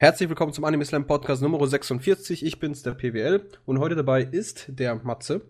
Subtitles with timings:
[0.00, 2.46] Herzlich willkommen zum Anime Slam Podcast Nummer 46.
[2.46, 3.48] Ich bin's, der PWL.
[3.66, 5.40] Und heute dabei ist der Matze.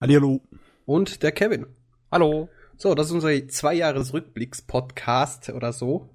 [0.00, 0.40] Hallihallo.
[0.84, 1.66] Und der Kevin.
[2.10, 2.48] Hallo.
[2.76, 6.10] So, das ist unser zwei Jahres Rückblicks-Podcast oder so.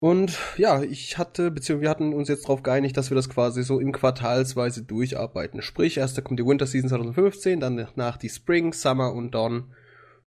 [0.00, 3.62] Und ja, ich hatte, beziehungsweise wir hatten uns jetzt darauf geeinigt, dass wir das quasi
[3.62, 5.62] so in Quartalsweise durcharbeiten.
[5.62, 9.74] Sprich, erst kommt die Winter Season 2015, dann nach die Spring, Summer und dann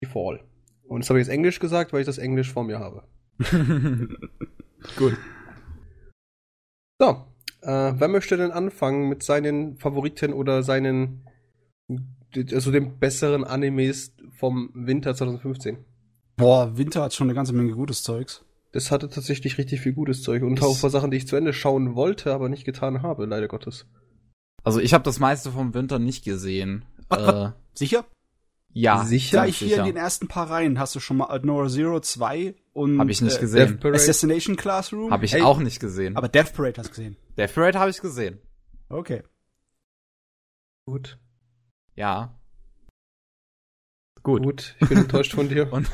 [0.02, 0.44] die Fall.
[0.88, 3.04] Und das habe ich jetzt Englisch gesagt, weil ich das Englisch vor mir habe.
[4.98, 5.16] Gut.
[6.98, 7.24] So,
[7.62, 11.24] äh, wer möchte denn anfangen mit seinen Favoriten oder seinen,
[12.34, 15.78] also den besseren Animes vom Winter 2015?
[16.36, 18.44] Boah, Winter hat schon eine ganze Menge gutes Zeugs.
[18.72, 21.36] Das hatte tatsächlich richtig viel gutes Zeug und auch ein paar Sachen, die ich zu
[21.36, 23.86] Ende schauen wollte, aber nicht getan habe, leider Gottes.
[24.62, 26.84] Also ich habe das meiste vom Winter nicht gesehen.
[27.10, 28.04] Äh, sicher?
[28.80, 29.38] Ja, sicher.
[29.38, 33.00] Gleich hier in den ersten paar Reihen hast du schon mal Nora Zero 2 und
[33.00, 33.80] Habe ich nicht äh, gesehen.
[33.82, 35.10] Assassination Classroom.
[35.10, 36.16] Habe ich Ey, auch nicht gesehen.
[36.16, 37.16] Aber Death Parade hast du gesehen.
[37.36, 38.38] Death Parade habe ich gesehen.
[38.88, 39.24] Okay.
[40.86, 41.18] Gut.
[41.96, 42.38] Ja.
[44.22, 44.42] Gut.
[44.44, 45.72] Gut, ich bin enttäuscht von dir.
[45.72, 45.90] Und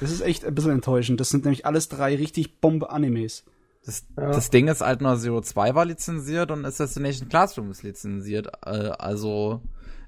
[0.00, 1.20] Das ist echt ein bisschen enttäuschend.
[1.20, 3.44] Das sind nämlich alles drei richtig Bombe-Animes.
[3.84, 4.30] das, Ja.
[4.32, 8.48] das Ding ist, Altner Zero 2 war lizenziert und Assassination Classroom ist lizenziert.
[8.66, 9.62] Äh, also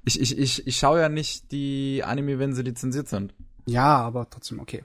[0.05, 3.35] ich, ich, ich, ich schaue ja nicht die Anime, wenn sie lizenziert sind.
[3.67, 4.85] Ja, aber trotzdem okay.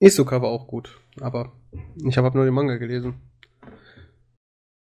[0.00, 1.52] Isoka war auch gut, aber
[2.04, 3.20] ich habe nur den Manga gelesen.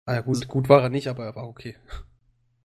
[0.04, 1.76] Ah ja, gut, gut war er nicht, aber er war okay.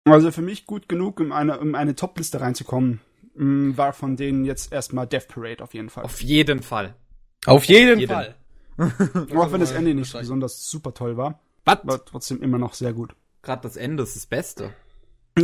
[0.06, 3.00] Also für mich gut genug, um eine, um eine Top-Liste reinzukommen,
[3.36, 6.04] mh, war von denen jetzt erstmal Death Parade auf jeden Fall.
[6.04, 6.96] Auf jeden Fall.
[7.46, 8.12] Auf jeden, jeden.
[8.12, 8.36] Fall.
[9.36, 11.80] Auch wenn das Ende nicht besonders super toll war, Was?
[11.84, 13.16] war trotzdem immer noch sehr gut.
[13.42, 14.74] Gerade das Ende ist das Beste.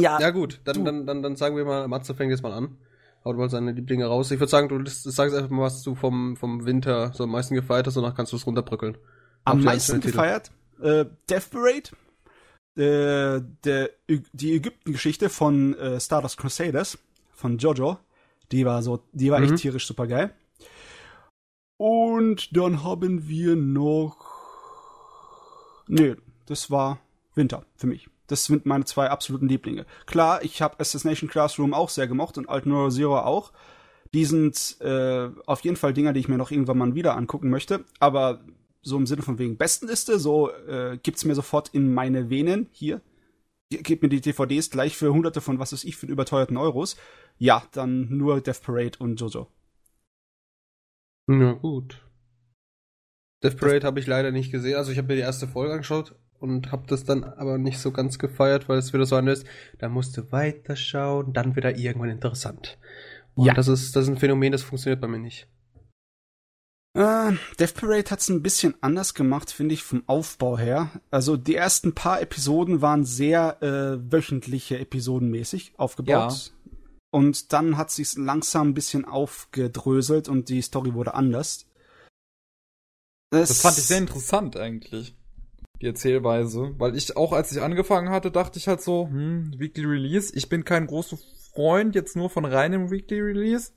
[0.01, 2.77] Ja, Ja gut, dann, dann, dann, dann sagen wir mal, Matze fängt jetzt mal an.
[3.23, 4.29] Haut mal seine Lieblinge raus.
[4.29, 7.55] Ich würde sagen, du sagst einfach mal, was du vom, vom Winter so am meisten
[7.55, 8.97] gefeiert hast, danach kannst du es runterbrückeln.
[9.45, 10.51] am meisten gefeiert.
[10.81, 11.89] Äh, Death Parade,
[12.77, 13.89] äh, der,
[14.33, 16.97] die Ägypten-Geschichte von äh, Stardust Crusaders
[17.33, 17.97] von Jojo,
[18.51, 19.45] die war so, die war Mhm.
[19.45, 20.31] echt tierisch super geil.
[21.77, 24.17] Und dann haben wir noch,
[25.87, 26.15] nee,
[26.45, 26.99] das war
[27.33, 28.07] Winter für mich.
[28.27, 29.85] Das sind meine zwei absoluten Lieblinge.
[30.05, 33.51] Klar, ich habe Assassination Classroom auch sehr gemocht und Alt Neuro Zero auch.
[34.13, 37.49] Die sind äh, auf jeden Fall Dinger, die ich mir noch irgendwann mal wieder angucken
[37.49, 37.83] möchte.
[37.99, 38.41] Aber
[38.81, 43.01] so im Sinne von wegen Bestenliste, so äh, gibt's mir sofort in meine Venen hier.
[43.71, 46.95] Ge- Gebt mir die DVDs gleich für hunderte von was weiß ich für überteuerten Euros.
[47.37, 49.47] Ja, dann nur Death Parade und Jojo.
[51.27, 52.01] Ja, gut.
[53.43, 54.75] Death Parade habe ich leider nicht gesehen.
[54.77, 57.91] Also ich habe mir die erste Folge angeschaut und habe das dann aber nicht so
[57.91, 59.47] ganz gefeiert, weil es wieder so anders ist.
[59.79, 62.77] Da musst du weiterschauen, dann wieder irgendwann interessant.
[63.35, 63.53] Und Ja.
[63.53, 65.47] das ist, das ist ein Phänomen, das funktioniert bei mir nicht.
[66.95, 70.91] Äh, Death Parade hat's ein bisschen anders gemacht, finde ich, vom Aufbau her.
[71.11, 76.53] Also die ersten paar Episoden waren sehr äh, wöchentliche Episodenmäßig aufgebaut.
[77.11, 81.65] Und dann hat sich's langsam ein bisschen aufgedröselt und die Story wurde anders.
[83.31, 85.15] Das fand ich sehr interessant eigentlich.
[85.85, 86.73] Die Erzählweise.
[86.79, 90.35] Weil ich auch, als ich angefangen hatte, dachte ich halt so, hm, Weekly Release.
[90.35, 91.15] Ich bin kein großer
[91.53, 93.71] Freund jetzt nur von reinem Weekly Release.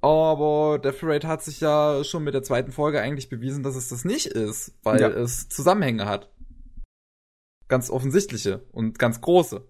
[0.00, 3.88] Aber Death Parade hat sich ja schon mit der zweiten Folge eigentlich bewiesen, dass es
[3.88, 5.08] das nicht ist, weil Ja.
[5.08, 6.30] es Zusammenhänge hat.
[7.66, 9.66] Ganz offensichtliche und ganz große.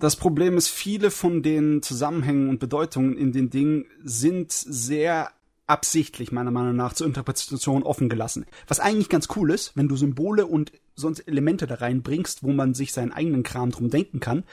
[0.00, 5.30] Das Problem ist, viele von den Zusammenhängen und Bedeutungen in den Dingen sind sehr
[5.70, 8.44] absichtlich, meiner Meinung nach, zur Interpretation offen gelassen.
[8.66, 12.74] Was eigentlich ganz cool ist, wenn du Symbole und sonst Elemente da reinbringst, wo man
[12.74, 14.44] sich seinen eigenen Kram drum denken kann.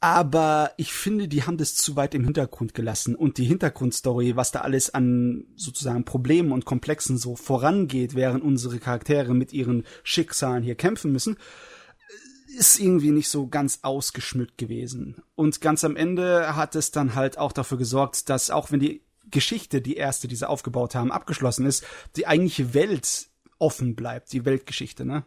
[0.00, 4.50] Aber ich finde, die haben das zu weit im Hintergrund gelassen und die Hintergrundstory, was
[4.50, 10.62] da alles an sozusagen Problemen und Komplexen so vorangeht, während unsere Charaktere mit ihren Schicksalen
[10.62, 11.36] hier kämpfen müssen,
[12.56, 15.22] ist irgendwie nicht so ganz ausgeschmückt gewesen.
[15.34, 19.02] Und ganz am Ende hat es dann halt auch dafür gesorgt, dass auch wenn die
[19.30, 21.84] Geschichte, die erste, die sie aufgebaut haben, abgeschlossen ist,
[22.16, 23.28] die eigentliche Welt
[23.58, 25.24] offen bleibt, die Weltgeschichte, ne?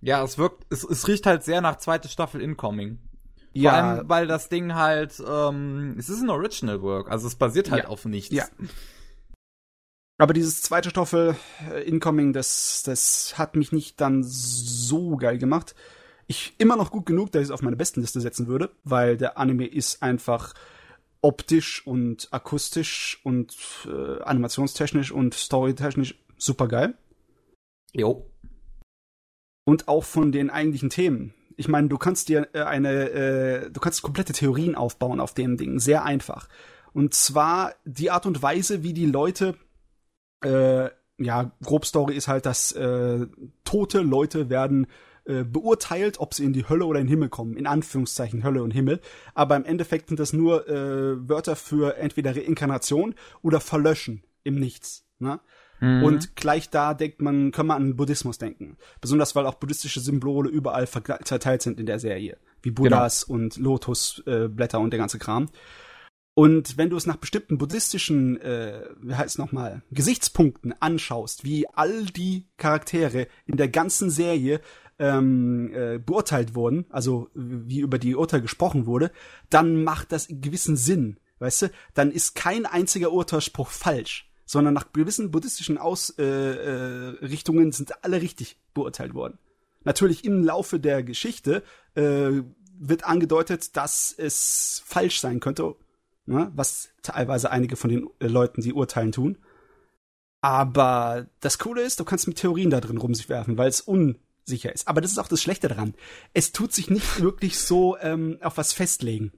[0.00, 2.98] Ja, es wirkt, es, es riecht halt sehr nach zweite Staffel Incoming.
[2.98, 3.72] Vor Ja.
[3.94, 7.84] allem, weil das Ding halt, ähm, es ist ein Original Work, also es basiert halt
[7.84, 7.88] Ja.
[7.90, 8.34] auf nichts.
[8.34, 8.46] Ja.
[10.18, 11.36] Aber dieses zweite Staffel
[11.70, 15.74] äh, Incoming, das, das hat mich nicht dann so geil gemacht.
[16.26, 19.36] Ich immer noch gut genug, dass ich es auf meine Bestenliste setzen würde, weil der
[19.38, 20.54] Anime ist einfach
[21.22, 26.94] optisch und akustisch und äh, animationstechnisch und storytechnisch super geil.
[27.92, 28.26] Jo.
[29.64, 31.34] Und auch von den eigentlichen Themen.
[31.56, 35.56] Ich meine, du kannst dir äh, eine, äh, du kannst komplette Theorien aufbauen auf dem
[35.56, 36.48] Ding, sehr einfach.
[36.92, 39.56] Und zwar die Art und Weise, wie die Leute
[40.44, 43.26] äh, ja, Grobstory ist halt, dass äh,
[43.64, 44.86] tote Leute werden
[45.24, 47.56] äh, beurteilt, ob sie in die Hölle oder in den Himmel kommen.
[47.56, 49.00] In Anführungszeichen Hölle und Himmel.
[49.34, 55.06] Aber im Endeffekt sind das nur äh, Wörter für entweder Reinkarnation oder Verlöschen im Nichts.
[55.18, 55.40] Ne?
[55.80, 56.04] Mhm.
[56.04, 58.76] Und gleich da denkt man, kann man an Buddhismus denken.
[59.00, 62.38] Besonders weil auch buddhistische Symbole überall verteilt sind in der Serie.
[62.62, 63.38] Wie Buddhas genau.
[63.38, 65.48] und Lotusblätter äh, und der ganze Kram.
[66.34, 72.06] Und wenn du es nach bestimmten buddhistischen, äh, wie heißt nochmal, Gesichtspunkten anschaust, wie all
[72.06, 74.60] die Charaktere in der ganzen Serie
[74.98, 79.10] ähm, äh, beurteilt wurden, also wie über die Urteil gesprochen wurde,
[79.50, 81.70] dann macht das gewissen Sinn, weißt du?
[81.94, 88.22] Dann ist kein einziger Urteilsspruch falsch, sondern nach gewissen buddhistischen Ausrichtungen äh, äh, sind alle
[88.22, 89.38] richtig beurteilt worden.
[89.84, 91.62] Natürlich im Laufe der Geschichte
[91.94, 92.42] äh,
[92.78, 95.74] wird angedeutet, dass es falsch sein könnte,
[96.26, 96.50] ne?
[96.54, 99.38] was teilweise einige von den äh, Leuten, die urteilen, tun.
[100.40, 104.72] Aber das Coole ist, du kannst mit Theorien da drin rumwerfen, weil es un sicher
[104.72, 104.88] ist.
[104.88, 105.94] Aber das ist auch das Schlechte daran.
[106.34, 109.32] Es tut sich nicht wirklich so ähm, auf was festlegen.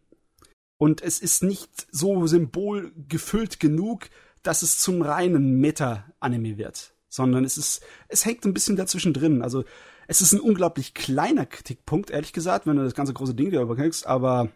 [0.79, 4.09] Und es ist nicht so symbolgefüllt genug,
[4.43, 6.95] dass es zum reinen Meta-Anime wird.
[7.09, 9.43] Sondern es ist, es hängt ein bisschen dazwischen drin.
[9.43, 9.65] Also,
[10.07, 13.63] es ist ein unglaublich kleiner Kritikpunkt, ehrlich gesagt, wenn du das ganze große Ding dir
[13.63, 14.51] überkriegst, aber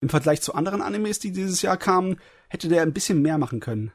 [0.00, 2.18] im Vergleich zu anderen Animes, die dieses Jahr kamen,
[2.48, 3.92] hätte der ein bisschen mehr machen können.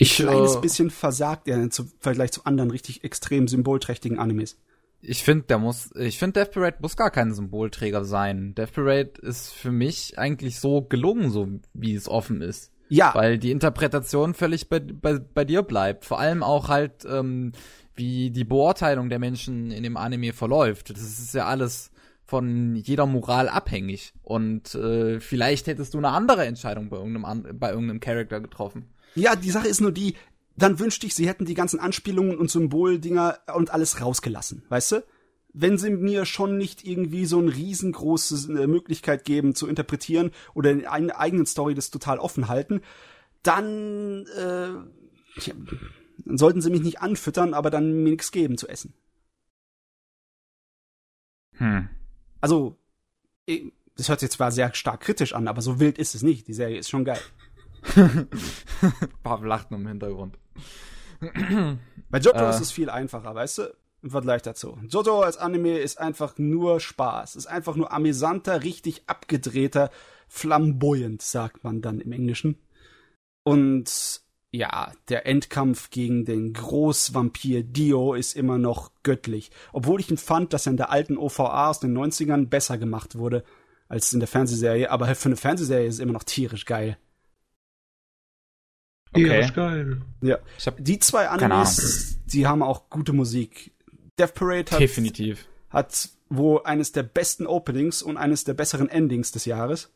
[0.00, 4.56] Ich, ein kleines äh, bisschen versagt er im Vergleich zu anderen richtig extrem symbolträchtigen Animes.
[5.02, 8.54] Ich finde, der muss, ich finde, Death Parade muss gar kein Symbolträger sein.
[8.54, 12.72] Death Parade ist für mich eigentlich so gelungen, so wie es offen ist.
[12.88, 13.14] Ja.
[13.14, 16.06] Weil die Interpretation völlig bei, bei, bei dir bleibt.
[16.06, 17.52] Vor allem auch halt, ähm,
[17.94, 20.88] wie die Beurteilung der Menschen in dem Anime verläuft.
[20.90, 21.90] Das ist ja alles
[22.24, 24.14] von jeder Moral abhängig.
[24.22, 28.86] Und äh, vielleicht hättest du eine andere Entscheidung bei irgendeinem, bei irgendeinem Charakter getroffen.
[29.14, 30.14] Ja, die Sache ist nur die,
[30.56, 35.04] dann wünschte ich, sie hätten die ganzen Anspielungen und Symboldinger und alles rausgelassen, weißt du?
[35.52, 40.70] Wenn sie mir schon nicht irgendwie so eine riesengroße äh, Möglichkeit geben zu interpretieren oder
[40.70, 42.82] in einer eigenen Story das total offen halten,
[43.42, 44.68] dann, äh,
[45.40, 45.54] ja,
[46.24, 48.94] dann sollten sie mich nicht anfüttern, aber dann mir nichts geben zu essen.
[51.54, 51.88] Hm.
[52.40, 52.76] Also,
[53.96, 56.46] das hört sich zwar sehr stark kritisch an, aber so wild ist es nicht.
[56.48, 57.20] Die Serie ist schon geil.
[59.22, 60.38] Pavel lacht nur im Hintergrund.
[62.10, 62.50] Bei Jojo äh.
[62.50, 63.74] ist es viel einfacher, weißt du?
[64.02, 64.78] Im Vergleich dazu.
[64.88, 67.36] Jojo als Anime ist einfach nur Spaß.
[67.36, 69.90] Ist einfach nur amüsanter, richtig abgedrehter,
[70.28, 72.58] flamboyant, sagt man dann im Englischen.
[73.42, 74.22] Und
[74.52, 79.50] ja, der Endkampf gegen den Großvampir Dio ist immer noch göttlich.
[79.72, 83.16] Obwohl ich ihn fand, dass er in der alten OVA aus den 90ern besser gemacht
[83.16, 83.44] wurde
[83.88, 84.90] als in der Fernsehserie.
[84.90, 86.96] Aber für eine Fernsehserie ist es immer noch tierisch geil.
[89.12, 89.26] Okay.
[89.26, 90.02] Ja, ist geil.
[90.20, 90.38] Ja.
[90.58, 93.72] Ich hab, die zwei Animes, die haben auch gute Musik.
[94.18, 95.48] Death Parade hat, Definitiv.
[95.68, 99.90] hat wohl eines der besten Openings und eines der besseren Endings des Jahres.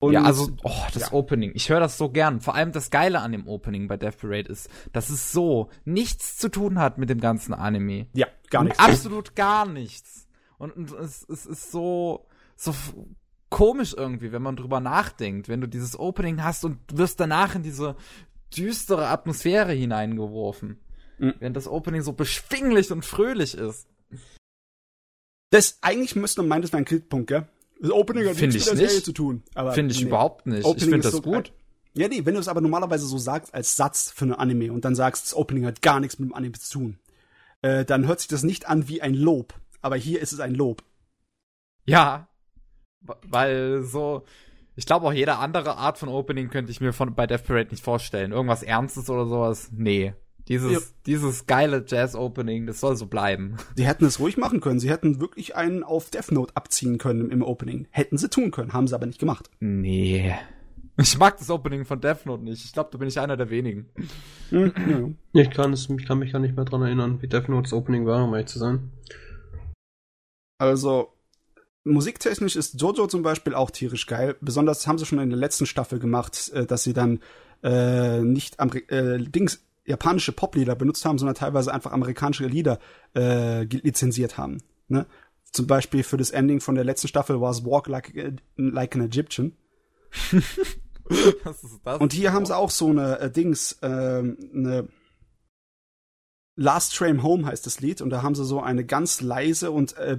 [0.00, 1.12] Und ja, also, oh, das ja.
[1.12, 1.50] Opening.
[1.54, 2.40] Ich höre das so gern.
[2.40, 6.36] Vor allem das Geile an dem Opening bei Death Parade ist, dass es so nichts
[6.36, 8.06] zu tun hat mit dem ganzen Anime.
[8.14, 8.78] Ja, gar nichts.
[8.78, 10.28] Absolut gar nichts.
[10.56, 12.72] Und, und es, es ist so, so
[13.50, 17.62] komisch irgendwie, wenn man drüber nachdenkt, wenn du dieses Opening hast und wirst danach in
[17.62, 17.96] diese
[18.56, 20.78] düstere Atmosphäre hineingeworfen.
[21.18, 21.34] Mhm.
[21.40, 23.86] Wenn das Opening so beschwinglich und fröhlich ist.
[25.50, 27.48] Das eigentlich müsste man meinen, das wäre ein Kritikpunkt, gell?
[27.80, 29.42] Das Opening hat nichts mit der Serie zu tun.
[29.72, 30.08] Finde ich nee.
[30.08, 30.64] überhaupt nicht.
[30.64, 31.52] Opening ich finde das so gut.
[31.94, 34.84] Ja, nee, wenn du es aber normalerweise so sagst als Satz für ein Anime und
[34.84, 36.98] dann sagst, das Opening hat gar nichts mit dem Anime zu tun,
[37.62, 39.54] äh, dann hört sich das nicht an wie ein Lob.
[39.80, 40.82] Aber hier ist es ein Lob.
[41.86, 42.28] Ja,
[43.00, 44.24] weil so,
[44.76, 47.70] ich glaube auch jede andere Art von Opening könnte ich mir von, bei Death Parade
[47.70, 48.32] nicht vorstellen.
[48.32, 50.14] Irgendwas Ernstes oder sowas, nee.
[50.48, 50.78] Dieses, ja.
[51.04, 53.58] dieses geile Jazz-Opening, das soll so bleiben.
[53.76, 54.80] Sie hätten es ruhig machen können.
[54.80, 57.86] Sie hätten wirklich einen auf Death Note abziehen können im Opening.
[57.90, 59.50] Hätten sie tun können, haben sie aber nicht gemacht.
[59.60, 60.34] Nee.
[60.96, 62.64] Ich mag das Opening von Death Note nicht.
[62.64, 63.90] Ich glaube, da bin ich einer der wenigen.
[64.48, 64.72] Hm,
[65.32, 65.42] ja.
[65.42, 67.72] Ich kann, es, ich kann mich gar nicht mehr dran erinnern, wie Death Note das
[67.74, 68.90] Opening war, um ehrlich zu sein.
[70.58, 71.12] Also,
[71.88, 74.36] musiktechnisch ist Jojo zum Beispiel auch tierisch geil.
[74.40, 77.20] Besonders haben sie schon in der letzten Staffel gemacht, äh, dass sie dann
[77.62, 82.78] äh, nicht Ameri äh, Dings japanische Poplieder benutzt haben, sondern teilweise einfach amerikanische Lieder
[83.16, 84.58] äh, lizenziert haben.
[84.88, 85.06] Ne?
[85.50, 88.94] Zum Beispiel für das Ending von der letzten Staffel war es Walk Like, äh, like
[88.94, 89.56] an Egyptian.
[91.44, 92.00] Was ist das?
[92.00, 94.88] Und hier haben sie auch so eine äh, Dings, äh, eine
[96.60, 99.96] Last Train Home heißt das Lied und da haben sie so eine ganz leise und
[99.96, 100.18] äh,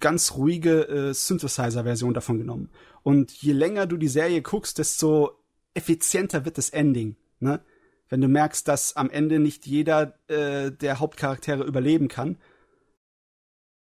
[0.00, 2.70] ganz ruhige äh, Synthesizer-Version davon genommen.
[3.02, 5.32] Und je länger du die Serie guckst, desto
[5.74, 7.16] effizienter wird das Ending.
[7.40, 7.60] Ne?
[8.08, 12.38] Wenn du merkst, dass am Ende nicht jeder äh, der Hauptcharaktere überleben kann,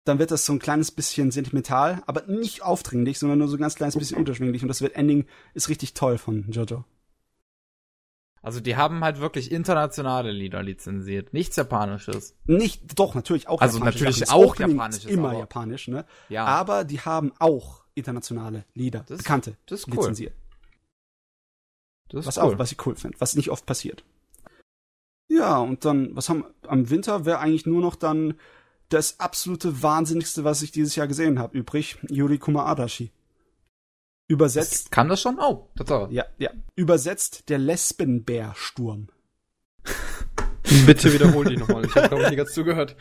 [0.05, 3.61] dann wird das so ein kleines bisschen sentimental, aber nicht aufdringlich, sondern nur so ein
[3.61, 4.61] ganz kleines bisschen unterschwinglich.
[4.61, 6.83] Und das wird Ending ist richtig toll von Jojo.
[8.41, 12.35] Also die haben halt wirklich internationale Lieder lizenziert, nichts Japanisches.
[12.45, 13.61] Nicht, doch natürlich auch.
[13.61, 15.05] Also natürlich auch Japanisches.
[15.05, 16.05] Immer Japanisch, ne?
[16.29, 16.45] Ja.
[16.45, 19.95] Aber die haben auch internationale Lieder, das, bekannte, das ist cool.
[19.95, 20.33] lizenziert.
[22.09, 22.55] Das ist was cool.
[22.55, 24.03] auch, was ich cool finde, was nicht oft passiert.
[25.27, 28.33] Ja, und dann, was haben am Winter wäre eigentlich nur noch dann
[28.89, 31.99] das absolute Wahnsinnigste, was ich dieses Jahr gesehen habe, übrig.
[32.09, 33.11] Yuri Kuma Adachi.
[34.29, 34.85] Übersetzt.
[34.85, 35.39] Das kann das schon?
[35.39, 36.13] Oh, total.
[36.13, 36.51] Ja, ja.
[36.75, 39.09] Übersetzt der Lesbenbärsturm.
[40.85, 41.83] Bitte wiederhol dich nochmal.
[41.85, 42.95] Ich habe glaube ich nicht ganz zugehört.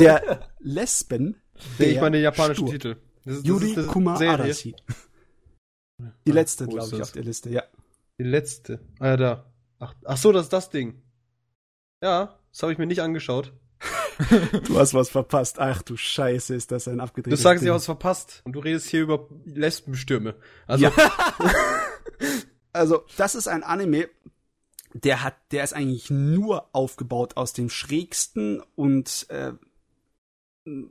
[0.00, 1.40] Der Lesben.
[1.78, 2.96] Ich meine den japanischen Titel.
[3.24, 4.34] Das ist, Yuri das ist Kuma Serie.
[4.34, 4.74] Adachi.
[6.26, 7.00] Die letzte, glaube ich, das?
[7.00, 7.62] auf der Liste, ja.
[8.18, 8.80] Die letzte.
[8.98, 9.52] Ah ja, da.
[9.78, 11.00] Ach, ach so, das ist das Ding.
[12.02, 13.52] Ja, das habe ich mir nicht angeschaut.
[14.66, 15.58] Du hast was verpasst.
[15.58, 17.70] Ach du Scheiße, ist das ein Du abgedrehtes sagst, Ding.
[17.70, 18.42] ich was verpasst.
[18.44, 20.34] Und du redest hier über Lesbenstürme.
[20.66, 20.92] Also, Ja.
[22.74, 24.08] Also, das ist ein Anime,
[24.94, 29.52] der hat, der ist eigentlich nur aufgebaut aus den schrägsten und äh,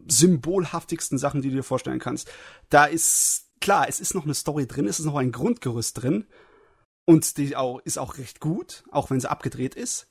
[0.08, 2.30] symbolhaftigsten Sachen, die du dir vorstellen kannst.
[2.70, 6.26] Da ist klar, es ist noch eine Story drin, es ist noch ein Grundgerüst drin
[7.06, 10.08] und die auch ist auch recht gut, auch wenn sie abgedreht ist.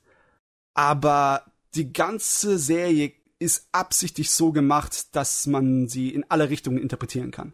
[0.73, 7.31] Aber die ganze Serie ist absichtlich so gemacht, dass man sie in alle Richtungen interpretieren
[7.31, 7.53] kann.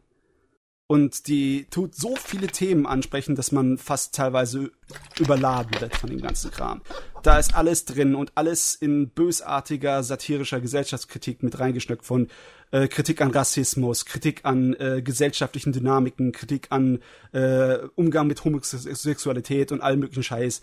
[0.90, 4.72] Und die tut so viele Themen ansprechen, dass man fast teilweise
[5.20, 6.82] überladen wird von dem ganzen Kram.
[7.24, 12.30] Da ist alles drin und alles in bösartiger, satirischer Gesellschaftskritik mit reingeschnückt von
[12.72, 17.00] äh, Kritik an Rassismus, Kritik an äh, gesellschaftlichen Dynamiken, Kritik an
[17.34, 20.62] äh, Umgang mit Homosexualität und allem möglichen Scheiß.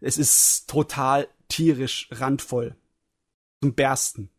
[0.00, 2.76] Es ist total tierisch randvoll.
[3.62, 4.30] Zum Bersten.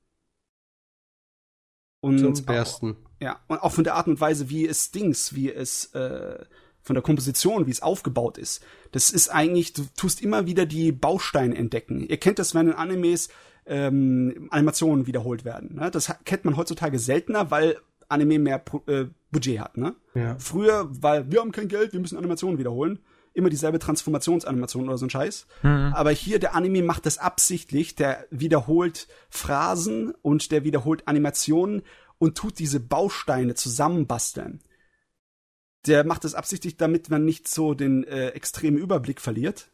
[2.00, 2.95] Und zum Bersten.
[3.19, 6.45] ja, und auch von der Art und Weise, wie es Dings, wie es äh,
[6.81, 8.63] von der Komposition, wie es aufgebaut ist.
[8.91, 12.01] Das ist eigentlich, du tust immer wieder die Bausteine entdecken.
[12.01, 13.29] Ihr kennt das, wenn in Animes
[13.65, 15.75] ähm, Animationen wiederholt werden.
[15.75, 15.91] Ne?
[15.91, 19.77] Das kennt man heutzutage seltener, weil Anime mehr äh, Budget hat.
[19.77, 19.95] Ne?
[20.15, 20.38] Ja.
[20.39, 23.00] Früher, weil wir haben kein Geld, wir müssen Animationen wiederholen.
[23.38, 25.46] Immer dieselbe Transformationsanimation oder so ein Scheiß.
[25.94, 27.94] Aber hier, der Anime macht das absichtlich.
[27.94, 31.84] Der wiederholt Phrasen und der wiederholt Animationen
[32.17, 34.60] und tut diese Bausteine zusammenbasteln.
[35.86, 39.70] Der macht das absichtlich, damit man nicht so den äh, extremen Überblick verliert.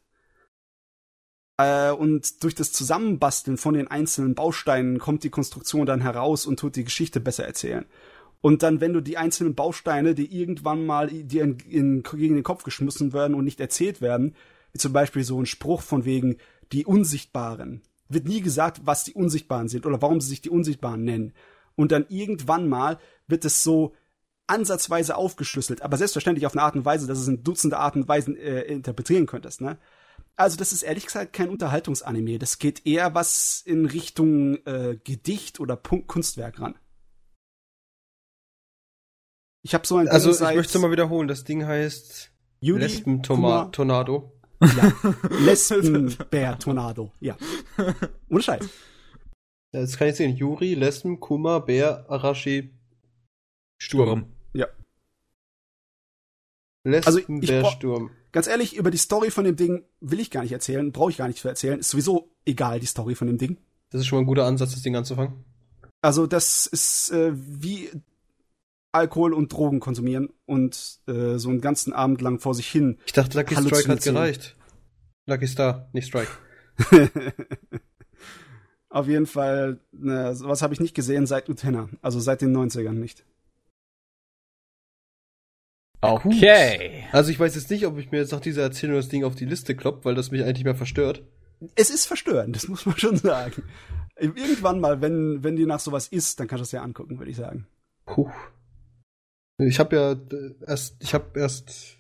[1.58, 6.60] Äh, und durch das Zusammenbasteln von den einzelnen Bausteinen kommt die Konstruktion dann heraus und
[6.60, 7.86] tut die Geschichte besser erzählen.
[8.44, 12.44] Und dann, wenn du die einzelnen Bausteine, die irgendwann mal dir in, in, gegen den
[12.44, 14.36] Kopf geschmissen werden und nicht erzählt werden,
[14.74, 16.36] wie zum Beispiel so ein Spruch von wegen
[16.74, 21.06] die Unsichtbaren, wird nie gesagt, was die Unsichtbaren sind oder warum sie sich die Unsichtbaren
[21.06, 21.32] nennen.
[21.76, 23.94] Und dann irgendwann mal wird es so
[24.46, 28.10] ansatzweise aufgeschlüsselt, aber selbstverständlich auf eine Art und Weise, dass es in Dutzende Arten und
[28.10, 29.78] Weisen äh, interpretieren könntest, ne?
[30.36, 32.40] Also das ist ehrlich gesagt kein Unterhaltungsanime.
[32.40, 36.76] Das geht eher was in Richtung äh, Gedicht oder Punkt Kunstwerk ran.
[39.64, 41.28] Ich habe so ein Also, Ding ich möchte mal wiederholen.
[41.28, 44.32] Das Ding heißt Lesben-Tornado.
[44.62, 44.94] Ja,
[45.40, 47.12] Lesbenbär-Tornado.
[47.20, 47.38] Ja.
[48.30, 48.70] Ohne Scheiß.
[49.74, 50.36] Jetzt kann ich sehen.
[50.36, 52.74] Juri, Lesben, Kuma, Bär, Arashi,
[53.78, 54.28] Sturm.
[54.54, 54.68] Ja.
[56.86, 58.12] Also, ich Lesben, Bär, Sturm.
[58.32, 61.18] Ganz ehrlich, über die Story von dem Ding will ich gar nicht erzählen, brauche ich
[61.18, 61.80] gar nicht zu erzählen.
[61.80, 63.58] Ist sowieso egal, die Story von dem Ding.
[63.92, 65.46] Das ist schon mal ein guter Ansatz, das Ding anzufangen.
[66.02, 67.90] Also, das ist äh, wie
[68.94, 73.00] Alkohol und Drogen konsumieren und äh, so einen ganzen Abend lang vor sich hin.
[73.06, 74.56] Ich dachte, Lucky Strike hat gereicht.
[75.26, 76.32] Lucky Star, nicht Strike.
[78.90, 82.94] Auf jeden Fall, ne, sowas habe ich nicht gesehen seit Utena, also seit den 90ern
[82.94, 83.26] nicht.
[86.02, 87.06] Okay.
[87.12, 89.36] Also ich weiß jetzt nicht, ob ich mir jetzt nach dieser Erzählung das Ding auf
[89.36, 91.24] die Liste klopp, weil das mich eigentlich mehr verstört.
[91.76, 93.64] Es ist verstörend, das muss man schon sagen.
[94.18, 97.32] Irgendwann mal, wenn, wenn dir nach sowas ist, dann kannst du es ja angucken, würde
[97.32, 97.68] ich sagen.
[98.06, 98.30] Puh.
[99.68, 101.98] Ich habe ja äh, erst, ich habe erst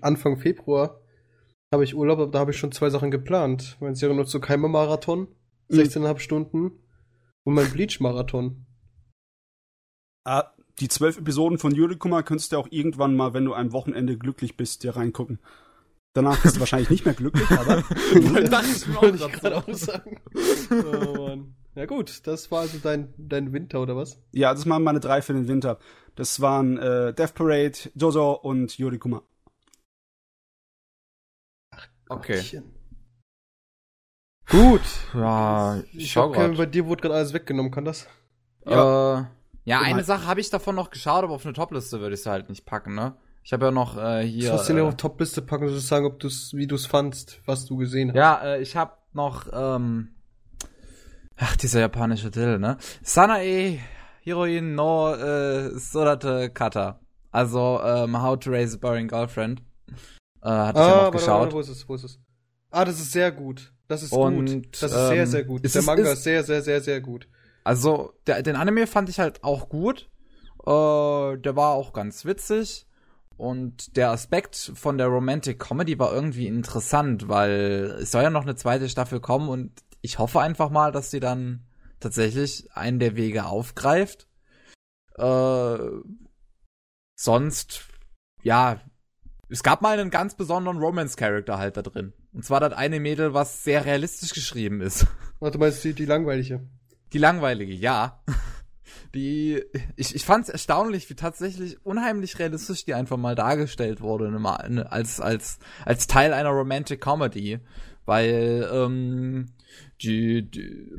[0.00, 1.00] Anfang Februar
[1.72, 3.78] habe ich Urlaub, aber da habe ich schon zwei Sachen geplant.
[3.80, 5.28] Mein Serie zu Keimer Marathon,
[5.68, 5.76] Mhm.
[5.78, 6.72] 16,5 Stunden
[7.44, 8.66] und mein Bleach Marathon.
[10.24, 14.16] Ah, die zwölf Episoden von Yurikuma könntest du auch irgendwann mal, wenn du am Wochenende
[14.18, 15.38] glücklich bist, dir reingucken.
[16.14, 17.76] Danach bist du wahrscheinlich nicht mehr glücklich, aber
[18.50, 20.20] Das Wollte ich gerade auch sagen.
[20.70, 21.54] Oh Mann.
[21.74, 24.20] Ja gut, das war also dein, dein Winter oder was?
[24.32, 25.78] ja, das waren meine drei für den Winter.
[26.14, 29.22] Das waren äh, Death Parade, Jojo und Yurikuma.
[32.08, 32.36] Okay.
[32.36, 32.74] Gottchen.
[34.48, 34.82] Gut.
[35.14, 36.56] Ja, ich, ich schau grad.
[36.56, 38.06] Bei dir wurde gerade alles weggenommen, kann das?
[38.66, 39.20] Ja.
[39.20, 39.24] Äh,
[39.64, 40.06] ja, eine halt.
[40.06, 42.66] Sache habe ich davon noch geschaut, aber auf eine Topliste würde ich es halt nicht
[42.66, 43.16] packen, ne?
[43.44, 44.50] Ich habe ja noch äh, hier.
[44.50, 47.40] Du hast du äh, auf Topliste packen, sozusagen, sagen, ob du's, wie du es fandst,
[47.46, 48.16] was du gesehen hast.
[48.16, 50.14] Ja, äh, ich habe noch, ähm,
[51.36, 52.76] ach, dieser japanische Titel, ne?
[53.02, 53.80] Sanae
[54.24, 57.00] Heroin no äh, Sorate Kata.
[57.32, 59.62] Also, ähm, How to Raise a Boring Girlfriend.
[60.42, 61.40] Äh, hatte ah, ich ja noch warte, geschaut.
[61.40, 62.20] Warte, wo ist es, wo ist es?
[62.70, 63.72] Ah, das ist sehr gut.
[63.88, 64.82] Das ist Und, gut.
[64.82, 65.64] Das ist ähm, sehr, sehr gut.
[65.64, 67.26] Der ist, Manga ist, ist sehr, sehr, sehr, sehr gut.
[67.64, 70.08] Also, der, den Anime fand ich halt auch gut.
[70.60, 72.86] Äh, der war auch ganz witzig.
[73.36, 78.42] Und der Aspekt von der Romantic Comedy war irgendwie interessant, weil es soll ja noch
[78.42, 81.64] eine zweite Staffel kommen und ich hoffe einfach mal, dass sie dann
[82.02, 84.28] tatsächlich einen der Wege aufgreift.
[85.16, 85.78] Äh,
[87.14, 87.84] sonst,
[88.42, 88.80] ja,
[89.48, 92.12] es gab mal einen ganz besonderen Romance-Character halt da drin.
[92.32, 95.06] Und zwar das eine Mädel, was sehr realistisch geschrieben ist.
[95.40, 96.66] Warte mal, ist die, die langweilige?
[97.12, 98.22] Die langweilige, ja.
[99.14, 99.62] Die,
[99.96, 104.90] ich, ich fand es erstaunlich, wie tatsächlich unheimlich realistisch die einfach mal dargestellt wurde, ne,
[104.90, 107.60] als, als, als Teil einer Romantic Comedy.
[108.06, 109.52] Weil, ähm,
[110.00, 110.96] die, die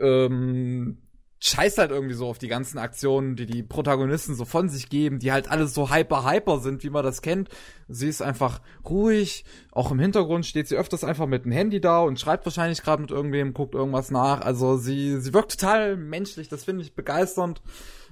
[0.00, 0.98] ähm,
[1.44, 5.18] scheißt halt irgendwie so auf die ganzen Aktionen, die die Protagonisten so von sich geben,
[5.18, 7.48] die halt alles so hyper hyper sind, wie man das kennt.
[7.88, 12.00] Sie ist einfach ruhig, auch im Hintergrund steht sie öfters einfach mit dem Handy da
[12.00, 14.40] und schreibt wahrscheinlich gerade mit irgendwem, guckt irgendwas nach.
[14.40, 17.60] Also sie sie wirkt total menschlich, das finde ich begeisternd,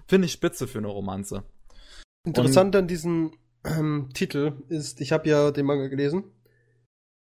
[0.09, 1.45] finde ich spitze für eine Romanze.
[2.27, 3.31] Interessant und, an diesem
[3.65, 6.25] ähm, Titel ist, ich habe ja den Manga gelesen.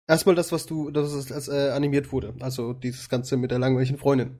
[0.08, 3.58] Erstmal das, was du, das ist, als äh, animiert wurde, also dieses Ganze mit der
[3.58, 4.38] langweiligen Freundin.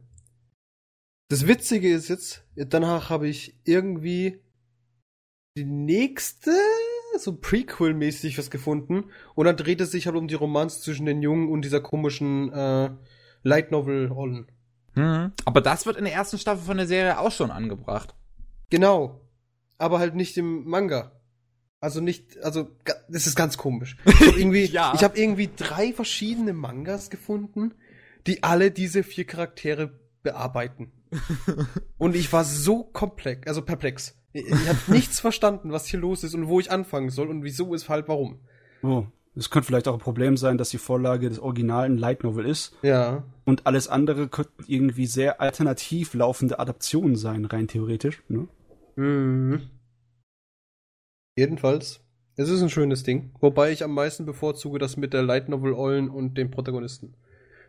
[1.29, 4.41] Das Witzige ist jetzt, danach habe ich irgendwie
[5.57, 6.53] die nächste,
[7.19, 9.11] so Prequel-mäßig was gefunden.
[9.35, 12.53] Und dann dreht es sich halt um die Romanz zwischen den Jungen und dieser komischen
[12.53, 12.91] äh,
[13.43, 14.53] Light Novel-Rollen.
[14.95, 15.33] Mhm.
[15.45, 18.15] Aber das wird in der ersten Staffel von der Serie auch schon angebracht.
[18.71, 19.21] Genau.
[19.79, 21.16] Aber halt nicht im Manga.
[21.87, 22.69] Also nicht, also
[23.09, 23.97] das ist ganz komisch.
[24.07, 24.93] Ich habe irgendwie, ja.
[24.97, 27.75] ich habe irgendwie drei verschiedene Mangas gefunden,
[28.27, 29.93] die alle diese vier Charaktere
[30.25, 30.91] bearbeiten.
[31.97, 34.19] und ich war so komplex, also perplex.
[34.33, 37.45] Ich, ich habe nichts verstanden, was hier los ist und wo ich anfangen soll und
[37.45, 38.41] wieso, ist halt, warum.
[38.83, 39.05] Oh,
[39.37, 42.75] es könnte vielleicht auch ein Problem sein, dass die Vorlage des originalen Light Novel ist.
[42.83, 43.23] Ja.
[43.45, 48.25] Und alles andere könnten irgendwie sehr alternativ laufende Adaptionen sein, rein theoretisch.
[48.27, 48.49] Ne?
[48.97, 49.71] Mhm.
[51.37, 52.01] Jedenfalls,
[52.37, 53.31] es ist ein schönes Ding.
[53.41, 57.15] Wobei ich am meisten bevorzuge das mit der Light Novel Eulen und dem Protagonisten.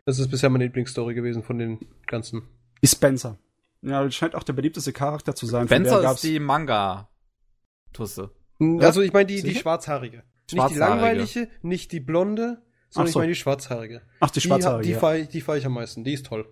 [0.06, 2.42] Das ist bisher meine Lieblingsstory gewesen von den ganzen.
[2.82, 3.38] Die Spencer.
[3.82, 5.66] Ja, das scheint auch der beliebteste Charakter zu sein.
[5.66, 8.30] Spencer ist die Manga-Tusse.
[8.58, 10.22] Hm, also ich meine die, die schwarzhaarige.
[10.50, 13.18] Nicht die langweilige, nicht die blonde, sondern so.
[13.18, 14.02] ich meine die schwarzhaarige.
[14.20, 14.82] Ach, die schwarzhaarige.
[14.82, 14.98] Die, die ja.
[14.98, 16.04] fahre ich, fahr ich am meisten.
[16.04, 16.48] Die ist toll.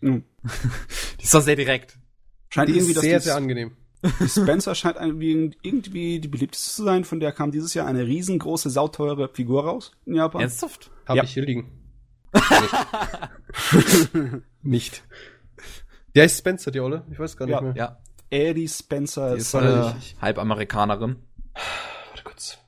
[0.00, 0.24] Mhm.
[1.18, 1.98] die ist doch sehr direkt.
[2.50, 3.76] Scheint die irgendwie ist sehr, sehr angenehm.
[4.02, 7.04] Die Spencer scheint irgendwie die beliebteste zu sein.
[7.04, 10.42] Von der kam dieses Jahr eine riesengroße, sauteure Figur raus in Japan.
[10.42, 10.90] Ernsthaft?
[11.06, 11.24] Hab ja.
[11.24, 11.70] ich hier liegen.
[14.62, 15.02] Nicht.
[16.14, 17.04] Der heißt Spencer, die Olle?
[17.10, 17.60] Ich weiß gar nicht ja.
[17.60, 17.74] mehr.
[17.74, 17.98] Ja.
[18.30, 21.16] Eddie Spencer die ist äh, halb Amerikanerin.
[22.08, 22.58] Warte kurz.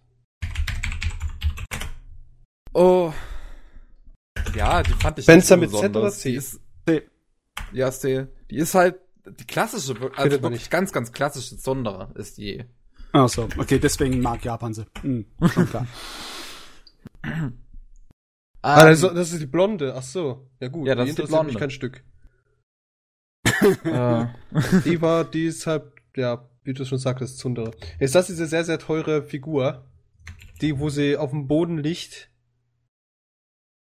[2.72, 3.12] Oh.
[4.54, 6.34] Ja, die fand ich Spencer mit Z oder C?
[6.34, 7.02] Ist, C.
[7.72, 8.26] Ja, C.
[8.50, 8.98] Die ist halt
[9.30, 12.64] die klassische, also wirklich ganz, ganz klassische Sondere ist die.
[13.12, 14.86] Ach so, okay, deswegen mag Japan sie.
[15.02, 15.86] Hm, schon klar.
[18.62, 20.50] ah, also, das ist die Blonde, ach so.
[20.60, 21.52] Ja gut, ja, das die ist die Blonde.
[21.52, 22.04] mich kein Stück.
[23.84, 24.26] Äh.
[24.84, 27.72] die war, die ist halt, ja, wie du schon sagtest, Zundere.
[27.98, 29.90] Ist das diese sehr, sehr teure Figur,
[30.60, 32.30] die, wo sie auf dem Boden liegt,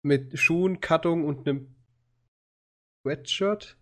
[0.03, 1.75] mit Schuhen, Kattung und einem
[3.03, 3.78] Sweatshirt?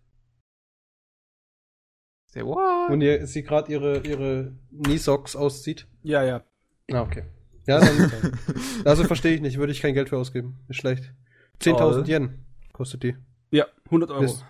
[2.36, 2.90] Say what?
[2.90, 5.86] Und ihr, sie gerade ihre, ihre Knee-Socks auszieht?
[6.02, 6.44] Ja, ja.
[6.92, 7.24] Ah, okay.
[7.66, 8.38] Ja, dann,
[8.84, 10.58] also verstehe ich nicht, würde ich kein Geld für ausgeben.
[10.68, 11.14] Ist schlecht.
[11.62, 12.04] 10.000 oh.
[12.04, 12.44] Yen
[12.74, 13.16] kostet die.
[13.50, 14.20] Ja, 100 Euro.
[14.20, 14.44] Bist,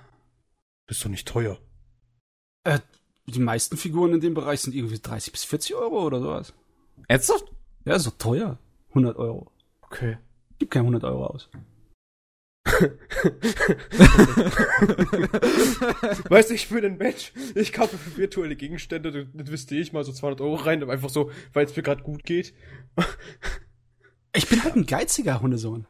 [0.89, 1.61] bist doch nicht teuer.
[2.65, 2.81] Äh,
[3.27, 6.55] die meisten Figuren in dem Bereich sind irgendwie 30 bis 40 Euro oder sowas.
[7.07, 7.45] Ernsthaft?
[7.85, 8.59] Ja, so teuer.
[8.89, 9.53] 100 Euro.
[9.83, 10.19] Okay.
[10.59, 11.51] Gib kein 100 Euro aus.
[16.29, 17.33] weißt du, ich bin ein Mensch.
[17.55, 21.31] Ich kaufe für virtuelle Gegenstände, das wüsste ich mal so 200 Euro rein, einfach so,
[21.53, 22.55] weil es mir gerade gut geht.
[24.35, 25.87] ich bin halt ein geiziger Hundesohn.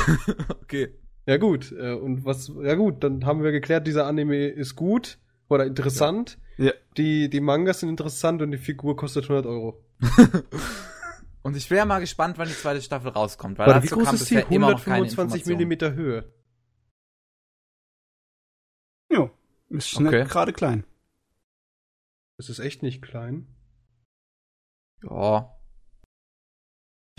[0.62, 0.94] okay.
[1.26, 5.18] Ja gut, äh, und was, ja gut, dann haben wir geklärt, dieser Anime ist gut
[5.48, 6.38] oder interessant.
[6.58, 6.66] Ja.
[6.66, 6.72] ja.
[6.96, 9.82] Die, die Mangas sind interessant und die Figur kostet 100 Euro.
[11.44, 14.06] Und ich wäre mal gespannt, wann die zweite Staffel rauskommt, weil Warte, dazu wie groß
[14.06, 14.38] kam ist die?
[14.38, 16.32] 125 Millimeter Höhe.
[19.74, 20.24] Ist okay.
[20.24, 20.84] gerade klein.
[22.38, 23.48] Das ist echt nicht klein.
[25.02, 25.58] Ja.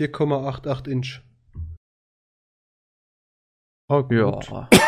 [0.00, 1.22] 4,88 Inch.
[3.88, 4.12] Oh, gut.
[4.12, 4.68] Ja.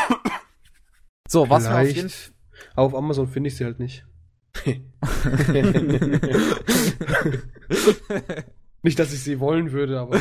[1.29, 2.33] so, was wir auf jeden Fall.
[2.74, 4.07] Auf Amazon finde ich sie halt nicht.
[8.83, 10.21] nicht, dass ich sie wollen würde, aber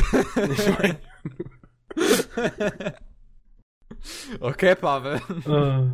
[4.40, 5.20] okay, Pavel.
[5.46, 5.90] Uh,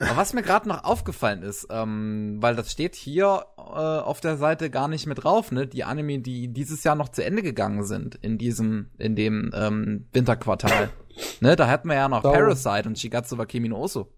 [0.00, 4.36] aber was mir gerade noch aufgefallen ist, ähm, weil das steht hier äh, auf der
[4.36, 5.66] Seite gar nicht mit drauf, ne?
[5.66, 10.06] Die Anime, die dieses Jahr noch zu Ende gegangen sind in diesem, in dem ähm,
[10.12, 10.90] Winterquartal.
[11.40, 12.32] ne, da hatten wir ja noch Sau.
[12.32, 14.12] Parasite und Shigatsu wa Kimi no Oso.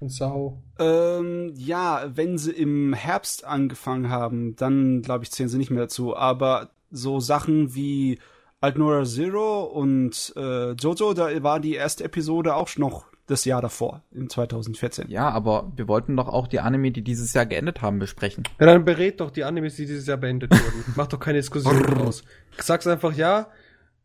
[0.00, 0.62] Und Sau.
[0.78, 5.82] Ähm, ja, wenn sie im Herbst angefangen haben, dann glaube ich zählen sie nicht mehr
[5.82, 6.16] dazu.
[6.16, 8.18] Aber so Sachen wie
[8.60, 14.02] Altnora Zero und äh, Jojo, da war die erste Episode auch noch das Jahr davor,
[14.10, 15.10] in 2014.
[15.10, 18.44] Ja, aber wir wollten doch auch die Anime, die dieses Jahr geendet haben, besprechen.
[18.58, 20.84] Ja, dann berät doch die Animes, die dieses Jahr beendet wurden.
[20.96, 22.24] Mach doch keine Diskussion draus.
[22.58, 23.48] Sag's einfach, ja,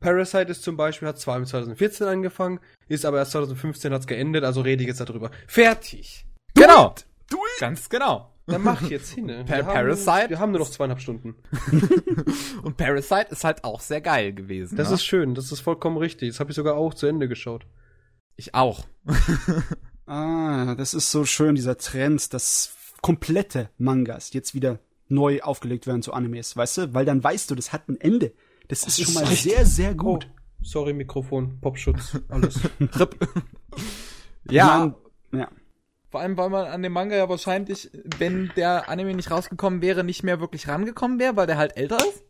[0.03, 4.43] Parasite ist zum Beispiel, hat zwar im 2014 angefangen, ist aber erst 2015 hat's geendet,
[4.43, 5.31] also rede ich jetzt darüber.
[5.47, 6.25] Fertig!
[6.53, 6.93] Genau!
[7.29, 8.29] Du Ganz genau.
[8.45, 9.27] Dann mach jetzt hin.
[9.27, 9.45] Ne?
[9.47, 10.11] Wir Parasite.
[10.11, 11.35] Haben, wir haben nur noch zweieinhalb Stunden.
[12.61, 14.75] Und Parasite ist halt auch sehr geil gewesen.
[14.75, 14.95] Das ne?
[14.95, 16.29] ist schön, das ist vollkommen richtig.
[16.29, 17.65] Das habe ich sogar auch zu Ende geschaut.
[18.35, 18.85] Ich auch.
[20.05, 26.01] ah, das ist so schön, dieser Trend, dass komplette Mangas jetzt wieder neu aufgelegt werden
[26.01, 26.93] zu Animes, weißt du?
[26.93, 28.33] Weil dann weißt du, das hat ein Ende.
[28.67, 29.53] Das, das ist schon mal richtig.
[29.53, 30.27] sehr, sehr gut.
[30.29, 32.59] Oh, sorry, Mikrofon, Popschutz, alles.
[34.49, 34.95] ja.
[35.31, 35.49] ja.
[36.09, 40.03] Vor allem, weil man an dem Manga ja wahrscheinlich, wenn der Anime nicht rausgekommen wäre,
[40.03, 42.23] nicht mehr wirklich rangekommen wäre, weil der halt älter ist.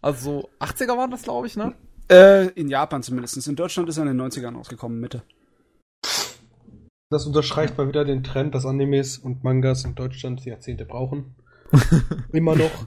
[0.00, 1.74] Also so 80er waren das, glaube ich, ne?
[2.10, 3.46] Äh, in Japan zumindest.
[3.46, 5.22] In Deutschland ist er in den 90ern rausgekommen, Mitte.
[7.10, 11.36] Das unterstreicht mal wieder den Trend, dass Animes und Mangas in Deutschland Jahrzehnte brauchen.
[12.32, 12.86] Immer noch.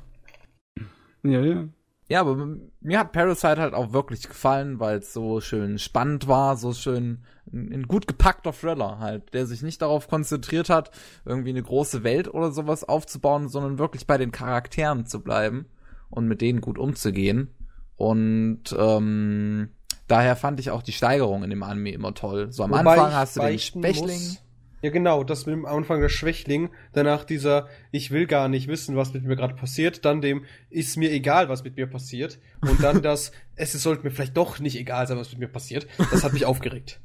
[1.24, 1.68] Ja, ja.
[2.10, 6.58] Ja, aber mir hat Parasite halt auch wirklich gefallen, weil es so schön spannend war,
[6.58, 10.91] so schön ein gut gepackter Thriller halt, der sich nicht darauf konzentriert hat,
[11.24, 15.67] irgendwie eine große Welt oder sowas aufzubauen, sondern wirklich bei den Charakteren zu bleiben
[16.10, 17.54] und mit denen gut umzugehen.
[17.95, 19.69] Und ähm,
[20.10, 22.52] Daher fand ich auch die Steigerung in dem Anime immer toll.
[22.52, 24.08] So am Wobei Anfang hast du den Schwächling.
[24.08, 24.43] Muss,
[24.82, 28.96] ja, genau, das mit dem Anfang der Schwächling, danach dieser Ich will gar nicht wissen,
[28.96, 32.82] was mit mir gerade passiert, dann dem Ist mir egal, was mit mir passiert und
[32.82, 35.88] dann das Es sollte mir vielleicht doch nicht egal sein, was mit mir passiert.
[36.12, 37.02] Das hat mich aufgeregt.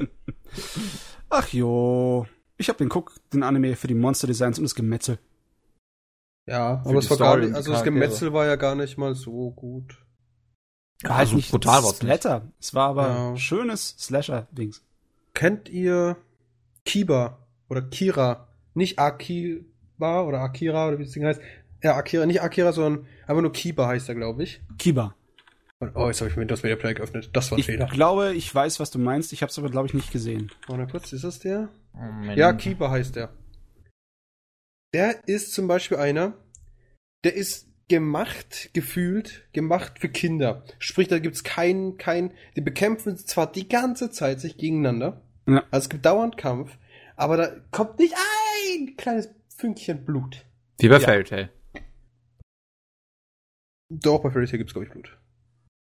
[1.30, 5.18] Ach jo, ich hab den Guck, den Anime für die Monster Designs und das Gemetzel.
[6.46, 9.14] Ja, aber es war Story gar nicht, also das Gemetzel war ja gar nicht mal
[9.14, 10.02] so gut.
[11.02, 12.50] Ja, halt also nicht brutal was Splatter.
[12.58, 13.36] Es war aber ja.
[13.36, 14.82] schönes Slasher-Dings.
[15.34, 16.16] Kennt ihr
[16.88, 18.48] Kiba oder Kira?
[18.72, 21.40] Nicht Akiba oder Akira oder wie das Ding heißt.
[21.82, 24.62] Ja, Akira, nicht Akira, sondern einfach nur Kiba heißt er, glaube ich.
[24.78, 25.14] Kiba.
[25.94, 27.28] Oh, jetzt habe ich mir das Media Player geöffnet.
[27.34, 27.84] Das war ein ich Fehler.
[27.84, 29.34] Ich glaube, ich weiß, was du meinst.
[29.34, 30.50] Ich habe es aber, glaube ich, nicht gesehen.
[30.66, 31.68] Warte kurz, ist das der?
[31.94, 33.34] Oh, ja, Kiba heißt der.
[34.94, 36.32] Der ist zum Beispiel einer,
[37.22, 40.64] der ist gemacht, gefühlt, gemacht für Kinder.
[40.78, 45.64] Sprich, da gibt's keinen, kein, die bekämpfen zwar die ganze Zeit sich gegeneinander, ja.
[45.70, 46.78] also es gibt dauernd Kampf,
[47.16, 50.44] aber da kommt nicht ein kleines Fünkchen Blut.
[50.78, 51.00] Wie bei ja.
[51.00, 51.50] Fairy Tail.
[53.90, 55.18] Doch, bei Fairy Tail gibt's, glaube ich, Blut.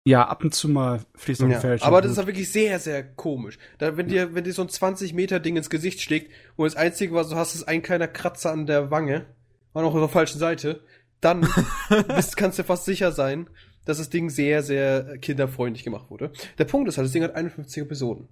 [0.06, 1.88] Ja, ab und zu mal fließt noch ja, Fairy Tail.
[1.88, 3.58] Aber das ist auch wirklich sehr, sehr komisch.
[3.78, 6.76] Da, wenn dir, wenn dir so ein 20 Meter Ding ins Gesicht schlägt und das
[6.76, 9.26] Einzige, was du hast, ist ein kleiner Kratzer an der Wange,
[9.74, 10.82] und auch auf der falschen Seite,
[11.20, 11.42] dann
[12.16, 13.50] bist, kannst du fast sicher sein,
[13.86, 16.32] dass das Ding sehr, sehr kinderfreundlich gemacht wurde.
[16.58, 18.30] Der Punkt ist halt, das Ding hat 51 Episoden.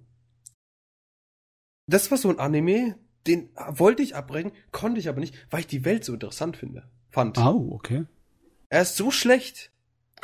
[1.86, 5.66] Das war so ein Anime, den wollte ich abbrechen, konnte ich aber nicht, weil ich
[5.66, 6.88] die Welt so interessant finde.
[7.10, 7.38] Fand.
[7.38, 8.04] Oh, okay.
[8.68, 9.70] Er ist so schlecht.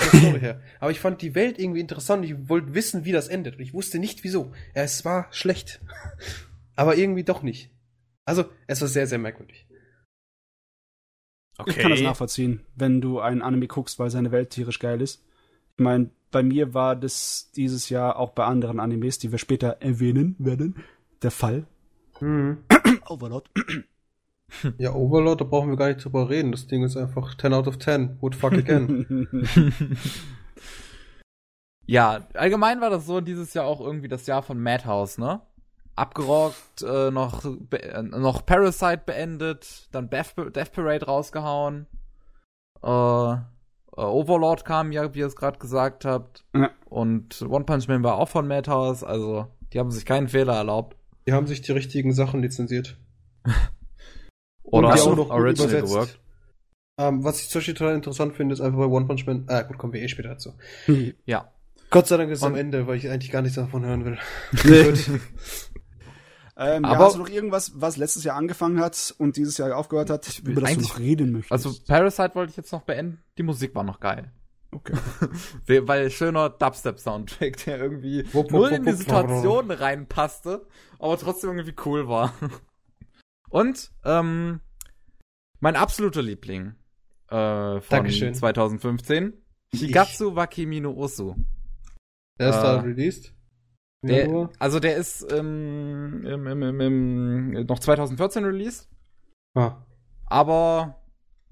[0.00, 0.62] her.
[0.80, 2.24] Aber ich fand die Welt irgendwie interessant.
[2.24, 3.56] Ich wollte wissen, wie das endet.
[3.56, 4.52] Und ich wusste nicht, wieso.
[4.72, 5.80] Es war schlecht.
[6.76, 7.70] aber irgendwie doch nicht.
[8.24, 9.66] Also, es war sehr, sehr merkwürdig.
[11.58, 11.70] Okay.
[11.70, 15.24] Ich kann das nachvollziehen, wenn du einen Anime guckst, weil seine Welt tierisch geil ist.
[15.76, 19.78] Ich meine, bei mir war das dieses Jahr auch bei anderen Animes, die wir später
[19.80, 20.76] erwähnen werden,
[21.22, 21.66] der Fall.
[22.20, 22.64] Mhm.
[23.08, 23.50] Overlord.
[24.78, 26.52] Ja, Overlord, da brauchen wir gar nicht drüber reden.
[26.52, 28.18] Das Ding ist einfach 10 out of 10.
[28.20, 29.28] Would fuck again.
[31.86, 35.42] ja, allgemein war das so dieses Jahr auch irgendwie das Jahr von Madhouse, ne?
[35.98, 41.86] abgerockt, äh, noch, äh, noch Parasite beendet, dann Death, Death Parade rausgehauen.
[42.82, 43.36] Äh, äh,
[43.96, 46.44] Overlord kam ja, wie ihr es gerade gesagt habt.
[46.54, 46.70] Ja.
[46.86, 50.96] Und One Punch Man war auch von Madhouse, also die haben sich keinen Fehler erlaubt.
[51.28, 52.96] Die haben sich die richtigen Sachen lizenziert.
[54.62, 55.92] Oder die auch auch noch Original übersetzt.
[55.92, 56.20] geworkt.
[56.98, 59.44] Ähm, was ich zum Beispiel total interessant finde, ist einfach bei One Punch Man.
[59.46, 60.54] Ah, gut, kommen wir eh später dazu.
[61.26, 61.52] Ja.
[61.90, 64.18] Gott sei Dank ist es am Ende, weil ich eigentlich gar nichts davon hören will.
[66.60, 69.76] Ähm, ja, Aber- hast du noch irgendwas, was letztes Jahr angefangen hat und dieses Jahr
[69.76, 71.52] aufgehört hat, über das du noch reden möchtest?
[71.52, 73.22] Also Parasite wollte ich jetzt noch beenden.
[73.38, 74.32] Die Musik war noch geil.
[74.72, 74.94] okay.
[75.66, 80.66] We- Weil schöner Dubstep-Soundtrack, der irgendwie Wupp, wupp, null in wupp, die wupp, Situation reinpasste,
[80.98, 82.32] aber trotzdem irgendwie cool war.
[83.50, 84.60] Und ähm,
[85.60, 86.74] mein absoluter Liebling
[87.28, 88.34] äh, von Dankeschön.
[88.34, 89.32] 2015,
[89.74, 91.34] Shigatsu wa Kimi no Usu.
[92.38, 93.34] Der ist da Äh, released.
[94.02, 98.88] Im Der, also der ist ähm, im, im, im, im, noch 2014 released,
[99.56, 99.84] Ah.
[100.26, 101.02] aber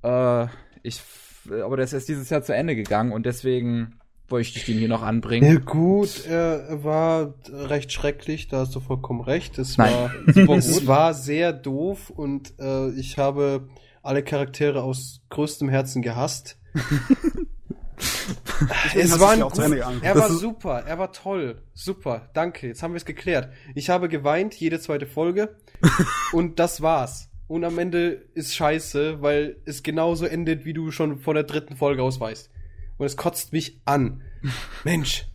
[0.03, 0.47] äh,
[0.83, 1.03] ich
[1.51, 3.99] aber der ist erst dieses Jahr zu Ende gegangen und deswegen
[4.29, 5.53] wollte ich den hier noch anbringen.
[5.53, 9.59] Ja gut, er war recht schrecklich, da hast du vollkommen recht.
[9.59, 9.93] Es Nein.
[9.93, 13.69] war super Es war sehr doof und äh, ich habe
[14.03, 16.59] alle Charaktere aus größtem Herzen gehasst.
[18.95, 22.99] Es war ein gut, er war super, er war toll, super, danke, jetzt haben wir
[22.99, 23.51] es geklärt.
[23.75, 25.57] Ich habe geweint, jede zweite Folge
[26.33, 27.31] und das war's.
[27.49, 31.77] Und am Ende ist scheiße, weil es genauso endet, wie du schon von der dritten
[31.77, 32.51] Folge aus weißt.
[32.99, 34.23] Und es kotzt mich an.
[34.85, 35.27] Mensch,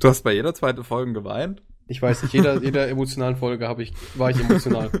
[0.00, 1.62] Du hast bei jeder zweiten Folge geweint?
[1.90, 4.90] ich weiß nicht, jeder, jeder emotionalen Folge habe ich, war ich emotional.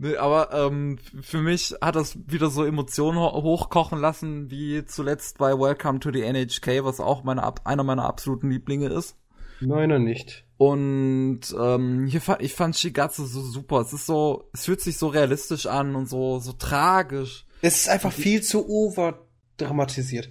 [0.00, 5.38] Nee, aber ähm, für mich hat das wieder so Emotionen ho hochkochen lassen, wie zuletzt
[5.38, 9.16] bei Welcome to the NHK, was auch meine, einer meiner absoluten Lieblinge ist.
[9.58, 10.44] Meiner nicht.
[10.56, 13.80] Und ähm, hier fa ich fand Shigatsu so super.
[13.80, 17.44] Es ist so, es fühlt sich so realistisch an und so so tragisch.
[17.62, 20.28] Es ist einfach viel zu overdramatisiert.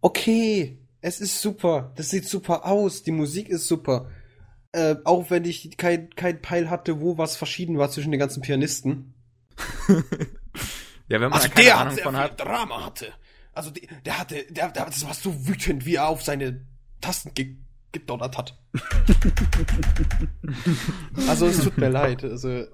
[0.00, 1.92] Okay, es ist super.
[1.96, 3.02] Das sieht super aus.
[3.02, 4.10] Die Musik ist super.
[4.72, 8.42] Äh, auch wenn ich kein, kein Peil hatte, wo was verschieden war zwischen den ganzen
[8.42, 9.14] Pianisten.
[11.08, 12.40] Ja, wenn man Also keine der Ahnung hat von hat.
[12.40, 13.06] Drama hatte.
[13.54, 16.64] Also die, der hatte, der, der, das war so wütend, wie er auf seine
[17.00, 17.56] Tasten ge
[17.90, 18.58] gedonnert hat.
[21.26, 22.22] also es tut mir leid.
[22.22, 22.68] Also äh,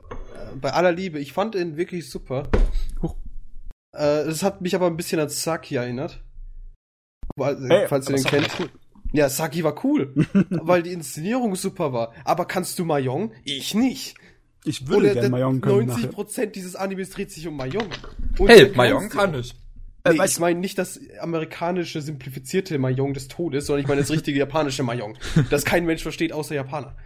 [0.61, 2.49] bei aller Liebe, ich fand ihn wirklich super.
[3.95, 4.01] Huch.
[4.01, 6.23] Äh, es hat mich aber ein bisschen an Saki erinnert.
[7.37, 8.51] Weil, Hey, falls ihr den Saki kennt.
[8.61, 8.71] cool.
[9.13, 10.13] Ja, Saki war cool,
[10.51, 12.13] weil die Inszenierung super war.
[12.25, 13.33] Aber kannst du Mayong?
[13.45, 14.17] Ich nicht.
[14.65, 15.87] Ich würde gerne Mayong können.
[15.89, 16.47] 90 nachher.
[16.47, 17.89] dieses Animes dreht sich um Mayong.
[18.39, 19.55] Und Hey, du- kann ich.
[20.07, 24.01] Nee, Äh, weißt ich meine nicht das amerikanische simplifizierte Mayong des Todes, sondern ich meine
[24.01, 25.17] das richtige japanische Mayong,
[25.51, 26.97] das kein Mensch versteht außer Japaner.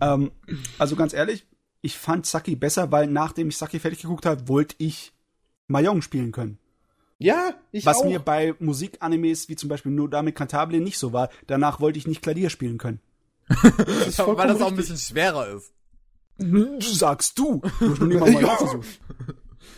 [0.00, 0.32] Ähm,
[0.78, 1.46] also ganz ehrlich,
[1.82, 5.12] ich fand Saki besser, weil nachdem ich Saki fertig geguckt habe, wollte ich
[5.68, 6.58] Mayong spielen können.
[7.18, 8.04] Ja, ich Was auch.
[8.04, 11.30] mir bei Musikanimes wie zum Beispiel Nodame Cantabile nicht so war.
[11.46, 13.00] Danach wollte ich nicht Klavier spielen können.
[13.48, 15.72] das Weil das auch ein bisschen schwerer ist.
[16.98, 17.62] Sagst du.
[17.80, 18.56] Du hast noch nie mal Mayong Ja.
[18.56, 19.00] versucht.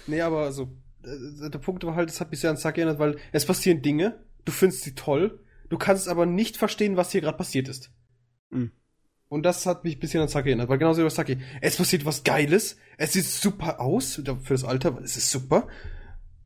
[0.09, 0.69] Nee, aber also
[1.05, 3.83] äh, der Punkt war halt, das hat mich sehr an Saki erinnert, weil es passieren
[3.83, 7.91] Dinge, du findest sie toll, du kannst aber nicht verstehen, was hier gerade passiert ist.
[8.51, 8.73] Mhm.
[9.31, 11.77] Und das hat mich ein bisschen an Saki erinnert, weil genauso wie bei Saki, es
[11.77, 15.69] passiert was Geiles, es sieht super aus für das Alter, weil es ist super,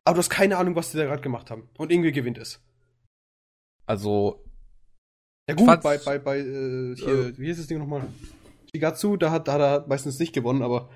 [0.03, 1.69] aber du hast keine Ahnung, was die da gerade gemacht haben.
[1.77, 2.61] Und irgendwie gewinnt es.
[3.85, 4.43] Also,
[5.49, 8.05] Ja gut, Fand's- bei, bei, bei, äh, hier, wie hieß das Ding nochmal?
[8.73, 10.89] Shigatsu, da hat, da hat er meistens nicht gewonnen, aber.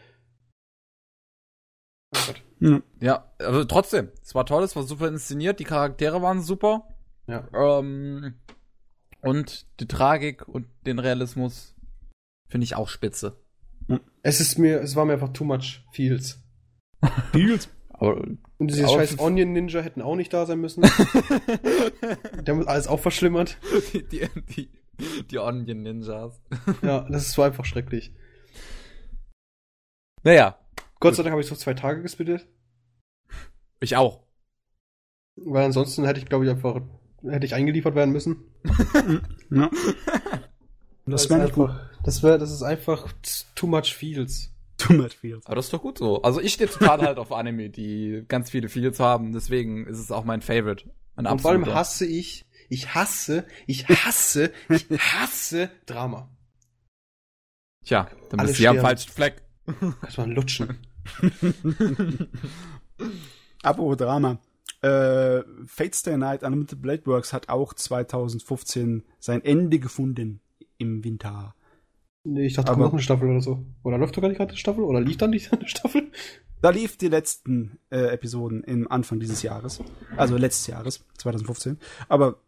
[2.15, 2.43] Oh Gott.
[2.59, 2.81] Ja.
[2.99, 6.87] ja, also trotzdem, es war toll, es war super inszeniert, die Charaktere waren super.
[7.27, 7.47] Ja.
[7.53, 8.35] Ähm,
[9.21, 11.75] und die Tragik und den Realismus
[12.47, 13.39] finde ich auch spitze.
[14.21, 16.41] Es ist mir, es war mir einfach too much feels.
[17.33, 17.69] Deals.
[17.89, 20.81] Aber Und diese scheiß Onion Ninja hätten auch nicht da sein müssen.
[22.43, 23.57] Der haben alles auch verschlimmert.
[23.93, 24.69] die, die, die,
[25.31, 26.39] die Onion Ninjas.
[26.83, 28.13] Ja, das war einfach schrecklich.
[30.23, 30.59] Naja,
[30.99, 32.47] Gott sei Dank habe ich so zwei Tage gesplittet,
[33.79, 34.23] ich auch.
[35.35, 36.81] weil ansonsten hätte ich, glaube ich, einfach,
[37.23, 38.43] hätte ich eingeliefert werden müssen.
[39.49, 39.69] Ja.
[41.07, 41.71] Das wäre nicht gut.
[42.03, 43.07] das wäre, das ist einfach
[43.55, 44.51] too much feels.
[44.77, 45.45] Too much feels.
[45.45, 46.21] Aber das ist doch gut so.
[46.21, 50.11] Also ich stehe total halt auf Anime, die ganz viele Feels haben, deswegen ist es
[50.11, 50.89] auch mein Favorite.
[51.15, 56.29] Mein Und vor allem hasse ich, ich hasse, ich hasse, ich hasse Drama.
[57.85, 59.41] Tja, dann Alle bist du ja am falschen Fleck.
[60.03, 60.77] Erstmal lutschen.
[63.63, 64.39] Apropos Drama.
[64.81, 70.41] Äh, Fate Stay Night Unlimited Blade Works hat auch 2015 sein Ende gefunden
[70.77, 71.55] im Winter.
[72.23, 73.65] Nee, ich dachte, Aber- kommt noch eine Staffel oder so.
[73.83, 74.83] Oder läuft doch gar nicht gerade eine Staffel?
[74.83, 76.11] Oder lief dann nicht eine Staffel?
[76.61, 79.79] Da lief die letzten äh, Episoden im Anfang dieses Jahres.
[80.17, 81.77] Also letztes Jahres, 2015.
[82.09, 82.39] Aber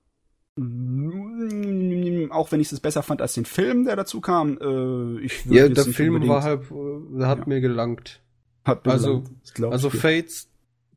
[0.55, 5.45] mm, auch wenn ich es besser fand als den Film, der dazu kam, äh, ich
[5.45, 7.45] Ja, der Film war halt, äh, hat Ja.
[7.47, 8.21] mir gelangt.
[8.65, 9.99] hat mir also- gelangt, Also ich dir.
[9.99, 10.49] Fates,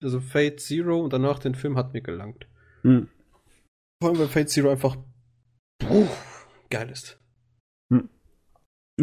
[0.03, 2.47] also Fate Zero und danach den Film hat mir gelangt.
[2.83, 3.09] Hm.
[4.01, 4.97] Vor allem, weil Fate Zero einfach
[5.79, 6.07] puh,
[6.71, 7.19] geil ist.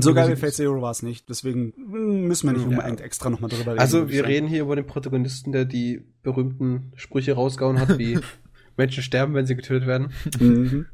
[0.02, 2.70] So geil wie Fate Zero war es nicht, deswegen mm, müssen wir nicht Ja.
[2.70, 3.80] unbedingt extra nochmal drüber reden.
[3.80, 4.28] Also wir sagen.
[4.28, 8.20] reden hier über den Protagonisten, der die berühmten Sprüche rausgehauen hat, wie
[8.78, 10.12] Menschen sterben, wenn sie getötet werden.
[10.40, 10.86] Mhm.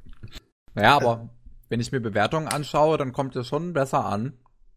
[0.76, 1.30] Ja, aber
[1.70, 4.34] wenn ich mir Bewertungen anschaue, dann kommt er schon besser an.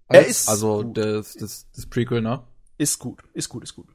[0.08, 0.96] Er ist Also gut.
[0.96, 2.42] das, das, das Prequel, ne?
[2.78, 3.88] Ist gut, ist gut, ist gut.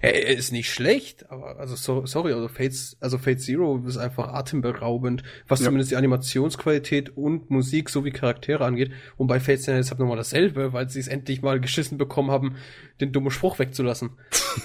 [0.00, 3.98] Er, er ist nicht schlecht, aber also so, sorry, also Fates, also Fate Zero ist
[3.98, 5.66] einfach atemberaubend, was Ja.
[5.66, 8.92] zumindest die Animationsqualität und Musik sowie Charaktere angeht.
[9.18, 12.30] Und bei Fate Zero ist halt nochmal dasselbe, weil sie es endlich mal geschissen bekommen
[12.30, 12.56] haben,
[13.02, 14.18] den dummen Spruch wegzulassen.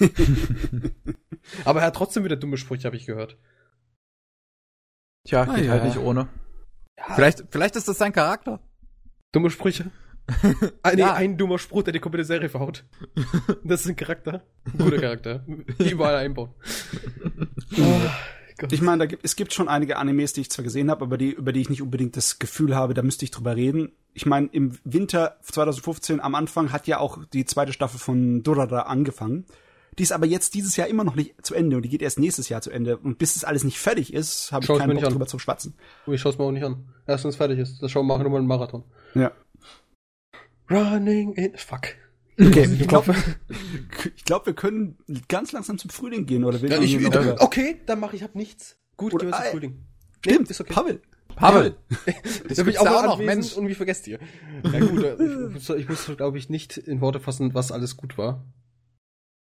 [1.64, 3.36] aber er hat trotzdem wieder dumme Sprüche, habe ich gehört.
[5.26, 5.72] Tja, Ah, geht ja.
[5.72, 6.28] halt nicht ohne.
[6.98, 8.60] Ja, Vielleicht, vielleicht ist das sein Charakter.
[9.32, 9.90] dumme Sprüche.
[10.82, 11.14] Ah, nee, Ja.
[11.14, 12.84] ein dummer Spruch, der die komplette Serie verhaut.
[13.64, 14.42] Das ist ein Charakter.
[14.66, 15.44] Ein guter Charakter.
[15.78, 16.50] Überall einbauen.
[17.78, 18.00] Oh,
[18.58, 18.72] Gott.
[18.72, 21.30] Ich meine, gibt, es gibt schon einige Animes, die ich zwar gesehen habe, aber die,
[21.32, 23.92] über die ich nicht unbedingt das Gefühl habe, da müsste ich drüber reden.
[24.12, 28.82] Ich meine, im Winter 2015 am Anfang hat ja auch die zweite Staffel von Durara
[28.82, 29.46] angefangen.
[29.98, 32.18] Die ist aber jetzt dieses Jahr immer noch nicht zu Ende und die geht erst
[32.18, 32.96] nächstes Jahr zu Ende.
[32.96, 35.74] Und bis es alles nicht fertig ist, habe ich keinen Bock drüber zu schwatzen.
[36.06, 36.84] Oh, ich schaue es mir auch nicht an.
[37.06, 37.82] Erst wenn es fertig ist.
[37.82, 38.84] Das schauen wir machen wir mal einen Marathon.
[39.14, 39.32] Ja.
[40.70, 41.56] Running in.
[41.56, 41.88] Fuck.
[42.40, 43.14] Okay, Ich glaube,
[44.16, 44.96] ich glaub, wir können
[45.28, 47.06] ganz langsam zum Frühling gehen, oder will Ja, ich, ich,
[47.40, 48.78] okay, dann mache ich hab nichts.
[48.96, 49.84] Gut, Oder- gehen wir zum Frühling.
[50.20, 50.72] Stimmt, ist okay.
[50.72, 51.02] Pavel.
[51.36, 51.76] Pavel.
[52.48, 53.52] Das bin ich auch auch noch, Mensch.
[53.54, 54.18] und wie vergesst ihr?
[54.72, 57.96] Ja gut, äh, ich, muss- ich muss, glaube ich, nicht in Worte fassen, was alles
[57.96, 58.44] gut war.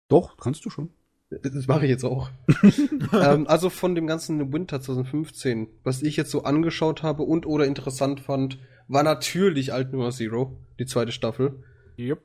[0.07, 0.91] Doch, kannst du schon.
[1.29, 2.29] Das mache ich jetzt auch.
[3.13, 7.65] ähm, also von dem ganzen Winter 2015, was ich jetzt so angeschaut habe und oder
[7.65, 11.63] interessant fand, war natürlich Alt Nummer Zero, die zweite Staffel.
[11.97, 12.21] Yep.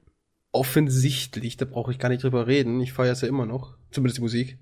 [0.53, 2.81] Offensichtlich, da brauche ich gar nicht drüber reden.
[2.81, 4.59] Ich feiere es ja immer noch, zumindest die Musik.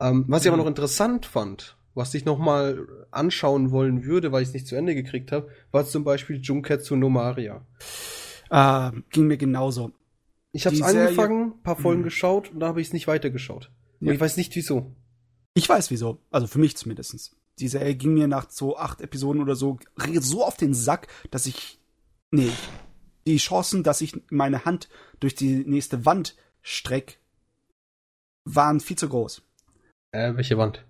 [0.00, 4.42] Ähm, was ich aber noch interessant fand, was ich noch mal anschauen wollen würde, weil
[4.42, 7.66] ich es nicht zu Ende gekriegt habe, war zum Beispiel Junketsu no Maria.
[8.50, 9.92] Äh, ging mir genauso.
[10.52, 12.04] Ich habe es angefangen, paar Folgen Mhm.
[12.04, 13.70] geschaut und da habe ich es nicht weitergeschaut.
[14.00, 14.14] Und Ja.
[14.14, 14.96] ich weiß nicht wieso.
[15.54, 16.18] Ich weiß wieso.
[16.30, 17.36] Also für mich zumindest.
[17.60, 19.78] Die Serie ging mir nach so acht Episoden oder so
[20.20, 21.78] so auf den Sack, dass ich.
[22.30, 22.50] Nee.
[23.26, 24.88] Die Chancen, dass ich meine Hand
[25.20, 27.18] durch die nächste Wand streck,
[28.44, 29.42] waren viel zu groß.
[30.12, 30.84] Äh, welche Wand?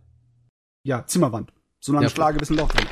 [0.85, 1.53] Ja, Zimmerwand.
[1.81, 2.87] So lange Ja, Schlage bis ein Loch drin.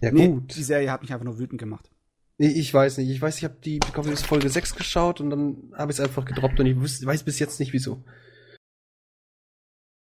[0.00, 0.54] Ja Nee, gut.
[0.56, 1.90] die Serie hat mich einfach nur wütend gemacht.
[2.38, 3.10] Nee, ich weiß nicht.
[3.10, 6.04] Ich weiß, ich habe die ich glaube, Folge 6 geschaut und dann habe ich es
[6.04, 8.04] einfach gedroppt und ich weiß bis jetzt nicht wieso.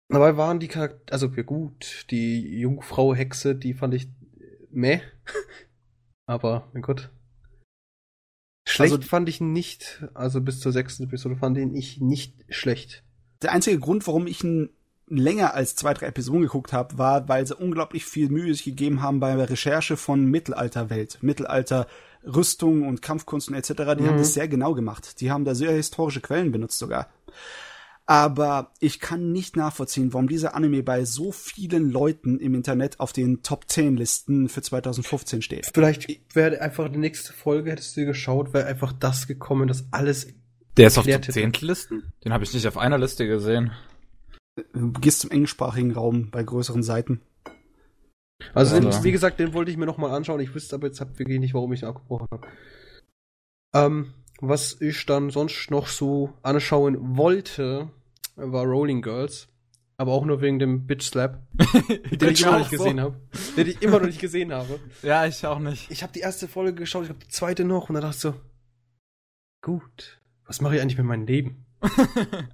[0.09, 4.09] Dabei waren die Charakter, also ja gut, die Jungfrau Hexe, die fand ich
[4.71, 5.01] meh.
[6.27, 7.11] Aber, mein Gott.
[8.69, 13.05] Schlecht Also- fand ich nicht, also bis zur sechsten Episode fand ihn ich nicht schlecht.
[13.43, 14.71] Der einzige Grund, warum ich ihn
[15.09, 19.03] länger als zwei, drei Episoden geguckt habe, war, weil sie unglaublich viel Mühe sich gegeben
[19.03, 21.23] haben bei der Recherche von Mittelalterwelt.
[21.23, 21.87] Mittelalter
[22.25, 23.69] Rüstung und Kampfkunst und etc.
[23.97, 24.09] Die Mhm.
[24.09, 25.21] haben das sehr genau gemacht.
[25.21, 27.09] Die haben da sehr historische Quellen benutzt sogar.
[28.09, 33.13] Aber ich kann nicht nachvollziehen, warum dieser Anime bei so vielen Leuten im Internet auf
[33.13, 35.71] den Top 10 Listen für 2015 steht.
[35.75, 40.29] Vielleicht wäre einfach die nächste Folge, hättest du geschaut, wäre einfach das gekommen, das alles.
[40.77, 41.33] Der ist auf hätte.
[41.33, 42.13] 10 Listen?
[42.25, 43.73] Den habe ich nicht auf einer Liste gesehen.
[44.73, 47.21] Du gehst zum englischsprachigen Raum bei größeren Seiten.
[48.55, 50.41] Also, den, wie gesagt, den wollte ich mir nochmal anschauen.
[50.41, 52.47] Ich wüsste aber jetzt hab wirklich nicht, warum ich ihn abgebrochen habe.
[53.75, 57.91] Ähm, was ich dann sonst noch so anschauen wollte,
[58.37, 59.49] war Rolling Girls.
[59.99, 61.41] Aber auch nur wegen dem Bitch Slap,
[62.11, 63.19] den ich immer noch nicht gesehen habe.
[63.57, 64.79] Den ich immer noch nicht gesehen habe.
[65.03, 65.91] Ja, ich auch nicht.
[65.91, 68.21] Ich habe die erste Folge geschaut, ich habe die zweite noch und dann dachte ich
[68.21, 68.35] so,
[69.63, 71.65] gut, was mache ich eigentlich mit meinem Leben?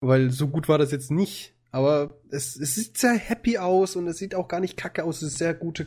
[0.00, 1.54] Weil so gut war das jetzt nicht.
[1.70, 5.22] Aber es, es sieht sehr happy aus und es sieht auch gar nicht kacke aus.
[5.22, 5.86] Es ist sehr gute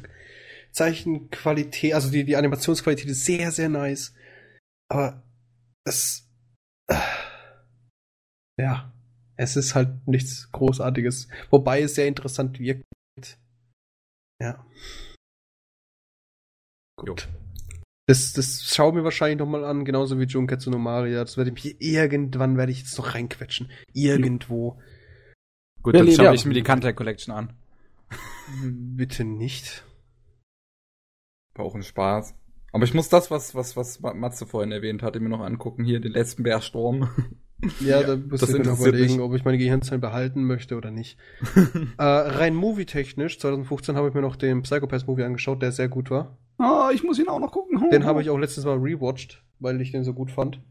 [0.72, 1.94] Zeichenqualität.
[1.94, 4.14] Also die, die Animationsqualität ist sehr, sehr nice.
[4.90, 5.24] Aber
[5.86, 6.30] es.
[6.88, 7.00] Äh,
[8.60, 8.94] ja.
[9.40, 11.28] Es ist halt nichts Großartiges.
[11.52, 12.84] Wobei es sehr interessant wirkt.
[14.42, 14.66] Ja.
[16.98, 17.28] Gut.
[18.08, 21.20] Das, das schaue mir wahrscheinlich noch mal an, genauso wie Junketsu no Maria.
[21.20, 23.70] Das werde ich mich irgendwann werde ich jetzt noch reinquetschen.
[23.94, 24.82] Irgendwo.
[25.84, 26.34] Gut, dann schaue ja.
[26.34, 27.54] ich mir die Kantai Collection an.
[28.64, 29.84] Bitte nicht.
[31.54, 32.34] War auch ein Spaß.
[32.72, 35.84] Aber ich muss das, was, was, was Matze vorhin erwähnt hatte, mir noch angucken.
[35.84, 37.10] Hier, den letzten Bärsturm.
[37.80, 39.20] Ja, da muss ich mir überlegen, mich.
[39.20, 41.18] ob ich meine Gehirnzellen behalten möchte oder nicht.
[41.98, 46.38] äh, rein movie-technisch, 2015 habe ich mir noch den Psychopath-Movie angeschaut, der sehr gut war.
[46.60, 47.90] Ah, ich muss ihn auch noch gucken.
[47.90, 50.62] Den habe ich auch letztes Mal rewatcht, weil ich den so gut fand.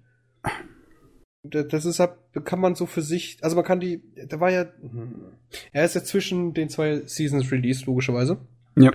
[1.43, 2.13] Das ist halt,
[2.45, 4.67] kann man so für sich, also man kann die, da war ja,
[5.73, 8.39] er ist ja zwischen den zwei Seasons released, logischerweise.
[8.77, 8.93] Ja.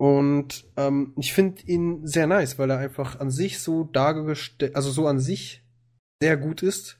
[0.00, 4.90] Und ähm, ich finde ihn sehr nice, weil er einfach an sich so dargestellt, also
[4.90, 5.62] so an sich
[6.22, 6.98] sehr gut ist.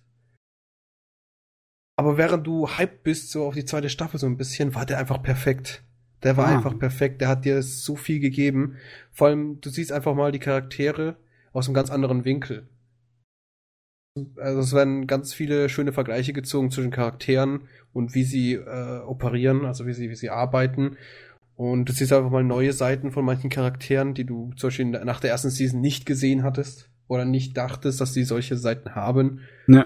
[1.96, 4.98] Aber während du hyped bist, so auf die zweite Staffel so ein bisschen, war der
[4.98, 5.82] einfach perfekt.
[6.22, 6.54] Der war ah.
[6.54, 7.22] einfach perfekt.
[7.22, 8.76] Der hat dir so viel gegeben.
[9.12, 11.16] Vor allem, du siehst einfach mal die Charaktere
[11.54, 12.68] aus einem ganz anderen Winkel.
[14.36, 17.62] Also es werden ganz viele schöne Vergleiche gezogen zwischen Charakteren
[17.94, 20.98] und wie sie äh, operieren, also wie sie, wie sie arbeiten.
[21.60, 25.20] Und du siehst einfach mal neue Seiten von manchen Charakteren, die du zum Beispiel nach
[25.20, 29.40] der ersten Season nicht gesehen hattest oder nicht dachtest, dass die solche Seiten haben.
[29.66, 29.84] Ja.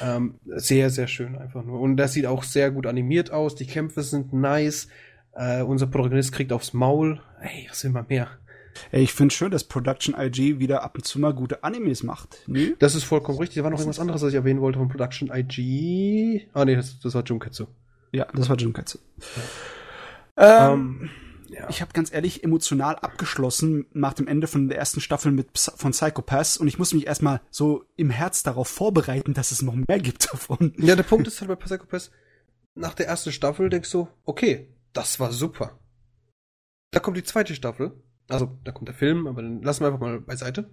[0.00, 1.80] Ähm, sehr, sehr schön einfach nur.
[1.80, 3.56] Und das sieht auch sehr gut animiert aus.
[3.56, 4.86] Die Kämpfe sind nice.
[5.32, 7.20] Äh, unser Protagonist kriegt aufs Maul.
[7.40, 8.28] Ey, was will man mehr?
[8.92, 12.44] Ey, ich finde schön, dass Production IG wieder ab und zu mal gute Animes macht.
[12.46, 12.74] Nee?
[12.78, 13.56] Das ist vollkommen richtig.
[13.56, 16.46] Da war noch irgendwas anderes, was ich erwähnen wollte von Production IG.
[16.52, 17.66] Ah, nee, das, das war Junketsu.
[18.12, 18.98] Ja, das war Junketsu.
[19.18, 19.42] Ja.
[20.38, 21.10] Ähm, ähm
[21.48, 21.66] ja.
[21.70, 25.92] Ich habe ganz ehrlich emotional abgeschlossen nach dem Ende von der ersten Staffel mit von
[25.92, 29.98] Psychopaths und ich muss mich erstmal so im Herz darauf vorbereiten, dass es noch mehr
[29.98, 30.74] gibt davon.
[30.76, 32.10] Ja, der Punkt ist halt bei Psychopaths,
[32.74, 35.78] nach der ersten Staffel denkst du, okay, das war super.
[36.90, 37.92] Da kommt die zweite Staffel,
[38.28, 40.70] also da kommt der Film, aber den lassen wir einfach mal beiseite.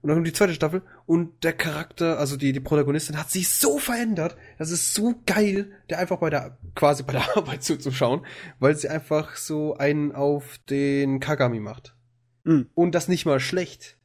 [0.00, 3.48] Und dann kommt die zweite Staffel und der Charakter, also die, die Protagonistin, hat sich
[3.48, 4.36] so verändert.
[4.56, 8.24] Das ist so geil, der einfach bei der, quasi bei der Arbeit zuzuschauen,
[8.60, 11.96] weil sie einfach so einen auf den Kagami macht.
[12.44, 12.68] Mhm.
[12.74, 13.98] Und das nicht mal schlecht.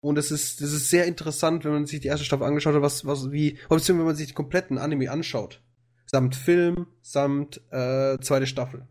[0.00, 2.82] Und das ist, das ist sehr interessant, wenn man sich die erste Staffel angeschaut hat,
[2.82, 5.62] was, was, wie, beziehungsweise wenn man sich den kompletten Anime anschaut.
[6.06, 8.88] Samt Film, samt, äh, zweite Staffel.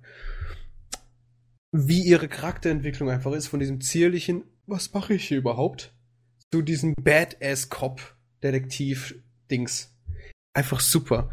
[1.72, 5.94] Wie ihre Charakterentwicklung einfach ist von diesem zierlichen, was mache ich hier überhaupt?
[6.52, 9.96] Zu diesem Badass-Cop-Detektiv-Dings.
[10.54, 11.30] Einfach super.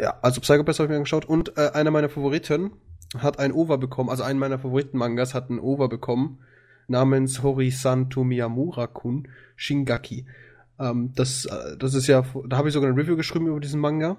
[0.00, 2.72] Ja, also Psychopath habe ich mir angeschaut und äh, einer meiner Favoriten
[3.16, 6.40] hat ein Over bekommen, also einen meiner Favoriten-Mangas hat ein Over bekommen
[6.86, 10.26] namens Horisan Miyamura-kun Shingaki.
[10.78, 13.80] Ähm, das, äh, das ist ja, da habe ich sogar ein Review geschrieben über diesen
[13.80, 14.18] Manga.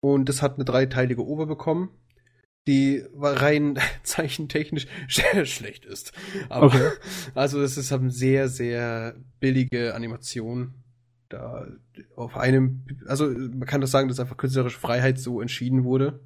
[0.00, 1.90] Und das hat eine dreiteilige Over bekommen
[2.66, 6.12] die rein zeichentechnisch sehr schlecht ist.
[6.48, 6.90] Aber, okay.
[7.34, 10.74] Also es ist eine sehr, sehr billige Animation.
[11.28, 11.66] Da
[12.14, 16.20] auf einem, also man kann das sagen, dass einfach künstlerische Freiheit so entschieden wurde.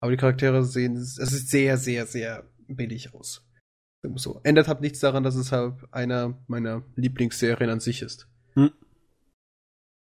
[0.00, 3.42] Aber die Charaktere sehen, es ist sehr, sehr, sehr billig aus.
[4.16, 4.40] So.
[4.42, 8.28] Ändert halt nichts daran, dass es halt einer meiner Lieblingsserien an sich ist.
[8.54, 8.70] Hm.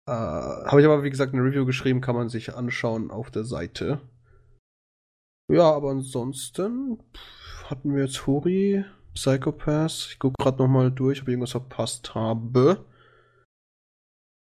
[0.07, 3.43] Äh, Habe ich aber, wie gesagt, eine Review geschrieben, kann man sich anschauen auf der
[3.43, 4.01] Seite.
[5.51, 6.97] Ja, aber ansonsten
[7.65, 10.07] hatten wir jetzt Hori, Psychopath.
[10.09, 12.85] Ich gucke gerade nochmal durch, ob ich irgendwas verpasst habe.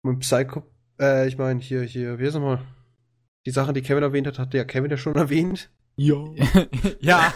[0.03, 0.61] Mit Psycho,
[0.99, 2.61] äh, ich meine hier, hier, wie ist nochmal?
[3.47, 5.71] Die Sache, die Kevin erwähnt hat, hat der Kevin ja schon erwähnt.
[5.95, 6.23] Ja.
[6.99, 7.33] ja,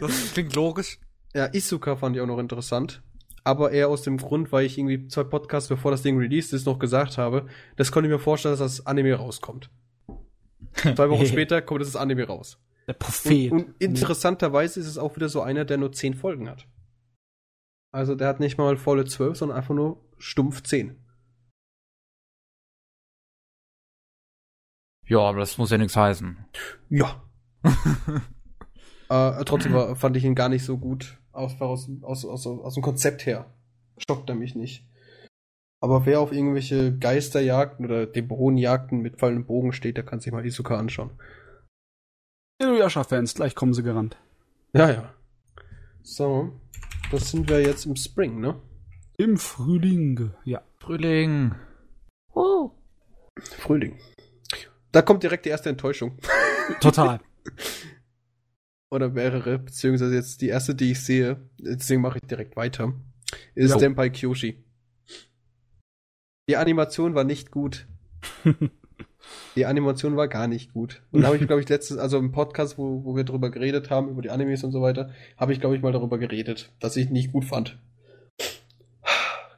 [0.00, 0.98] das klingt logisch.
[1.34, 3.00] Ja, Isuka fand ich auch noch interessant.
[3.44, 6.66] Aber eher aus dem Grund, weil ich irgendwie zwei Podcasts, bevor das Ding released ist,
[6.66, 7.46] noch gesagt habe,
[7.76, 9.70] das konnte ich mir vorstellen, dass das Anime rauskommt.
[10.72, 12.58] zwei Wochen später kommt das Anime raus.
[12.88, 13.52] Der Prophet.
[13.52, 16.66] Und, und interessanterweise ist es auch wieder so einer, der nur zehn Folgen hat.
[17.92, 20.96] Also der hat nicht mal volle zwölf, sondern einfach nur stumpf zehn.
[25.06, 26.36] Ja, aber das muss ja nichts heißen.
[26.90, 27.22] Ja.
[29.08, 32.74] äh, trotzdem war, fand ich ihn gar nicht so gut aus, aus, aus, aus, aus
[32.74, 33.54] dem Konzept her.
[33.98, 34.86] Stockt er mich nicht.
[35.80, 40.44] Aber wer auf irgendwelche Geisterjagden oder Dämonenjagden mit fallendem Bogen steht, der kann sich mal
[40.44, 41.10] Isuka anschauen.
[42.58, 44.16] Inuyasha-Fans, gleich kommen sie gerannt.
[44.72, 45.14] Ja, ja.
[46.02, 46.58] So,
[47.10, 48.60] das sind wir jetzt im Spring, ne?
[49.16, 50.62] Im Frühling, ja.
[50.78, 51.54] Frühling.
[52.34, 52.70] Oh.
[53.38, 53.98] Frühling.
[54.92, 56.18] Da kommt direkt die erste Enttäuschung.
[56.80, 57.20] Total.
[58.90, 62.94] Oder mehrere, beziehungsweise jetzt die erste, die ich sehe, deswegen mache ich direkt weiter,
[63.54, 63.78] ist jo.
[63.78, 64.64] Senpai Kyoshi.
[66.48, 67.86] Die Animation war nicht gut.
[69.56, 71.02] Die Animation war gar nicht gut.
[71.10, 73.90] Und da habe ich, glaube ich, letztes, also im Podcast, wo, wo wir drüber geredet
[73.90, 76.96] haben, über die Animes und so weiter, habe ich, glaube ich, mal darüber geredet, dass
[76.96, 77.78] ich nicht gut fand.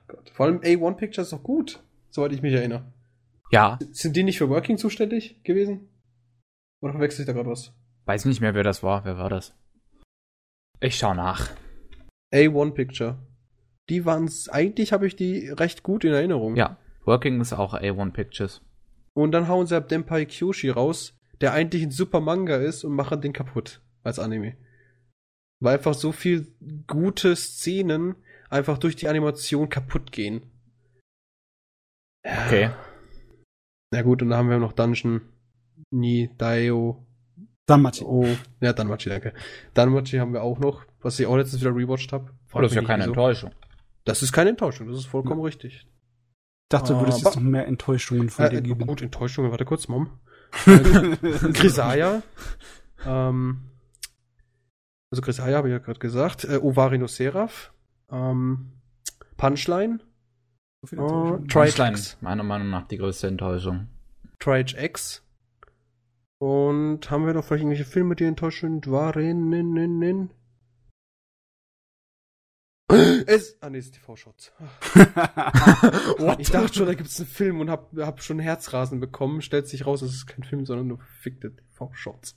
[0.08, 0.30] Gott.
[0.30, 2.92] Vor allem A1 Picture ist doch gut, soweit ich mich erinnere.
[3.52, 3.78] Ja.
[3.90, 5.88] Sind die nicht für Working zuständig gewesen?
[6.80, 7.72] Oder verwechsel ich da gerade was?
[8.06, 9.04] Weiß nicht mehr, wer das war.
[9.04, 9.54] Wer war das?
[10.80, 11.50] Ich schau nach.
[12.32, 13.18] A1 Picture.
[13.88, 16.56] die waren eigentlich habe ich die recht gut in Erinnerung.
[16.56, 18.62] Ja, Working ist auch A1 Pictures.
[19.20, 22.94] Und dann hauen sie ab Denpai Kyoshi raus, der eigentlich ein super Manga ist und
[22.94, 24.56] machen den kaputt als Anime.
[25.60, 26.54] Weil einfach so viel
[26.86, 28.16] gute Szenen
[28.48, 30.50] einfach durch die Animation kaputt gehen.
[32.24, 32.46] Ja.
[32.46, 32.70] Okay.
[33.92, 35.20] Na gut, und dann haben wir noch Dungeon
[35.90, 37.06] Ni Daio.
[37.66, 38.04] Danmachi.
[38.04, 38.26] Oh,
[38.60, 39.34] ja, Danmachi, danke.
[39.74, 42.30] Danmachi haben wir auch noch, was ich auch letztens wieder rewatcht habe.
[42.52, 43.10] Oh, das ist ja keine wieso.
[43.10, 43.50] Enttäuschung.
[44.04, 45.46] Das ist keine Enttäuschung, das ist vollkommen ja.
[45.46, 45.86] richtig.
[46.70, 48.86] Ich dachte, du würdest jetzt noch mehr Enttäuschungen von äh, dir geben.
[48.86, 50.20] Gut, Enttäuschungen, warte kurz, Mom.
[50.64, 52.22] Grisaya.
[53.04, 53.62] ähm,
[55.10, 56.44] also Grisaya habe ich ja gerade gesagt.
[56.44, 57.72] Äh, Ovarino Seraph.
[58.08, 58.70] Ähm,
[59.36, 59.98] Punchline.
[60.82, 63.88] So oh, Punchline, meiner Meinung nach die größte Enttäuschung.
[64.38, 65.24] Triage X.
[66.38, 70.30] Und haben wir noch vielleicht irgendwelche Filme, die enttäuschend waren?
[73.26, 74.52] Es, ah, nee, ist TV-Shots.
[76.38, 79.42] ich dachte schon, da gibt es einen Film und hab, hab schon Herzrasen bekommen.
[79.42, 82.36] Stellt sich raus, es ist kein Film, sondern nur fickte TV-Shots.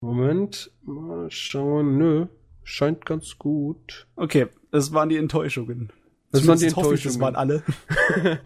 [0.00, 1.98] Moment, mal schauen.
[1.98, 2.26] Nö,
[2.62, 4.06] scheint ganz gut.
[4.16, 5.92] Okay, das waren die Enttäuschungen.
[6.32, 6.96] Das waren die Enttäuschungen.
[6.96, 7.62] Ich, das waren alle.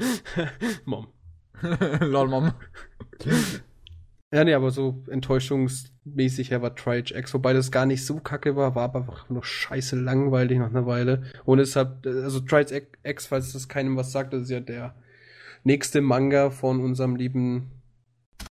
[0.84, 1.06] Mom.
[2.00, 2.52] Lol, Mom.
[4.34, 8.56] Ja, nee, aber so enttäuschungsmäßig her war Triage X, wobei das gar nicht so kacke
[8.56, 11.22] war, war aber einfach nur scheiße langweilig nach einer Weile.
[11.44, 14.96] Und deshalb, also Triage X, falls das keinem was sagt, das ist ja der
[15.62, 17.70] nächste Manga von unserem lieben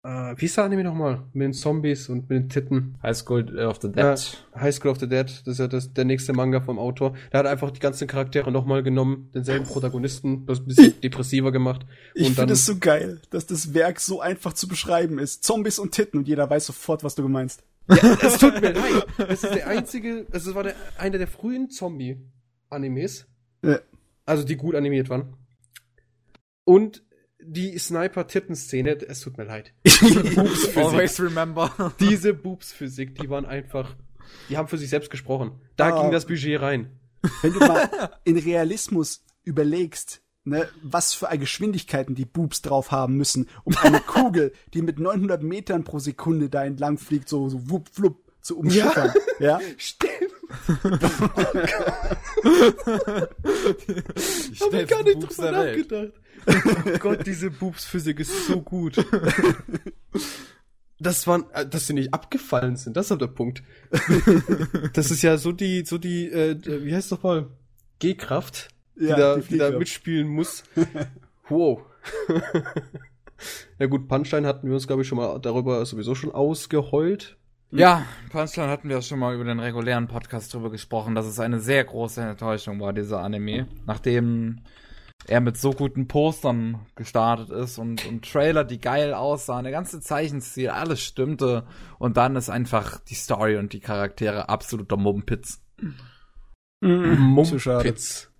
[0.06, 1.24] äh, wie ist der Anime nochmal?
[1.32, 2.96] Mit den Zombies und mit den Titten.
[3.02, 3.96] High School of the Dead.
[3.96, 7.14] Ja, High School of the Dead, das ist ja das, der nächste Manga vom Autor.
[7.32, 11.84] Der hat einfach die ganzen Charaktere nochmal genommen, denselben Protagonisten, das ein bisschen depressiver gemacht.
[12.14, 15.42] Ich finde es so geil, dass das Werk so einfach zu beschreiben ist.
[15.42, 17.64] Zombies und Titten und jeder weiß sofort, was du meinst.
[17.88, 19.06] Ja, es tut mir leid.
[19.28, 23.26] Es ist der einzige, es war der, einer der frühen Zombie-Animes.
[23.62, 23.80] Ja.
[24.24, 25.34] Also die gut animiert waren.
[26.64, 27.05] Und
[27.46, 29.72] die Sniper-Tippen-Szene, es tut mir leid.
[30.76, 31.92] Always remember.
[32.00, 33.94] Diese Boobs-Physik, die waren einfach,
[34.48, 35.52] die haben für sich selbst gesprochen.
[35.76, 36.02] Da ah.
[36.02, 36.90] ging das Budget rein.
[37.42, 43.48] Wenn du mal in Realismus überlegst, ne, was für Geschwindigkeiten die Boobs drauf haben müssen,
[43.64, 47.88] um eine Kugel, die mit 900 Metern pro Sekunde da entlang fliegt, so, so wupp,
[47.92, 49.12] flupp, zu umschiffern.
[49.40, 49.58] Ja?
[49.58, 49.60] ja?
[49.76, 50.12] Stimmt.
[54.52, 56.12] ich hab gar nicht drüber nachgedacht.
[56.46, 59.04] Oh Gott, diese Boobs-Physik ist so gut.
[60.98, 63.62] Das waren, äh, dass sie nicht abgefallen sind, das ist der Punkt.
[64.94, 67.48] Das ist ja so die, so die, äh, wie heißt das mal?
[67.98, 68.68] G-Kraft,
[68.98, 70.64] die, ja, da, die, die da mitspielen muss.
[71.48, 71.82] wow.
[73.78, 77.36] ja gut, Punchline hatten wir uns, glaube ich, schon mal darüber sowieso schon ausgeheult.
[77.72, 81.60] Ja, Punchline hatten wir schon mal über den regulären Podcast drüber gesprochen, dass es eine
[81.60, 83.66] sehr große Enttäuschung war, dieser Anime.
[83.86, 84.60] Nachdem
[85.26, 90.00] er mit so guten Postern gestartet ist und, und Trailer, die geil aussahen, der ganze
[90.00, 91.66] Zeichenstil, alles stimmte
[91.98, 95.62] und dann ist einfach die Story und die Charaktere absoluter Mumpitz.
[96.80, 97.18] Mhm.
[97.18, 98.30] Mumpitz.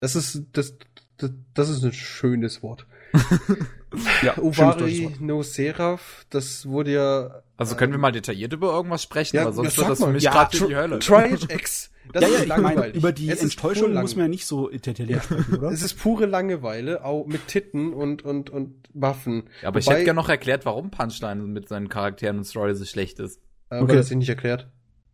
[0.00, 0.76] Das ist, das,
[1.18, 2.86] das, das ist ein schönes Wort.
[4.22, 7.42] ja, Uvari no Seraph, das wurde ja.
[7.56, 10.10] Also können wir mal detailliert über irgendwas sprechen, ja, weil sonst ja, wird das für
[10.10, 10.98] mich ja, gerade in die Hölle.
[10.98, 11.90] Triage X.
[12.12, 15.24] Das ja, ja, ich meine, über die es Enttäuschung muss man ja nicht so detailliert
[15.24, 15.70] sprechen, oder?
[15.70, 19.48] Es ist pure Langeweile, auch mit Titten und, und, und Waffen.
[19.62, 22.74] Ja, aber Wobei, ich hätte gerne noch erklärt, warum Punchline mit seinen Charakteren und Story
[22.74, 23.40] so schlecht ist.
[23.70, 23.96] Äh, okay.
[23.96, 24.70] das ist nicht erklärt.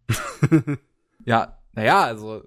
[1.24, 2.42] ja, naja, also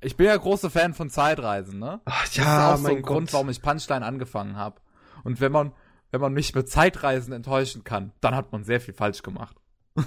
[0.00, 2.00] ich bin ja großer Fan von Zeitreisen, ne?
[2.06, 3.12] Ach ja, das ist auch so ein Gott.
[3.12, 4.80] Grund, warum ich Punchline angefangen habe.
[5.24, 5.72] Und wenn man,
[6.10, 9.56] wenn man mich mit Zeitreisen enttäuschen kann, dann hat man sehr viel falsch gemacht.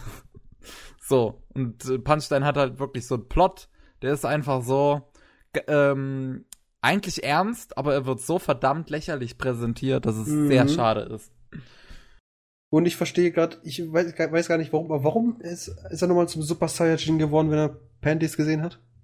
[1.05, 3.67] so, und äh, Punchline hat halt wirklich so einen Plot,
[4.01, 5.01] der ist einfach so,
[5.67, 6.45] ähm,
[6.81, 10.47] eigentlich ernst, aber er wird so verdammt lächerlich präsentiert, dass es mhm.
[10.47, 11.31] sehr schade ist.
[12.69, 16.07] Und ich verstehe gerade, ich weiß, weiß, gar nicht warum, aber warum ist, ist er
[16.07, 18.79] nochmal zum Super Saiyajin geworden, wenn er Panties gesehen hat?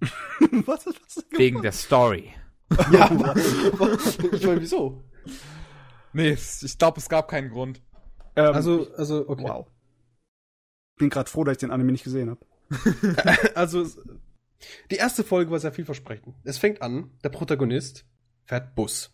[0.66, 2.30] was, was Wegen der Story.
[2.92, 5.04] ja, aber, ich meine, wieso?
[6.12, 7.82] Nee, ich glaube, es gab keinen Grund.
[8.36, 9.44] Ähm, also, also, okay.
[9.44, 9.66] Wow.
[11.00, 12.44] Bin gerade froh, dass ich den Anime nicht gesehen habe.
[13.54, 13.86] also,
[14.90, 16.36] die erste Folge war sehr vielversprechend.
[16.44, 18.04] Es fängt an, der Protagonist
[18.44, 19.10] fährt Bus.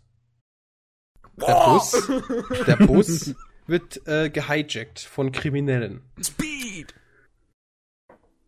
[1.36, 2.10] Der Bus,
[2.66, 3.34] der Bus
[3.68, 6.02] wird äh, gehijackt von Kriminellen.
[6.20, 6.92] Speed!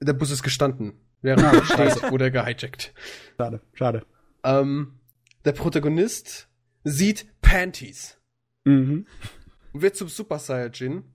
[0.00, 0.94] Der Bus ist gestanden.
[1.22, 2.92] Während er steht, wurde er gehijackt.
[3.36, 4.04] Schade, schade.
[4.42, 4.98] Ähm,
[5.44, 6.48] der Protagonist
[6.82, 8.18] sieht Panties.
[8.64, 9.06] Mhm.
[9.72, 11.14] Und wird zum Super Saiyajin.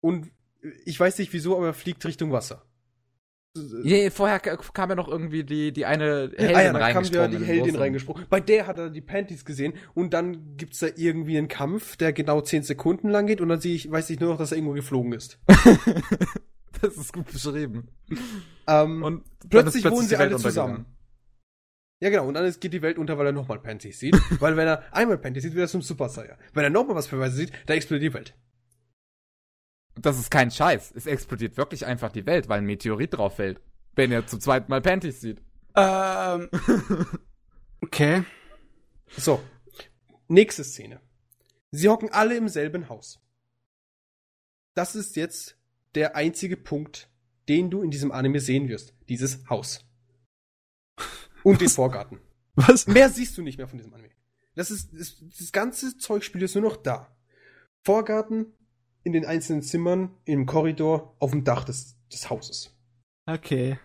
[0.00, 0.30] Und
[0.84, 2.64] ich weiß nicht wieso, aber er fliegt Richtung Wasser.
[3.82, 7.28] Nee, vorher kam ja noch irgendwie die, die eine Heldin ah, ja, dann kam ja
[7.28, 8.26] die Heldin reingesprungen.
[8.28, 12.12] Bei der hat er die Panties gesehen und dann gibt's da irgendwie einen Kampf, der
[12.12, 14.58] genau 10 Sekunden lang geht und dann sehe ich, weiß ich nur noch, dass er
[14.58, 15.40] irgendwo geflogen ist.
[16.80, 17.88] das ist gut beschrieben.
[18.66, 20.86] Ähm, und plötzlich, plötzlich wohnen sie alle zusammen.
[22.00, 22.28] Ja, genau.
[22.28, 24.16] Und dann geht die Welt unter, weil er nochmal Panties sieht.
[24.40, 26.38] weil wenn er einmal Panties sieht, wird er zum Super Saiyan.
[26.54, 28.34] Wenn er nochmal was Beweise sieht, dann explodiert die Welt.
[30.00, 30.92] Das ist kein Scheiß.
[30.94, 33.60] Es explodiert wirklich einfach die Welt, weil ein Meteorit drauf fällt.
[33.94, 35.42] Wenn er zum zweiten Mal Panties sieht.
[35.74, 36.48] Ähm.
[37.82, 38.24] okay.
[39.16, 39.42] So.
[40.28, 41.00] Nächste Szene.
[41.70, 43.20] Sie hocken alle im selben Haus.
[44.74, 45.56] Das ist jetzt
[45.94, 47.10] der einzige Punkt,
[47.48, 48.94] den du in diesem Anime sehen wirst.
[49.08, 49.84] Dieses Haus.
[51.42, 52.20] Und den Vorgarten.
[52.54, 52.86] Was?
[52.86, 54.10] Mehr siehst du nicht mehr von diesem Anime.
[54.54, 57.16] Das ist, das, das ganze Zeugspiel ist nur noch da.
[57.84, 58.52] Vorgarten,
[59.08, 62.76] in den einzelnen Zimmern, im Korridor, auf dem Dach des, des Hauses.
[63.26, 63.78] Okay.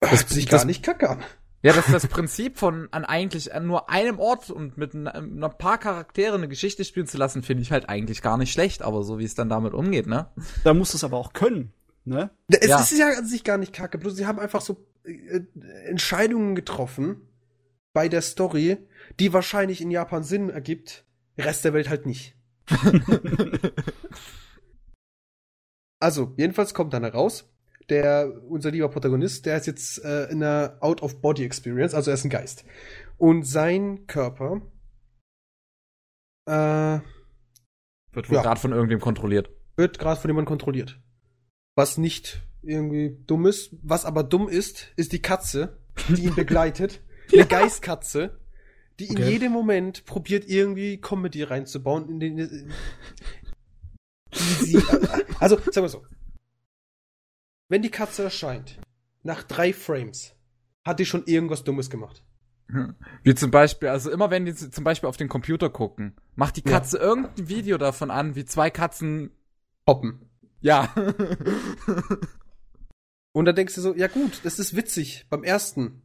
[0.00, 1.24] Das hört sich gar nicht kacke an.
[1.62, 5.08] Ja, das ist das Prinzip von an eigentlich an nur einem Ort und mit ein,
[5.08, 8.82] ein paar Charaktere eine Geschichte spielen zu lassen, finde ich halt eigentlich gar nicht schlecht,
[8.82, 10.30] aber so wie es dann damit umgeht, ne?
[10.64, 11.72] Da musst du es aber auch können,
[12.04, 12.30] ne?
[12.48, 12.80] Es ja.
[12.80, 15.40] ist ja an sich gar nicht kacke, bloß sie haben einfach so äh,
[15.86, 17.28] Entscheidungen getroffen
[17.92, 18.76] bei der Story,
[19.18, 21.04] die wahrscheinlich in Japan Sinn ergibt,
[21.36, 22.37] Rest der Welt halt nicht.
[26.00, 27.50] also, jedenfalls kommt dann heraus,
[27.88, 32.30] der, unser lieber Protagonist, der ist jetzt äh, in einer Out-of-Body-Experience, also er ist ein
[32.30, 32.64] Geist.
[33.16, 34.62] Und sein Körper
[36.46, 37.00] äh,
[38.12, 39.50] wird wohl ja, gerade von irgendwem kontrolliert.
[39.76, 41.00] Wird gerade von jemandem kontrolliert.
[41.76, 43.76] Was nicht irgendwie dumm ist.
[43.82, 47.02] Was aber dumm ist, ist die Katze, die ihn begleitet.
[47.32, 47.46] Eine ja.
[47.46, 48.37] Geistkatze,
[48.98, 49.22] die okay.
[49.22, 52.08] in jedem Moment probiert, irgendwie Comedy reinzubauen.
[52.08, 52.72] In den, in,
[54.32, 54.82] sie,
[55.40, 56.04] also, sagen wir so.
[57.68, 58.78] Wenn die Katze erscheint,
[59.22, 60.34] nach drei Frames,
[60.84, 62.24] hat die schon irgendwas Dummes gemacht.
[63.22, 66.62] Wie zum Beispiel, also immer wenn die zum Beispiel auf den Computer gucken, macht die
[66.62, 67.04] Katze ja.
[67.04, 69.30] irgendein Video davon an, wie zwei Katzen
[69.86, 70.28] hoppen.
[70.60, 70.92] Ja.
[73.32, 76.02] Und dann denkst du so, ja gut, das ist witzig beim ersten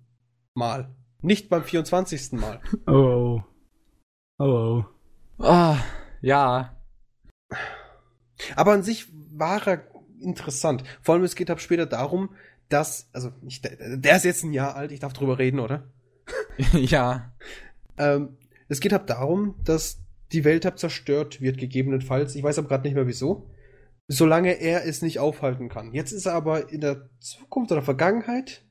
[0.54, 2.34] Mal, nicht beim 24.
[2.34, 2.62] Mal.
[2.88, 3.42] Oh.
[4.38, 4.84] Oh.
[5.38, 5.44] Oh.
[5.44, 5.80] Ah,
[6.22, 6.78] ja.
[8.56, 9.88] Aber an sich war er
[10.20, 10.84] interessant.
[11.02, 12.30] Vor allem, es geht ab später darum,
[12.70, 15.92] dass, also, ich, der ist jetzt ein Jahr alt, ich darf drüber reden, oder?
[16.74, 17.34] ja.
[17.98, 20.00] Ähm, es geht ab darum, dass
[20.32, 22.36] die Welt ab zerstört wird, gegebenenfalls.
[22.36, 23.50] Ich weiß aber gerade nicht mehr wieso
[24.08, 25.94] solange er es nicht aufhalten kann.
[25.94, 28.64] Jetzt ist er aber in der Zukunft oder Vergangenheit.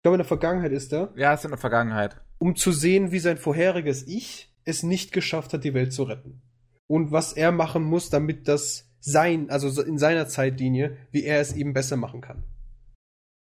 [0.00, 1.12] Ich glaube, in der Vergangenheit ist er.
[1.14, 2.16] Ja, ist in der Vergangenheit.
[2.38, 6.40] Um zu sehen, wie sein vorheriges Ich es nicht geschafft hat, die Welt zu retten.
[6.86, 11.52] Und was er machen muss, damit das sein, also in seiner Zeitlinie, wie er es
[11.52, 12.44] eben besser machen kann.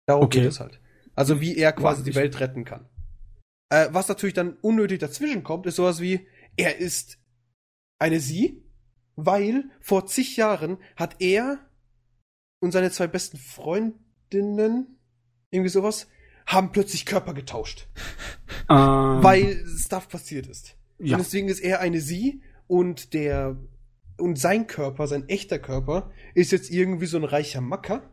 [0.06, 0.41] Darum okay.
[0.41, 0.80] geht es halt.
[1.16, 2.88] Also wie er quasi wow, die Welt retten kann.
[3.70, 7.18] Äh, was natürlich dann unnötig dazwischen kommt, ist sowas wie, er ist
[7.99, 8.64] eine Sie,
[9.16, 11.58] weil vor zig Jahren hat er
[12.60, 14.99] und seine zwei besten Freundinnen,
[15.49, 16.08] irgendwie sowas,
[16.46, 17.88] haben plötzlich Körper getauscht.
[18.70, 19.24] Ähm.
[19.24, 20.76] Weil Stuff passiert ist.
[21.00, 21.18] Ja.
[21.18, 23.58] Und deswegen ist er eine sie und der
[24.18, 28.10] und sein Körper, sein echter Körper, ist jetzt irgendwie so ein reicher Macker.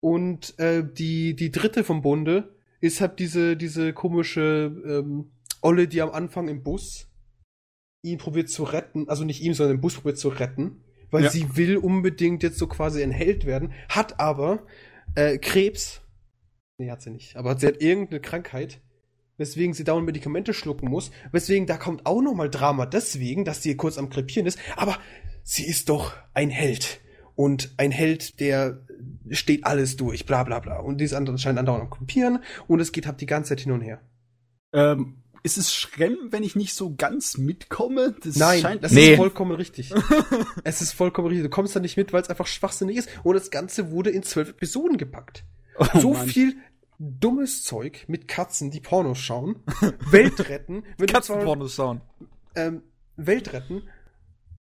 [0.00, 5.32] Und äh, die, die dritte vom Bunde ist halt diese, diese komische ähm,
[5.62, 7.08] Olle, die am Anfang im Bus
[8.02, 11.30] ihn probiert zu retten, also nicht ihm, sondern den Bus probiert zu retten, weil ja.
[11.30, 14.66] sie will unbedingt jetzt so quasi ein Held werden, hat aber
[15.14, 16.02] äh, Krebs.
[16.78, 18.80] Nee, hat sie nicht, aber sie hat irgendeine Krankheit,
[19.36, 23.76] weswegen sie dauernd Medikamente schlucken muss, weswegen da kommt auch nochmal Drama deswegen, dass sie
[23.76, 24.98] kurz am krepieren ist, aber
[25.44, 27.00] sie ist doch ein Held.
[27.36, 28.86] Und ein Held, der
[29.30, 30.78] steht alles durch, bla bla bla.
[30.78, 33.72] Und die ist anscheinend andauernd am krepieren und es geht halt die ganze Zeit hin
[33.72, 34.00] und her.
[34.72, 38.16] Ähm, ist es schlimm, wenn ich nicht so ganz mitkomme?
[38.22, 39.12] Das Nein, scheint, das nee.
[39.12, 39.92] ist vollkommen richtig.
[40.64, 41.44] es ist vollkommen richtig.
[41.44, 43.08] Du kommst da nicht mit, weil es einfach schwachsinnig ist.
[43.24, 45.44] Und das Ganze wurde in zwölf Episoden gepackt.
[45.78, 46.28] Oh, so Mann.
[46.28, 46.56] viel
[46.98, 49.56] dummes Zeug mit Katzen, die Pornos schauen,
[50.10, 50.84] Welt retten.
[50.96, 52.00] Wenn Katzenpornos schauen.
[52.54, 52.82] Ähm,
[53.16, 53.82] Welt retten.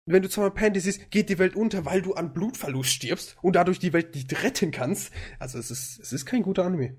[0.07, 3.57] Wenn du zweimal Panty siehst, geht die Welt unter, weil du an Blutverlust stirbst und
[3.57, 5.13] dadurch die Welt nicht retten kannst.
[5.39, 6.97] Also es ist, es ist kein guter Anime.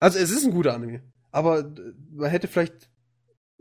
[0.00, 1.02] Also es ist ein guter Anime.
[1.30, 1.72] Aber
[2.10, 2.90] man hätte vielleicht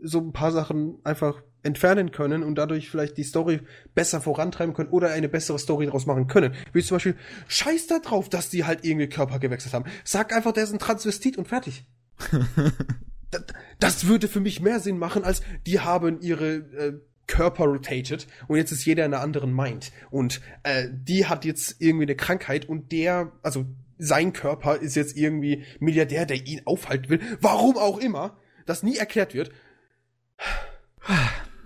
[0.03, 3.61] so ein paar Sachen einfach entfernen können und dadurch vielleicht die Story
[3.95, 6.53] besser vorantreiben können oder eine bessere Story daraus machen können.
[6.73, 7.15] Wie zum Beispiel,
[7.47, 9.85] scheiß da drauf, dass die halt irgendwie Körper gewechselt haben.
[10.03, 11.85] Sag einfach, der ist ein Transvestit und fertig.
[13.31, 13.43] das,
[13.79, 16.93] das, würde für mich mehr Sinn machen, als die haben ihre äh,
[17.27, 19.91] Körper rotated und jetzt ist jeder in einer anderen Mind.
[20.11, 23.65] Und äh, die hat jetzt irgendwie eine Krankheit und der, also
[23.97, 27.21] sein Körper ist jetzt irgendwie Milliardär, der ihn aufhalten will.
[27.39, 29.51] Warum auch immer, das nie erklärt wird.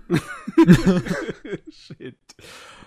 [1.70, 2.18] Shit.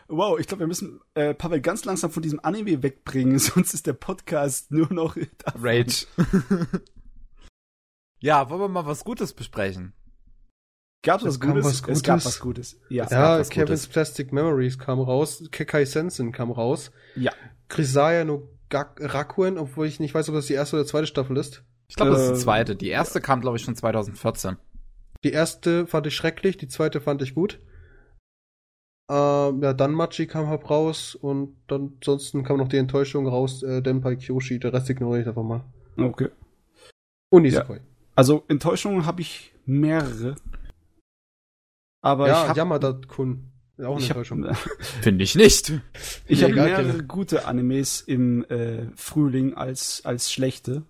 [0.08, 3.88] Wow, ich glaube, wir müssen äh, Pavel ganz langsam von diesem Anime wegbringen, sonst ist
[3.88, 5.16] der Podcast nur noch
[5.56, 6.06] Rage.
[8.20, 9.94] ja, wollen wir mal was Gutes besprechen?
[11.04, 11.66] Gab es was, Gutes?
[11.66, 11.98] was Gutes?
[11.98, 12.78] Es gab was Gutes.
[12.90, 13.88] Ja, ja Kevin's Gutes.
[13.88, 16.92] Plastic Memories kam raus, Kekai Sensen kam raus.
[17.16, 17.32] Ja.
[17.70, 21.64] Krisaya no Rakuen, obwohl ich nicht weiß, ob das die erste oder zweite Staffel ist.
[21.88, 22.76] Ich glaube, das ist die äh, zweite.
[22.76, 24.58] Die erste kam, glaube ich, schon 2014.
[25.24, 27.60] Die erste fand ich schrecklich, die zweite fand ich gut.
[29.10, 33.62] Ähm, ja, dann Machi kam halt raus und dann ansonsten kam noch die Enttäuschung raus,
[33.62, 35.66] äh, Denpai Kyoshi, der Rest ignoriere ich einfach mal.
[35.98, 36.30] Okay.
[37.30, 37.78] Und Nisekoi.
[37.78, 37.82] Ja.
[38.16, 40.36] Also Enttäuschungen habe ich mehrere.
[42.02, 43.52] Aber ja, ich hab, Yamada-kun.
[43.80, 44.46] Auch eine Enttäuschung.
[45.02, 45.74] Finde ich nicht.
[46.28, 47.04] Ich nee, habe mehrere keine.
[47.04, 50.84] gute Animes im äh, Frühling als, als schlechte.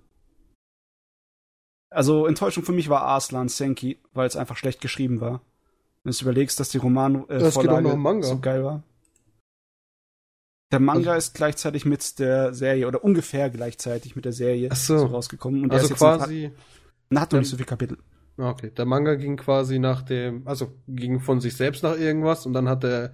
[1.91, 5.41] Also Enttäuschung für mich war Arslan Senki, weil es einfach schlecht geschrieben war.
[6.03, 8.83] Wenn du überlegst, dass die Romanvorlage äh, so geil war.
[10.71, 14.99] Der Manga also, ist gleichzeitig mit der Serie oder ungefähr gleichzeitig mit der Serie so.
[14.99, 15.63] so rausgekommen.
[15.63, 16.51] Und also quasi.
[17.09, 17.97] Na, hat noch nicht so viel Kapitel.
[18.37, 22.45] Ah, okay, der Manga ging quasi nach dem, also ging von sich selbst nach irgendwas
[22.45, 23.13] und dann hat der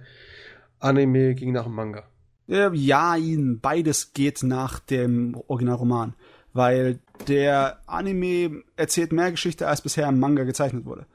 [0.78, 2.04] Anime ging nach dem Manga.
[2.46, 6.14] Ja, ihn, beides geht nach dem Originalroman,
[6.52, 11.06] weil der Anime erzählt mehr Geschichte, als bisher im Manga gezeichnet wurde.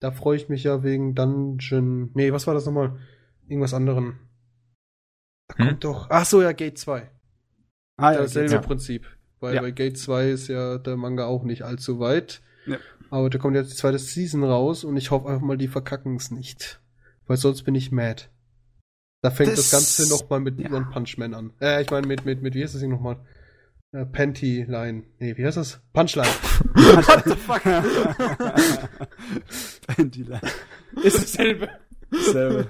[0.00, 2.10] Da freue ich mich ja wegen Dungeon.
[2.14, 2.98] Nee, was war das nochmal?
[3.48, 4.18] Irgendwas anderen.
[5.48, 5.66] Da hm?
[5.66, 6.06] kommt doch.
[6.10, 7.10] Ach so, ja, Gate 2.
[7.96, 8.60] Ah, ja, Dasselbe ja.
[8.60, 9.06] Prinzip.
[9.40, 9.60] Weil ja.
[9.60, 12.42] bei Gate 2 ist ja der Manga auch nicht allzu weit.
[12.66, 12.78] Ja.
[13.10, 16.16] Aber da kommt jetzt die zweite Season raus und ich hoffe einfach mal, die verkacken
[16.16, 16.80] es nicht.
[17.26, 18.24] Weil sonst bin ich mad.
[19.22, 20.70] Da fängt das, das Ganze nochmal mit ja.
[20.70, 21.52] One Punch Man an.
[21.60, 23.16] Äh, ich meine mit, mit, mit, wie heißt das Ding nochmal?
[23.94, 25.04] Äh, Panty Line.
[25.20, 25.78] Nee, wie heißt das?
[25.92, 26.26] Punchline.
[26.74, 27.62] What the fuck?
[29.86, 30.40] Panty Line.
[31.02, 31.68] Ist dasselbe.
[32.10, 32.66] Dasselbe.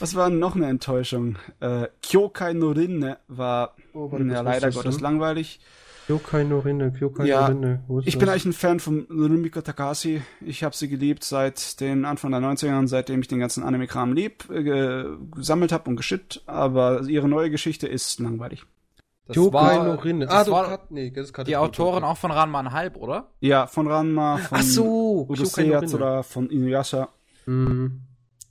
[0.00, 1.36] Was war noch eine Enttäuschung?
[1.60, 5.60] Äh, Kyokai no Rinne war oh, ja, leider Gottes langweilig.
[6.06, 7.84] Kyokai no Rinne, Kyokai ja, no Rinne.
[8.06, 10.22] Ich bin eigentlich ein Fan von Rumiko Takashi.
[10.40, 14.48] Ich habe sie geliebt seit den Anfang der 90er, seitdem ich den ganzen Anime-Kram lieb,
[14.50, 15.04] äh,
[15.34, 16.42] gesammelt habe und geschickt.
[16.46, 18.64] Aber ihre neue Geschichte ist langweilig.
[19.26, 20.28] Das Kyokai war, Rinne.
[20.28, 23.30] Ah, war Kat, nee, das ist die Autorin auch von Ranma halb, oder?
[23.40, 27.08] Ja, von Ranma, von Ach so, Udo oder von Inuyasha.
[27.46, 28.02] Mhm.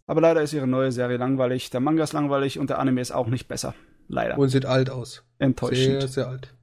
[0.08, 1.70] Aber leider ist ihre neue Serie langweilig.
[1.70, 3.76] Der Manga ist langweilig und der Anime ist auch nicht besser.
[4.08, 4.38] Leider.
[4.38, 5.24] Und sieht alt aus.
[5.38, 6.02] Enttäuschend.
[6.02, 6.54] Sehr, sehr alt.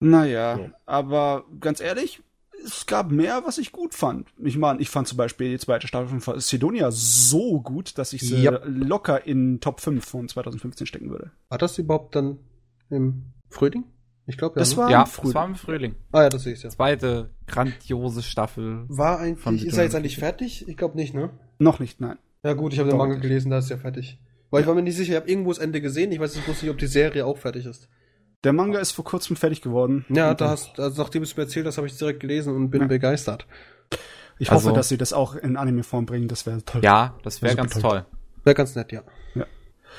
[0.00, 0.70] Naja, ja.
[0.84, 2.22] aber ganz ehrlich,
[2.66, 4.28] es gab mehr, was ich gut fand.
[4.42, 8.22] Ich meine, ich fand zum Beispiel die zweite Staffel von Sidonia so gut, dass ich
[8.22, 8.62] sie yep.
[8.66, 11.30] locker in Top 5 von 2015 stecken würde.
[11.48, 12.38] War das überhaupt dann
[12.90, 13.84] im Frühling?
[14.26, 14.76] Ich glaube, ja, das, ne?
[14.78, 15.32] war ja, im Frühling.
[15.32, 15.94] das war im Frühling.
[16.12, 16.70] Ah ja, das sehe ich ja.
[16.70, 18.84] Zweite grandiose Staffel.
[18.88, 20.68] War eigentlich, ist er jetzt eigentlich fertig?
[20.68, 21.30] Ich glaube nicht, ne?
[21.58, 22.18] Noch nicht, nein.
[22.42, 24.18] Ja gut, ich habe den Manga gelesen, da ist ja fertig.
[24.50, 24.62] Weil ja.
[24.62, 26.70] ich war mir nicht sicher, ich habe irgendwo das Ende gesehen, ich weiß jetzt nicht,
[26.70, 27.88] ob die Serie auch fertig ist.
[28.44, 30.04] Der Manga ist vor kurzem fertig geworden.
[30.08, 32.54] Ja, da hast, also nachdem du es mir erzählt hast, habe ich es direkt gelesen
[32.54, 32.86] und bin ja.
[32.86, 33.46] begeistert.
[34.38, 36.82] Ich also, hoffe, dass sie das auch in Anime-Form bringen, das wäre toll.
[36.84, 37.82] Ja, das wäre ganz toll.
[37.82, 38.06] toll.
[38.44, 39.02] Wäre ganz nett, ja.
[39.34, 39.46] ja.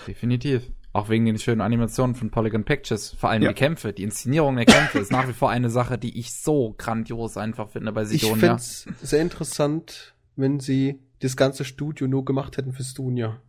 [0.07, 0.69] Definitiv.
[0.93, 3.13] Auch wegen den schönen Animationen von Polygon Pictures.
[3.13, 3.49] Vor allem ja.
[3.49, 6.75] die Kämpfe, die Inszenierung der Kämpfe ist nach wie vor eine Sache, die ich so
[6.77, 8.35] grandios einfach finde bei Sidonia.
[8.35, 13.41] Ich finde es sehr interessant, wenn sie das ganze Studio nur gemacht hätten für Stunia.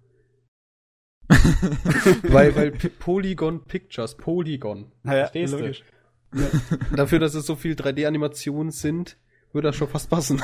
[2.22, 4.90] weil, weil Polygon Pictures, Polygon.
[5.02, 5.84] Naja, Verstehst logisch.
[6.34, 6.44] Ja.
[6.96, 9.16] Dafür, dass es so viel 3D-Animationen sind,
[9.52, 10.42] würde das schon fast passen.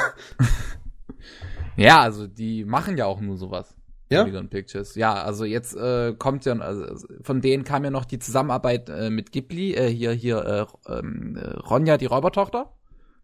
[1.76, 3.74] ja, also die machen ja auch nur sowas.
[4.11, 4.22] Ja?
[4.22, 4.95] Polygon Pictures.
[4.95, 9.11] Ja, also jetzt äh, kommt ja, also von denen kam ja noch die Zusammenarbeit äh,
[9.11, 12.72] mit Ghibli, äh, hier, hier, äh, ähm, äh, Ronja, die Räubertochter.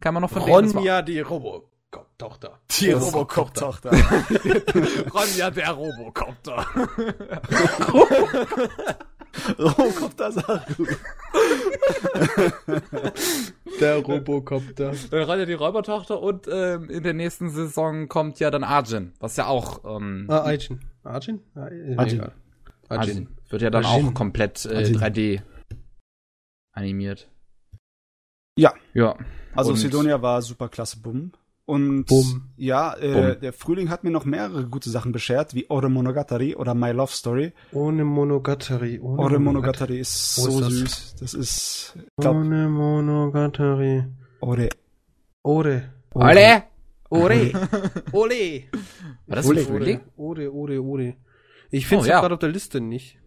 [0.01, 0.77] Kann man noch von Ronja, denen.
[0.77, 1.70] Ronja, die Robo.
[1.93, 2.61] Robocop-Tochter.
[2.71, 3.91] Die Robocop-Tochter.
[5.13, 6.67] Ronja, der Robocopter.
[9.59, 10.87] Robocopter Saru.
[13.81, 14.93] der Robocopter.
[15.13, 19.47] Ronja, die Räubertochter und ähm, in der nächsten Saison kommt ja dann Arjun, was ja
[19.47, 19.85] auch.
[19.85, 20.81] Ähm, ah, Arjun.
[21.03, 21.41] Arjun?
[21.55, 21.99] Ah, Arjun.
[21.99, 22.31] Arjun.
[22.89, 23.29] Arjun.
[23.49, 24.09] Wird ja dann Arjun.
[24.09, 25.43] auch komplett äh, 3D
[26.73, 27.29] animiert.
[28.57, 28.75] Ja.
[28.95, 29.17] Ja.
[29.55, 31.33] Also und Sidonia war super klasse Bumm.
[31.71, 32.51] Und Boom.
[32.57, 33.41] ja, äh, Boom.
[33.41, 37.13] der Frühling hat mir noch mehrere gute Sachen beschert, wie Ore Monogatari oder My Love
[37.13, 37.53] Story.
[37.73, 38.99] Ohne Monogatari.
[38.99, 40.73] Ohne Ore Monogatari ist so ist das?
[40.73, 41.15] süß.
[41.21, 41.99] Das ist.
[42.19, 44.05] Glaub, Ohne Monogatari.
[44.41, 44.69] Ore.
[45.45, 45.93] Ore.
[46.13, 46.63] Ore.
[47.09, 47.53] Ore.
[48.13, 48.65] Ole.
[49.27, 50.01] War das Ole, ein Frühling?
[50.17, 51.17] Ore, Ore, Ore.
[51.71, 52.21] Ich finde es Oh, ja.
[52.21, 53.19] gerade auf der Liste nicht.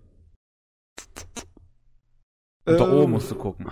[2.66, 3.68] Unter Äh, O musst du gucken.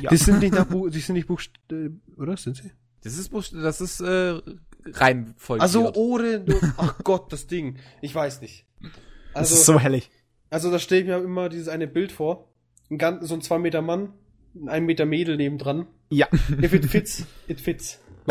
[0.00, 0.10] Ja.
[0.10, 2.72] Die sind nicht nach Buch, die sind nicht Buchst äh, oder sind sie?
[3.04, 4.40] Das ist, das ist äh,
[4.86, 5.60] rein voll.
[5.60, 7.76] Also du, ach Gott, das Ding.
[8.00, 8.66] Ich weiß nicht.
[8.80, 8.90] Das
[9.34, 10.10] Also, ist so hellig.
[10.50, 12.48] also da stelle ich mir immer dieses eine Bild vor.
[12.90, 14.12] Ein ganz, so ein zwei Meter Mann,
[14.54, 15.86] ein ein Meter Mädel nebendran.
[16.10, 16.28] Ja.
[16.62, 17.98] If it fits, it fits.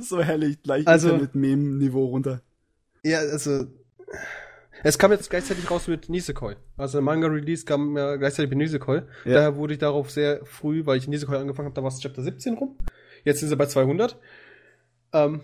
[0.00, 2.42] so hellig, gleich Also- Internet-Meme-Niveau runter.
[3.04, 3.66] Ja, also.
[4.82, 6.56] Es kam jetzt gleichzeitig raus mit Nisekoi.
[6.76, 9.02] Also der Manga-Release kam ja gleichzeitig mit Nisekoi.
[9.24, 9.34] Ja.
[9.34, 12.22] Daher wurde ich darauf sehr früh, weil ich Nisekoi angefangen habe, da war es Chapter
[12.22, 12.78] 17 rum.
[13.24, 14.18] Jetzt sind sie bei 200.
[15.12, 15.42] Ähm,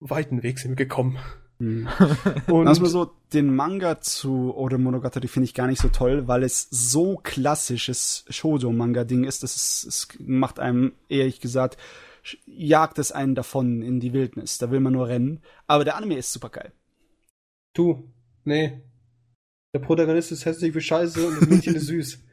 [0.00, 1.18] weiten Weg sind wir gekommen.
[1.58, 1.88] Hm.
[2.46, 6.42] Und mal so, den Manga zu Ore Monogatari finde ich gar nicht so toll, weil
[6.42, 11.76] es so klassisches Shoujo-Manga-Ding ist, dass es, es macht einem, ehrlich gesagt,
[12.46, 14.58] jagt es einen davon in die Wildnis.
[14.58, 15.40] Da will man nur rennen.
[15.66, 16.72] Aber der Anime ist super geil.
[17.74, 18.08] du,
[18.48, 18.82] nee.
[19.74, 22.24] Der Protagonist ist hässlich wie Scheiße und das Mädchen ist süß.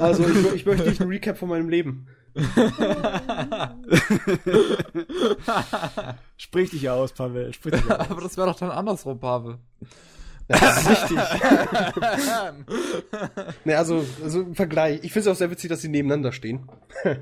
[0.00, 2.08] Also ich, ich möchte nicht ein Recap von meinem Leben.
[6.36, 7.52] Sprich dich aus, Pavel.
[7.52, 8.10] Sprich dich aus.
[8.10, 9.58] Aber das wäre doch dann andersrum, Pavel.
[10.48, 11.18] Das ist richtig.
[13.64, 15.00] Ne, also, also im Vergleich.
[15.02, 16.68] Ich finde es auch sehr witzig, dass sie nebeneinander stehen.
[17.04, 17.16] äh,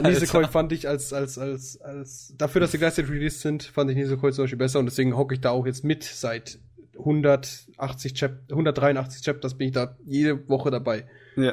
[0.00, 3.96] Nisekoi fand ich als, als, als, als, dafür, dass sie gleichzeitig released sind, fand ich
[3.96, 6.58] Nisekoi zum Beispiel besser und deswegen hocke ich da auch jetzt mit seit
[6.98, 11.06] 180 Chap 183 Chapters bin ich da jede Woche dabei.
[11.36, 11.52] ja.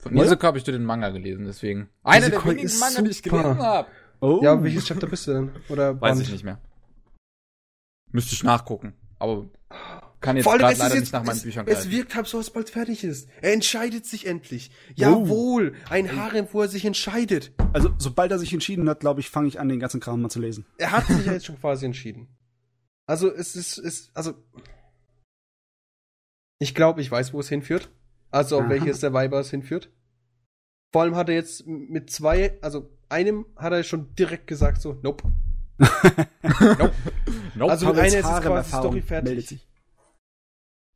[0.00, 1.88] Von Nizuko habe ich nur den Manga gelesen, deswegen.
[2.02, 3.42] Einer der wenigen ist Manga, die ich super.
[3.42, 3.88] gelesen habe.
[4.20, 4.40] Oh.
[4.42, 5.50] Ja, welches Chapter bist du denn?
[5.70, 6.22] Oder Weiß Band?
[6.22, 6.58] ich nicht mehr.
[8.14, 8.94] Müsste ich nachgucken.
[9.18, 9.48] Aber
[10.20, 11.90] kann jetzt Vor allem, es leider jetzt, nicht nach meinen es, Büchern es greifen.
[11.90, 13.28] wirkt halb so, als bald fertig ist.
[13.42, 14.70] Er entscheidet sich endlich.
[14.94, 17.52] Jawohl, ein Harem, wo er sich entscheidet.
[17.72, 20.28] Also, sobald er sich entschieden hat, glaube ich, fange ich an, den ganzen Kram mal
[20.28, 20.64] zu lesen.
[20.78, 22.28] Er hat sich ja jetzt schon quasi entschieden.
[23.06, 24.34] Also es ist, ist also
[26.60, 27.90] ich glaube, ich weiß, wo es hinführt.
[28.30, 28.70] Also auf Aha.
[28.70, 29.90] welches der Weiber es hinführt.
[30.92, 35.00] Vor allem hat er jetzt mit zwei, also einem hat er schon direkt gesagt so,
[35.02, 35.24] nope.
[36.78, 36.92] Nope.
[37.58, 39.66] Also mit einer ist es quasi Story fertig.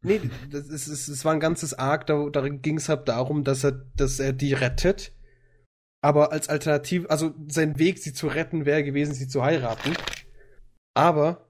[0.01, 3.43] Nee, das ist, es, es war ein ganzes Arc, da, darin ging es halt darum,
[3.43, 5.13] dass er, dass er die rettet.
[6.01, 9.97] Aber als Alternative, also sein Weg, sie zu retten, wäre gewesen, sie zu heiraten.
[10.95, 11.49] Aber,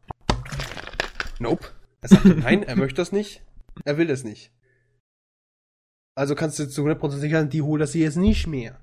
[1.38, 1.68] nope.
[2.00, 3.42] Er sagt nein, er möchte das nicht.
[3.84, 4.50] Er will das nicht.
[6.14, 8.80] Also kannst du zu 100% sicher sein, die holt das sie jetzt nicht mehr.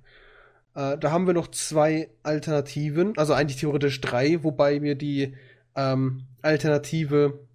[0.76, 5.36] Äh, da haben wir noch zwei Alternativen, also eigentlich theoretisch drei, wobei mir die
[5.76, 7.48] ähm, Alternative,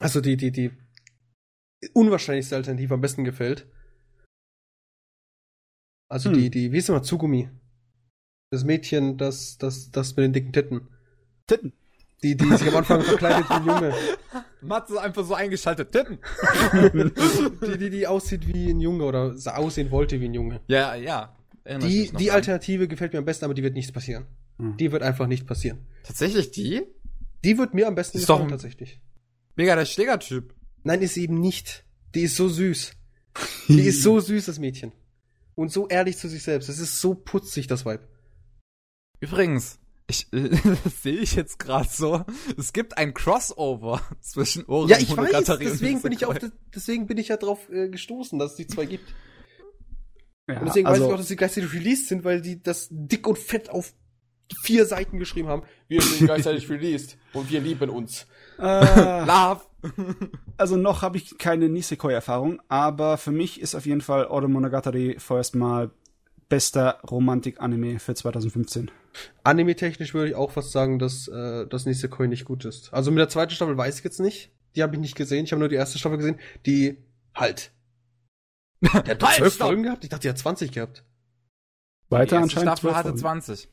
[0.00, 0.70] also die, die, die
[1.94, 3.66] unwahrscheinlichste Alternative am besten gefällt.
[6.08, 6.38] Also Hm.
[6.38, 7.48] die, die, wie ist immer, Tsugumi.
[8.50, 10.88] Das Mädchen, das, das, das mit den dicken Titten.
[11.46, 11.72] Titten.
[12.22, 13.94] Die, die sich am Anfang verkleidet wie ein Junge.
[14.60, 15.90] Matze einfach so eingeschaltet.
[15.90, 16.18] Titten.
[17.66, 20.60] Die, die, die aussieht wie ein Junge oder aussehen wollte wie ein Junge.
[20.68, 21.34] Ja, ja.
[21.64, 22.36] Erinnere Die, die dran.
[22.36, 24.26] Alternative gefällt mir am besten, aber die wird nicht passieren.
[24.58, 24.76] Hm.
[24.76, 25.84] Die wird einfach nicht passieren.
[26.04, 26.82] Tatsächlich die?
[27.44, 29.00] Die wird mir am besten Ist doch gefallen, ein- tatsächlich.
[29.56, 30.54] Mega der Schlägertyp.
[30.84, 31.84] Nein, ist sie eben nicht.
[32.14, 32.92] Die ist so süß.
[33.68, 34.92] Die ist so süß, das Mädchen.
[35.54, 36.68] Und so ehrlich zu sich selbst.
[36.68, 38.06] Das ist so putzig, das Weib.
[39.20, 39.78] Übrigens,
[40.08, 42.24] ich, das sehe ich jetzt gerade so.
[42.58, 46.36] Es gibt ein Crossover zwischen Ore Ja, ich weiß, Monogatari und deswegen bin ich auf,
[46.74, 49.14] deswegen bin ich ja drauf äh, gestoßen, dass es die zwei gibt.
[50.48, 52.88] Ja, Und deswegen weiß also, ich auch, dass sie gleichzeitig released sind, weil die das
[52.90, 53.94] dick und fett auf
[54.62, 55.62] vier Seiten geschrieben haben.
[55.88, 58.26] Wir sind gleichzeitig released und wir lieben uns.
[58.58, 58.62] äh,
[59.24, 59.62] Love.
[60.56, 65.16] also noch habe ich keine Nisekoi-Erfahrung, aber für mich ist auf jeden Fall Ore Monogatari
[65.18, 65.90] vorerst mal
[66.48, 68.90] bester Romantik-Anime für 2015.
[69.42, 72.92] Anime-technisch würde ich auch fast sagen, dass äh, das Coin nicht gut ist.
[72.92, 74.50] Also mit der zweiten Staffel weiß ich jetzt nicht.
[74.76, 75.44] Die habe ich nicht gesehen.
[75.44, 76.38] Ich habe nur die erste Staffel gesehen.
[76.66, 76.98] Die
[77.34, 77.72] halt.
[78.82, 79.68] Der hat Halt, zwölf stopp!
[79.68, 80.04] Folgen gehabt?
[80.04, 81.04] Ich dachte, die hat 20 gehabt.
[82.08, 83.42] Weiter die erste anscheinend Staffel 12 hatte Folgen.
[83.42, 83.68] 20.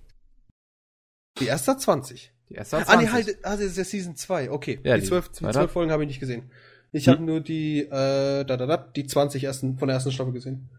[1.40, 2.32] Die erste hat 20.
[2.50, 3.08] Die erste hat Ah, 20.
[3.08, 4.52] nee, halt, ah, das ist ja Season 2.
[4.52, 4.80] Okay.
[4.84, 5.54] Ja, die die zwölf, die zweite.
[5.60, 6.52] zwölf Folgen habe ich nicht gesehen.
[6.92, 7.14] Ich Hm.
[7.14, 10.70] habe nur die, äh, da, da, da, die 20 ersten, von der ersten Staffel gesehen.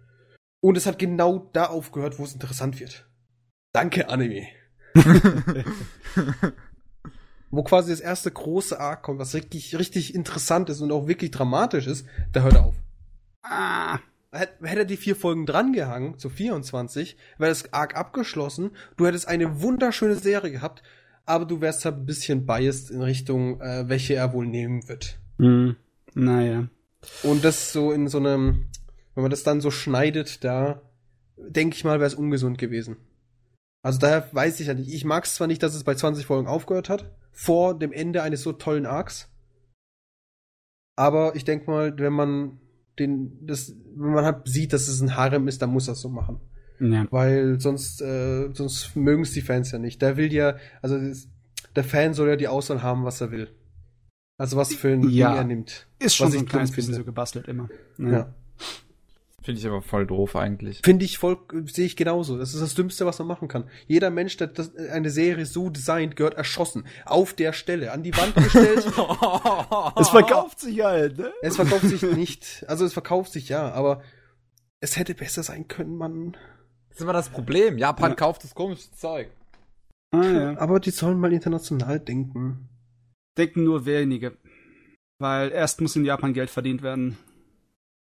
[0.60, 3.06] Und es hat genau da aufgehört, wo es interessant wird.
[3.72, 4.46] Danke, Anime.
[7.50, 11.30] wo quasi das erste große Arc kommt, was richtig, richtig interessant ist und auch wirklich
[11.30, 12.74] dramatisch ist, da hört er auf.
[13.42, 13.98] Ah,
[14.32, 19.60] Hätte er die vier Folgen drangehangen, zu 24, wäre das Arc abgeschlossen, du hättest eine
[19.60, 20.82] wunderschöne Serie gehabt,
[21.26, 25.18] aber du wärst halt ein bisschen biased in Richtung, äh, welche er wohl nehmen wird.
[25.38, 25.76] hm,
[26.14, 26.68] naja.
[27.22, 28.66] Und das so in so einem,
[29.14, 30.82] wenn man das dann so schneidet, da
[31.36, 32.98] denke ich mal, wäre es ungesund gewesen.
[33.82, 34.92] Also daher weiß ich ja nicht.
[34.92, 38.22] Ich mag es zwar nicht, dass es bei 20 Folgen aufgehört hat, vor dem Ende
[38.22, 39.28] eines so tollen Arcs.
[40.96, 42.60] Aber ich denke mal, wenn man
[43.00, 46.00] den, das, wenn man halt sieht, dass es ein Harem ist, dann muss er es
[46.00, 46.40] so machen.
[46.78, 47.06] Ja.
[47.10, 50.00] Weil sonst, äh, sonst mögen es die Fans ja nicht.
[50.00, 50.98] Der will ja, also
[51.74, 53.48] der Fan soll ja die Auswahl haben, was er will.
[54.38, 55.30] Also was für ein ja.
[55.30, 55.86] Ding er nimmt.
[55.98, 57.68] Ist schon so ein kleines bisschen so gebastelt immer.
[57.98, 58.10] Ja.
[58.10, 58.34] ja.
[59.50, 60.80] Finde ich aber voll doof eigentlich.
[60.84, 61.36] Finde ich voll,
[61.66, 62.38] sehe ich genauso.
[62.38, 63.68] Das ist das Dümmste, was man machen kann.
[63.88, 66.86] Jeder Mensch, der das, eine Serie so designt, gehört erschossen.
[67.04, 68.86] Auf der Stelle, an die Wand gestellt.
[69.96, 71.32] es verkauft sich halt, ne?
[71.42, 72.64] Es verkauft sich nicht.
[72.68, 74.02] Also es verkauft sich ja, aber
[74.78, 76.36] es hätte besser sein können, man.
[76.90, 77.76] Das ist immer das Problem.
[77.76, 78.14] Japan ja.
[78.14, 79.32] kauft das komische Zeug.
[80.12, 80.58] Ah, ja.
[80.58, 82.68] Aber die sollen mal international denken.
[83.36, 84.38] Denken nur wenige.
[85.18, 87.16] Weil erst muss in Japan Geld verdient werden.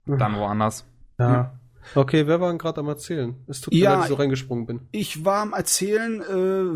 [0.05, 0.85] Dann woanders.
[1.20, 1.59] Ja.
[1.95, 3.36] Okay, wer war denn gerade am Erzählen?
[3.47, 4.82] Es tut mir ja, leid, dass ich so reingesprungen bin.
[4.91, 6.26] Ich war am Erzählen, äh,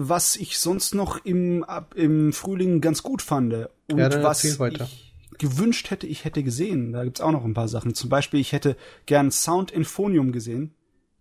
[0.10, 3.54] was ich sonst noch im, ab, im Frühling ganz gut fand.
[3.90, 4.58] Und ja, was ich
[5.38, 6.94] gewünscht hätte, ich hätte gesehen.
[6.94, 7.94] Da gibt's auch noch ein paar Sachen.
[7.94, 8.76] Zum Beispiel, ich hätte
[9.06, 10.74] gern Sound Infonium gesehen.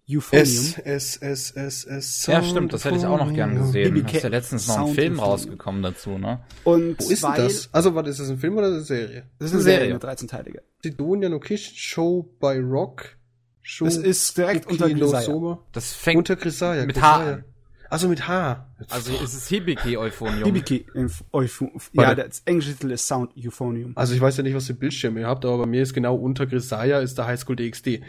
[0.09, 0.45] Euphonium.
[0.45, 3.93] S, S, S, S, S, Ja, stimmt, das hätte ich auch noch gern gesehen.
[3.93, 6.41] BBK ist ja letztens noch ein Film rausgekommen dazu, ne?
[6.63, 7.69] Und Wo ist denn das?
[7.73, 9.25] Also, was ist das ein Film oder eine Serie?
[9.41, 10.63] Das ist eine Serie, eine 13-teilige.
[10.87, 13.17] Sidonia no Kish Show by Rock.
[13.63, 15.59] Show das ist direkt unter Grisaya.
[15.73, 16.87] Das fängt unter Grisaya.
[16.87, 17.41] Mit H.
[17.89, 18.69] Also mit H.
[18.89, 20.45] Also ist es Hibiki Euphonium.
[20.45, 20.87] Hibiki
[21.33, 21.81] Euphonium.
[21.93, 23.93] Ja, das englische Titel ist Sound Euphonium.
[23.97, 26.15] Also ich weiß ja nicht, was für Bildschirme ihr habt, aber bei mir ist genau
[26.17, 28.03] unter Grisaya ist der Highschool DxD.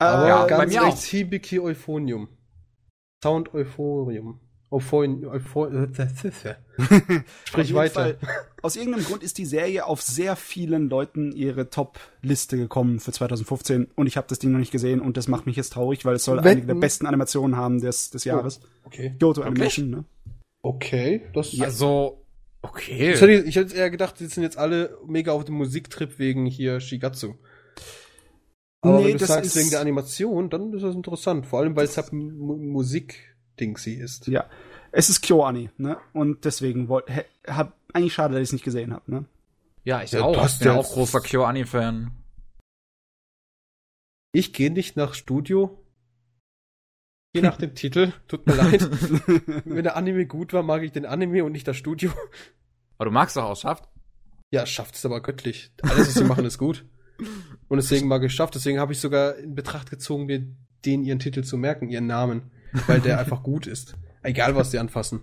[0.00, 1.10] Aber ja, ganz bei mir rechts auch.
[1.10, 2.28] Hibiki Euphonium.
[3.22, 4.40] Sound Euphorium.
[4.70, 5.94] Euphon, Euphon,
[7.44, 7.94] Sprich weiter.
[7.94, 8.18] Fall,
[8.60, 13.88] aus irgendeinem Grund ist die Serie auf sehr vielen Leuten ihre Top-Liste gekommen für 2015
[13.94, 16.16] und ich habe das Ding noch nicht gesehen und das macht mich jetzt traurig, weil
[16.16, 16.48] es soll Wetten.
[16.48, 18.60] einige der besten Animationen haben des, des Jahres.
[18.62, 19.14] Oh, okay.
[19.18, 20.04] Kyoto Animation, ne?
[20.60, 21.64] Okay, das ja.
[21.64, 22.24] Also,
[22.60, 23.12] okay.
[23.14, 26.44] Ich hätte, ich hätte eher gedacht, die sind jetzt alle mega auf dem Musiktrip wegen
[26.44, 27.36] hier Shigatsu.
[28.80, 31.46] Aber nee, wenn du das sagst, ist wegen der Animation, dann ist das interessant.
[31.46, 32.12] Vor allem, weil es halt
[33.58, 34.26] Musik-Dingsy ist.
[34.28, 34.48] Ja.
[34.92, 35.98] Es ist KyoAni, ne?
[36.12, 39.24] Und deswegen wollte, hab, eigentlich schade, dass ich es nicht gesehen habe, ne?
[39.84, 40.46] Ja, ich ja, auch.
[40.46, 42.10] Ich bin auch großer KyoAni-Fan.
[44.32, 45.84] Ich gehe nicht nach Studio.
[47.34, 48.12] Je nach dem Titel.
[48.28, 48.88] Tut mir leid.
[49.64, 52.12] Wenn der Anime gut war, mag ich den Anime und nicht das Studio.
[52.96, 53.88] Aber du magst doch auch Schafft?
[54.50, 55.70] Ja, Schafft ist aber göttlich.
[55.82, 56.86] Alles, was sie machen, ist gut.
[57.68, 58.54] Und deswegen mal geschafft.
[58.54, 60.46] Deswegen habe ich sogar in Betracht gezogen, mir
[60.84, 62.50] den ihren Titel zu merken, ihren Namen.
[62.86, 63.96] Weil der einfach gut ist.
[64.22, 65.22] Egal, was sie anfassen.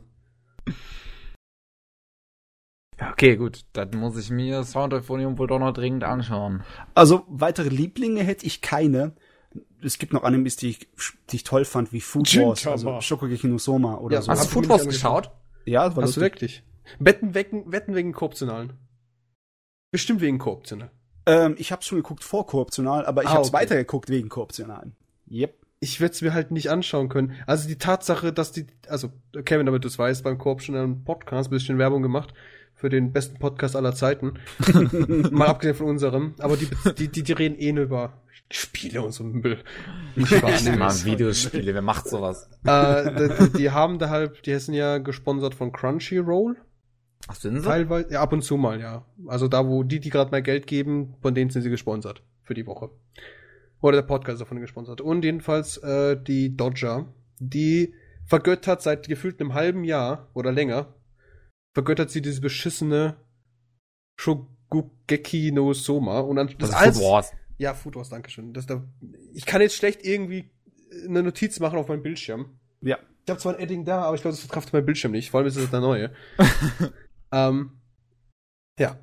[3.11, 3.65] Okay, gut.
[3.73, 6.63] Dann muss ich mir Sound Euphonium wohl doch noch dringend anschauen.
[6.93, 9.15] Also, weitere Lieblinge hätte ich keine.
[9.81, 10.87] Es gibt noch Animes, die ich,
[11.29, 14.31] die ich toll fand, wie Food Wars, also Shokugeki no Soma oder ja, so.
[14.31, 15.31] Hast du Food Wars geschaut?
[15.65, 16.15] Ja, das war Hast lustig.
[16.15, 16.63] du wirklich?
[16.99, 18.73] Wetten, wetten, wetten wegen Kooptionalen.
[19.91, 20.91] Bestimmt wegen Kooptionalen.
[21.25, 23.57] Ähm, ich habe schon geguckt vor Kooptional, aber ich ah, habe es okay.
[23.57, 24.95] weitergeguckt wegen Kooptionalen.
[25.29, 25.64] Yep.
[25.79, 27.33] Ich werde es mir halt nicht anschauen können.
[27.45, 29.09] Also die Tatsache, dass die, also
[29.43, 32.33] Kevin, damit du es weißt, beim Koop schon einen Podcast, ein bisschen Werbung gemacht
[32.75, 34.33] für den besten Podcast aller Zeiten.
[35.31, 36.35] Mal abgesehen von unserem.
[36.39, 36.67] Aber die,
[36.97, 38.21] die, die, die reden eh nur über
[38.51, 39.63] Spiele und so Müll.
[40.15, 41.05] Nicht über Animes.
[41.05, 42.49] Videospiele, wer macht sowas?
[42.65, 46.57] Äh, die, die, haben da halt, die sind ja gesponsert von Crunchyroll.
[47.27, 47.65] Ach, sind sie?
[47.65, 49.03] Teilweise, ja, ab und zu mal, ja.
[49.27, 52.53] Also da, wo die, die gerade mal Geld geben, von denen sind sie gesponsert für
[52.53, 52.91] die Woche.
[53.81, 55.01] Oder der Podcast davon gesponsert.
[55.01, 57.93] Und jedenfalls äh, die Dodger, die
[58.25, 60.95] vergöttert seit gefühlt einem halben Jahr oder länger,
[61.73, 63.17] vergöttert sie diese beschissene
[64.19, 66.19] Shogugeki no Soma.
[66.19, 67.33] Und dann, das, das ist Food Wars.
[67.57, 68.53] Ja, Food Wars, danke schön.
[68.53, 68.83] Das da,
[69.33, 70.51] ich kann jetzt schlecht irgendwie
[71.07, 72.59] eine Notiz machen auf meinem Bildschirm.
[72.81, 72.97] Ja.
[73.25, 75.31] Ich habe zwar ein Edding da, aber ich glaube, das verkraft mein Bildschirm nicht.
[75.31, 76.11] Vor allem ist es der neue.
[77.31, 77.81] Ähm,
[78.79, 78.97] ja.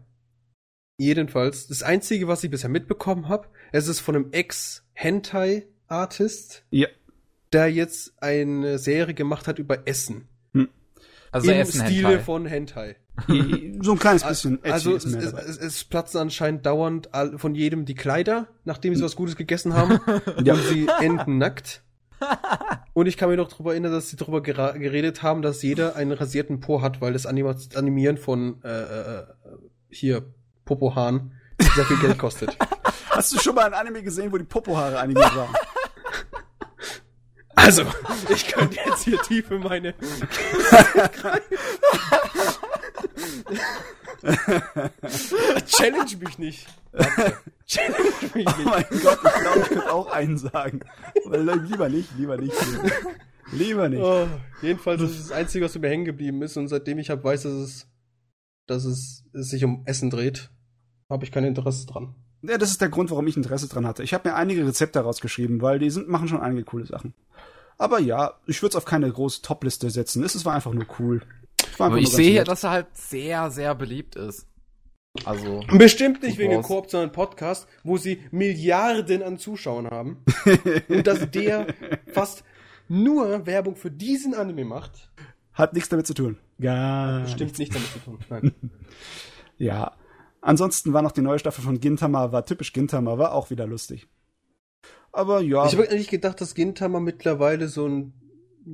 [1.03, 6.87] Jedenfalls, das Einzige, was ich bisher mitbekommen habe, es ist von einem Ex-Hentai-Artist, ja.
[7.53, 10.29] der jetzt eine Serie gemacht hat über Essen.
[10.55, 10.69] Hm.
[11.33, 12.23] Also Im Essen Stile Hentai.
[12.23, 12.95] von Hentai.
[13.81, 14.61] so ein kleines bisschen.
[14.63, 19.17] Also es, es, es, es, platzen anscheinend dauernd von jedem die Kleider, nachdem sie was
[19.17, 19.99] Gutes gegessen haben.
[20.45, 20.55] ja.
[20.55, 21.83] Und sie enden nackt.
[22.93, 26.13] Und ich kann mir noch darüber erinnern, dass sie darüber geredet haben, dass jeder einen
[26.13, 29.25] rasierten Po hat, weil das Anima Animieren von äh, äh,
[29.89, 30.33] hier
[30.73, 31.33] Popohahn
[31.75, 32.57] sehr viel Geld kostet.
[33.11, 35.55] Hast du schon mal ein Anime gesehen, wo die Popohaare animiert waren?
[37.55, 37.85] Also,
[38.31, 39.93] ich könnte jetzt hier tief in meine
[45.67, 46.67] Challenge mich nicht.
[46.93, 47.35] Warte.
[48.35, 50.81] oh mein Gott, ich glaube, ich könnte auch einen sagen.
[51.27, 52.55] lieber nicht, lieber nicht.
[53.53, 54.01] Lieber nicht.
[54.01, 54.27] Oh,
[54.63, 56.57] jedenfalls das ist das Einzige, was mir hängen geblieben ist.
[56.57, 57.87] Und seitdem ich hab, weiß, dass es,
[58.67, 60.51] dass es, es sich um Essen dreht,
[61.13, 62.15] habe ich kein Interesse dran.
[62.43, 64.03] Ja, das ist der Grund, warum ich Interesse dran hatte.
[64.03, 67.15] Ich habe mir einige Rezepte rausgeschrieben, weil die sind, machen schon einige coole Sachen.
[67.79, 70.23] Aber ja, ich würde es auf keine große Top-Liste setzen.
[70.25, 71.23] Es war einfach nur cool.
[71.79, 74.47] War Aber ich sehe hier, dass er halt sehr, sehr beliebt ist.
[75.25, 75.63] Also.
[75.73, 80.25] Bestimmt nicht wegen Koop, sondern Podcast, wo sie Milliarden an Zuschauern haben.
[80.89, 81.67] und dass der
[82.13, 82.45] fast
[82.89, 85.11] nur Werbung für diesen Anime macht.
[85.53, 86.39] Hat nichts damit zu tun.
[86.61, 88.19] Gar Bestimmt nichts damit zu tun.
[88.31, 88.53] Nein.
[89.59, 89.93] ja.
[90.43, 94.09] Ansonsten war noch die neue Staffel von Gintama, war typisch Gintama, war auch wieder lustig.
[95.13, 95.65] Aber ja.
[95.67, 98.13] Ich habe eigentlich gedacht, dass Gintama mittlerweile so ein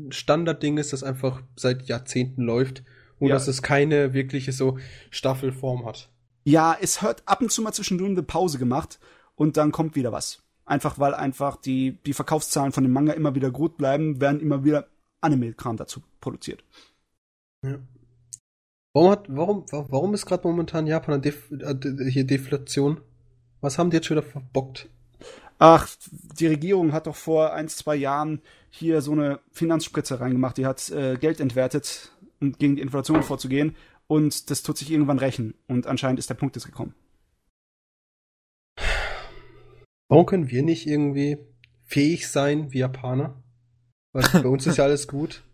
[0.09, 2.85] Standardding ist, das einfach seit Jahrzehnten läuft
[3.19, 3.35] und ja.
[3.35, 4.79] dass es keine wirkliche so
[5.11, 6.11] Staffelform hat.
[6.45, 8.99] Ja, es hört ab und zu mal zwischendurch eine Pause gemacht
[9.35, 10.43] und dann kommt wieder was.
[10.65, 14.65] Einfach weil einfach die, die Verkaufszahlen von dem Manga immer wieder gut bleiben, werden immer
[14.65, 14.89] wieder
[15.21, 16.65] Anime-Kram dazu produziert.
[17.63, 17.79] Ja.
[18.99, 23.01] Warum, hat, warum, warum ist gerade momentan Japan Def, äh, hier Deflation?
[23.61, 24.89] Was haben die jetzt schon wieder verbockt?
[25.61, 30.57] Ach, die Regierung hat doch vor ein, zwei Jahren hier so eine Finanzspritze reingemacht.
[30.57, 33.77] Die hat äh, Geld entwertet, um gegen die Inflation vorzugehen.
[34.09, 35.55] Und das tut sich irgendwann rächen.
[35.69, 36.93] Und anscheinend ist der Punkt jetzt gekommen.
[40.09, 41.39] Warum können wir nicht irgendwie
[41.85, 43.41] fähig sein wie Japaner?
[44.13, 45.45] Weil bei uns ist ja alles gut.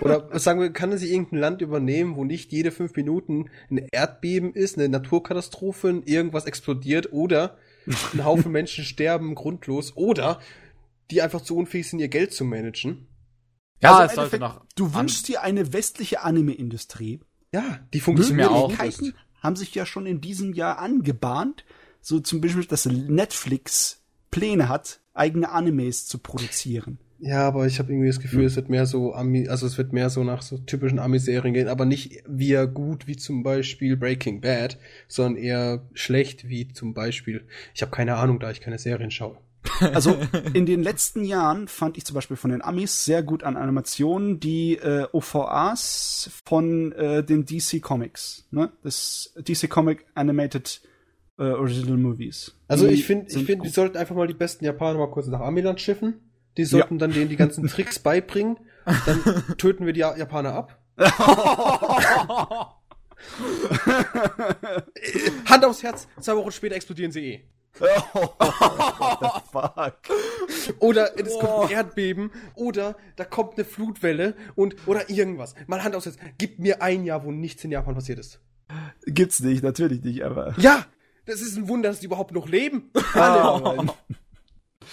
[0.00, 4.52] Oder sagen wir, kann sich irgendein Land übernehmen, wo nicht jede fünf Minuten ein Erdbeben
[4.52, 7.56] ist, eine Naturkatastrophe, irgendwas explodiert oder
[8.12, 10.40] ein Haufen Menschen sterben grundlos oder
[11.10, 13.06] die einfach zu unfähig sind, ihr Geld zu managen.
[13.82, 14.64] Ja, also es sollte noch.
[14.74, 17.20] Du wünschst dir eine westliche Anime-Industrie.
[17.52, 18.72] Ja, die funktioniert auch.
[19.40, 21.64] haben sich ja schon in diesem Jahr angebahnt.
[22.00, 26.98] So zum Beispiel, dass Netflix Pläne hat, eigene Animes zu produzieren.
[27.26, 28.46] Ja, aber ich habe irgendwie das Gefühl, hm.
[28.48, 31.68] es wird mehr so Ami, also es wird mehr so nach so typischen Ami-Serien gehen,
[31.68, 37.46] aber nicht wie gut wie zum Beispiel Breaking Bad, sondern eher schlecht wie zum Beispiel.
[37.74, 39.38] Ich habe keine Ahnung, da ich keine Serien schaue.
[39.80, 40.18] Also
[40.52, 44.38] in den letzten Jahren fand ich zum Beispiel von den Amis sehr gut an Animationen
[44.38, 48.70] die äh, OVAs von äh, den DC Comics, ne?
[48.82, 50.82] Das DC Comic Animated
[51.38, 52.54] äh, Original Movies.
[52.68, 55.26] Also die ich finde, ich finde, die sollten einfach mal die besten Japaner mal kurz
[55.28, 56.20] nach Amiland schiffen
[56.56, 57.00] die sollten ja.
[57.00, 58.58] dann denen die ganzen Tricks beibringen.
[59.06, 60.78] Dann töten wir die Japaner ab.
[65.46, 67.42] Hand aufs Herz, zwei Wochen später explodieren sie eh.
[67.80, 67.86] the
[69.50, 69.98] fuck?
[70.78, 75.56] Oder es kommt ein Erdbeben oder da kommt eine Flutwelle und oder irgendwas.
[75.66, 76.18] Mal Hand aufs Herz.
[76.38, 78.40] Gib mir ein Jahr, wo nichts in Japan passiert ist.
[79.06, 80.54] Gibt's nicht, natürlich nicht, aber.
[80.58, 80.86] Ja!
[81.26, 82.90] Das ist ein Wunder, dass die überhaupt noch leben.
[83.16, 83.86] Oh,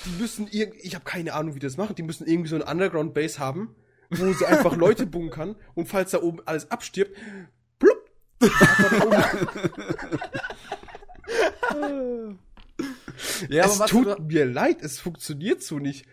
[0.06, 2.56] die müssen irgendwie, ich habe keine Ahnung, wie die das machen, die müssen irgendwie so
[2.56, 3.76] eine Underground Base haben,
[4.10, 7.16] wo sie einfach Leute bunkern und falls da oben alles abstirbt,
[7.80, 8.10] plupp,
[13.50, 16.06] ja, es tut mir leid, es funktioniert so nicht.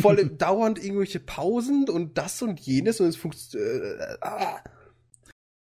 [0.00, 4.00] Voll dauernd irgendwelche Pausen und das und jenes und es funktioniert.
[4.00, 4.60] Äh, ah.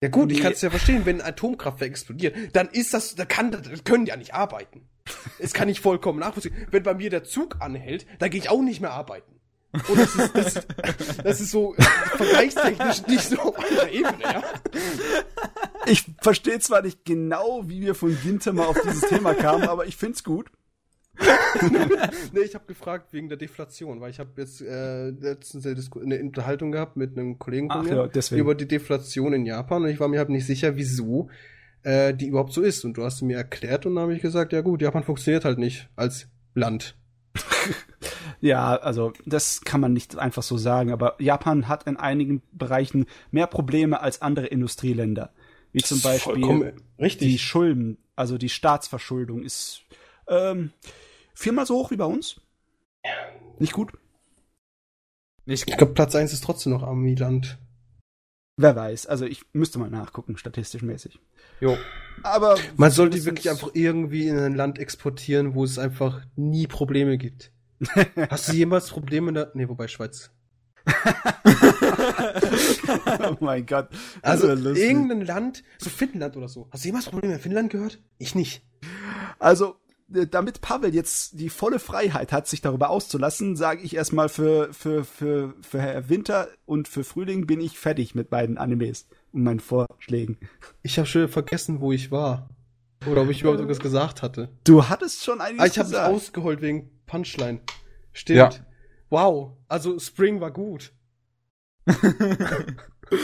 [0.03, 3.25] Ja gut, ich kann es ja verstehen, wenn ein Atomkraftwerk explodiert, dann ist das, da
[3.25, 3.51] kann,
[3.85, 4.89] können die ja nicht arbeiten.
[5.39, 6.55] Es kann ich vollkommen nachvollziehen.
[6.71, 9.37] Wenn bei mir der Zug anhält, dann gehe ich auch nicht mehr arbeiten.
[9.89, 11.75] Und das ist, das, das ist so
[12.17, 14.43] vergleichstechnisch nicht so auf einer Ebene, ja.
[15.87, 19.87] Ich verstehe zwar nicht genau, wie wir von Ginter mal auf dieses Thema kamen, aber
[19.87, 20.51] ich find's gut.
[22.33, 26.73] nee, ich habe gefragt wegen der Deflation, weil ich habe jetzt äh, letztens eine Unterhaltung
[26.73, 30.01] gehabt mit einem Kollegen von Ach, mir ja, über die Deflation in Japan und ich
[30.01, 31.31] war mir halt nicht sicher, wieso
[31.87, 32.85] äh, die überhaupt so ist.
[32.85, 35.59] Und du hast mir erklärt und dann habe ich gesagt, ja gut, Japan funktioniert halt
[35.59, 36.97] nicht als Land.
[38.41, 43.07] ja, also das kann man nicht einfach so sagen, aber Japan hat in einigen Bereichen
[43.31, 45.33] mehr Probleme als andere Industrieländer.
[45.73, 49.83] Wie zum Beispiel die Schulden, also die Staatsverschuldung ist
[50.27, 50.73] ähm,
[51.35, 52.41] viermal so hoch wie bei uns.
[53.59, 53.93] Nicht gut.
[55.45, 55.73] Nicht gut.
[55.73, 57.59] Ich glaube, Platz 1 ist trotzdem noch Amiland.
[58.59, 61.21] Wer weiß, also ich müsste mal nachgucken, statistisch mäßig.
[61.61, 61.77] Jo.
[62.23, 62.57] Aber.
[62.77, 67.53] Man sollte wirklich einfach irgendwie in ein Land exportieren, wo es einfach nie Probleme gibt.
[68.31, 69.51] Hast du jemals Probleme in der.
[69.55, 70.31] Nee, wobei Schweiz.
[73.19, 73.89] oh mein Gott.
[74.23, 76.69] Also irgendein Land, so Finnland oder so.
[76.71, 78.01] Hast du jemals Probleme in Finnland gehört?
[78.19, 78.63] Ich nicht.
[79.39, 79.77] Also,
[80.15, 84.73] äh, damit Pavel jetzt die volle Freiheit hat, sich darüber auszulassen, sage ich erstmal für,
[84.73, 89.61] für, für, für Winter und für Frühling bin ich fertig mit beiden Animes und meinen
[89.61, 90.39] Vorschlägen.
[90.83, 92.49] Ich habe schon vergessen, wo ich war.
[93.11, 94.49] Oder ob ich überhaupt irgendwas gesagt hatte.
[94.65, 96.15] Du hattest schon einiges Ah, ich habe mich gesagt.
[96.15, 97.61] ausgeholt wegen Punchline.
[98.13, 98.37] Stimmt.
[98.39, 98.51] Ja.
[99.11, 99.53] Wow.
[99.69, 100.93] Also Spring war gut.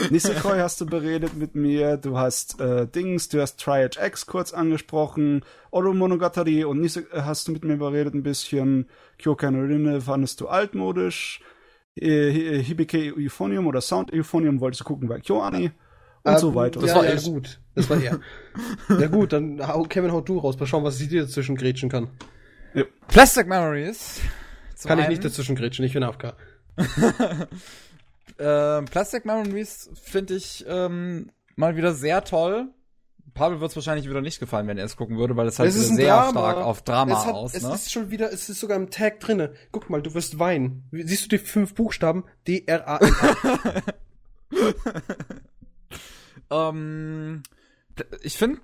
[0.09, 4.53] Nisekoi hast du beredet mit mir, du hast äh, Dings, du hast Triad X kurz
[4.53, 8.87] angesprochen, Oro Monogatari und Nise äh, hast du mit mir beredet ein bisschen,
[9.17, 11.41] Kyokan Rinne fandest du altmodisch,
[11.95, 15.71] äh, Hi- Hibike Euphonium oder Sound Euphonium wolltest du gucken bei KyoAni
[16.23, 16.79] und Ähm, so weiter.
[16.79, 17.23] Das Das war ja ich.
[17.25, 17.59] gut.
[17.75, 18.19] Das war er.
[18.99, 20.59] ja gut, dann hau, Kevin, haut du raus.
[20.59, 22.09] Mal schauen, was ich dir dazwischen grätschen kann.
[23.07, 24.19] Plastic Memories.
[24.85, 26.35] Kann ich nicht dazwischen grätschen, ich bin AFK.
[28.39, 32.69] Ähm, Plastic Memories finde ich ähm, mal wieder sehr toll.
[33.35, 35.69] Pavel wird es wahrscheinlich wieder nicht gefallen, wenn er es gucken würde, weil es halt
[35.69, 36.31] Es sehr Drama.
[36.31, 37.53] stark auf Drama es hat, aus.
[37.53, 37.73] Es ne?
[37.75, 39.53] ist schon wieder, es ist sogar im Tag drinne.
[39.71, 40.83] Guck mal, du wirst weinen.
[40.91, 42.23] Siehst du die fünf Buchstaben?
[42.47, 43.13] D, R, A, N.
[46.51, 47.43] ähm,
[48.21, 48.59] ich finde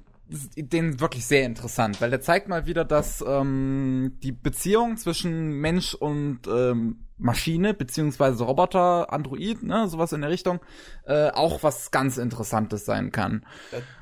[0.55, 5.95] den wirklich sehr interessant, weil der zeigt mal wieder, dass ähm, die Beziehung zwischen Mensch
[5.95, 10.59] und ähm, Maschine, beziehungsweise Roboter, Android, ne, sowas in der Richtung,
[11.05, 13.43] äh, auch was ganz Interessantes sein kann.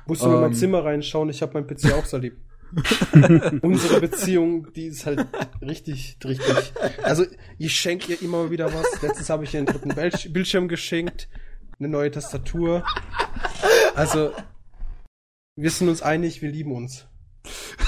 [0.06, 0.54] Musst du in mein Ähm.
[0.54, 2.36] Zimmer reinschauen, ich habe mein PC auch sehr lieb.
[3.62, 5.26] Unsere Beziehung, die ist halt
[5.62, 6.72] richtig, richtig.
[7.02, 7.24] Also,
[7.56, 9.00] ich schenke ihr immer wieder was.
[9.00, 11.28] Letztens habe ich ihr einen dritten Bildsch- Bildschirm geschenkt,
[11.78, 12.84] eine neue Tastatur.
[13.94, 14.32] Also,
[15.56, 17.06] wir sind uns einig, wir lieben uns.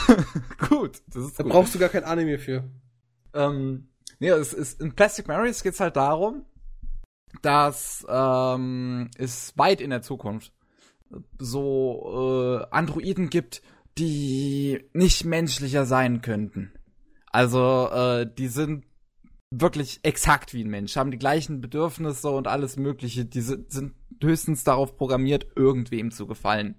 [0.69, 1.53] Gut, das ist Da gut.
[1.53, 2.65] brauchst du gar kein Anime für.
[3.35, 3.89] Ähm,
[4.19, 6.45] nee, es ist, in Plastic Memories geht's halt darum,
[7.43, 10.53] dass ähm, es weit in der Zukunft
[11.39, 13.63] so äh, Androiden gibt,
[13.99, 16.73] die nicht menschlicher sein könnten.
[17.27, 18.85] Also, äh, die sind
[19.51, 23.25] wirklich exakt wie ein Mensch, haben die gleichen Bedürfnisse und alles Mögliche.
[23.25, 26.77] Die sind, höchstens darauf programmiert, irgendwem zu gefallen.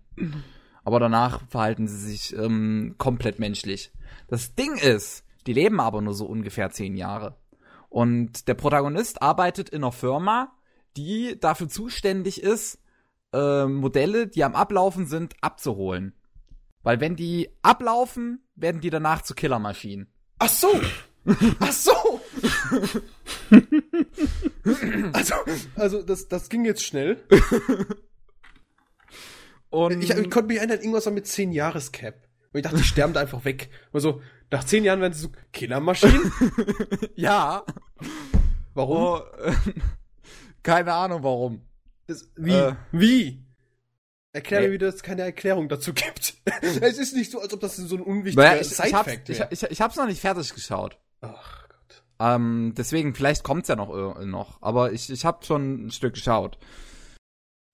[0.84, 3.92] Aber danach verhalten sie sich ähm, komplett menschlich.
[4.28, 7.38] Das Ding ist, die leben aber nur so ungefähr zehn Jahre.
[7.90, 10.54] Und der Protagonist arbeitet in einer Firma,
[10.98, 12.80] die dafür zuständig ist,
[13.34, 16.14] äh, Modelle, die am Ablaufen sind, abzuholen.
[16.84, 20.08] Weil wenn die ablaufen, werden die danach zu Killermaschinen.
[20.40, 20.70] Ach so!
[21.60, 22.11] Ach so!
[25.14, 25.36] also,
[25.76, 27.18] also das, das ging jetzt schnell.
[29.70, 32.16] Und Ich, ich konnte mich erinnern, irgendwas war mit 10 Jahres Cap.
[32.54, 33.70] Und ich dachte, die sterben da einfach weg.
[33.94, 34.22] Also,
[34.52, 36.32] nach 10 Jahren werden sie so Killermaschinen?
[37.16, 37.64] ja,
[38.74, 38.98] Warum?
[38.98, 39.54] oh, äh,
[40.64, 41.62] keine Ahnung warum.
[42.08, 42.52] Das, wie?
[42.54, 42.76] äh.
[42.92, 43.46] wie?
[44.34, 44.68] Erklär Nee.
[44.68, 46.36] mir, wie das keine Erklärung dazu gibt.
[46.62, 49.40] es ist nicht so, als ob das so ein unwichtiger Naja, ich, ich, Side-Fact ich,
[49.40, 49.48] wäre.
[49.52, 50.98] ich, ich hab's noch nicht fertig geschaut.
[51.22, 51.61] Ach.
[52.22, 53.90] Ähm, deswegen, vielleicht kommt's ja noch,
[54.24, 54.62] noch.
[54.62, 56.60] Aber ich, ich hab schon ein Stück geschaut.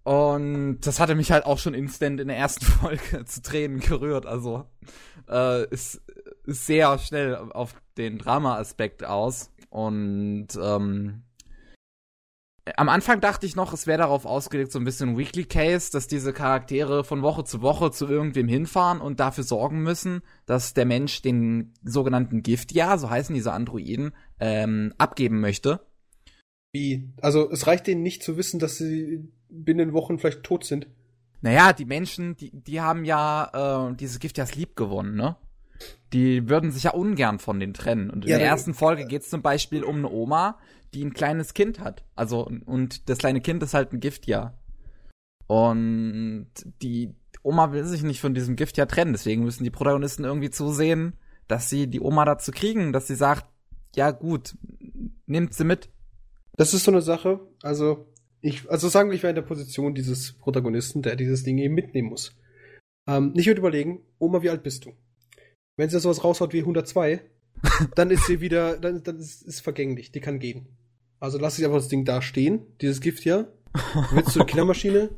[0.03, 4.26] Und das hatte mich halt auch schon instant in der ersten Folge zu Tränen gerührt.
[4.26, 4.64] Also,
[5.30, 6.02] äh, ist,
[6.45, 9.52] ist sehr schnell auf den Drama-Aspekt aus.
[9.69, 11.24] Und, ähm,
[12.76, 16.07] am Anfang dachte ich noch, es wäre darauf ausgelegt, so ein bisschen Weekly Case, dass
[16.07, 20.86] diese Charaktere von Woche zu Woche zu irgendwem hinfahren und dafür sorgen müssen, dass der
[20.86, 25.80] Mensch den sogenannten Gift, ja, so heißen diese Androiden, ähm, abgeben möchte.
[26.73, 27.09] Wie?
[27.22, 30.88] Also, es reicht denen nicht zu wissen, dass sie binnen Wochen vielleicht tot sind.
[31.41, 35.35] Naja, die Menschen, die, die haben ja äh, dieses Gift ja lieb gewonnen, ne?
[36.14, 38.09] Die würden sich ja ungern von denen trennen.
[38.09, 40.57] Und in Ja, der ersten Folge geht's zum Beispiel um eine Oma,
[40.93, 42.03] die ein kleines Kind hat.
[42.15, 44.57] Also, und das kleine Kind ist halt ein Giftjahr.
[45.45, 46.47] Und
[46.81, 49.14] die Oma will sich nicht von diesem Giftjahr trennen.
[49.14, 51.14] Deswegen müssen die Protagonisten irgendwie zusehen,
[51.47, 53.45] dass sie die Oma dazu kriegen, dass sie sagt,
[53.98, 54.56] ja gut,
[55.26, 55.90] nimmt sie mit.
[56.56, 58.07] Das ist so eine Sache, also,
[58.41, 61.74] ich, also sagen wir, ich wäre in der Position dieses Protagonisten, der dieses Ding eben
[61.74, 62.36] mitnehmen muss.
[63.07, 64.94] Ähm, ich würde überlegen, Oma, wie alt bist du?
[65.78, 67.22] Wenn sie sowas raushaut wie 102,
[67.95, 70.68] dann ist sie wieder, dann, dann ist es vergänglich, die kann gehen.
[71.19, 73.52] Also lass ich einfach das Ding da stehen, dieses Gift hier,
[74.11, 75.10] willst du eine Killermaschine,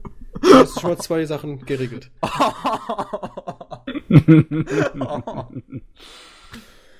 [0.42, 2.12] dann hast du schon mal zwei Sachen geregelt.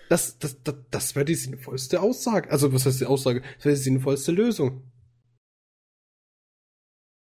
[0.10, 2.50] Das, das, das, das wäre die sinnvollste Aussage.
[2.52, 3.42] Also, was heißt die Aussage?
[3.58, 4.84] Das wäre die sinnvollste Lösung.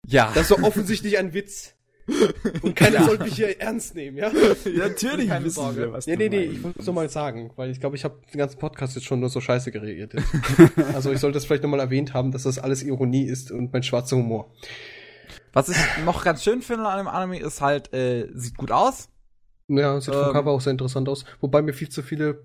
[0.07, 0.31] ja.
[0.35, 1.75] Das ist doch offensichtlich ein Witz.
[2.63, 3.05] Und keiner Ja.
[3.05, 4.31] sollte mich hier ernst nehmen, ja?
[4.77, 5.81] Natürlich Keine wissen Sorge.
[5.81, 7.97] wir, was Nee, du nee, nee, ich wollte es nur mal sagen, weil ich glaube,
[7.97, 10.15] ich habe den ganzen Podcast jetzt schon nur so scheiße geredet.
[10.95, 13.83] also ich sollte das vielleicht nochmal erwähnt haben, dass das alles Ironie ist und mein
[13.83, 14.53] schwarzer Humor.
[15.53, 19.09] Was ich noch ganz schön finde an dem Anime ist halt, äh, sieht gut aus.
[19.67, 20.33] Ja, sieht vom Ähm.
[20.33, 21.25] Cover auch sehr interessant aus.
[21.41, 22.45] Wobei mir viel zu viele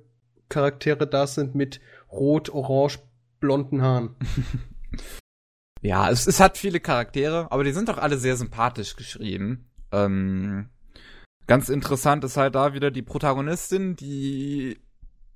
[0.52, 3.00] Charaktere da sind mit rot, orange,
[3.40, 4.16] blonden Haaren.
[5.84, 9.68] Ja, es, es hat viele Charaktere, aber die sind doch alle sehr sympathisch geschrieben.
[9.92, 10.70] Ähm,
[11.48, 14.80] Ganz interessant ist halt da wieder die Protagonistin, die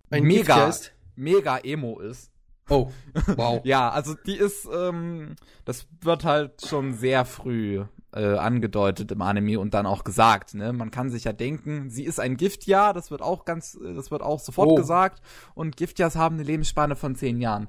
[0.10, 0.72] Ein mega,
[1.16, 2.32] mega emo ist.
[2.70, 2.92] Oh,
[3.36, 3.62] wow.
[3.64, 5.36] Ja, also die ist, ähm,
[5.66, 7.84] das wird halt schon sehr früh
[8.16, 10.74] äh, angedeutet im Anime und dann auch gesagt, ne?
[10.74, 14.10] Man kann sich ja denken, sie ist ein Giftjahr, das wird auch ganz, äh, das
[14.12, 14.76] wird auch sofort Oh.
[14.76, 15.22] gesagt
[15.54, 17.68] und Giftjahrs haben eine Lebensspanne von zehn Jahren.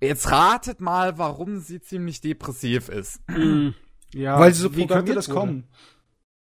[0.00, 3.20] Jetzt ratet mal, warum sie ziemlich depressiv ist.
[3.30, 3.74] Mm,
[4.14, 5.38] ja, Weil sie so wie könnte das wurde.
[5.38, 5.64] kommen?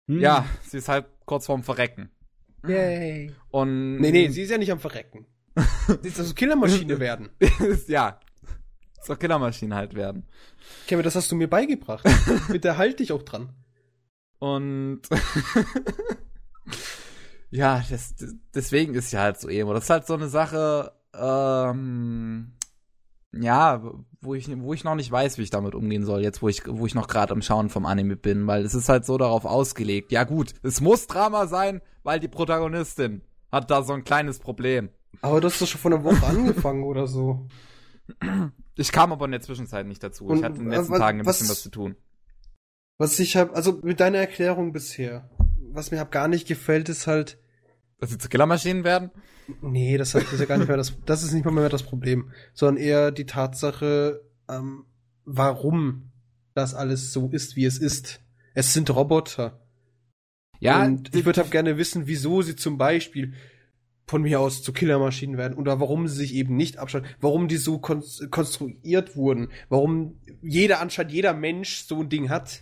[0.08, 0.20] Hm.
[0.20, 2.10] Ja, sie ist halt kurz vorm Verrecken.
[2.66, 3.32] Yay.
[3.50, 5.26] Und Nee, nee, sie ist ja nicht am Verrecken.
[6.02, 7.28] sie ist also Killermaschine werden.
[7.88, 8.18] ja,
[9.02, 10.26] zur Killermaschine halt werden.
[10.86, 12.04] Kevin, das hast du mir beigebracht.
[12.48, 13.50] Bitte halt dich auch dran.
[14.38, 15.02] Und
[17.50, 18.14] ja, das,
[18.54, 19.72] deswegen ist sie halt so emo.
[19.74, 22.52] Das ist halt so eine Sache, ähm,
[23.32, 23.82] ja,
[24.20, 26.62] wo ich, wo ich noch nicht weiß, wie ich damit umgehen soll, jetzt wo ich,
[26.66, 29.44] wo ich noch gerade am Schauen vom Anime bin, weil es ist halt so darauf
[29.44, 30.12] ausgelegt.
[30.12, 34.90] Ja gut, es muss Drama sein, weil die Protagonistin hat da so ein kleines Problem.
[35.20, 37.46] Aber du hast doch schon vor einer Woche angefangen oder so.
[38.76, 40.26] Ich kam aber in der Zwischenzeit nicht dazu.
[40.26, 41.96] Und, ich hatte in den letzten was- Tagen ein bisschen was- was zu tun.
[42.98, 45.28] Was ich hab, also mit deiner Erklärung bisher,
[45.72, 47.38] was mir hab gar nicht gefällt, ist halt,
[47.98, 49.10] Dass sie zu Killermaschinen werden?
[49.60, 52.30] nee, das ist ja gar nicht mehr das, das ist nicht mal mehr das Problem,
[52.54, 54.86] sondern eher die Tatsache, ähm,
[55.24, 56.10] warum
[56.54, 58.20] das alles so ist, wie es ist.
[58.54, 59.60] Es sind Roboter.
[60.60, 63.34] Ja, und ich würde halt gerne wissen, wieso sie zum Beispiel
[64.12, 67.56] von mir aus zu Killermaschinen werden oder warum sie sich eben nicht abschalten, warum die
[67.56, 72.60] so kon konstruiert wurden, warum jeder anscheinend jeder Mensch so ein Ding hat.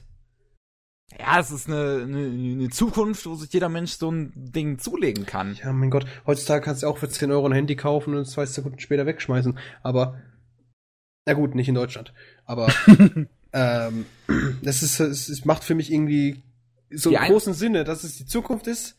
[1.18, 5.26] Ja, es ist eine, eine, eine Zukunft, wo sich jeder Mensch so ein Ding zulegen
[5.26, 5.56] kann.
[5.60, 8.46] Ja, mein Gott, heutzutage kannst du auch für 10 Euro ein Handy kaufen und zwei
[8.46, 9.58] Sekunden später wegschmeißen.
[9.82, 10.20] Aber,
[11.26, 12.14] na gut, nicht in Deutschland.
[12.44, 12.72] Aber,
[13.52, 14.06] ähm,
[14.62, 16.44] das ist, es, macht für mich irgendwie
[16.92, 18.96] so Die einen ein- großen Sinne, dass es die Zukunft ist.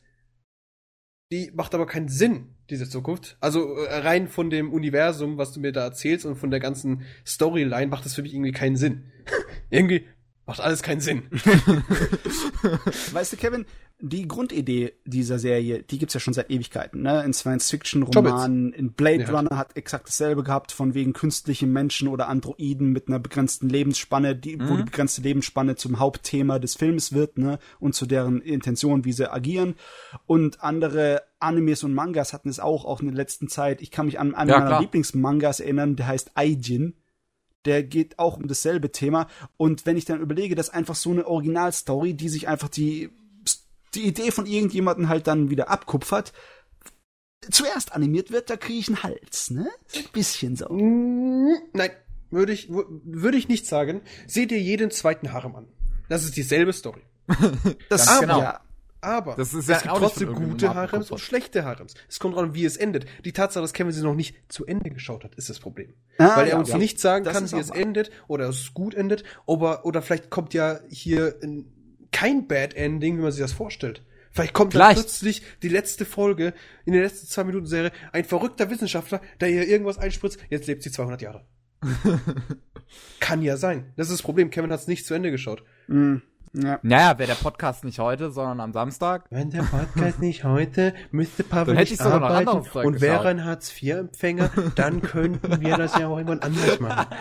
[1.32, 3.38] Die macht aber keinen Sinn, diese Zukunft.
[3.40, 7.04] Also äh, rein von dem Universum, was du mir da erzählst und von der ganzen
[7.26, 9.06] Storyline macht das für mich irgendwie keinen Sinn.
[9.70, 10.06] irgendwie
[10.46, 11.24] macht alles keinen Sinn.
[13.12, 13.66] Weißt du, Kevin,
[14.04, 17.24] die Grundidee dieser Serie, die gibt's ja schon seit Ewigkeiten, ne?
[17.24, 19.30] In Science-Fiction-Romanen, in Blade Ja.
[19.30, 24.36] Runner hat exakt dasselbe gehabt, von wegen künstliche Menschen oder Androiden mit einer begrenzten Lebensspanne,
[24.36, 27.60] die, wo die begrenzte Lebensspanne zum Hauptthema des Films wird, ne?
[27.80, 29.76] Und zu deren Intention, wie sie agieren.
[30.26, 33.82] Und andere Animes und Mangas hatten es auch, auch in der letzten Zeit.
[33.82, 34.80] Ich kann mich an, an Ja, meiner.
[34.80, 36.96] Lieblingsmangas erinnern, der heißt Aijin
[37.66, 39.28] der geht auch um dasselbe Thema.
[39.58, 43.10] Und wenn ich dann überlege, dass einfach so eine Originalstory, die sich einfach die,
[43.94, 46.34] die Idee von irgendjemandem halt dann wieder abkupfert,
[47.50, 49.68] zuerst animiert wird, da kriege ich einen Hals, ne?
[49.96, 50.68] Ein bisschen so.
[50.70, 51.90] Mm, Nein,
[52.30, 54.02] würde ich, wür- würde ich nicht sagen.
[54.28, 55.68] Seht dir jeden zweiten Harem an.
[56.10, 57.02] Das ist dieselbe Story.
[57.90, 58.40] Das Ganz genau.
[58.42, 58.62] Ja,
[59.02, 61.96] Aber Das ist ja es gibt trotzdem gute Harems und schlechte Harems.
[62.08, 63.06] Es kommt dran, wie es endet.
[63.26, 65.94] Die Tatsache, dass Kevin sie noch nicht zu Ende geschaut hat, ist das Problem.
[66.20, 66.78] Ah, Weil er ja, uns ja.
[66.78, 69.24] nicht sagen Das kann, wie es endet oder es gut endet.
[69.46, 71.66] Oder, oder vielleicht kommt ja hier ein,
[72.12, 74.04] kein Bad Ending, wie man sich das vorstellt.
[74.32, 75.02] Vielleicht kommt dann Vielleicht.
[75.02, 76.54] plötzlich die letzte Folge
[76.86, 80.40] in der letzten zwei Minuten Serie ein verrückter Wissenschaftler, der hier irgendwas einspritzt.
[80.50, 81.46] Jetzt lebt sie 200 Jahre.
[83.20, 83.92] kann ja sein.
[83.98, 84.50] Das ist das Problem.
[84.50, 85.64] Kevin hat es nicht zu Ende geschaut.
[85.88, 86.18] mm,
[86.54, 86.80] ja.
[86.82, 89.26] Naja, wäre der Podcast nicht heute, sondern am Samstag.
[89.30, 94.50] Wenn der Podcast nicht heute, müsste Pavel Dann hätte nicht arbeiten und wäre ein Hartz-IV-Empfänger,
[94.76, 97.08] dann könnten wir das ja auch irgendwann anders machen.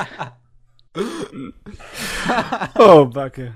[2.75, 3.55] Oh, Backe.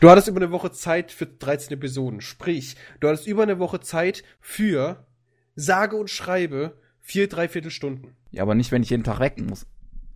[0.00, 2.20] Du hattest über eine Woche Zeit für 13 Episoden.
[2.20, 5.06] Sprich, du hattest über eine Woche Zeit für
[5.54, 8.14] sage und schreibe vier, dreiviertel Stunden.
[8.30, 9.66] Ja, aber nicht, wenn ich jeden Tag weg muss.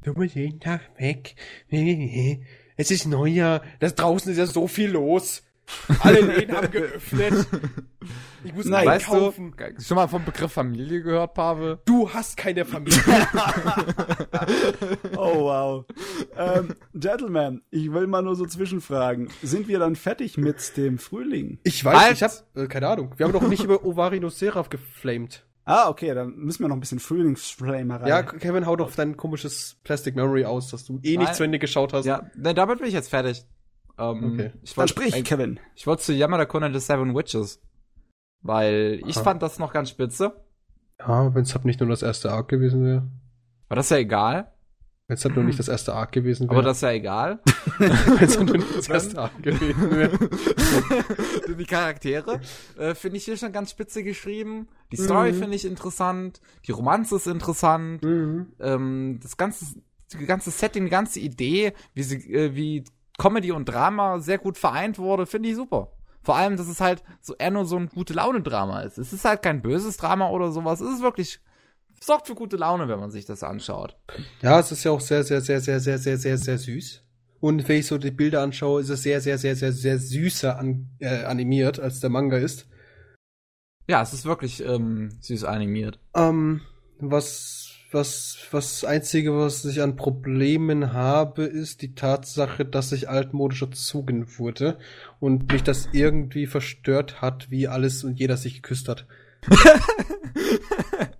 [0.02, 1.34] Du musst jeden Tag weg.
[2.76, 3.62] Es ist Neujahr.
[3.80, 5.42] Das draußen ist ja so viel los.
[6.00, 7.46] Alle Läden haben geöffnet.
[8.44, 9.54] Ich muss Nein, einkaufen.
[9.58, 11.78] Weißt du, schon mal vom Begriff Familie gehört, Pavel?
[11.86, 13.00] Du hast keine Familie.
[15.16, 15.84] Oh, wow.
[16.36, 19.30] ähm, Gentlemen, ich will mal nur so zwischenfragen.
[19.42, 21.58] Sind wir dann fertig mit dem Frühling?
[21.62, 22.12] Ich weiß, Halt!
[22.16, 23.12] ich hab, äh, keine Ahnung.
[23.16, 25.46] Wir haben doch nicht über Ovarino Seraph geflamed.
[25.66, 28.06] Ah, okay, dann müssen wir noch ein bisschen Frühlingsflame rein.
[28.06, 31.34] Ja, Kevin, hau doch dein komisches Plastic Memory aus, dass du eh nicht Nein.
[31.34, 32.04] zu Ende geschaut hast.
[32.04, 33.46] Ja, ne, damit bin ich jetzt fertig.
[33.98, 34.52] Ähm, Okay.
[34.62, 35.60] Ich dann wollte sprich, Kevin.
[35.74, 37.62] ich wollte zu Yamada Kun and the Seven Witches.
[38.42, 39.24] Weil ich Aha.
[39.24, 40.34] fand das noch ganz spitze.
[41.00, 43.10] Ja, wenn es halt nicht nur das erste Arc gewesen wäre.
[43.68, 44.52] Aber das ist ja egal.
[45.06, 46.64] Wenn es halt nur nicht das erste Arc gewesen Aber wäre.
[46.68, 47.40] das ist ja egal.
[47.78, 47.92] wenn
[48.24, 50.18] es halt nur nicht das erste Arc gewesen wäre.
[51.58, 52.40] die Charaktere
[52.78, 54.66] äh, finde ich hier schon ganz spitze geschrieben.
[54.92, 55.38] Die Story Mhm.
[55.38, 56.40] finde ich interessant.
[56.66, 58.02] Die Romanze ist interessant.
[58.02, 58.46] Mhm.
[58.60, 59.66] ähm, das ganze,
[60.18, 62.84] die ganze Setting, die ganze Idee, wie sie, äh, wie
[63.18, 65.92] Comedy und Drama sehr gut vereint wurde, finde ich super.
[66.22, 68.96] Vor allem, dass es halt so eher nur so ein gute Laune-Drama ist.
[68.96, 70.80] Es ist halt kein böses Drama oder sowas.
[70.80, 71.40] Es ist wirklich,
[72.04, 73.96] sorgt für gute Laune, wenn man sich das anschaut.
[74.42, 77.02] Ja, es ist ja auch sehr, sehr, sehr, sehr, sehr, sehr, sehr, sehr süß.
[77.40, 80.58] Und wenn ich so die Bilder anschaue, ist es sehr, sehr, sehr, sehr, sehr süßer
[80.58, 82.68] an, äh, animiert, als der Manga ist.
[83.86, 85.98] Ja, es ist wirklich ähm, süß animiert.
[86.14, 86.62] Ähm,
[86.98, 93.60] was, was, was Einzige, was ich an Problemen habe, ist die Tatsache, dass ich altmodisch
[93.60, 94.78] erzogen wurde
[95.20, 99.06] und mich das irgendwie verstört hat, wie alles und jeder sich geküsst hat.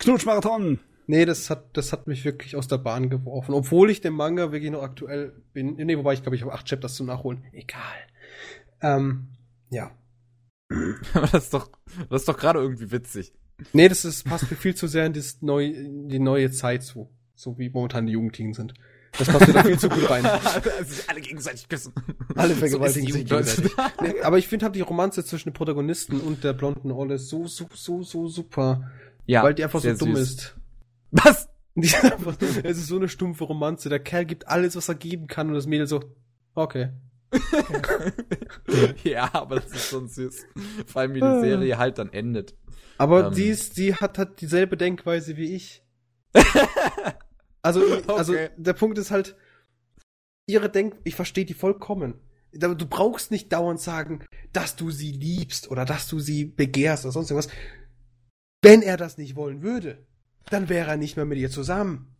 [0.00, 0.80] Knutschmarathon!
[1.06, 3.52] Nee, das hat, das hat mich wirklich aus der Bahn geworfen.
[3.52, 5.74] Obwohl ich dem Manga wirklich noch aktuell bin.
[5.74, 7.44] Nee, wobei ich glaube, ich habe acht Chapters zum Nachholen.
[7.52, 7.80] Egal.
[8.80, 9.28] Ähm,
[9.70, 9.90] ja.
[11.14, 11.68] das ist doch,
[12.08, 13.32] das ist doch gerade irgendwie witzig.
[13.72, 16.82] Nee, das ist, passt mir viel zu sehr in das neu, in die neue Zeit
[16.82, 17.10] zu.
[17.34, 18.74] So wie momentan die Jugendlichen sind.
[19.18, 20.24] Das passt mir da viel zu gut rein.
[20.26, 21.92] also alle gegenseitig küssen.
[22.36, 23.72] Alle So vergewaltigen die sich gegenseitig.
[24.00, 27.46] Nee, aber ich finde halt die Romanze zwischen dem Protagonisten und der blonden Olle so,
[27.46, 28.90] so, so, so super.
[29.26, 30.30] Ja, weil die einfach so dumm süß.
[30.30, 30.56] ist.
[31.10, 31.48] Was?
[31.76, 33.88] Es ist so eine stumpfe Romanze.
[33.88, 36.02] Der Kerl gibt alles, was er geben kann und das Mädel so,
[36.54, 36.90] okay.
[39.04, 40.46] ja, aber das ist schon süß.
[40.86, 42.54] Vor allem, wie die Serie halt dann endet.
[42.98, 43.34] Aber Ähm.
[43.34, 45.82] die ist, die hat halt dieselbe Denkweise wie ich.
[47.62, 48.48] Also, also Okay.
[48.56, 49.36] der Punkt ist halt,
[50.46, 52.14] ihre Denk, ich verstehe die vollkommen.
[52.52, 54.24] Du brauchst nicht dauernd sagen,
[54.54, 57.52] dass du sie liebst oder dass du sie begehrst oder sonst irgendwas.
[58.62, 59.98] Wenn er das nicht wollen würde,
[60.50, 62.14] dann wäre er nicht mehr mit ihr zusammen.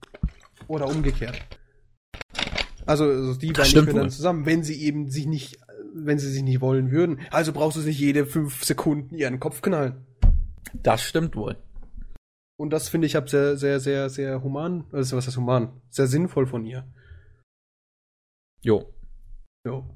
[0.69, 1.41] Oder umgekehrt.
[2.87, 5.59] Also, also die beiden mehr dann zusammen, wenn sie eben sich nicht,
[5.95, 7.21] wenn sie sich nicht wollen würden.
[7.31, 10.07] Also brauchst du nicht jede fünf Sekunden ihren Kopf knallen.
[10.73, 11.57] Das stimmt wohl.
[12.59, 15.81] Und das finde ich hab sehr, sehr, sehr, sehr human, also was heißt human?
[15.89, 16.87] Sehr sinnvoll von ihr.
[18.63, 18.93] Jo.
[19.67, 19.89] Jo.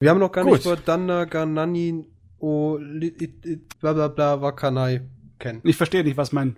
[0.00, 0.54] Wir haben noch gar Gut.
[0.54, 2.06] nicht über Danna Ganani
[2.40, 5.02] o li- it- it- bla bla bla Wakanai
[5.38, 5.60] kennen.
[5.64, 6.56] Ich verstehe nicht, was mein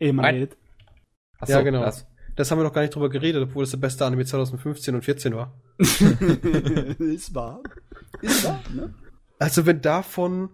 [0.00, 0.34] Ehemann Nein.
[0.34, 0.56] redet.
[1.38, 1.80] Achso, Ja, genau.
[1.82, 2.06] Das.
[2.34, 5.04] Das haben wir noch gar nicht drüber geredet, obwohl es der beste Anime 2015 und
[5.04, 5.52] 14 war.
[5.78, 7.60] ist wahr.
[8.22, 8.94] Ist wahr, ne?
[9.38, 10.48] Also wenn davon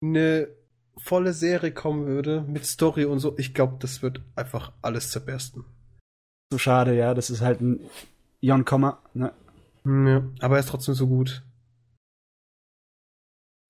[0.00, 0.48] eine
[0.96, 5.64] volle Serie kommen würde mit Story und so, ich glaube, das wird einfach alles zerbersten.
[6.52, 7.14] So schade, ja.
[7.14, 7.80] Das ist halt ein
[8.40, 9.32] Jon Komma, ne?
[9.84, 11.42] Ja, aber er ist trotzdem so gut.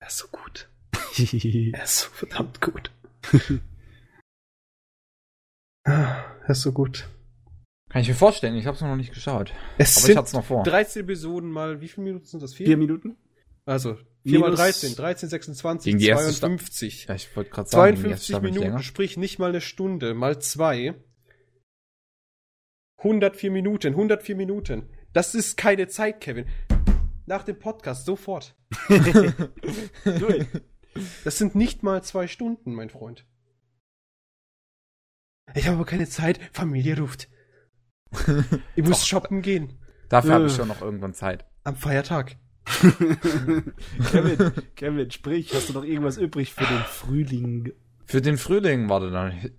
[0.09, 0.67] Er ist so gut.
[1.73, 2.91] Er ist so verdammt gut.
[5.85, 7.07] Ah, er ist so gut.
[7.89, 9.53] Kann ich mir vorstellen, ich hab's noch nicht geschaut.
[9.77, 10.63] Es Aber ich sind hab's noch vor.
[10.63, 12.53] 13 Episoden mal, wie viele Minuten sind das?
[12.53, 12.65] Vier?
[12.67, 13.17] Vier Minuten?
[13.65, 17.05] Also, 4 mal Minus- 13, 13, 26, Gegen die erste 52.
[17.05, 18.83] Ja, ich wollte gerade sagen, die erste 52 Staffel ist Minuten, länger.
[18.83, 20.95] sprich nicht mal eine Stunde, mal zwei.
[22.97, 24.89] 104 Minuten, 104 Minuten.
[25.13, 26.45] Das ist keine Zeit, Kevin.
[27.29, 28.55] Nach dem Podcast, sofort.
[31.23, 33.25] Das sind nicht mal zwei Stunden, mein Freund.
[35.53, 36.39] Ich habe aber keine Zeit.
[36.51, 37.29] Familie ruft.
[38.75, 39.77] Ich muss shoppen gehen.
[40.09, 40.47] Dafür habe Äh.
[40.47, 41.45] ich schon noch irgendwann Zeit.
[41.63, 42.37] Am Feiertag.
[44.11, 47.71] Kevin, Kevin, sprich, hast du noch irgendwas übrig für den Frühling?
[48.05, 49.51] Für den Frühling, warte dann.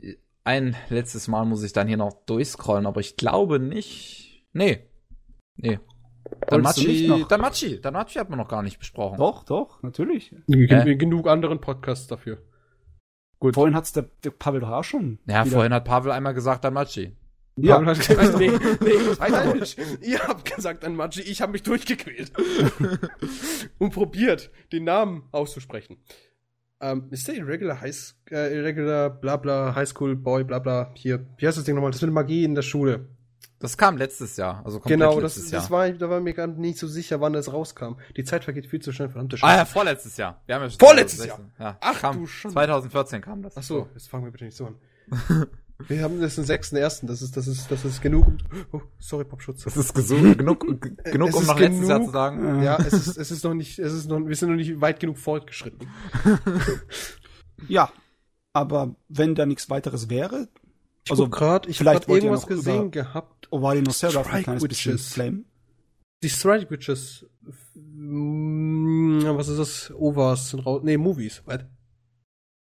[0.43, 4.45] Ein letztes Mal muss ich dann hier noch durchscrollen, aber ich glaube nicht.
[4.53, 4.91] Nee.
[5.55, 5.79] Nee.
[6.51, 7.29] Noch?
[7.29, 9.19] Danmachi, Danmachi hat man noch gar nicht besprochen.
[9.19, 10.35] Doch, doch, natürlich.
[10.49, 10.95] Hä?
[10.97, 12.39] Genug anderen Podcasts dafür.
[13.39, 13.55] Gut.
[13.55, 15.19] Vorhin hat's der, der Pavel doch auch schon.
[15.27, 17.17] Ja, wieder- vorhin hat Pavel einmal gesagt Danmachi.
[17.57, 19.77] Ja, Pavel hat gesagt, nee, nee, falsch.
[20.03, 22.33] Ihr habt gesagt Maggi, ich habe mich durchgequält.
[23.79, 25.97] und probiert, den Namen auszusprechen.
[26.83, 31.59] Ähm, ist der Irregular High, äh, Irregular Blabla High School Boy Blabla hier, wie heißt
[31.59, 31.91] das Ding nochmal?
[31.91, 33.09] Das mit Magie in der Schule.
[33.61, 35.71] Das kam letztes Jahr, also komplett genau, das, letztes das Jahr.
[35.71, 37.97] war, da war mir gar nicht so sicher, wann das rauskam.
[38.17, 39.73] Die Zeit vergeht viel zu schnell, verdammte ah ja, Scheiße.
[39.73, 40.41] vorletztes Jahr.
[40.47, 41.53] Wir haben ja schon Vorletztes 2016.
[41.63, 41.77] Ja.
[41.83, 42.55] Ach, kam, du Schande.
[42.55, 43.57] 2014 kam das.
[43.59, 44.77] Ach so, jetzt fangen wir bitte nicht so an.
[45.89, 48.29] wir haben das den 6.1., das ist, das ist, das ist genug.
[48.29, 48.39] um-
[48.73, 49.63] Oh, sorry, Popschutz.
[49.65, 50.61] Das ist genug,
[51.05, 52.09] genug Es um ist noch letztes Jahr genug.
[52.09, 52.63] zu sagen.
[52.63, 55.01] Ja, es ist, es ist noch nicht, es ist noch, wir sind noch nicht weit
[55.01, 55.87] genug fortgeschritten.
[57.69, 57.91] ja.
[58.53, 60.49] Aber wenn da nichts weiteres wäre,
[61.11, 63.49] Ich Also, gerade, ich habe irgendwas gesehen gehabt.
[63.53, 65.13] Ovali noch selber auf ein Strike kleines bisschen Witches.
[65.13, 65.45] Flame.
[66.23, 67.27] Die Strike Witches,
[67.75, 69.93] mm, was ist das?
[69.97, 70.83] Ovas sind raus.
[70.85, 71.43] Nee, Movies.
[71.47, 71.69] Warte,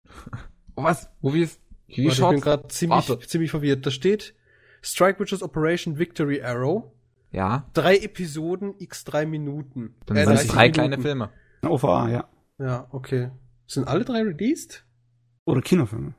[0.77, 1.11] Was?
[1.23, 1.61] Wie ist?
[1.89, 3.27] ich bin gerade ziemlich, Warte.
[3.27, 3.85] ziemlich verwirrt.
[3.87, 4.35] Da steht
[4.83, 6.93] Strike Witches Operation Victory Arrow.
[7.33, 7.69] Ja.
[7.75, 9.95] Drei Episoden, x drei Minuten.
[10.07, 11.03] Dann Äh, sind es 30 drei kleine Minuten.
[11.03, 11.31] Filme.
[11.63, 12.29] OVA, ja.
[12.59, 13.31] Ja, okay.
[13.67, 14.85] Sind alle drei released?
[15.45, 16.15] Oder Kinofilme.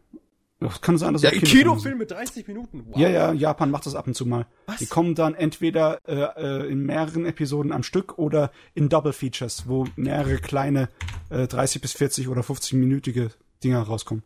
[0.59, 2.85] Das kann sein, dass Ja, Kinofilm Kinofilme mit 30 Minuten.
[2.87, 2.97] Wow.
[2.97, 4.47] Ja, ja, Japan macht das ab und zu mal.
[4.65, 4.77] Was?
[4.77, 9.67] Die kommen dann entweder äh, äh, in mehreren Episoden am Stück oder in Double Features,
[9.67, 10.89] wo mehrere kleine
[11.29, 13.31] äh, 30 bis 40 oder 50-minütige
[13.63, 14.23] Dinger rauskommen.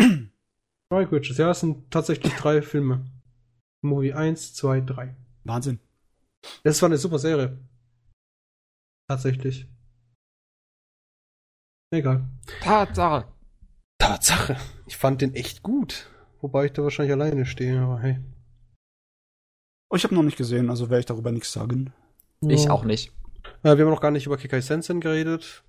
[0.00, 3.04] Strike Witches, ja, es sind tatsächlich drei Filme.
[3.82, 5.14] Movie 1, 2, 3.
[5.44, 5.78] Wahnsinn.
[6.62, 7.58] Das war eine super Serie.
[9.08, 9.68] Tatsächlich.
[11.90, 12.26] Egal.
[12.60, 13.28] Tatsache.
[13.98, 14.56] Tatsache.
[14.86, 16.10] Ich fand den echt gut.
[16.40, 18.20] Wobei ich da wahrscheinlich alleine stehe, aber hey.
[19.90, 21.92] Oh, ich habe noch nicht gesehen, also werde ich darüber nichts sagen.
[22.42, 22.70] Ich Ja.
[22.72, 23.12] auch nicht.
[23.62, 25.62] Äh, wir haben noch gar nicht über Kikai Sensen geredet.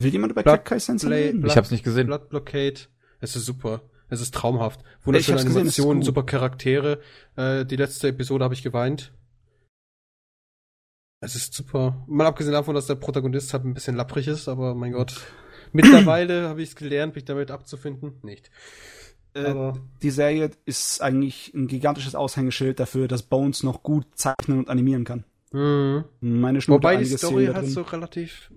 [0.00, 1.40] Will jemand über Blood Kai Sensen reden?
[1.40, 2.06] Blood- Ich hab's nicht gesehen.
[2.06, 2.80] Blood Blockade.
[3.20, 3.82] Es ist super.
[4.08, 4.80] Es ist traumhaft.
[5.02, 7.00] Wunderschöne Animationen, super Charaktere.
[7.34, 9.12] Äh, die letzte Episode habe ich geweint.
[11.20, 12.04] Es ist super.
[12.06, 15.22] Mal abgesehen davon, dass der Protagonist halt ein bisschen lapprig ist, aber mein Gott.
[15.72, 18.14] Mittlerweile habe ich es gelernt, mich damit abzufinden.
[18.22, 18.50] Nicht.
[19.34, 19.72] Äh,
[20.02, 25.04] die Serie ist eigentlich ein gigantisches Aushängeschild dafür, dass Bones noch gut zeichnen und animieren
[25.04, 25.24] kann.
[25.52, 26.04] Mhm.
[26.20, 28.50] Meine Schnute Wobei die Story halt so relativ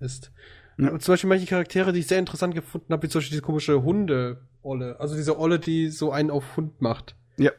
[0.00, 0.32] ist.
[0.78, 0.90] Ja.
[0.90, 3.42] Und zum Beispiel manche Charaktere, die ich sehr interessant gefunden habe, wie zum Beispiel diese
[3.42, 4.98] komische Hunde-Olle.
[4.98, 7.14] Also diese Olle, die so einen auf Hund macht.
[7.36, 7.52] Ja.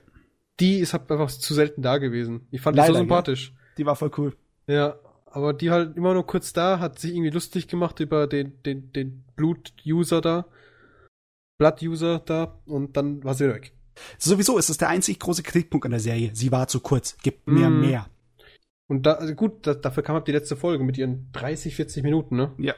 [0.59, 2.47] Die ist halt einfach zu selten da gewesen.
[2.51, 3.01] Ich fand die Leider, so ja.
[3.01, 3.53] sympathisch.
[3.77, 4.35] Die war voll cool.
[4.67, 4.95] Ja.
[5.35, 8.93] Aber die halt immer nur kurz da, hat sich irgendwie lustig gemacht über den, den,
[8.93, 10.45] den Blut-User da.
[11.59, 12.59] Blood-User da.
[12.65, 13.73] Und dann war sie weg.
[14.17, 16.31] Sowieso ist es der einzig große Kritikpunkt an der Serie.
[16.33, 17.17] Sie war zu kurz.
[17.17, 17.81] Gibt mehr, Mm.
[17.81, 18.09] mehr.
[18.87, 22.03] Und da, also gut, da, dafür kam halt die letzte Folge mit ihren 30, 40
[22.03, 22.53] Minuten, ne?
[22.57, 22.75] Ja.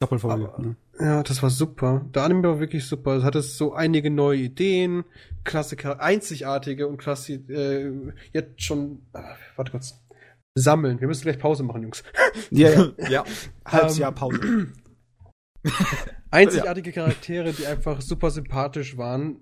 [0.00, 0.52] Doppelfolge.
[0.52, 0.76] Aber- ne?
[1.00, 2.04] Ja, das war super.
[2.14, 3.16] Der Anime war wirklich super.
[3.16, 5.04] Es hatte so einige neue Ideen,
[5.44, 9.22] Klassiker, einzigartige und klasse, äh, jetzt schon, äh,
[9.56, 10.02] warte kurz,
[10.56, 11.00] sammeln.
[11.00, 12.02] Wir müssen gleich Pause machen, Jungs.
[12.50, 12.92] Ja, ja.
[13.08, 13.24] Ja.
[13.64, 14.72] Halbes Ähm, Jahr Pause.
[16.30, 19.40] Einzigartige Charaktere, die einfach super sympathisch waren.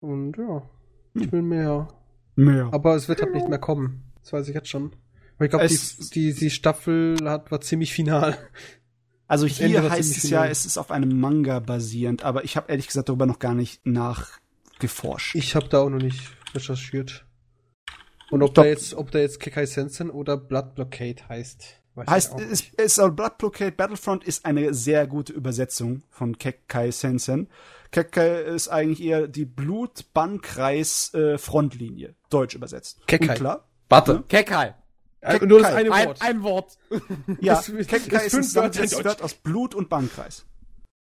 [0.00, 0.68] Und ja,
[1.14, 1.88] ich will mehr.
[2.36, 2.68] Mehr.
[2.72, 4.12] Aber es wird halt nicht mehr kommen.
[4.22, 4.94] Das weiß ich jetzt schon.
[5.38, 8.36] Weil ich glaube, die, die, die Staffel hat, war ziemlich final.
[9.26, 12.70] Also Das hier heißt es ja, es ist auf einem Manga basierend, aber ich habe
[12.70, 15.34] ehrlich gesagt darüber noch gar nicht nachgeforscht.
[15.34, 17.25] Ich habe da auch noch nicht recherchiert.
[18.30, 18.62] Und ob Doch.
[18.64, 21.64] da jetzt, ob da jetzt Kekai Sensen oder Blood Blockade heißt.
[21.94, 22.72] Weiß heißt, ich auch es, nicht.
[22.80, 27.48] es soll Blood Blockade Battlefront ist eine sehr gute Übersetzung von Kekkai Sensen.
[27.92, 33.06] Kekkai ist eigentlich eher die Blut-Bannkreis-Frontlinie, deutsch übersetzt.
[33.06, 33.28] Kekkai.
[33.30, 33.64] Und klar.
[33.88, 34.24] Warte.
[34.28, 34.74] Kekai.
[35.20, 35.80] Äh, nur das Kekai.
[35.80, 36.22] eine Ein, Wort.
[36.22, 36.78] ein Wort.
[37.40, 39.04] Ja, Das ist- ist ein.
[39.04, 40.44] Wort aus Blut und Bannkreis.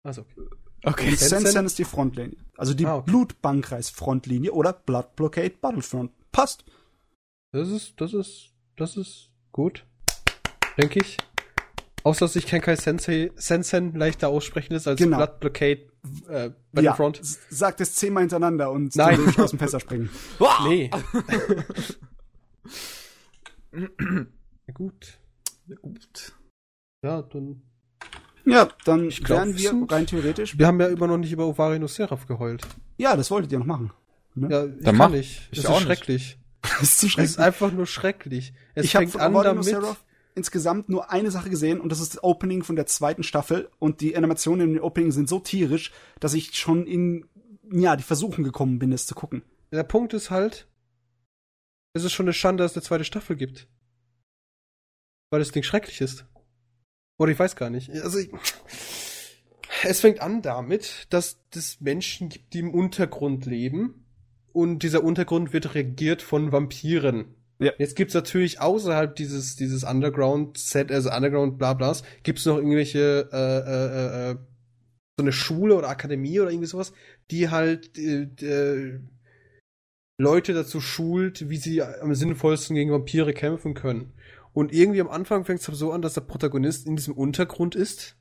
[0.04, 0.42] Also, okay.
[0.84, 1.10] Okay.
[1.10, 1.46] Und Sensen?
[1.48, 2.38] Sensen ist die Frontlinie.
[2.58, 3.12] Also die Ah, okay.
[3.12, 6.12] Blut-Bannkreis-Frontlinie oder Blood Blockade Battlefront.
[6.32, 6.64] Passt.
[7.56, 9.86] Das ist, das ist, das ist gut.
[10.78, 11.18] Denke ich.
[12.04, 15.18] Außer dass sich Kenkai Sensei, Sensen leichter aussprechen ist als Genau.
[15.18, 15.88] Blood Blockade
[16.30, 17.16] äh, Battlefront.
[17.18, 19.20] Ja, s- sagt es zehnmal hintereinander und Nein.
[19.36, 20.10] du aus dem Fenster springen.
[20.68, 20.92] Nee.
[23.72, 25.18] Na gut.
[25.82, 26.34] Gut.
[27.04, 27.62] Ja, dann.
[28.46, 30.58] Ja, dann Ich glaub, wären wir rein theoretisch.
[30.60, 32.64] Wir haben ja immer noch nicht über Ovari no Seraph geheult.
[32.98, 33.92] Ja, das wolltet ihr noch machen.
[34.36, 35.10] Ja, ich Dann kann mach.
[35.10, 35.48] nicht.
[35.52, 36.38] Ich Es auch ist nicht.
[36.66, 36.80] Schrecklich.
[36.80, 38.54] Das ist zu Es ist einfach nur schrecklich.
[38.74, 39.64] Es ich habe von an damit.
[39.64, 40.04] Seraph
[40.36, 44.02] insgesamt nur eine Sache gesehen und das ist das Opening von der zweiten Staffel und
[44.02, 47.26] die Animationen in den Opening sind so tierisch, dass ich schon in
[47.72, 49.44] ja, die Versuchen gekommen bin, es zu gucken.
[49.72, 50.68] Der Punkt ist halt,
[51.94, 53.68] es ist schon eine Schande, dass es eine zweite Staffel gibt.
[55.32, 56.26] Weil das Ding schrecklich ist.
[57.18, 57.90] Oder ich weiß gar nicht.
[57.90, 58.30] Also ich,
[59.84, 64.05] es fängt an damit, dass es Menschen gibt, die im Untergrund leben.
[64.56, 67.36] Und dieser Untergrund wird regiert von Vampiren.
[67.60, 67.74] Ja.
[67.78, 74.36] Jetzt gibt's natürlich außerhalb dieses, dieses Underground-Set, also Underground-Blablas, gibt's noch irgendwelche, äh, äh, äh,
[75.18, 76.94] so eine Schule oder Akademie oder irgendwie sowas,
[77.32, 79.02] die halt äh, äh,
[80.18, 84.14] Leute dazu schult, wie sie am sinnvollsten gegen Vampire kämpfen können.
[84.54, 88.16] Und irgendwie am Anfang fängt es so an, dass der Protagonist in diesem Untergrund ist.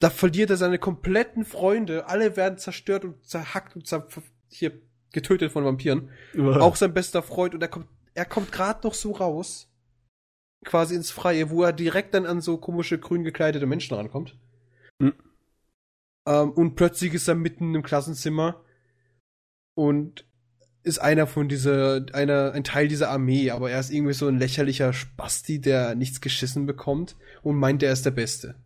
[0.00, 2.08] Da verliert er seine kompletten Freunde.
[2.08, 4.08] Alle werden zerstört und zerhackt und zer
[4.48, 4.80] hier
[5.12, 6.10] getötet von Vampiren.
[6.38, 7.54] Auch sein bester Freund.
[7.54, 9.68] Und er kommt, er kommt gerade noch so raus.
[10.64, 14.36] Quasi ins Freie, wo er direkt dann an so komische grün gekleidete Menschen rankommt.
[15.00, 15.14] Hm.
[16.26, 18.62] Ähm, und plötzlich ist er mitten im Klassenzimmer
[19.74, 20.26] und
[20.82, 24.38] ist einer von dieser, einer, ein Teil dieser Armee, aber er ist irgendwie so ein
[24.38, 28.56] lächerlicher Spasti, der nichts geschissen bekommt und meint, er ist der Beste.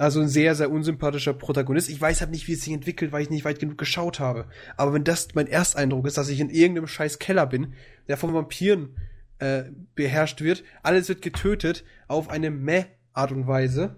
[0.00, 1.90] Also ein sehr, sehr unsympathischer Protagonist.
[1.90, 4.46] Ich weiß halt nicht, wie es sich entwickelt, weil ich nicht weit genug geschaut habe.
[4.78, 7.74] Aber wenn das mein Ersteindruck ist, dass ich in irgendeinem scheiß Keller bin,
[8.08, 8.96] der von Vampiren
[9.40, 9.64] äh,
[9.94, 13.94] beherrscht wird, alles wird getötet auf eine meh Art und Weise.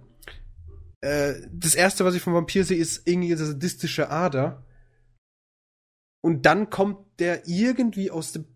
[1.02, 4.66] Äh, das erste, was ich vom Vampir sehe, ist irgendwie diese sadistische Ader.
[6.20, 8.46] Und dann kommt der irgendwie aus dem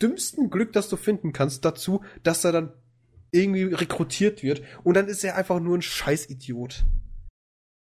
[0.00, 2.72] dümmsten Glück, das du finden kannst, dazu, dass er dann
[3.36, 4.62] irgendwie rekrutiert wird.
[4.82, 6.84] Und dann ist er einfach nur ein Scheißidiot.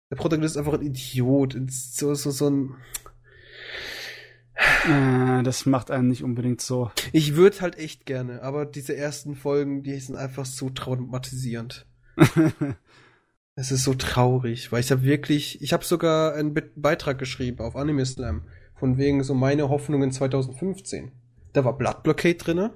[0.10, 1.57] Der Protagonist ist einfach ein Idiot.
[1.69, 2.76] So, so, so ein.
[4.86, 6.91] Äh, das macht einen nicht unbedingt so.
[7.14, 11.88] Ich würde halt echt gerne, aber diese ersten Folgen, die sind einfach so traumatisierend.
[13.56, 17.60] es ist so traurig, weil ich habe wirklich, ich habe sogar einen Be Beitrag geschrieben
[17.60, 18.44] auf Anime Slam
[18.76, 21.11] von wegen so meine Hoffnungen 2015.
[21.53, 22.73] Da war Blood Blockade drinne.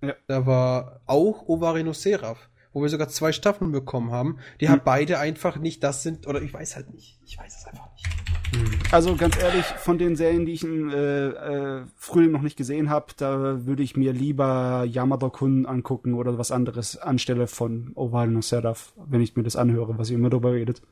[0.00, 0.14] Ja.
[0.26, 4.72] Da war auch Ovarino Seraph, wo wir sogar zwei Staffeln bekommen haben, die hm.
[4.72, 7.18] halt beide einfach nicht das sind, oder ich weiß halt nicht.
[7.24, 8.06] Ich weiß es einfach nicht.
[8.54, 8.78] Hm.
[8.92, 12.90] Also ganz ehrlich, von den Serien, die ich im äh, äh, Frühling noch nicht gesehen
[12.90, 18.92] habe, da würde ich mir lieber Yamada-kun angucken oder was anderes anstelle von Ovarino Seraph,
[18.96, 20.82] wenn ich mir das anhöre, was ihr immer darüber redet.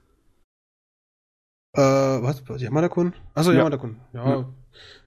[1.76, 2.42] Äh, was?
[2.56, 3.12] Yamada-kun?
[3.34, 3.58] Achso, ja.
[3.58, 3.96] Yamada-kun.
[4.12, 4.28] Ja.
[4.28, 4.48] ja.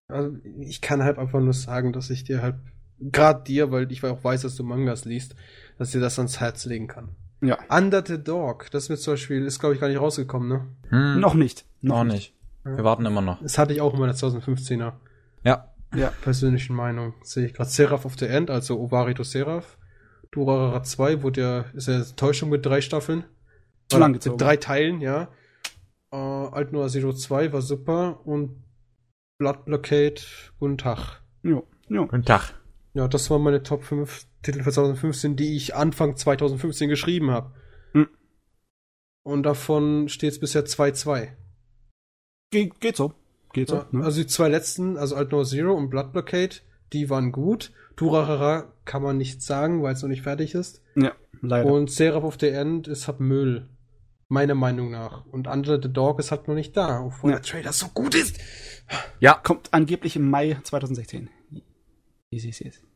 [0.07, 2.55] Also, ich kann halt einfach nur sagen, dass ich dir halt,
[2.99, 5.35] gerade dir, weil ich auch weiß, dass du Mangas liest,
[5.77, 7.09] dass dir das ans Herz legen kann.
[7.41, 7.57] Ja.
[7.69, 10.67] Under the Dog, das mit zum Beispiel, ist glaube ich gar nicht rausgekommen, ne?
[10.89, 11.19] Hm.
[11.19, 11.65] Noch nicht.
[11.81, 12.35] Noch, noch nicht.
[12.65, 12.77] Ja.
[12.77, 13.41] Wir warten immer noch.
[13.41, 14.93] Das hatte ich auch in meiner 2015er.
[15.43, 15.73] Ja.
[15.95, 16.11] Ja.
[16.21, 17.13] Persönlichen Meinung.
[17.23, 19.77] Sehe ich gerade Seraph of the End, also Ovarito Seraph.
[20.31, 23.23] Durarara 2, wo der, ist ja Täuschung mit drei Staffeln.
[23.87, 24.35] Zu lang gezogen.
[24.35, 25.29] Mit drei Teilen, ja.
[26.11, 28.63] Äh, Alt Noir Zero 2 war super und
[29.39, 30.21] Blood Blockade,
[30.59, 31.21] guten Tag.
[31.43, 32.05] Jo, jo.
[32.05, 32.53] Guten Tag.
[32.99, 37.53] Ja, das waren meine Top 5 Titel für 2015, die ich Anfang 2015 geschrieben habe.
[37.93, 38.09] Hm.
[39.23, 41.29] Und davon steht es bisher 2-2.
[42.51, 43.13] Ge geht so.
[43.53, 43.77] Geht so.
[43.77, 44.03] Ja, ne?
[44.03, 46.57] Also die zwei letzten, also Alt No Zero und Blood Blockade,
[46.91, 47.71] die waren gut.
[47.95, 50.83] Durarara kann man nicht sagen, weil es noch nicht fertig ist.
[50.97, 51.71] Ja, leider.
[51.71, 53.69] Und Seraph of the End ist halt Müll.
[54.27, 55.25] Meiner Meinung nach.
[55.27, 57.37] Und Under the Dog ist halt noch nicht da, obwohl ja.
[57.37, 58.37] der Trailer so gut ist.
[59.21, 59.35] Ja.
[59.35, 61.29] Kommt angeblich im Mai 2016.
[62.31, 62.88] Yes, yes, yes.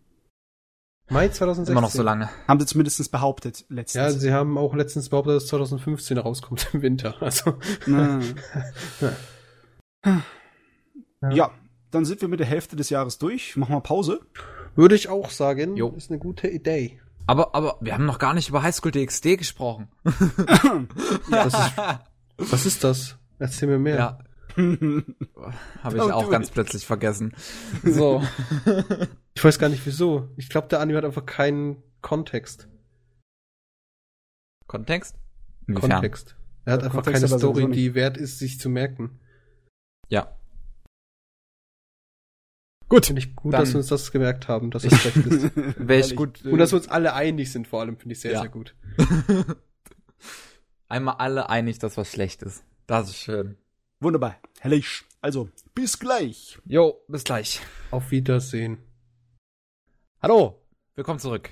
[1.14, 1.72] Mai 2016.
[1.72, 2.28] Immer noch so lange.
[2.48, 3.94] Haben sie zumindest behauptet, letztens.
[3.94, 7.16] Ja, sie haben auch letztens behauptet, dass 2015 rauskommt im Winter.
[7.22, 7.56] Also.
[7.86, 8.20] ja.
[11.30, 11.52] ja,
[11.92, 13.56] dann sind wir mit der Hälfte des Jahres durch.
[13.56, 14.22] Machen wir Pause.
[14.76, 15.78] Würde ich auch sagen.
[15.78, 15.94] Jo.
[15.96, 17.00] Ist eine gute Idee.
[17.28, 19.90] Aber, aber wir haben noch gar nicht über Highschool DxD gesprochen.
[21.32, 21.44] ja.
[21.44, 21.58] ist,
[22.38, 23.18] was ist das?
[23.38, 23.96] Erzähl mir mehr.
[23.96, 24.20] Ja.
[25.84, 26.54] Habe ich auch ganz it.
[26.54, 27.34] plötzlich vergessen.
[27.84, 28.22] So.
[29.34, 30.30] ich weiß gar nicht wieso.
[30.38, 32.68] Ich glaube, der Anime hat einfach keinen Kontext.
[34.68, 35.16] Kontext?
[35.68, 35.92] Inwiefern?
[35.92, 36.36] Kontext.
[36.66, 39.20] Er hat der einfach Kontext keine Story, die wert ist, sich zu merken.
[40.10, 40.38] Ja.
[42.90, 43.08] Gut.
[43.08, 45.52] Finde ich gut, dass wir uns das gemerkt haben, dass es schlecht ist.
[45.56, 46.46] Wäre ich gut.
[46.46, 48.42] Und dass wir uns alle einig sind, vor allem, finde ich sehr, ja.
[48.42, 48.76] sehr gut.
[50.88, 52.64] Einmal alle einig, dass was schlecht ist.
[52.86, 53.58] Das ist schön.
[54.04, 54.36] Wunderbar.
[54.60, 55.06] Herrlich.
[55.22, 56.60] Also, bis gleich.
[56.66, 57.62] Jo, bis gleich.
[57.90, 58.80] Auf Wiedersehen.
[60.22, 60.62] Hallo,
[60.96, 61.52] willkommen zurück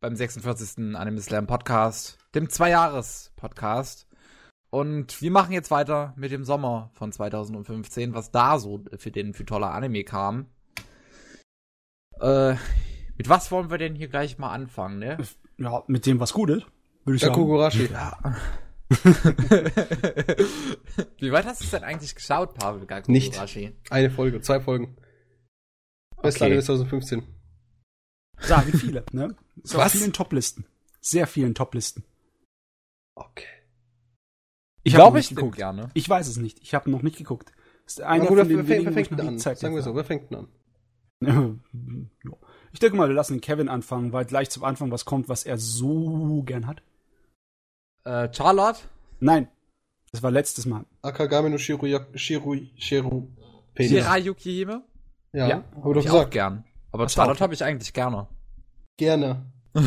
[0.00, 0.94] beim 46.
[0.94, 4.06] Anime Slam Podcast, dem Zwei-Jahres-Podcast.
[4.68, 9.32] Und wir machen jetzt weiter mit dem Sommer von 2015, was da so für den
[9.32, 10.50] für toller Anime kam.
[12.20, 12.56] Äh,
[13.16, 15.16] mit was wollen wir denn hier gleich mal anfangen, ne?
[15.56, 16.66] Ja, mit dem, was gut ist,
[17.06, 17.40] würde ich Der sagen.
[17.40, 17.86] Kogurashi.
[17.90, 18.36] Ja.
[21.18, 23.36] Wie weit hast du es denn eigentlich geschaut, Pavel Nicht.
[23.90, 24.96] Eine Folge, zwei Folgen.
[26.22, 26.62] Beste okay.
[26.62, 27.24] 2015.
[28.38, 29.34] Sagen viele, ne?
[29.62, 29.86] Ist Was?
[29.86, 30.66] auf vielen Toplisten.
[31.00, 32.04] Sehr vielen Toplisten.
[33.16, 33.44] Okay.
[34.82, 35.56] Ich glaube ich geguckt.
[35.56, 35.90] Gerne.
[35.94, 36.60] Ich weiß es nicht.
[36.62, 37.52] Ich habe noch nicht geguckt.
[37.86, 39.38] Ist einer gut, von den wer, wer fängt an?
[39.38, 40.48] Sagen wir so, wer fängt denn an?
[42.72, 45.56] Ich denke mal, wir lassen Kevin anfangen, weil gleich zum Anfang was kommt, was er
[45.56, 46.82] so gern hat.
[48.06, 48.78] Äh, Charlotte?
[49.18, 49.48] Nein.
[50.12, 50.84] Das war letztes Mal.
[51.02, 53.28] Akagami no Shiru, Shiru, Shiru,
[53.76, 54.84] Shirayuki Hime?
[55.32, 56.64] Ja, ja habe ich auch gern.
[56.92, 58.28] Aber was Charlotte habe ich eigentlich gerne.
[58.96, 59.44] Gerne.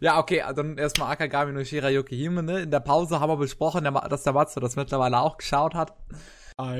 [0.00, 2.60] ja, okay, dann erstmal Akagami no Shirayuki Hime, ne?
[2.60, 5.96] In der Pause haben wir besprochen, dass der Matze das mittlerweile auch geschaut hat.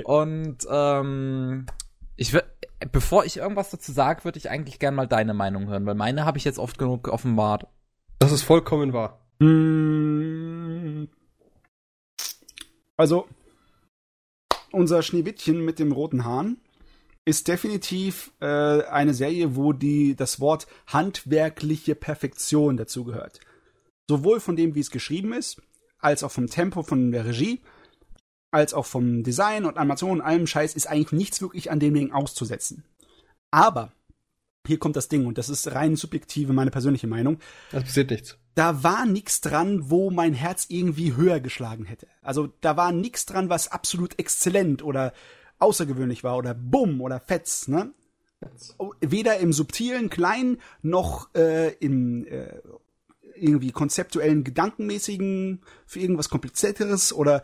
[0.05, 1.66] Und ähm,
[2.16, 2.47] ich würde,
[2.93, 6.25] bevor ich irgendwas dazu sage, würde ich eigentlich gern mal deine Meinung hören, weil meine
[6.25, 7.67] habe ich jetzt oft genug offenbart.
[8.19, 9.21] Das ist vollkommen wahr.
[9.41, 11.09] Hm.
[12.97, 13.29] Also,
[14.73, 16.61] unser Schneewittchen mit dem roten Haaren
[17.25, 18.47] ist definitiv äh,
[18.85, 23.41] eine Serie, wo die das Wort handwerkliche Perfektion dazugehört.
[24.09, 25.61] Sowohl von dem, wie es geschrieben ist,
[25.99, 27.61] als auch vom Tempo von der Regie,
[28.51, 31.95] als auch vom Design und Animation und allem Scheiß ist eigentlich nichts wirklich an dem
[31.95, 32.85] Ding auszusetzen.
[33.51, 33.93] Aber
[34.66, 37.39] hier kommt das Ding und das ist rein subjektive, meine persönliche Meinung.
[37.73, 38.39] Das passiert nichts.
[38.55, 42.07] Da war nichts dran, wo mein Herz irgendwie höher geschlagen hätte.
[42.23, 45.12] Also da war nichts dran, was absolut exzellent oder
[45.59, 47.93] außergewöhnlich war oder bumm oder fetz, ne?
[49.01, 52.61] Weder im subtilen Kleinen noch äh, im äh,
[53.35, 57.43] irgendwie konzeptuellen, gedankenmäßigen für irgendwas komplizierteres oder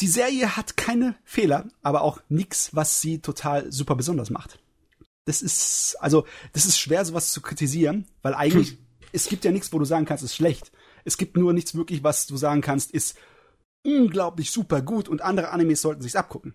[0.00, 4.58] die Serie hat keine Fehler, aber auch nichts, was sie total super besonders macht.
[5.24, 8.78] Das ist, also, das ist schwer, sowas zu kritisieren, weil eigentlich, hm.
[9.12, 10.72] es gibt ja nichts, wo du sagen kannst, ist schlecht.
[11.04, 13.16] Es gibt nur nichts wirklich, was du sagen kannst, ist
[13.84, 16.54] unglaublich super gut und andere Animes sollten sich's abgucken.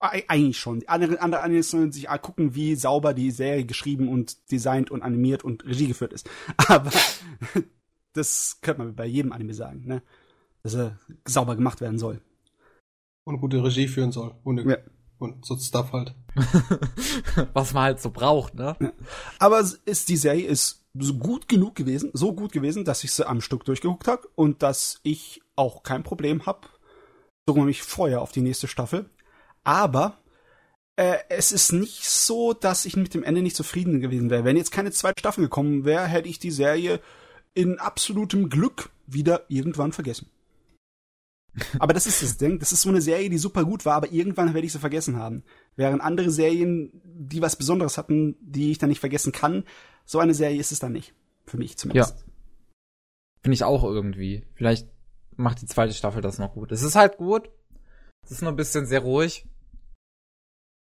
[0.00, 0.84] Eigentlich schon.
[0.86, 5.42] Andere, andere Animes sollen sich gucken, wie sauber die Serie geschrieben und designt und animiert
[5.42, 6.30] und Regie geführt ist.
[6.68, 6.92] Aber
[8.12, 10.02] das könnte man bei jedem Anime sagen, ne?
[10.62, 12.20] Dass er sauber gemacht werden soll.
[13.28, 14.34] Und gute Regie führen soll.
[14.42, 14.78] Und, ja.
[15.18, 16.14] und so Stuff halt.
[17.52, 18.76] Was man halt so braucht, ne?
[18.80, 18.92] Ja.
[19.38, 23.28] Aber ist, die Serie ist so gut genug gewesen, so gut gewesen, dass ich sie
[23.28, 26.68] am Stück durchgeguckt habe und dass ich auch kein Problem habe.
[27.46, 29.10] Sogar mich freue auf die nächste Staffel
[29.68, 30.16] aber
[30.96, 34.44] äh, es ist nicht so, dass ich mit dem Ende nicht zufrieden gewesen wäre.
[34.44, 37.00] Wenn jetzt keine zweite Staffel gekommen wäre, hätte ich die Serie
[37.52, 40.30] in absolutem Glück wieder irgendwann vergessen.
[41.78, 42.58] Aber das ist das Ding.
[42.58, 45.16] Das ist so eine Serie, die super gut war, aber irgendwann werde ich sie vergessen
[45.16, 45.42] haben.
[45.76, 49.64] Während andere Serien, die was Besonderes hatten, die ich dann nicht vergessen kann,
[50.04, 51.14] so eine Serie ist es dann nicht.
[51.46, 52.18] Für mich zumindest.
[52.18, 52.24] Ja.
[53.42, 54.44] Finde ich auch irgendwie.
[54.54, 54.88] Vielleicht
[55.36, 56.70] macht die zweite Staffel das noch gut.
[56.70, 57.50] Es ist halt gut,
[58.24, 59.46] es ist nur ein bisschen sehr ruhig.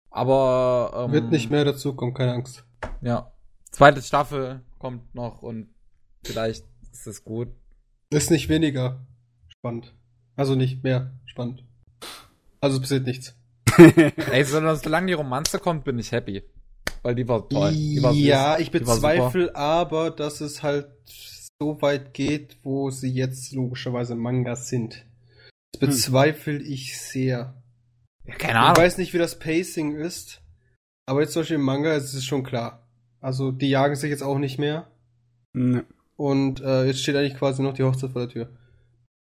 [0.09, 2.65] Aber ähm, wird nicht mehr dazu kommen, keine Angst.
[3.01, 3.31] Ja.
[3.71, 5.73] Zweite Staffel kommt noch und
[6.23, 7.49] vielleicht ist es gut.
[8.09, 9.05] Ist nicht weniger
[9.47, 9.95] spannend.
[10.37, 11.63] Also nicht mehr spannend.
[12.61, 13.35] Also es passiert nichts.
[14.31, 16.43] Ey, solange die Romanze kommt, bin ich happy.
[17.01, 17.73] Weil die war toll.
[17.73, 20.87] Die war ja, ich bezweifle aber, dass es halt
[21.59, 25.05] so weit geht, wo sie jetzt logischerweise Mangas sind.
[25.73, 25.87] Das hm.
[25.87, 26.65] bezweifle hm.
[26.65, 27.61] ich sehr.
[28.25, 28.73] Ja, keine Ahnung.
[28.77, 30.41] Ich weiß nicht, wie das Pacing ist,
[31.07, 32.87] aber jetzt zum Beispiel im Manga ist es schon klar.
[33.21, 34.91] Also die jagen sich jetzt auch nicht mehr.
[35.53, 35.85] Ne.
[36.15, 38.49] Und äh, jetzt steht eigentlich quasi noch die Hochzeit vor der Tür.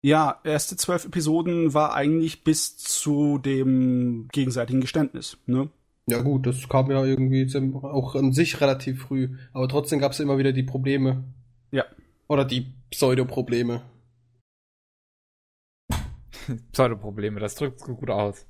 [0.05, 5.71] Ja, erste zwölf Episoden war eigentlich bis zu dem gegenseitigen Geständnis, ne?
[6.07, 7.51] Ja gut, das kam ja irgendwie
[7.83, 9.39] auch an sich relativ früh.
[9.55, 11.25] Aber trotzdem gab es immer wieder die Probleme.
[11.71, 11.87] Ja.
[12.29, 13.81] Oder die Pseudoprobleme.
[16.73, 18.47] Pseudoprobleme, das drückt gut aus.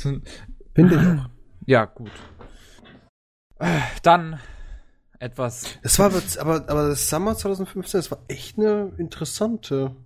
[0.00, 0.24] Finde
[0.74, 1.30] ich auch.
[1.68, 2.12] Ja, gut.
[4.04, 4.38] Dann
[5.18, 5.78] etwas.
[5.82, 9.96] Es war aber, aber das Summer 2015, das war echt eine interessante.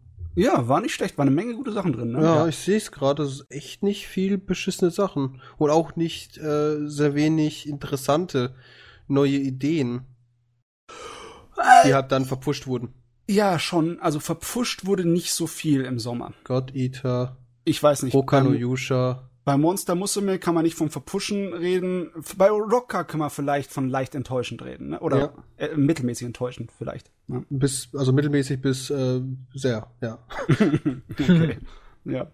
[0.41, 2.13] Ja, war nicht schlecht, war eine Menge gute Sachen drin.
[2.13, 2.23] Ne?
[2.23, 2.49] Ja, ja.
[2.49, 6.89] ich sehe es gerade, es ist echt nicht viel beschissene Sachen und auch nicht äh,
[6.89, 8.55] sehr wenig interessante
[9.07, 10.07] neue Ideen,
[11.85, 12.95] die halt dann verpusht wurden.
[13.29, 14.01] Ja, schon.
[14.01, 16.33] Also verpfuscht wurde nicht so viel im Sommer.
[16.45, 17.37] God Eater.
[17.65, 18.15] Ich weiß nicht.
[18.15, 19.30] Okano Yusha.
[19.51, 22.13] Bei Monster Musume kann man nicht vom Verpushen reden.
[22.37, 24.91] Bei Rocker kann man vielleicht von leicht enttäuschend reden.
[24.91, 25.01] Ne?
[25.01, 25.67] Oder ja.
[25.67, 27.11] äh, mittelmäßig enttäuschend vielleicht.
[27.27, 27.45] Ne?
[27.51, 29.21] Bis, also mittelmäßig bis äh,
[29.53, 30.21] sehr, ja.
[30.49, 31.59] okay.
[32.05, 32.31] Ja.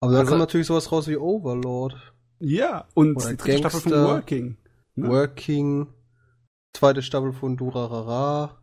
[0.00, 2.14] Aber da also, kommt natürlich sowas raus wie Overlord.
[2.38, 4.56] Ja, und Oder die dritte Gangster, Staffel von Working.
[4.94, 5.08] Ne?
[5.10, 5.86] Working.
[6.72, 8.62] Zweite Staffel von Durarara.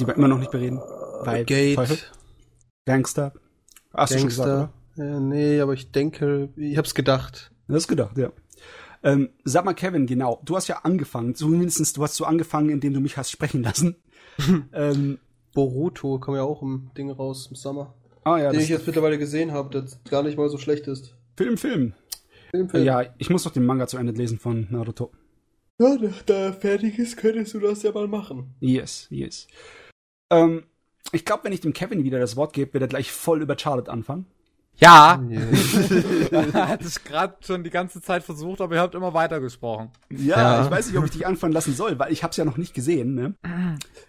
[0.00, 0.80] Die wir immer noch nicht bereden.
[1.20, 1.76] Weil Gate.
[1.76, 1.98] Teufel.
[2.86, 3.32] Gangster.
[3.94, 4.16] Hast Gangster.
[4.16, 7.50] du schon gesagt, ja, nee, aber ich denke, ich hab's gedacht.
[7.68, 8.32] Du hast gedacht, ja.
[9.02, 10.40] Ähm, sag mal, Kevin, genau.
[10.44, 13.96] Du hast ja angefangen, zumindest du hast so angefangen, indem du mich hast sprechen lassen.
[14.72, 15.18] ähm,
[15.54, 17.94] Boruto kam ja auch im Ding raus im Sommer.
[18.24, 21.14] Ah, ja, den ich jetzt mittlerweile gesehen habe, der gar nicht mal so schlecht ist.
[21.36, 21.94] Film, Film.
[22.50, 22.84] Film, Film.
[22.84, 25.12] Ja, ich muss noch den Manga zu Ende lesen von Naruto.
[25.78, 28.54] Ja, da er fertig ist, könntest du das ja mal machen.
[28.60, 29.46] Yes, yes.
[30.30, 30.64] Ähm,
[31.12, 33.58] ich glaube, wenn ich dem Kevin wieder das Wort gebe, wird er gleich voll über
[33.58, 34.26] Charlotte anfangen.
[34.78, 35.20] Ja.
[35.30, 36.68] Yeah.
[36.68, 39.90] Hatte ich gerade schon die ganze Zeit versucht, aber ihr habt immer weitergesprochen.
[40.10, 42.44] Ja, ja, ich weiß nicht, ob ich dich anfangen lassen soll, weil ich hab's ja
[42.44, 43.34] noch nicht gesehen, ne?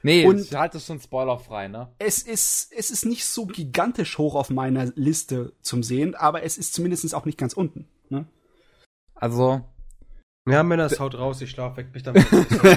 [0.03, 1.89] Nee, Und ich halte es schon spoilerfrei, ne?
[1.99, 6.57] Es ist, es ist nicht so gigantisch hoch auf meiner Liste zum Sehen, aber es
[6.57, 8.25] ist zumindest auch nicht ganz unten, ne?
[9.15, 9.61] Also.
[10.49, 12.25] Ja, Männer, es haut raus, ich schlaf weg mich damit.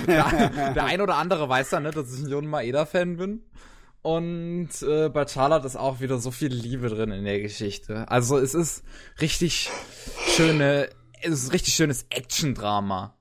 [0.07, 0.29] der,
[0.75, 3.43] der ein oder andere weiß ja, ne, dass ich ein Jon Maeda-Fan bin.
[4.03, 8.09] Und äh, bei Charlotte ist auch wieder so viel Liebe drin in der Geschichte.
[8.09, 8.83] Also es ist
[9.21, 9.71] richtig
[10.29, 10.89] schöne,
[11.23, 13.19] es ist richtig schönes Action-Drama.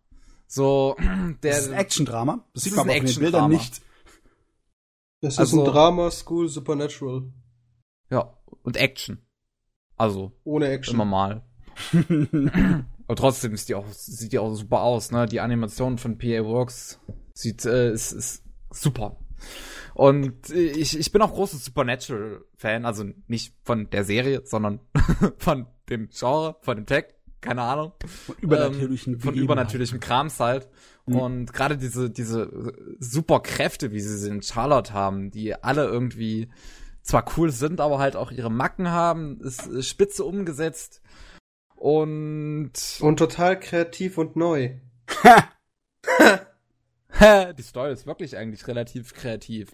[0.48, 0.96] So,
[1.44, 1.52] der.
[1.52, 2.46] Das ist ein Action-Drama?
[2.54, 3.82] Das sieht man aber in den Bildern nicht.
[5.22, 7.32] Das ist also, ein Drama School Supernatural.
[8.10, 8.34] Ja,
[8.64, 9.26] und Action.
[9.98, 10.32] Also.
[10.46, 10.96] Ohne Action.
[10.96, 11.46] Immer mal.
[13.10, 15.26] Aber trotzdem ist die auch, sieht die auch super aus, ne?
[15.26, 17.00] Die Animation von PA Works
[17.34, 19.18] sieht, äh, ist, ist super.
[20.00, 24.80] Und ich, ich bin auch großer Supernatural-Fan, also nicht von der Serie, sondern
[25.40, 27.92] von dem Genre, von dem Tag, keine Ahnung.
[28.08, 30.70] Von übernatürlichen ähm, Von übernatürlichem Krams halt.
[31.06, 31.16] Mhm.
[31.18, 36.50] Und gerade diese, diese Superkräfte, wie sie sie in Charlotte haben, die alle irgendwie
[37.02, 41.02] zwar cool sind, aber halt auch ihre Macken haben, ist spitze umgesetzt.
[41.76, 42.72] Und.
[43.02, 44.78] Und total kreativ und neu.
[47.58, 49.72] die Story ist wirklich eigentlich relativ kreativ.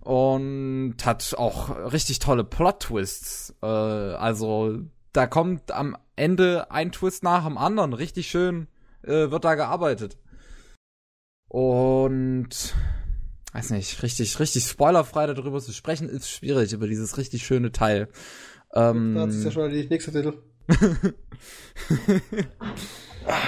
[0.00, 3.54] Und hat auch richtig tolle Plot-Twists.
[3.62, 4.80] Äh, also,
[5.12, 7.94] da kommt am Ende ein Twist nach dem anderen.
[7.94, 8.68] Richtig schön
[9.02, 10.18] äh, wird da gearbeitet.
[11.48, 12.74] Und
[13.52, 18.08] weiß nicht, richtig, richtig spoilerfrei darüber zu sprechen, ist schwierig über dieses richtig schöne Teil.
[18.74, 20.34] Ähm, das ist ja schon der nächste Titel.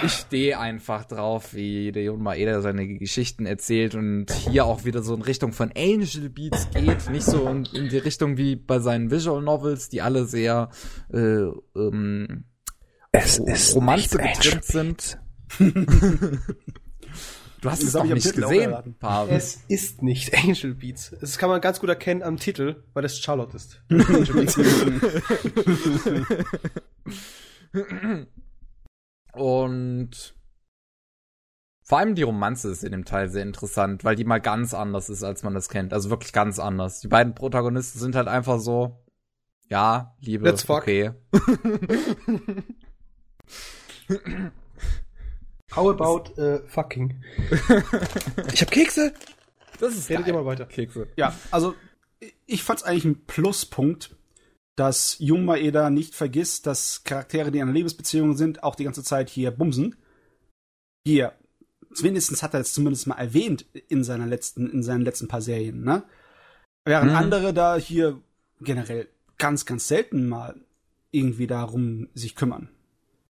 [0.04, 5.02] ich stehe einfach drauf, wie der Jon Maeda seine Geschichten erzählt und hier auch wieder
[5.02, 8.78] so in Richtung von Angel Beats geht, nicht so in, in die Richtung wie bei
[8.78, 10.70] seinen Visual Novels, die alle sehr
[11.12, 11.46] äh,
[11.76, 12.44] ähm,
[13.12, 15.18] es ist Romanze getrimmt sind.
[17.62, 19.34] Du hast es doch nicht gesehen, Pavel.
[19.34, 21.16] Es ist nicht Angel Beats.
[21.20, 23.82] Das kann man ganz gut erkennen am Titel, weil es Charlotte ist.
[29.36, 30.34] Und
[31.82, 35.08] vor allem die Romanze ist in dem Teil sehr interessant, weil die mal ganz anders
[35.08, 35.92] ist, als man das kennt.
[35.92, 37.00] Also wirklich ganz anders.
[37.00, 39.04] Die beiden Protagonisten sind halt einfach so,
[39.68, 40.78] ja, Liebe, Let's fuck.
[40.78, 41.12] okay.
[45.74, 47.22] How about äh, fucking?
[48.52, 49.14] ich hab Kekse.
[49.78, 50.66] Das ist Redet ihr mal weiter.
[50.66, 51.06] Kekse.
[51.16, 51.74] Ja, also
[52.46, 54.15] ich fand's eigentlich ein Pluspunkt,
[54.76, 59.02] dass Jung Maeda nicht vergisst, dass Charaktere, die in einer Liebesbeziehung sind, auch die ganze
[59.02, 59.96] Zeit hier bumsen.
[61.06, 61.32] Hier,
[61.94, 65.82] zumindest hat er es zumindest mal erwähnt in seiner letzten, in seinen letzten paar Serien,
[65.82, 66.04] ne?
[66.84, 67.16] Während hm.
[67.16, 68.20] andere da hier
[68.60, 69.08] generell
[69.38, 70.60] ganz, ganz selten mal
[71.10, 72.68] irgendwie darum sich kümmern.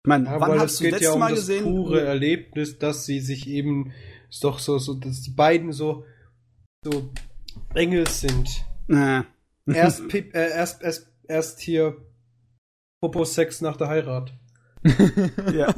[0.03, 1.63] Ich meine, ja, wann hast du das letzte ja um Mal das gesehen?
[1.63, 3.91] pure Erlebnis, dass sie sich eben
[4.29, 6.05] ist doch so, so, dass die beiden so,
[6.83, 7.11] so
[7.73, 8.63] Engel sind.
[8.87, 9.23] Äh.
[9.65, 11.95] Erst, äh, erst, erst, erst hier
[13.01, 14.33] Popo-Sex nach der Heirat.
[15.53, 15.73] ja.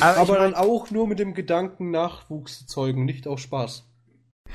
[0.00, 3.84] Aber, Aber dann auch nur mit dem Gedanken, Nachwuchs zu zeugen, nicht aus Spaß.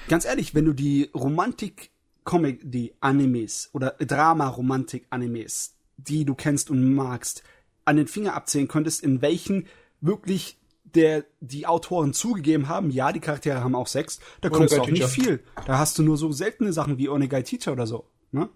[0.07, 7.43] Ganz ehrlich, wenn du die Romantik-Comedy-Animes oder Drama-Romantik-Animes, die du kennst und magst,
[7.83, 9.67] an den Finger abzählen könntest, in welchen
[10.01, 14.81] wirklich der die Autoren zugegeben haben, ja, die Charaktere haben auch Sex, da kommst du
[14.81, 15.43] auch nicht viel.
[15.65, 18.49] Da hast du nur so seltene Sachen wie Onegai Teacher oder so, ne?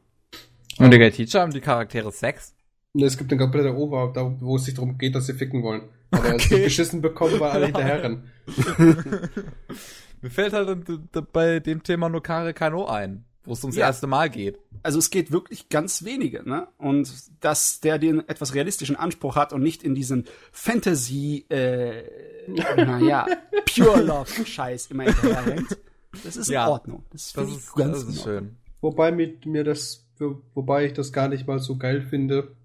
[0.79, 2.55] Onegai Teacher haben die Charaktere Sex?
[2.93, 5.61] Ne, es gibt eine komplette Over, da, wo es sich darum geht, dass sie ficken
[5.61, 5.83] wollen.
[6.11, 6.55] Aber okay.
[6.55, 8.23] sie geschissen bekommen, weil alle hinterherren.
[10.21, 10.85] Mir fällt halt
[11.31, 13.87] bei dem Thema nur Kare Kano ein wo es ums ja.
[13.87, 14.59] erste Mal geht.
[14.83, 16.67] Also es geht wirklich ganz wenige, ne?
[16.77, 17.11] Und
[17.41, 22.03] dass der den etwas realistischen Anspruch hat und nicht in diesen Fantasy, äh,
[22.47, 23.25] naja,
[23.75, 25.77] Pure Love Scheiß immer hinterherrennt.
[26.23, 27.03] Das ist ja, in Ordnung.
[27.11, 28.57] Das, das ist ganz das ist schön.
[28.81, 30.07] Wobei mit mir das,
[30.53, 32.55] wobei ich das gar nicht mal so geil finde,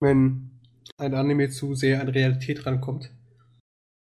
[0.00, 0.50] wenn
[0.96, 3.10] ein Anime zu sehr an Realität rankommt.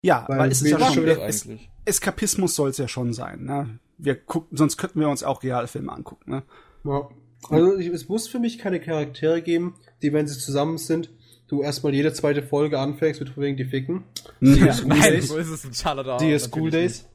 [0.04, 1.48] Ja, weil, weil es ist ja schon es,
[1.86, 3.80] Eskapismus soll es ja schon sein, ne?
[4.02, 6.32] wir gucken, sonst könnten wir uns auch Realfilme angucken.
[6.32, 6.44] Ne?
[6.84, 7.10] Ja.
[7.50, 11.10] Also ich, es muss für mich keine Charaktere geben, die, wenn sie zusammen sind,
[11.48, 14.04] du erstmal jede zweite Folge anfängst mit wegen die Ficken.
[14.42, 15.28] Die ja, School nein, Days.
[15.28, 17.08] so ist es in Charlotte Die School Days.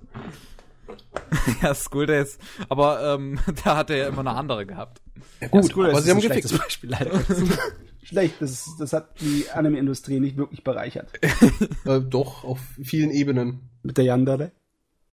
[1.62, 2.38] ja, School Days.
[2.68, 5.00] Aber ähm, da hat er ja immer eine andere gehabt.
[5.40, 6.58] Ja, gut, ja, aber sie haben gefickt.
[6.58, 7.20] Beispiel leider.
[8.02, 11.10] Schlecht, das, das hat die Anime-Industrie nicht wirklich bereichert.
[11.84, 13.68] äh, doch, auf vielen Ebenen.
[13.82, 14.52] Mit der Yandere?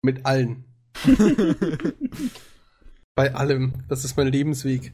[0.02, 0.64] Mit allen.
[3.14, 3.84] Bei allem.
[3.88, 4.92] Das ist mein Lebensweg.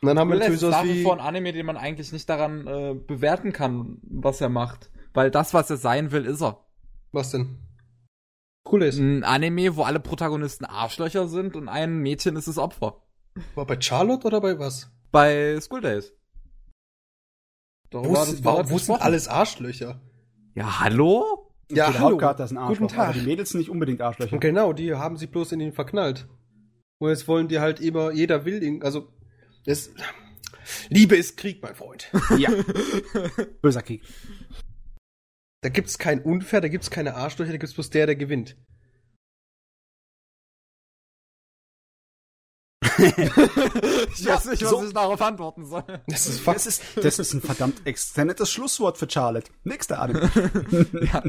[0.00, 2.66] Und dann haben wir natürlich so wie vor ein Anime, den man eigentlich nicht daran
[2.66, 6.64] äh, bewerten kann, was er macht, weil das, was er sein will, ist er.
[7.10, 7.58] Was denn?
[8.70, 8.98] Cool ist.
[8.98, 13.02] Ein Anime, wo alle Protagonisten Arschlöcher sind und ein Mädchen ist das Opfer.
[13.54, 14.90] War bei Charlotte oder bei was?
[15.10, 16.12] Bei School Days.
[17.90, 20.00] Wo, ist, wo sind alles Arschlöcher?
[20.54, 21.50] Ja, hallo?
[21.70, 23.08] Ja, der Hauptcharakter ist ein Arschloch, Guten Tag.
[23.08, 24.38] aber die Mädels sind nicht unbedingt Arschlöcher.
[24.38, 26.28] Genau, die haben sie bloß in ihn verknallt.
[26.98, 29.08] Und jetzt wollen die halt immer, jeder will ihn, also,
[29.64, 29.90] das,
[30.88, 32.10] Liebe ist Krieg, mein Freund.
[32.36, 32.50] Ja.
[33.62, 34.02] Böser Krieg.
[35.62, 38.56] Da gibt's kein Unfair, da gibt's keine Arschlöcher, da gibt's bloß der, der gewinnt.
[42.98, 45.84] ich Ja, weiß nicht, was so- ich darauf antworten soll.
[46.06, 46.46] Das ist.
[46.46, 49.50] Das ist, das ist ein verdammt exzennettes Schlusswort für Charlotte.
[49.64, 50.22] Nächster Adam.
[51.02, 51.22] ja,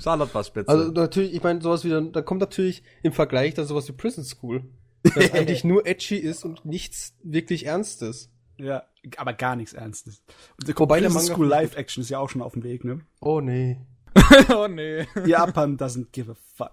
[0.00, 0.68] Charlotte war spitze.
[0.68, 3.92] Also natürlich, ich meine, sowas wie dann, da kommt natürlich im Vergleich dann sowas wie
[3.92, 4.64] Prison School.
[5.02, 8.30] Das eigentlich nur edgy ist und nichts wirklich Ernstes.
[8.58, 8.82] Ja,
[9.16, 10.22] aber gar nichts Ernstes.
[10.58, 12.84] Und der Wobei der Manga School Live Action ist ja auch schon auf dem Weg,
[12.84, 13.00] ne?
[13.20, 13.78] Oh nee.
[14.54, 15.06] oh nee.
[15.26, 16.72] Japan doesn't give a fuck.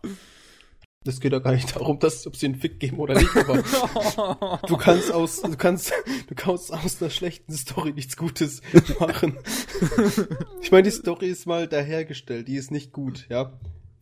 [1.06, 4.60] Das geht doch gar nicht darum, dass, ob sie einen Fick geben oder nicht, aber
[4.68, 5.92] du kannst aus, du kannst,
[6.28, 8.62] du kannst aus einer schlechten Story nichts Gutes
[9.00, 9.38] machen.
[10.62, 13.52] Ich meine, die Story ist mal dahergestellt, die ist nicht gut, ja.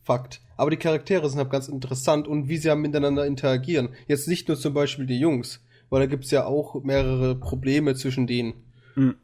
[0.04, 0.40] Fakt.
[0.56, 3.90] Aber die Charaktere sind halt ganz interessant und wie sie ja miteinander interagieren.
[4.06, 5.60] Jetzt nicht nur zum Beispiel die Jungs,
[5.92, 8.64] weil da gibt's ja auch mehrere Probleme zwischen denen.
[8.96, 9.16] Mhm.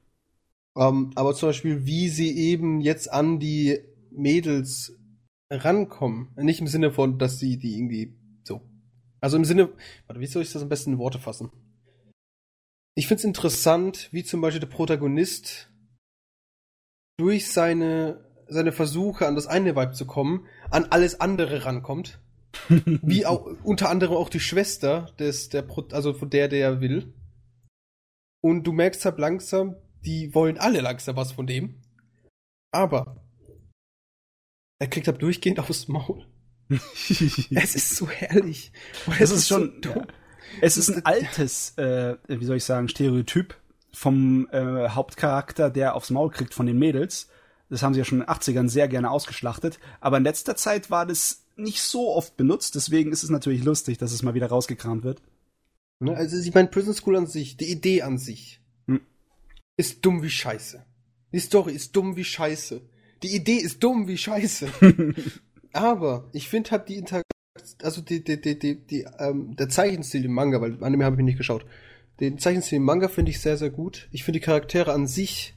[0.76, 3.78] Ähm, aber zum Beispiel, wie sie eben jetzt an die
[4.10, 4.92] Mädels
[5.50, 6.28] rankommen.
[6.36, 8.60] Nicht im Sinne von, dass sie die irgendwie so.
[9.22, 9.70] Also im Sinne,
[10.06, 11.50] warte, wie soll ich das am besten in Worte fassen?
[12.94, 15.72] Ich find's interessant, wie zum Beispiel der Protagonist
[17.16, 22.20] durch seine, seine Versuche an das eine Weib zu kommen, an alles andere rankommt.
[22.68, 27.14] Wie auch, unter anderem auch die Schwester des, der, also von der, der er will.
[28.42, 31.82] Und du merkst halt langsam, die wollen alle langsam was von dem.
[32.72, 33.24] Aber
[34.78, 36.26] er kriegt halt durchgehend aufs Maul.
[36.70, 38.72] Es ist so herrlich.
[39.06, 40.06] Und Es es ist schon- so dumm.
[40.60, 43.54] Es ist ein altes, äh, wie soll ich sagen, Stereotyp
[43.92, 47.28] vom äh, Hauptcharakter, der aufs Maul kriegt von den Mädels.
[47.68, 49.78] Das haben sie ja schon in den 80ern sehr gerne ausgeschlachtet.
[50.00, 52.74] Aber in letzter Zeit war das nicht so oft benutzt.
[52.74, 55.22] Deswegen ist es natürlich lustig, dass es mal wieder rausgekramt wird.
[56.00, 59.00] Ne, Also ich meine, Prison School an sich, die Idee an sich, Hm.
[59.76, 60.84] ist dumm wie Scheiße.
[61.32, 62.80] Die Story ist dumm wie Scheiße.
[63.22, 64.68] Die Idee ist dumm wie Scheiße.
[65.72, 67.24] Aber ich finde halt die Interaktion,
[67.82, 71.24] also die, die, die, die, die ähm, der Zeichenstil im Manga, weil Anime habe ich
[71.24, 71.66] nicht geschaut.
[72.20, 74.08] Den Zeichenstil im Manga finde ich sehr, sehr gut.
[74.12, 75.54] Ich finde die Charaktere an sich,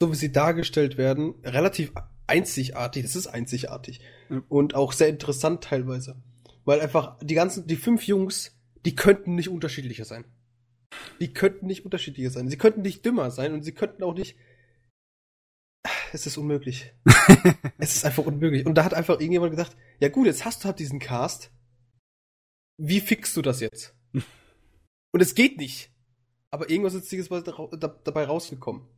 [0.00, 1.92] so wie sie dargestellt werden, relativ
[2.26, 3.02] einzigartig.
[3.02, 4.00] Das ist einzigartig.
[4.28, 4.42] Ja.
[4.48, 6.16] Und auch sehr interessant teilweise.
[6.64, 10.24] Weil einfach die ganzen, die fünf Jungs, die könnten nicht unterschiedlicher sein.
[11.20, 12.48] Die könnten nicht unterschiedlicher sein.
[12.48, 14.36] Sie könnten nicht dümmer sein und sie könnten auch nicht.
[16.12, 16.92] Es ist unmöglich.
[17.78, 18.66] es ist einfach unmöglich.
[18.66, 21.52] Und da hat einfach irgendjemand gedacht, ja gut, jetzt hast du halt diesen Cast.
[22.78, 23.94] Wie fixst du das jetzt?
[25.12, 25.92] und es geht nicht.
[26.50, 28.88] Aber irgendwas da, dabei rausgekommen.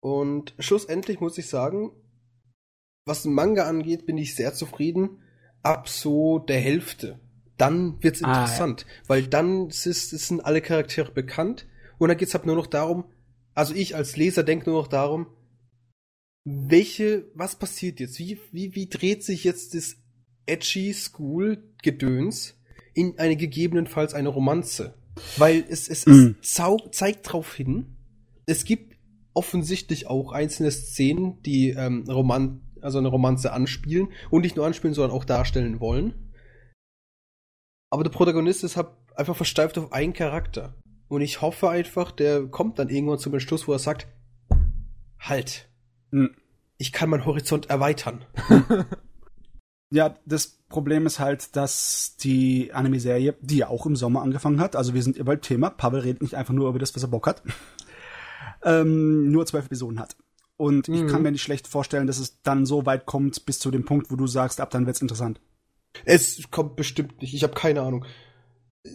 [0.00, 1.90] Und schlussendlich muss ich sagen,
[3.04, 5.22] was den Manga angeht, bin ich sehr zufrieden.
[5.62, 7.18] Ab so der Hälfte.
[7.56, 8.40] Dann wird's Ah, ja.
[8.42, 8.86] interessant.
[9.06, 11.66] Weil dann ist, es sind alle Charaktere bekannt.
[11.98, 13.04] Und dann geht's halt nur noch darum,
[13.54, 15.26] also ich als Leser denke nur noch darum,
[16.44, 18.18] welche, was passiert jetzt?
[18.20, 19.96] Wie, wie, wie dreht sich jetzt das
[20.46, 22.54] edgy School-Gedöns
[22.94, 24.94] in eine gegebenenfalls eine Romanze?
[25.36, 26.36] Weil es, es, Mm.
[26.40, 27.96] es zau zeigt darauf hin,
[28.46, 28.87] es gibt
[29.38, 34.94] offensichtlich auch einzelne Szenen, die ähm, Roman also eine Romanze anspielen und nicht nur anspielen,
[34.94, 36.32] sondern auch darstellen wollen.
[37.88, 40.74] Aber der Protagonist ist halt einfach versteift auf einen Charakter.
[41.06, 44.08] Und ich hoffe einfach, der kommt dann irgendwann zum Entschluss, wo er sagt,
[45.20, 45.68] halt,
[46.10, 46.34] Hm.
[46.78, 48.24] ich kann meinen Horizont erweitern.
[49.90, 54.76] Ja, das Problem ist halt, dass die Anime-Serie, die ja auch im Sommer angefangen hat,
[54.76, 57.08] also wir sind immer beim Thema, Pavel redet nicht einfach nur über das, was er
[57.08, 57.42] Bock hat,
[58.64, 60.16] ähm, nur zwölf Episoden hat.
[60.56, 61.06] Und ich Mhm.
[61.08, 64.10] kann mir nicht schlecht vorstellen, dass es dann so weit kommt, bis zu dem Punkt,
[64.10, 65.40] wo du sagst, ab dann wird's interessant.
[66.04, 68.04] Es kommt bestimmt nicht, ich habe keine Ahnung.
[68.84, 68.90] Äh,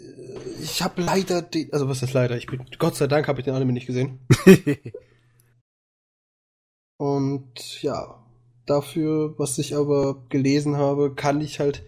[0.61, 3.45] Ich habe leider den, also was ist leider, ich bin, Gott sei Dank habe ich
[3.45, 4.19] den Anime nicht gesehen.
[6.97, 8.23] Und ja,
[8.65, 11.83] dafür, was ich aber gelesen habe, kann ich halt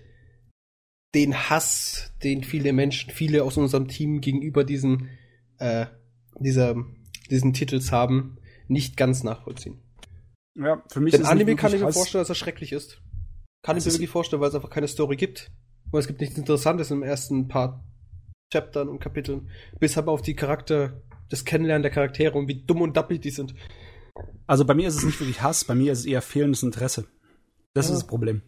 [1.13, 5.09] den Hass, den viele Menschen, viele aus unserem Team gegenüber diesen,
[5.59, 5.85] äh,
[6.39, 6.75] dieser,
[7.27, 8.37] diesen Titels haben,
[8.67, 9.79] nicht ganz nachvollziehen.
[10.57, 13.01] ja, für mich Den ist Anime nicht kann ich mir vorstellen, dass er schrecklich ist.
[13.63, 15.51] Kann ich mir wirklich vorstellen, weil es einfach keine Story gibt.
[15.91, 17.83] Und es gibt nichts Interessantes im ersten paar
[18.51, 19.49] Chaptern und Kapiteln.
[19.79, 23.31] Bis aber auf die Charakter, das Kennenlernen der Charaktere und wie dumm und dappig die
[23.31, 23.55] sind.
[24.47, 27.07] Also bei mir ist es nicht wirklich Hass, bei mir ist es eher fehlendes Interesse.
[27.73, 27.93] Das Ja.
[27.93, 28.41] ist das Problem.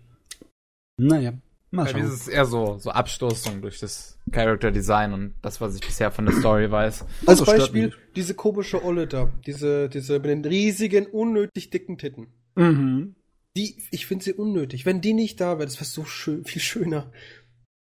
[1.00, 1.34] Naja,
[1.72, 2.08] mal Bei mir schauen.
[2.14, 6.12] ist es eher so, so Abstoßung durch das Character Design und das, was ich bisher
[6.12, 7.06] von der Story weiß.
[7.26, 12.28] Als Also Beispiel, diese komische Olle da, diese, diese mit den riesigen, unnötig dicken Titten.
[12.56, 13.16] Mhm.
[13.56, 14.86] Die, ich finde sie unnötig.
[14.86, 17.12] Wenn die nicht da wäre, das wäre so schön, viel schöner.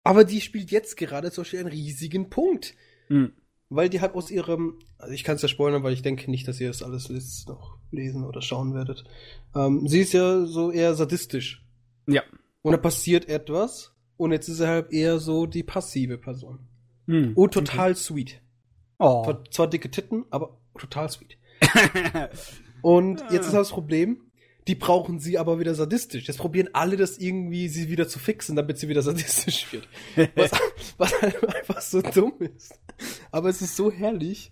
[0.05, 2.75] Aber die spielt jetzt gerade zum Beispiel einen riesigen Punkt.
[3.09, 3.33] Mhm.
[3.69, 6.47] Weil die halt aus ihrem, also ich kann es ja spoilern, weil ich denke nicht,
[6.47, 9.05] dass ihr das alles jetzt noch lesen oder schauen werdet.
[9.57, 11.65] Ähm, sie ist ja so eher sadistisch.
[12.07, 12.23] Ja.
[12.67, 16.59] Und da passiert etwas und jetzt ist er halt eher so die passive Person.
[17.07, 17.33] Hm.
[17.35, 18.01] Und total okay.
[18.01, 18.41] sweet.
[18.99, 19.23] Oh.
[19.23, 21.39] Zwar, zwar dicke Titten, aber total sweet.
[22.83, 24.23] und jetzt ist das Problem,
[24.67, 26.27] die brauchen sie aber wieder sadistisch.
[26.27, 29.89] Jetzt probieren alle das irgendwie, sie wieder zu fixen, damit sie wieder sadistisch wird.
[30.35, 30.51] Was,
[30.97, 32.81] was einfach so dumm ist.
[33.31, 34.51] Aber es ist so herrlich.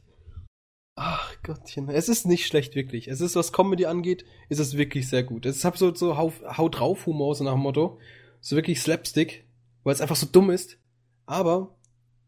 [0.96, 3.08] Ach Gottchen, es ist nicht schlecht, wirklich.
[3.08, 5.44] Es ist, was Comedy angeht, ist es wirklich sehr gut.
[5.44, 7.98] Es ist so, so Haut drauf Humor, so nach dem Motto.
[8.40, 9.44] So wirklich Slapstick,
[9.82, 10.78] weil es einfach so dumm ist.
[11.26, 11.76] Aber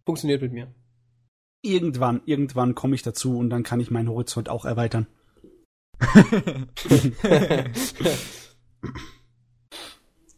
[0.04, 0.74] funktioniert mit mir.
[1.62, 5.06] Irgendwann, irgendwann komme ich dazu und dann kann ich meinen Horizont auch erweitern.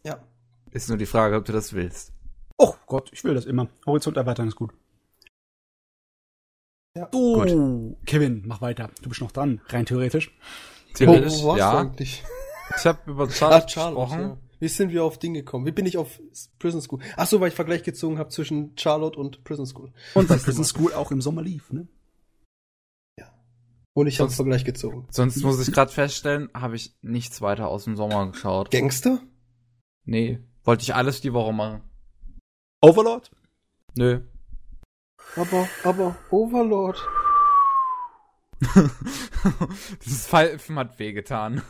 [0.03, 0.23] ja.
[0.71, 2.13] Ist nur die Frage, ob du das willst.
[2.57, 3.69] Oh Gott, ich will das immer.
[3.85, 4.73] Horizont erweitern ist gut.
[6.95, 7.05] Ja.
[7.05, 8.05] Du, gut.
[8.05, 8.89] Kevin, mach weiter.
[9.01, 10.31] Du bist noch dran, rein theoretisch.
[10.93, 11.79] Theoretisch, oh, ja.
[11.79, 12.23] Eigentlich?
[12.77, 14.21] Ich habe über Charlotte gesprochen.
[14.21, 14.37] Ja.
[14.59, 15.65] Wie sind wir auf Ding gekommen?
[15.65, 16.19] Wie bin ich auf
[16.57, 16.99] Prison School?
[17.15, 19.93] Ach so, weil ich Vergleich gezogen habe zwischen Charlotte und Prison School.
[20.15, 21.87] Und weil Prison School auch im Sommer lief, ne?
[23.99, 25.07] Und ich habe Vergleich gezogen.
[25.09, 28.71] Sonst muss ich gerade feststellen, habe ich nichts weiter aus dem Sommer geschaut.
[28.71, 29.19] Gangster?
[30.05, 31.81] Nee, wollte ich alles die Woche machen.
[32.81, 33.29] Overlord?
[33.97, 34.21] Nö.
[35.35, 37.07] Aber, aber, Overlord.
[40.05, 41.61] Dieses Pfeifen hat wehgetan.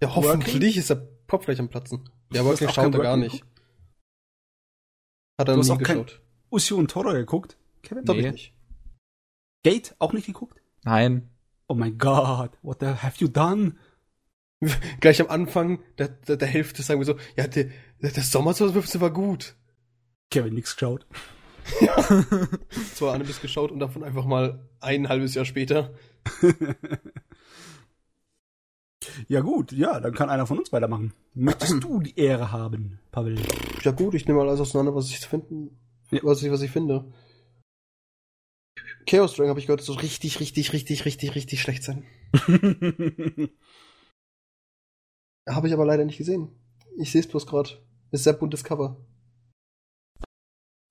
[0.00, 2.08] Ja, hoffentlich ist der Pop gleich am Platzen.
[2.32, 3.44] Ja, aber Working schaut er gar nicht.
[5.38, 6.22] Hat er du nie geschaut.
[6.50, 7.58] Usio und Toro geguckt?
[7.82, 8.04] Kevin?
[8.04, 8.30] Nee.
[8.30, 8.54] Nicht.
[9.64, 10.62] Gate auch nicht geguckt?
[10.84, 11.30] Nein.
[11.66, 13.76] Oh mein Gott, what the have you done?
[15.00, 17.70] Gleich am Anfang der, der, der Hälfte sagen wir so, ja, der,
[18.00, 19.56] der Sommer 2015 war gut.
[20.30, 21.06] Kevin nix geschaut.
[21.80, 21.96] ja.
[22.94, 25.94] Zwar Animes geschaut und davon einfach mal ein halbes Jahr später.
[29.28, 31.12] ja gut, ja, dann kann einer von uns weitermachen.
[31.34, 33.38] Möchtest du die Ehre haben, Pavel?
[33.82, 35.78] Ja gut, ich nehme mal alles auseinander, was ich finden,
[36.10, 36.20] ja.
[36.22, 37.12] was ich, was ich finde.
[39.06, 42.04] Chaos Dragon habe ich gehört, soll richtig, richtig, richtig, richtig, richtig schlecht sein.
[45.48, 46.48] habe ich aber leider nicht gesehen.
[46.96, 47.70] Ich sehe es bloß gerade.
[48.10, 48.96] Ist sehr buntes Cover.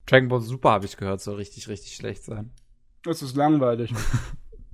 [0.06, 2.52] Dragon Ball Super habe ich gehört, soll richtig, richtig schlecht sein.
[3.02, 3.92] Das ist langweilig.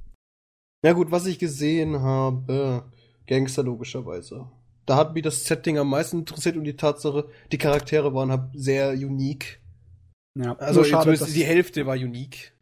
[0.84, 2.84] ja gut, was ich gesehen habe,
[3.26, 4.50] Gangster logischerweise.
[4.86, 8.50] Da hat mich das Setting am meisten interessiert und die Tatsache, die Charaktere waren halt
[8.54, 9.60] sehr unique.
[10.34, 12.52] Ja, also schade, die Hälfte war unique.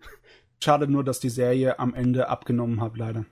[0.62, 3.24] Schade nur, dass die Serie am Ende abgenommen hat, leider.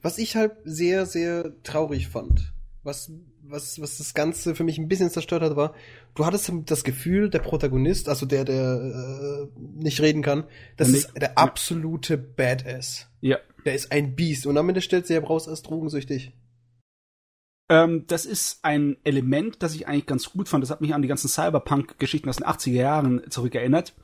[0.00, 2.52] Was ich halt sehr, sehr traurig fand,
[2.82, 3.12] was,
[3.42, 5.74] was, was das Ganze für mich ein bisschen zerstört hat, war,
[6.14, 10.44] du hattest das Gefühl, der Protagonist, also der, der äh, nicht reden kann,
[10.76, 13.08] das der ist der absolute Badass.
[13.20, 13.38] Ja.
[13.64, 14.46] Der ist ein Biest.
[14.46, 16.32] Und am Ende stellt sich ja raus als drogensüchtig.
[17.68, 20.62] Ähm, das ist ein Element, das ich eigentlich ganz gut fand.
[20.62, 23.94] Das hat mich an die ganzen Cyberpunk-Geschichten aus den 80er Jahren zurückerinnert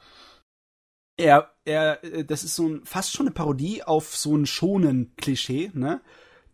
[1.19, 5.15] er, er, äh, das ist so ein, fast schon eine Parodie auf so ein schonen
[5.17, 6.01] Klischee, ne?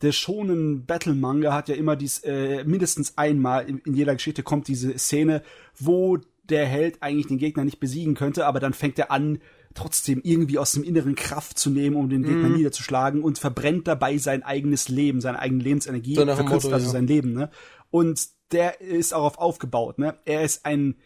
[0.02, 4.42] Der schonen Battle Manga hat ja immer dies, äh, mindestens einmal in, in jeder Geschichte
[4.42, 5.42] kommt diese Szene,
[5.78, 9.38] wo der Held eigentlich den Gegner nicht besiegen könnte, aber dann fängt er an,
[9.72, 12.56] trotzdem irgendwie aus dem Inneren Kraft zu nehmen, um den Gegner mm.
[12.56, 16.92] niederzuschlagen und verbrennt dabei sein eigenes Leben, seine eigene Lebensenergie, so verkürzt also ja.
[16.92, 17.50] sein Leben, ne?
[17.90, 20.16] Und der ist darauf aufgebaut, ne?
[20.24, 20.96] Er ist ein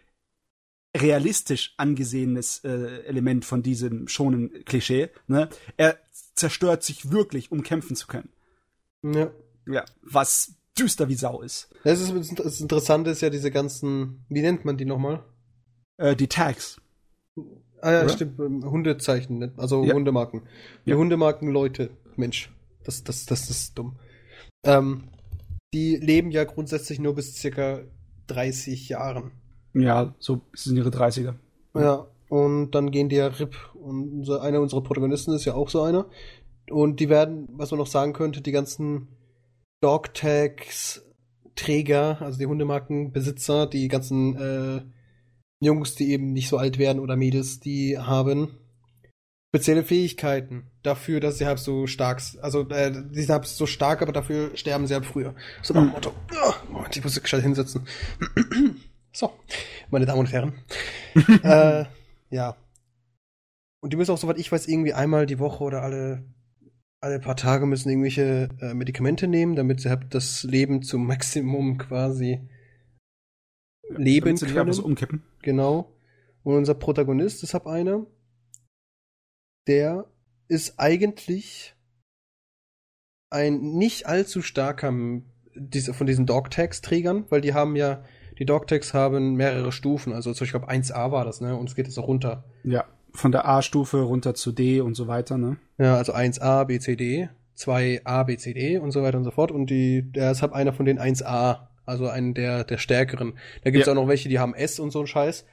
[0.96, 5.10] realistisch angesehenes äh, Element von diesem schonen Klischee.
[5.26, 5.48] Ne?
[5.76, 5.98] Er
[6.34, 8.30] zerstört sich wirklich, um kämpfen zu können.
[9.02, 9.30] Ja.
[9.66, 11.68] Ja, was düster wie Sau ist.
[11.84, 15.24] Das, ist, das Interessante ist ja diese ganzen, wie nennt man die nochmal?
[15.98, 16.80] Äh, die Tags.
[17.80, 18.08] Ah ja, Oder?
[18.08, 19.52] stimmt, ähm, Hundezeichen, ne?
[19.56, 19.94] also ja.
[19.94, 20.42] Hundemarken.
[20.86, 20.96] Die ja.
[20.96, 22.50] Hundemarken Leute, Mensch,
[22.84, 23.98] das, das, das ist dumm.
[24.64, 25.08] Ähm,
[25.74, 27.82] die leben ja grundsätzlich nur bis circa
[28.28, 29.32] 30 Jahren.
[29.74, 31.34] Ja, so sind ihre 30er.
[31.74, 33.54] Ja, und dann gehen die ja RIP.
[33.74, 36.06] Und unser, einer unserer Protagonisten ist ja auch so einer.
[36.70, 39.08] Und die werden, was man noch sagen könnte, die ganzen
[39.80, 41.02] Dogtags,
[41.54, 44.82] Träger, also die Hundemarkenbesitzer, die ganzen äh,
[45.60, 48.58] Jungs, die eben nicht so alt werden oder Mädels, die haben
[49.48, 54.02] spezielle Fähigkeiten dafür, dass sie halt so stark, also äh, die sind halt so stark,
[54.02, 55.34] aber dafür sterben sie halt früher.
[55.62, 56.12] So nach dem Motto.
[56.32, 57.86] Oh, Moment, ich muss gescheit hinsetzen.
[59.10, 59.32] So,
[59.90, 60.52] meine Damen und Herren.
[61.42, 61.86] äh,
[62.30, 62.56] ja.
[63.80, 66.24] Und die müssen auch, soweit ich weiß, irgendwie einmal die Woche oder alle,
[67.00, 71.78] alle paar Tage müssen irgendwelche äh, Medikamente nehmen, damit sie halt das Leben zum Maximum
[71.78, 72.48] quasi
[73.88, 74.72] ja, leben sie können.
[74.72, 75.22] So umkippen.
[75.42, 75.94] Genau.
[76.42, 78.06] Und unser Protagonist ist halt einer,
[79.66, 80.10] der
[80.48, 81.74] ist eigentlich
[83.30, 84.92] ein nicht allzu starker
[85.54, 88.04] diese, von diesen Dog-Tags-Trägern, weil die haben ja
[88.38, 91.56] die Dogtags haben mehrere Stufen, also zum Beispiel 1A war das, ne?
[91.56, 92.44] Und es geht jetzt auch runter.
[92.62, 92.84] Ja.
[93.12, 95.56] Von der A-Stufe runter zu D und so weiter, ne?
[95.78, 99.30] Ja, also 1a, B, C, D, 2a, B, C, D und so weiter und so
[99.30, 99.50] fort.
[99.50, 103.38] Und die, der ist halt einer von den 1a, also einen der, der stärkeren.
[103.64, 103.92] Da gibt's Ja.
[103.92, 105.44] auch noch welche, die haben S und so ein Scheiß.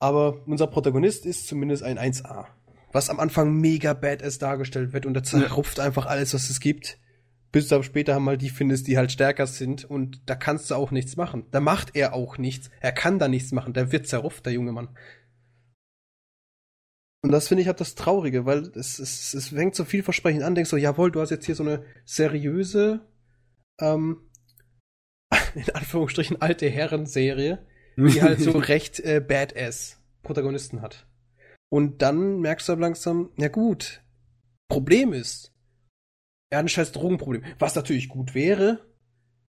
[0.00, 2.46] Aber unser Protagonist ist zumindest ein 1a.
[2.92, 6.98] Was am Anfang mega badass dargestellt wird und der zerrupft einfach alles, was es gibt.
[7.52, 10.74] Bis du aber später mal die findest, die halt stärker sind und da kannst du
[10.74, 11.46] auch nichts machen.
[11.52, 12.68] Da macht er auch nichts.
[12.80, 13.72] Er kann da nichts machen.
[13.72, 14.88] Der wird zerrupft, der junge Mann.
[17.24, 20.54] Und das finde ich halt das Traurige, weil es, es, es fängt so vielversprechend an,
[20.54, 23.00] denkst so, jawohl, du hast jetzt hier so eine seriöse,
[23.80, 24.30] ähm,
[25.54, 31.06] in Anführungsstrichen alte Herren-Serie, die halt so recht äh, badass Protagonisten hat.
[31.70, 34.02] Und dann merkst du langsam, ja gut,
[34.68, 35.54] Problem ist,
[36.50, 37.42] er hat ein scheiß Drogenproblem.
[37.58, 38.84] Was natürlich gut wäre,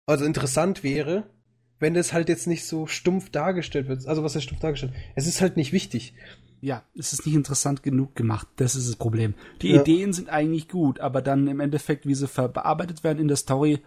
[0.07, 1.31] also interessant wäre,
[1.79, 4.09] wenn das halt jetzt nicht so stumpf dargestellt wird.
[4.09, 4.93] Also was ist stumpf dargestellt?
[5.15, 6.15] Es ist halt nicht wichtig.
[6.61, 8.47] Ja, es ist nicht interessant genug gemacht.
[8.57, 9.35] Das ist das Problem.
[9.63, 9.81] Die Ja.
[9.81, 13.81] Ideen sind eigentlich gut, aber dann im Endeffekt, wie sie verarbeitet werden in der Story,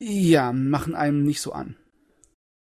[0.00, 1.76] ja, machen einem nicht so an.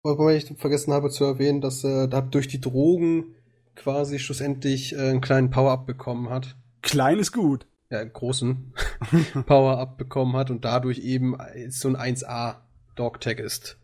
[0.03, 3.37] Wobei ich vergessen habe zu erwähnen, dass er da durch die Drogen
[3.77, 6.57] quasi schlussendlich äh, einen kleinen Power-Up bekommen hat.
[6.83, 7.67] Klein ist gut.
[7.91, 8.73] Ja, einen großen
[9.47, 11.37] Power-Up bekommen hat und dadurch eben
[11.69, 12.57] so ein 1A
[12.97, 13.79] Dog-Tag ist.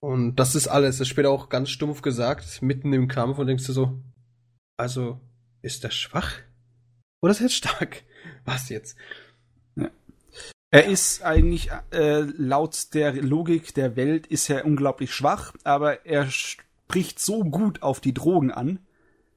[0.00, 0.96] Und das ist alles.
[0.96, 4.00] Das ist später auch ganz stumpf gesagt, mitten im Kampf und denkst du so,
[4.76, 5.20] also,
[5.62, 6.38] ist der schwach?
[7.20, 8.02] Oder ist er jetzt stark?
[8.44, 8.96] Was jetzt?
[10.72, 16.30] Er ist eigentlich, äh, laut der Logik der Welt, ist er unglaublich schwach, aber er
[16.30, 18.78] spricht so gut auf die Drogen an,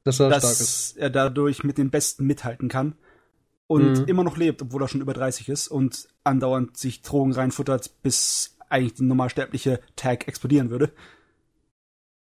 [0.03, 2.95] Dass er dass er dadurch mit den Besten mithalten kann
[3.65, 4.05] und Mhm.
[4.05, 8.52] immer noch lebt, obwohl er schon über 30 ist und andauernd sich Drogen reinfuttert, bis
[8.73, 10.91] eigentlich die normalsterbliche Tag explodieren würde.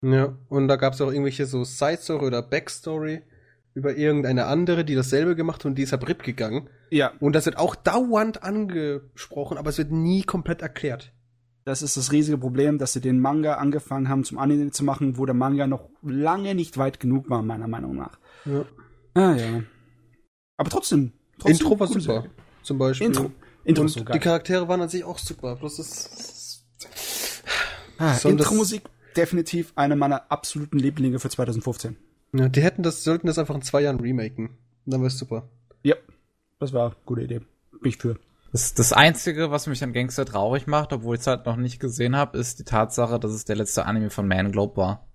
[0.04, 3.22] Ja, und da gab es auch irgendwelche so Side-Story oder Backstory
[3.74, 6.68] über irgendeine andere, die dasselbe gemacht hat und die ist ab RIP gegangen.
[6.90, 11.14] Ja, Und das wird auch dauernd angesprochen, aber es wird nie komplett erklärt.
[11.64, 15.18] das ist das riesige Problem, dass sie den Manga angefangen haben zum Anime zu machen,
[15.18, 18.18] wo der Manga noch lange nicht weit genug war, meiner Meinung nach.
[18.46, 18.66] Ja.
[19.14, 19.64] Ah ja.
[20.58, 21.14] Aber trotzdem.
[21.38, 22.30] trotzdem Intro war super, Serie.
[22.64, 23.08] zum Beispiel.
[23.08, 23.32] Intro.
[23.64, 24.20] Intro und die.
[24.20, 25.56] Charaktere waren an sich auch super.
[25.56, 26.64] Bloß das.
[27.98, 28.84] Ah, So, Intro-Musik
[29.16, 31.98] definitiv eine meiner absoluten Lieblinge für 2015.
[32.34, 34.48] Ja, die hätten das, sollten das einfach in zwei Jahren remaken.
[34.48, 35.50] Und dann wäre es super.
[35.84, 35.96] Ja,
[36.60, 37.40] das war eine gute Idee.
[37.40, 38.18] Bin ich für.
[38.52, 41.80] Das, das Einzige, was mich an Gangster traurig macht, obwohl ich es halt noch nicht
[41.80, 45.08] gesehen habe, ist die Tatsache, dass es der letzte Anime von Man Globe war.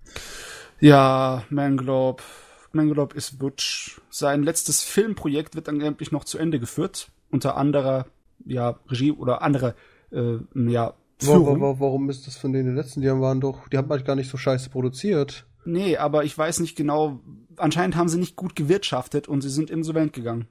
[0.79, 2.23] Ja, Manglobe.
[2.71, 4.01] Manglobe ist Butch.
[4.09, 7.09] Sein letztes Filmprojekt wird angeblich noch zu Ende geführt.
[7.29, 8.05] Unter anderer,
[8.45, 9.75] ja, Regie oder andere,
[10.11, 11.61] äh, ja, Warum, Führung.
[11.61, 13.01] warum, warum ist das von denen die letzten?
[13.01, 15.47] Die haben waren doch, die haben halt gar nicht so scheiße produziert.
[15.65, 17.21] Nee, aber ich weiß nicht genau.
[17.57, 20.47] Anscheinend haben sie nicht gut gewirtschaftet und sie sind insolvent gegangen.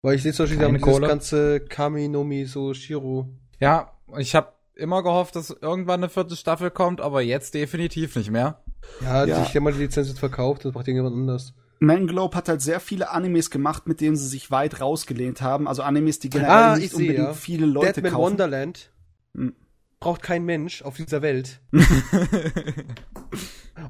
[0.00, 1.06] Weil ich sehe zum Beispiel, die haben Kohle.
[1.06, 3.28] ganze Kami Nomi so Shiro.
[3.60, 8.30] Ja, ich habe immer gehofft, dass irgendwann eine vierte Staffel kommt, aber jetzt definitiv nicht
[8.30, 8.62] mehr.
[9.02, 9.42] Ja, Ja.
[9.42, 11.52] ich habe mal die Lizenz jetzt verkauft, das macht irgendjemand anders.
[11.80, 15.66] Manglobe hat halt sehr viele Animes gemacht, mit denen sie sich weit rausgelehnt haben.
[15.66, 17.34] Also Animes, die generell Ah, nicht sehe, unbedingt ja.
[17.34, 18.32] viele Leute Deadman kaufen.
[18.32, 18.92] Wonderland
[19.34, 19.54] Hm.
[19.98, 21.60] braucht kein Mensch auf dieser Welt.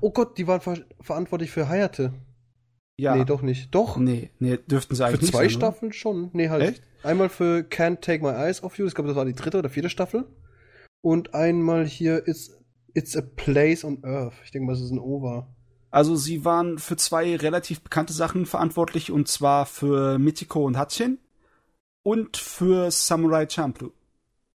[0.01, 2.13] oh Gott, die waren ver verantwortlich für Hayate.
[2.99, 3.17] Ja.
[3.17, 3.75] Nee, doch nicht.
[3.75, 3.97] Doch.
[3.97, 5.73] Nee, nee, dürften sie für eigentlich nicht zwei sein, oder?
[5.73, 6.31] Staffeln schon.
[6.35, 6.63] Nee, halt.
[6.63, 6.83] Echt?
[7.03, 9.71] Einmal für Can't Take My Eyes Off You, ich glaube, das war die dritte oder
[9.71, 10.27] vierte Staffel.
[11.01, 12.51] Und einmal hier It's,
[12.93, 14.35] It's a Place on Earth.
[14.45, 15.49] Ich denke mal, das ist ein Over.
[15.91, 21.19] Also sie waren für zwei relativ bekannte Sachen verantwortlich und zwar für Michiko und Hatchin
[22.03, 23.91] und für Samurai Champloo.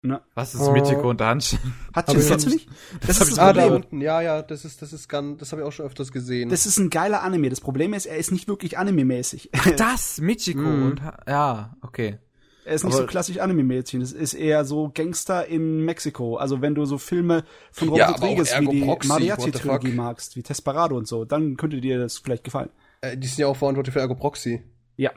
[0.02, 0.22] Ne?
[0.36, 0.72] Was ist Oh.
[0.72, 1.58] Michiko und Hanschen?
[1.96, 2.70] Hatchin ich kennst du nicht?
[3.08, 3.76] Das hab ist das Ah, da Problem.
[3.84, 4.02] unten.
[4.02, 6.50] Ja, ja, das ist, das ist ganz, das habe ich auch schon öfters gesehen.
[6.50, 7.50] Das ist ein geiler Anime.
[7.50, 9.50] Das Problem ist, er ist nicht wirklich anime-mäßig.
[9.78, 10.84] Das, Michiko Mhm.
[10.86, 12.20] und Ha- ja, okay.
[12.66, 14.02] Er ist nicht Aber- so klassisch Anime-Mädchen.
[14.02, 16.38] Es ist eher so Gangster in Mexiko.
[16.38, 20.36] Also wenn du so Filme von Ja, Robert auch Rodriguez wie die Proxy, Mariachi-Trilogie magst,
[20.36, 22.70] wie Desperado und so, dann könnte dir das vielleicht gefallen.
[23.02, 24.64] äh, die sind ja auch verantwortlich für Ergo Proxy.
[24.98, 25.12] Ja.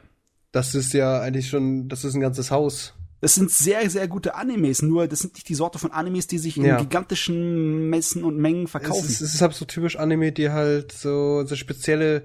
[0.51, 2.93] Das ist ja eigentlich schon, das ist ein ganzes Haus.
[3.21, 6.37] Das sind sehr, sehr gute Animes, nur das sind nicht die Sorte von Animes, die
[6.37, 6.77] sich in Ja.
[6.77, 9.05] gigantischen Messen und Mengen Es verkaufen.
[9.09, 12.23] ist, es ist halt so typisch Anime, die halt so, so spezielle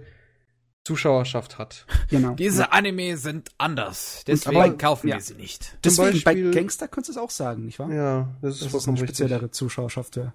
[0.85, 1.87] Zuschauerschaft hat.
[2.11, 2.35] genau.
[2.35, 5.17] Diese Anime sind anders, deswegen aber- kaufen ja.
[5.17, 5.79] wir sie nicht.
[5.85, 7.91] Deswegen, bei Beispiel- Gangster könntest du es auch sagen, nicht wahr?
[7.93, 9.17] Ja, das ist Das ist eine richtig.
[9.17, 10.17] speziellere Zuschauerschaft.
[10.17, 10.33] Ja.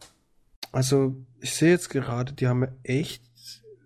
[0.72, 3.24] Also, ich sehe jetzt gerade, die haben ja echt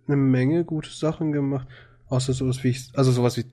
[0.08, 1.68] eine Menge gute Sachen gemacht.
[2.08, 3.46] Außer sowas wie ich, also sowas wie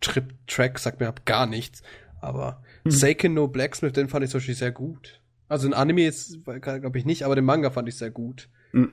[0.00, 1.82] Trip Track sagt mir ab gar nichts.
[2.20, 2.90] Aber Mhm.
[2.90, 5.20] Seiken no Blacksmith, den fand ich zum Beispiel sehr gut.
[5.48, 8.48] Also ein Anime jetzt, glaube ich nicht, aber den Manga fand ich sehr gut.
[8.72, 8.92] Mhm.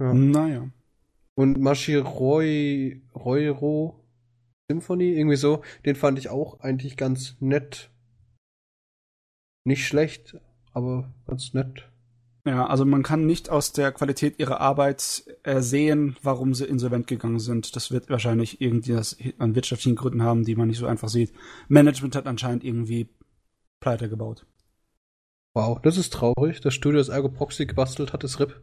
[0.00, 0.12] Ja.
[0.14, 0.68] Naja.
[1.36, 4.02] Und Mashiroi Roiro
[4.68, 7.90] Symphony, irgendwie so, den fand ich auch eigentlich ganz nett.
[9.64, 10.40] Nicht schlecht,
[10.72, 11.88] aber ganz nett.
[12.46, 17.40] Ja, also man kann nicht aus der Qualität ihrer Arbeit ersehen, warum sie insolvent gegangen
[17.40, 17.74] sind.
[17.74, 21.32] Das wird wahrscheinlich irgendwie das an wirtschaftlichen Gründen haben, die man nicht so einfach sieht.
[21.68, 23.08] Management hat anscheinend irgendwie
[23.80, 24.46] pleite gebaut.
[25.54, 26.60] Wow, das ist traurig.
[26.60, 28.60] Das Studio, das Ergo Proxy gebastelt hat, ist RIP.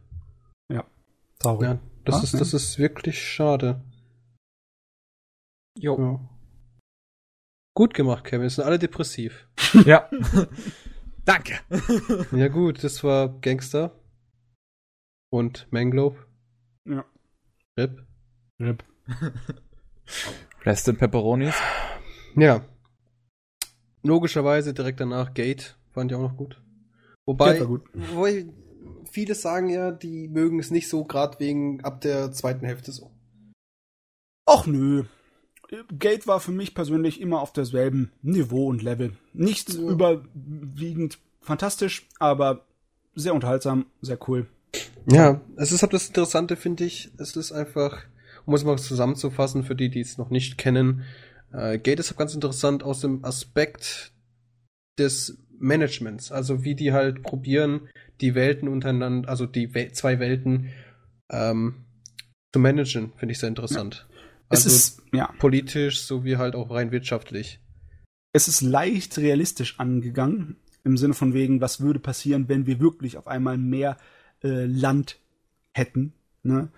[0.72, 0.86] Ja,
[1.38, 1.68] traurig.
[1.68, 3.82] Ja, das, Ah, ist, das ist wirklich schade.
[5.76, 5.98] Jo.
[5.98, 6.28] Ja.
[7.76, 8.42] Gut gemacht, Kevin.
[8.42, 9.48] Wir sind alle depressiv.
[9.84, 10.08] Ja.
[11.24, 11.58] Danke.
[12.32, 13.98] ja gut, das war Gangster.
[15.32, 16.18] Und Manglobe.
[16.86, 17.04] Ja.
[17.78, 18.06] RIP.
[18.60, 18.84] Rip.
[20.64, 21.56] Rest in Pepperonis.
[22.36, 22.64] Ja.
[24.02, 25.76] Logischerweise direkt danach Gate.
[25.92, 26.62] Fand ich auch noch gut.
[27.26, 27.82] Wobei, gut.
[27.94, 28.46] wobei
[29.14, 33.10] viele sagen ja, die mögen es nicht so, gerade wegen ab der zweiten Hälfte so.
[34.46, 35.04] Och nö.
[35.98, 39.12] Gate war für mich persönlich immer auf derselben Niveau und Level.
[39.32, 39.80] Nicht Ja.
[39.80, 42.66] überwiegend fantastisch, aber
[43.14, 44.46] sehr unterhaltsam, sehr cool.
[45.06, 47.10] Ja, es ist halt das Interessante, finde ich.
[47.18, 48.04] Es ist einfach,
[48.46, 51.04] um es mal zusammenzufassen, für die, die es noch nicht kennen,
[51.52, 54.12] äh, Gate ist halt ganz interessant aus dem Aspekt
[54.98, 56.30] des Managements.
[56.32, 57.88] Also wie die halt probieren,
[58.20, 60.70] die Welten untereinander, also die Wel zwei Welten
[61.30, 61.84] ähm,
[62.52, 64.06] zu managen, finde ich sehr interessant.
[64.48, 67.60] Es Also ist, ja, politisch sowie halt auch rein wirtschaftlich.
[68.32, 73.16] es ist leicht realistisch angegangen, im Sinne von wegen, was würde passieren, wenn wir wirklich
[73.16, 73.96] auf einmal mehr
[74.42, 75.18] äh, Land
[75.72, 76.12] hätten,
[76.42, 76.68] ne?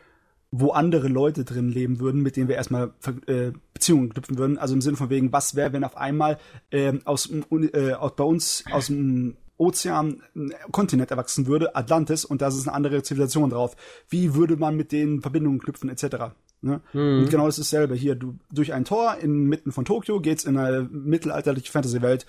[0.53, 2.95] wo andere Leute drin leben würden, mit denen wir erstmal
[3.27, 4.59] äh, Beziehungen knüpfen würden.
[4.59, 6.39] Also im Sinne von wegen, was wäre, wenn auf einmal
[6.71, 12.43] ähm, aus, äh, aus bei uns aus dem Ozean ein Kontinent erwachsen würde, Atlantis, und
[12.43, 13.77] da ist eine andere Zivilisation drauf.
[14.09, 16.35] Wie würde man mit denen Verbindungen knüpfen, etc.
[16.61, 16.81] Ne?
[16.93, 17.21] Mhm.
[17.21, 17.95] Und genau das ist dasselbe.
[17.95, 22.27] Hier, du durch ein Tor inmitten von Tokio geht's in eine mittelalterliche Fantasy-Welt.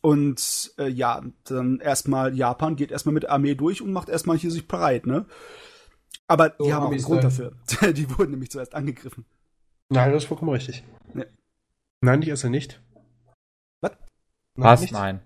[0.00, 4.36] Und äh, ja, dann erstmal Japan geht erstmal mit der Armee durch und macht erstmal
[4.36, 5.26] hier sich bereit, ne?
[6.26, 7.52] Aber die So haben auch einen Grund dafür.
[7.92, 9.26] die wurden nämlich zuerst angegriffen.
[9.90, 10.82] Nein, das ist vollkommen richtig.
[11.14, 11.26] Nee.
[12.00, 12.82] Nein, die ist er nicht.
[13.80, 13.92] Was?
[14.56, 14.80] Was?
[14.80, 14.92] nicht?
[14.92, 15.20] Nein.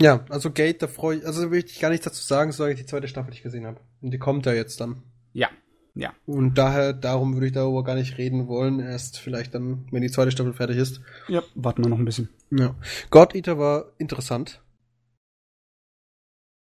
[0.00, 2.80] Ja, also Gate, da freue ich, also will ich gar nichts dazu sagen, solange ich
[2.80, 3.80] die zweite Staffel nicht gesehen habe.
[4.00, 5.02] Und die kommt ja jetzt dann.
[5.32, 5.50] Ja,
[5.94, 6.14] ja.
[6.26, 10.10] Und daher, darum würde ich darüber gar nicht reden wollen, erst vielleicht dann, wenn die
[10.10, 11.00] zweite Staffel fertig ist.
[11.28, 12.28] Ja, warten wir noch ein bisschen.
[12.50, 12.74] Ja.
[13.10, 14.62] God Eater war interessant.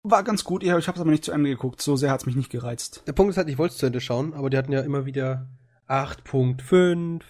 [0.03, 1.81] War ganz gut, ja, ich habe es aber nicht zu Ende geguckt.
[1.81, 3.03] So sehr hat's mich nicht gereizt.
[3.07, 5.05] Der Punkt ist halt, ich wollte es zu Ende schauen, aber die hatten ja immer
[5.05, 5.49] wieder
[5.87, 7.21] 8.5,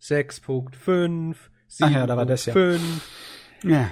[0.00, 1.36] 6.5, 7.5.
[1.80, 2.54] Ach ja, da war das ja.
[3.64, 3.90] Ja.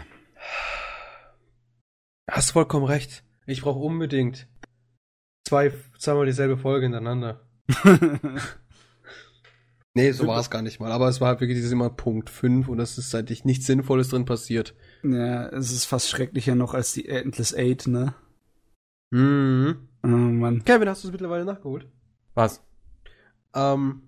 [2.29, 3.25] Hast vollkommen recht.
[3.47, 4.47] Ich brauche unbedingt
[5.47, 7.47] zwei, zweimal dieselbe Folge hintereinander.
[9.95, 10.93] Nee, so war es gar nicht mal.
[10.93, 14.11] Aber es war halt wirklich dieses immer Punkt 5 und es ist eigentlich nichts Sinnvolles
[14.11, 14.77] drin passiert.
[15.03, 18.15] ja, es ist fast schrecklicher noch als die Endless Eight, ne?
[19.11, 19.89] Mhm.
[20.05, 20.63] Oh Mann.
[20.65, 21.89] Kevin, hast du es mittlerweile nachgeholt?
[22.35, 22.63] Was?
[23.55, 24.03] Ähm,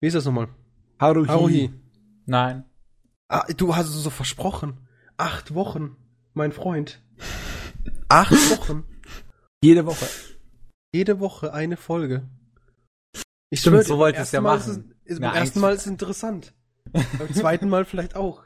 [0.00, 0.48] wie ist das nochmal?
[1.00, 1.26] Haruhi.
[1.26, 1.70] Haruhi.
[2.26, 2.64] Nein.
[3.26, 4.86] Ah, du hast es so versprochen.
[5.16, 5.96] Acht Wochen,
[6.36, 7.02] mein Freund.
[8.08, 8.84] Acht Wochen.
[9.62, 10.06] Jede Woche.
[10.92, 12.28] Jede Woche eine Folge.
[13.50, 14.70] Ich Stimmt, schwör so wollte ersten ja Mal machen.
[14.70, 16.54] Ist es, ist, Na, beim ersten Mal ist es interessant.
[16.92, 18.44] Beim zweiten Mal vielleicht auch.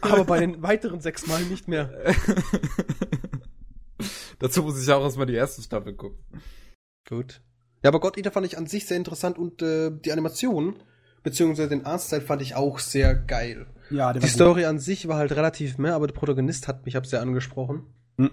[0.00, 1.92] Aber bei den weiteren sechs Mal nicht mehr.
[4.38, 6.18] Dazu muss ich auch erstmal die erste Staffel gucken.
[7.08, 7.40] Gut.
[7.82, 10.76] Ja, aber God Eater fand ich an sich sehr interessant und äh, die Animation,
[11.22, 13.66] beziehungsweise den Artstyle fand ich auch sehr geil.
[13.90, 14.30] Ja, der Die war gut.
[14.30, 17.82] Story an sich war halt relativ mehr, aber der Protagonist hat mich hab sehr angesprochen.
[18.18, 18.30] Hm.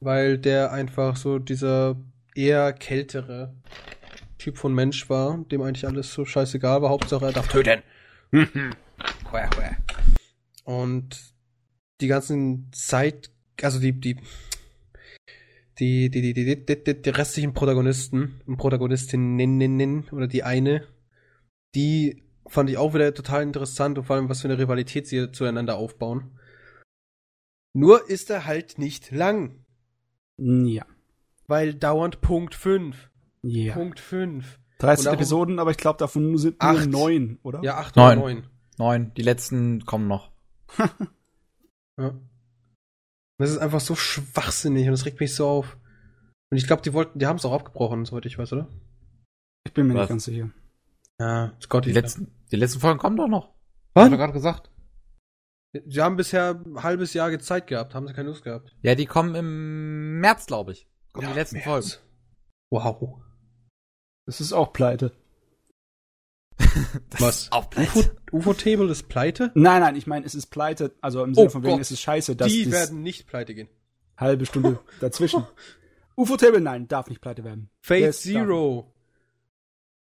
[0.00, 1.96] Weil der einfach so dieser
[2.34, 3.54] eher kältere
[4.38, 6.90] Typ von Mensch war, dem eigentlich alles so scheißegal war.
[6.90, 7.82] Hauptsache er darf töten.
[10.64, 11.20] Und
[12.00, 13.30] die ganzen Zeit,
[13.60, 14.16] also die, die,
[15.78, 20.86] die, die, die, die, die, die, die restlichen Protagonisten und Protagonistinnen oder die eine,
[21.74, 25.30] die fand ich auch wieder total interessant und vor allem, was für eine Rivalität sie
[25.32, 26.38] zueinander aufbauen.
[27.74, 29.64] Nur ist er halt nicht lang,
[30.38, 30.84] Ja.
[31.46, 33.10] weil dauernd Punkt 5.
[33.42, 33.74] Ja.
[33.74, 34.58] Punkt 5.
[34.78, 36.88] 13 Und darum- Episoden, aber ich glaube, davon sind nur Acht.
[36.88, 37.62] neun, oder?
[37.62, 38.18] Ja, 8 Neun.
[38.18, 38.46] oder 9.
[38.78, 39.14] Neun.
[39.14, 40.30] Die letzten kommen noch.
[41.98, 42.18] Ja.
[43.38, 45.76] Das ist einfach so schwachsinnig und das regt mich so auf.
[46.50, 48.68] Und ich glaube, die wollten, die haben es auch abgebrochen, soweit ich weiß, oder?
[49.66, 50.00] Ich bin mir Was?
[50.02, 50.50] nicht ganz sicher.
[51.20, 53.54] Ja, Scott, Die letzten, die letzten Folgen kommen doch noch.
[53.94, 54.04] Was?
[54.06, 54.70] Hab ich gerade gesagt.
[55.86, 58.74] Sie haben bisher ein halbes Jahr Zeit gehabt, haben sie keine Lust gehabt.
[58.82, 60.86] Ja, die kommen im März, glaube ich.
[61.12, 61.66] Kommen die letzten März.
[61.66, 61.90] Folgen.
[62.70, 63.20] Wow.
[64.26, 65.12] Das ist auch pleite.
[67.18, 67.50] Was?
[67.52, 68.02] Auch UFO,
[68.32, 69.50] UFO-Table ist pleite?
[69.54, 70.94] Nein, nein, ich meine, es ist pleite.
[71.00, 71.80] Also im Sinne Oh von wegen, Gott.
[71.80, 73.68] es ist scheiße, dass Die werden nicht pleite gehen.
[74.16, 75.46] halbe Stunde dazwischen.
[76.16, 77.70] UFO-Table, nein, darf nicht pleite werden.
[77.82, 78.94] Fate Zero.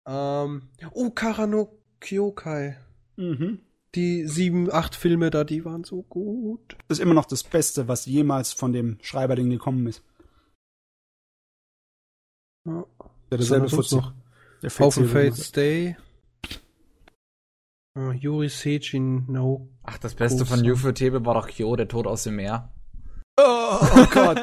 [0.09, 0.63] Ähm,
[0.93, 2.77] oh, Karano Kyokai.
[3.17, 3.61] Mhm.
[3.95, 6.77] Die sieben, acht Filme da, die waren so gut.
[6.89, 10.03] Das ist immer noch das Beste, was jemals von dem Schreiberding gekommen ist.
[12.65, 12.85] Ja.
[13.31, 13.97] Der sonst Fuzzi.
[13.97, 14.13] noch?
[14.63, 15.47] Der House of Zero Fate gemacht hat.
[15.47, 15.97] Stay.
[17.95, 19.69] Ah, Yuri Seijin, no.
[19.83, 20.49] Ach, das Beste Groß.
[20.49, 22.73] von UFO Table war doch Kyo, der Tod aus dem Meer.
[23.37, 24.41] Oh, oh Gott.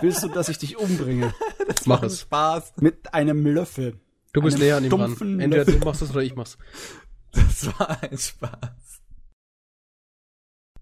[0.00, 1.32] Willst du, dass ich dich umbringe?
[1.84, 2.20] Mach es.
[2.20, 2.74] Spaß.
[2.80, 4.00] Mit einem Löffel.
[4.36, 5.40] Du bist näher an ihm dran.
[5.40, 6.58] Entweder du machst es oder ich mach's.
[7.32, 9.02] Das war ein Spaß.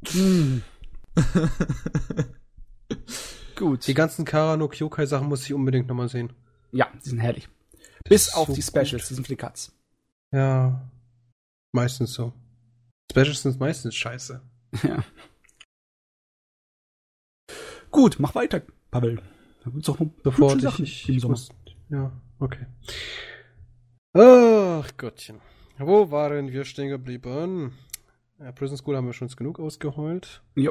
[0.08, 0.62] Hm.
[3.56, 3.86] Gut.
[3.86, 6.32] Die ganzen Karano Kyokai Sachen muss ich unbedingt nochmal sehen.
[6.72, 7.48] Ja, die sind herrlich.
[8.08, 9.10] Bis ist auf so die Specials, gut.
[9.10, 9.72] die sind für die Katz.
[10.32, 10.90] Ja.
[11.72, 12.32] Meistens so.
[13.10, 14.42] Specials sind meistens scheiße.
[14.82, 15.04] Ja.
[17.92, 19.22] Gut, mach weiter, Pavel.
[19.64, 21.32] Da gibt's auch noch Sofort, ich, ich, im ich Sommer.
[21.32, 21.48] muss,
[21.88, 22.66] ja, okay.
[24.16, 25.40] Ach Gottchen.
[25.78, 27.72] Wo waren wir stehen geblieben?
[28.38, 30.42] Ja, Prison School haben wir schon genug ausgeheult.
[30.54, 30.70] Ja.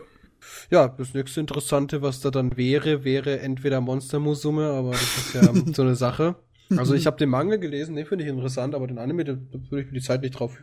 [0.70, 5.34] Ja, das nächste Interessante, was da dann wäre, wäre entweder Monster Musume, aber das ist
[5.34, 6.36] ja so eine Sache.
[6.70, 9.82] Also ich habe den Manga gelesen, den finde ich interessant, aber den Anime, da würde
[9.82, 10.58] ich mir die Zeit nicht drauf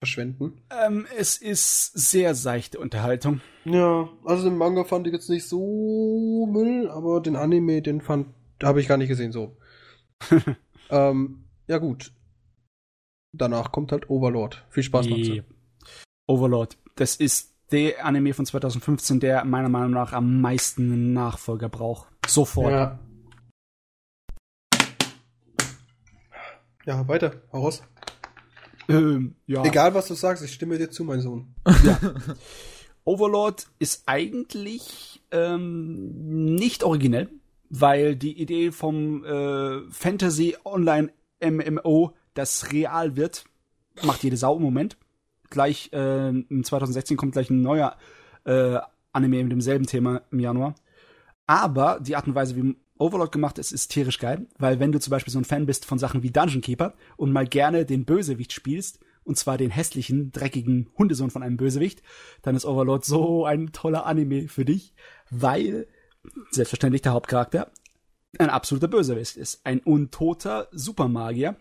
[0.00, 0.62] verschwenden.
[0.70, 3.40] Ähm, es ist sehr seichte Unterhaltung.
[3.64, 8.28] Ja, also den Manga fand ich jetzt nicht so Müll, aber den Anime, den fand,
[8.62, 9.56] habe ich gar nicht gesehen so.
[10.90, 12.12] ähm, ja gut.
[13.32, 14.66] Danach kommt halt Overlord.
[14.70, 15.44] Viel Spaß, Matze.
[16.26, 16.76] Overlord.
[16.96, 22.08] Das ist der Anime von 2015, der meiner Meinung nach am meisten einen Nachfolger braucht.
[22.26, 22.72] Sofort.
[22.72, 22.98] Ja.
[26.86, 27.40] Ja, weiter.
[27.52, 27.84] Hau raus.
[28.88, 29.64] Ähm, ja.
[29.64, 31.54] Egal, was du sagst, ich stimme dir zu, mein Sohn.
[33.04, 37.30] Overlord ist eigentlich ähm, nicht originell,
[37.68, 43.44] weil die Idee vom äh, Fantasy Online MMO, das real wird,
[44.02, 44.96] macht jede Sau im Moment.
[45.48, 47.96] Gleich äh, in 2016 kommt gleich ein neuer
[48.44, 48.78] äh,
[49.12, 50.74] Anime mit demselben Thema im Januar.
[51.46, 55.00] Aber die Art und Weise, wie Overlord gemacht ist, ist tierisch geil, weil wenn du
[55.00, 58.04] zum Beispiel so ein Fan bist von Sachen wie Dungeon Keeper und mal gerne den
[58.04, 62.02] Bösewicht spielst, und zwar den hässlichen, dreckigen Hundesohn von einem Bösewicht,
[62.42, 64.94] dann ist Overlord so ein toller Anime für dich,
[65.30, 65.86] weil
[66.50, 67.70] selbstverständlich der Hauptcharakter
[68.38, 69.60] ein absoluter Bösewicht ist.
[69.64, 71.56] Ein untoter Supermagier,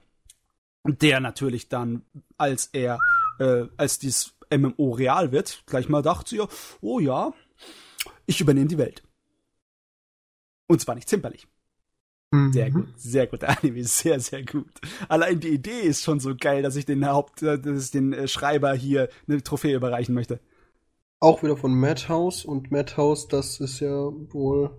[0.83, 2.03] der natürlich dann,
[2.37, 2.99] als er,
[3.39, 6.41] äh, als dieses MMO real wird, gleich mal dachte sie,
[6.81, 7.33] oh ja,
[8.25, 9.03] ich übernehme die Welt.
[10.67, 11.47] Und zwar nicht zimperlich.
[12.51, 13.41] Sehr gut, sehr gut.
[13.41, 14.69] Der Anime ist sehr, sehr gut.
[15.07, 18.13] Allein die Idee ist schon so geil, dass ich den Haupt, äh, dass ich den
[18.13, 20.39] äh, Schreiber hier eine Trophäe überreichen möchte.
[21.19, 23.89] Auch wieder von Madhouse und Madhouse, das ist ja
[24.31, 24.69] wohl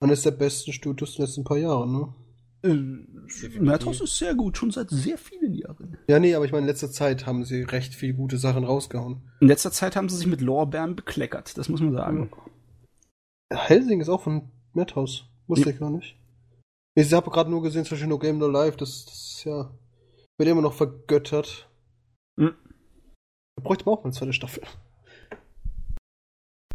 [0.00, 2.14] eines der besten Studios der letzten paar Jahre, ne?
[2.62, 5.96] Äh, Madhouse ist sehr gut, schon seit sehr vielen Jahren.
[6.08, 9.22] Ja, nee, aber ich meine, in letzter Zeit haben sie recht viel gute Sachen rausgehauen.
[9.40, 12.30] In letzter Zeit haben sie sich mit Lorbeeren bekleckert, das muss man sagen.
[13.50, 15.24] Helsing ist auch von Madhouse.
[15.46, 16.16] Wusste ich gar nicht.
[16.94, 19.70] Ich habe gerade nur gesehen, Beispiel No Game No Life, das, das ist ja,
[20.38, 21.68] wird immer noch vergöttert.
[22.38, 22.54] Hm.
[23.56, 24.62] Da bräuchte man auch mal eine zweite Staffel.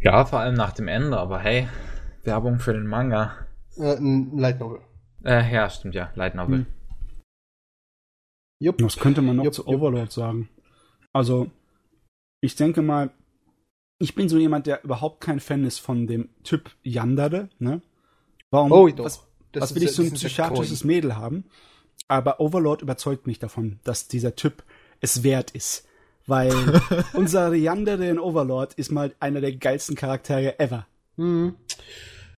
[0.02, 1.68] Ja, vor allem nach dem Ende, aber hey,
[2.26, 3.34] Werbung für den Manga.
[3.78, 4.82] Äh, ein Light Novel.
[5.24, 6.60] Äh, ja, stimmt ja, Light Novel.
[6.60, 6.66] Hm.
[8.60, 8.82] Jupp.
[8.82, 9.76] Was könnte man noch Jupp, zu jupp.
[9.82, 10.50] Overlord sagen?
[11.14, 11.52] Also,
[12.42, 13.12] ich denke mal,
[14.00, 17.82] ich bin so jemand, der überhaupt kein Fan ist von dem Typ Yandere, ne?
[18.52, 18.72] Warum?
[18.72, 19.06] Oh, doch.
[19.06, 20.84] Was, Das was ist will ich so ein psychiatrisches.
[20.84, 21.46] Mädel haben?
[22.08, 24.64] Aber Overlord überzeugt mich davon, dass dieser Typ
[25.00, 25.88] es wert ist.
[26.28, 26.52] Weil
[27.14, 30.88] unser Yandere in Overlord ist mal einer der geilsten Charaktere ever.
[31.18, 31.56] Mhm.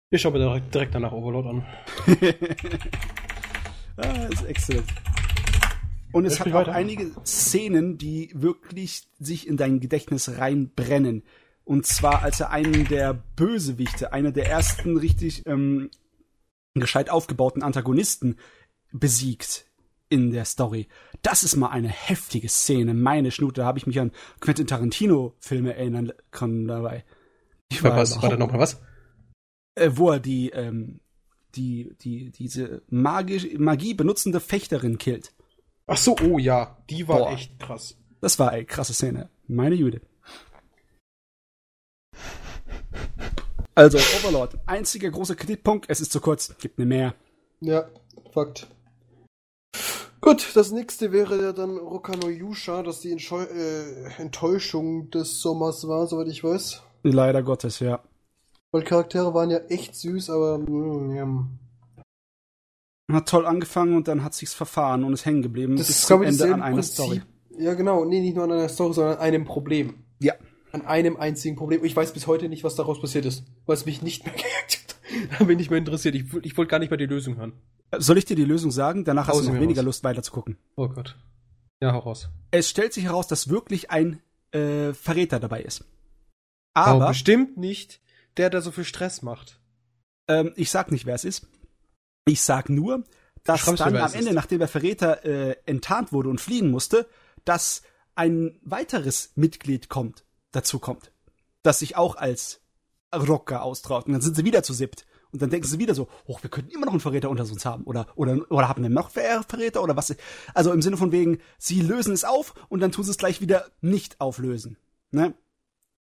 [0.10, 1.66] Ich schaue mir direkt, danach Overlord an.
[4.00, 4.86] Ah, ist exzellent.
[6.12, 6.72] Und es hat auch weiter.
[6.74, 11.24] einige Szenen, die wirklich sich in dein Gedächtnis reinbrennen.
[11.64, 15.90] Und zwar, als er einen der Bösewichte, einer der ersten richtig ähm,
[16.76, 18.38] gescheit aufgebauten Antagonisten
[18.92, 19.66] besiegt
[20.10, 20.88] in der Story.
[21.24, 22.94] Das ist mal eine heftige Szene.
[22.94, 24.12] Meine Schnute, da habe ich mich an
[24.42, 27.04] Quentin Tarantino-Filme erinnern können dabei.
[27.70, 28.80] Ich was, warte überhaupt- nochmal was?
[29.78, 31.00] Äh, wo er die, ähm,
[31.56, 35.34] die, die, diese magisch, Magie benutzende Fechterin killt.
[35.86, 37.32] Ach so, oh ja, die war Boah.
[37.32, 37.98] echt krass.
[38.20, 39.30] Das war eine krasse Szene.
[39.48, 40.02] Meine Jüde.
[43.76, 44.58] Also, Overlord.
[44.66, 46.58] Einziger großer Kritikpunkt, es ist zu kurz.
[46.58, 47.14] Gibt eine mehr.
[47.62, 47.88] Ja,
[48.38, 48.68] Fakt.
[50.22, 55.88] Gut, das nächste wäre ja dann Rokano Yusha, das die Entscheu äh, Enttäuschung des Sommers
[55.88, 56.84] war, soweit ich weiß.
[57.04, 58.04] Leider Gottes, ja.
[58.78, 61.50] Weil Charaktere waren ja echt süß, aber mm.
[63.12, 65.78] Hat toll angefangen und dann hat sich's verfahren und ist hängen geblieben.
[65.78, 66.94] Das bis ist, zum glaube ich, Ende an einer Prinzip.
[66.94, 67.22] Story.
[67.58, 68.06] Ja, genau.
[68.06, 69.96] Nee, nicht nur an einer Story, sondern an einem Problem.
[70.20, 70.36] Ja.
[70.74, 71.84] An einem einzigen Problem.
[71.84, 74.78] Ich weiß bis heute nicht, was daraus passiert ist, weil es mich nicht mehr gejagt
[74.78, 75.40] hat.
[75.40, 76.14] Da bin ich mehr interessiert.
[76.14, 77.54] Ich, ich wollte gar nicht mehr die Lösung hören.
[77.98, 79.06] Soll ich dir die Lösung sagen?
[79.06, 79.86] Danach hast Hau du noch weniger raus.
[79.86, 80.56] Lust weiterzugucken.
[80.76, 81.18] Oh Gott.
[81.82, 82.30] Ja, hau raus.
[82.52, 84.22] Es stellt sich heraus, dass wirklich ein
[84.52, 85.84] äh, Verräter dabei ist.
[86.76, 88.02] Aber Aber bestimmt nicht
[88.38, 89.60] der, der so viel Stress macht.
[90.28, 91.48] ähm, ich sag nicht, wer es ist.
[92.26, 93.04] Ich sag nur,
[93.44, 94.36] dass Schreibst du, dann wer am Ende, ist?
[94.36, 97.08] nachdem der Verräter äh, enttarnt wurde und fliehen musste,
[97.46, 97.82] dass
[98.16, 101.12] ein weiteres Mitglied kommt, dazu kommt,
[101.64, 102.62] das sich auch als
[103.16, 104.08] Rocker austraut.
[104.08, 105.06] Und dann sind sie wieder zu siebt.
[105.32, 107.66] Und dann denken sie wieder so, oh, wir könnten immer noch einen Verräter unter uns
[107.66, 107.84] haben.
[107.84, 110.16] Oder, oder, oder haben wir noch Ver- Verräter oder was?
[110.54, 113.40] Also im Sinne von wegen, sie lösen es auf und dann tun sie es gleich
[113.42, 114.78] wieder nicht auflösen.
[115.12, 115.34] Ne?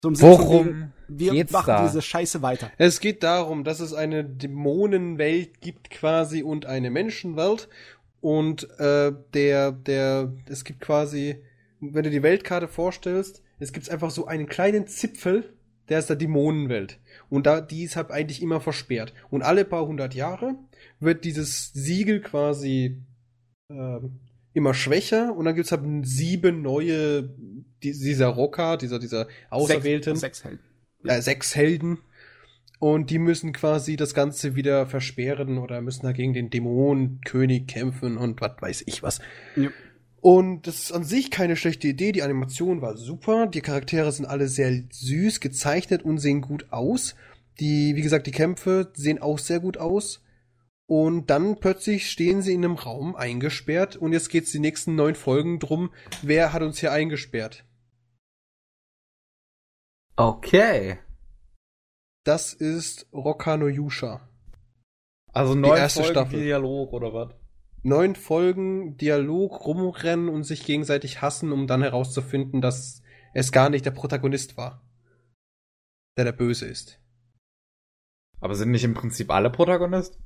[0.03, 1.87] Von Worum wegen, wir geht's machen da?
[1.87, 2.71] diese Scheiße weiter.
[2.77, 7.69] Es geht darum, dass es eine Dämonenwelt gibt quasi und eine Menschenwelt.
[8.21, 11.43] Und äh, der, der, es gibt quasi,
[11.81, 15.53] wenn du die Weltkarte vorstellst, es gibt einfach so einen kleinen Zipfel,
[15.89, 16.99] der ist der Dämonenwelt.
[17.29, 19.15] Und da, die ist halt eigentlich immer versperrt.
[19.31, 20.57] Und alle paar hundert Jahre
[20.99, 23.03] wird dieses Siegel quasi
[23.71, 24.21] ähm,
[24.55, 25.35] immer schwächer.
[25.35, 27.23] Und dann gibt's halt sieben neue,
[27.83, 30.61] die, dieser Rocker, dieser, dieser Auserwählten Sechs, sechs Helden.
[31.05, 31.99] äh, sechs Helden.
[32.79, 38.41] Und die müssen quasi das Ganze wieder versperren oder müssen dagegen den Dämonenkönig kämpfen und
[38.41, 39.21] was weiß ich was.
[39.55, 39.71] Ja.
[40.21, 42.13] Und das ist an sich keine schlechte Idee.
[42.13, 43.47] Die Animation war super.
[43.47, 47.15] Die Charaktere sind alle sehr süß gezeichnet und sehen gut aus.
[47.61, 50.22] Die, wie gesagt, die Kämpfe sehen auch sehr gut aus.
[50.95, 55.15] Und dann plötzlich stehen sie in einem Raum eingesperrt und jetzt geht's die nächsten neun
[55.15, 55.91] Folgen drum,
[56.21, 57.65] wer hat uns hier eingesperrt?
[60.17, 60.99] Okay.
[62.25, 64.29] Das ist Rokano Yusha.
[65.33, 66.41] Also neun erste Folgen Staffel.
[66.41, 67.31] Dialog oder was?
[67.83, 73.03] neun Folgen Dialog rumrennen und sich gegenseitig hassen, um dann herauszufinden, dass
[73.33, 74.87] es gar nicht der Protagonist war.
[76.19, 77.01] Der der Böse ist.
[78.41, 80.19] Aber sind nicht im Prinzip alle Protagonist?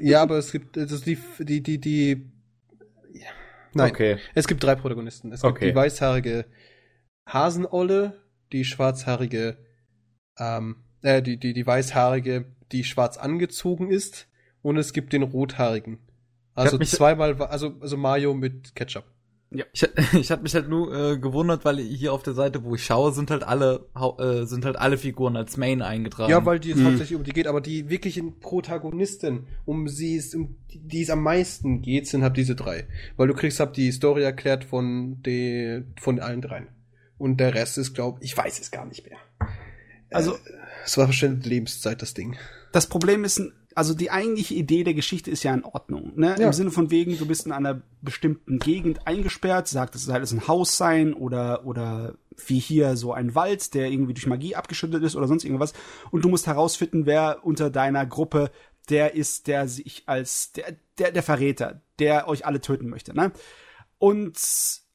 [0.00, 2.30] Ja, aber es gibt also die die die die
[3.12, 3.26] ja.
[3.74, 4.18] Nein, Okay.
[4.34, 5.32] es gibt drei Protagonisten.
[5.32, 5.70] Es gibt Okay.
[5.70, 6.46] die weißhaarige
[7.26, 8.20] Hasenolle,
[8.52, 9.58] die schwarzhaarige
[10.38, 14.28] ähm, äh, die die die weißhaarige, die schwarz angezogen ist
[14.62, 15.98] und es gibt den rothaarigen.
[16.54, 19.04] Also zweimal also also Mario mit Ketchup.
[19.50, 22.84] Ich, ich hatte mich halt nur äh, gewundert, weil hier auf der Seite, wo ich
[22.84, 26.30] schaue, sind halt alle hau- äh, sind halt alle Figuren als Main eingetragen.
[26.30, 26.84] Ja, weil die es Mhm.
[26.86, 31.22] hauptsächlich um die geht, aber die wirklichen Protagonisten, um sie es, um die es am
[31.22, 32.86] meisten geht, sind halt diese drei.
[33.16, 36.68] Weil du kriegst halt die Story erklärt von de, von allen dreien.
[37.16, 39.18] Und der Rest ist, glaub ich, weiß es gar nicht mehr.
[40.10, 40.38] Also- äh,
[40.84, 42.36] es war bestimmt Lebenszeit, das Ding.
[42.72, 43.42] Das Problem ist,
[43.78, 46.10] also die eigentliche Idee der Geschichte ist ja in Ordnung.
[46.16, 46.34] Ne?
[46.36, 46.48] Ja.
[46.48, 50.32] Im Sinne von wegen, du bist in einer bestimmten Gegend eingesperrt, sagt, es soll alles
[50.32, 55.04] ein Haus sein oder, oder wie hier so ein Wald, der irgendwie durch Magie abgeschüttet
[55.04, 55.74] ist oder sonst irgendwas.
[56.10, 58.50] Und du musst herausfinden, wer unter deiner Gruppe
[58.88, 63.14] der ist, der sich als der, der, der Verräter, der euch alle töten möchte.
[63.14, 63.30] Ne?
[63.98, 64.36] Und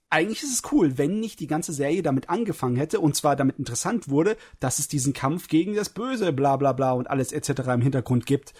[0.09, 3.57] eigentlich ist es cool, wenn nicht die ganze Serie damit angefangen hätte und zwar damit
[3.57, 7.61] interessant wurde, dass es diesen Kampf gegen das Böse, bla bla bla und alles etc.
[7.73, 8.53] im Hintergrund gibt.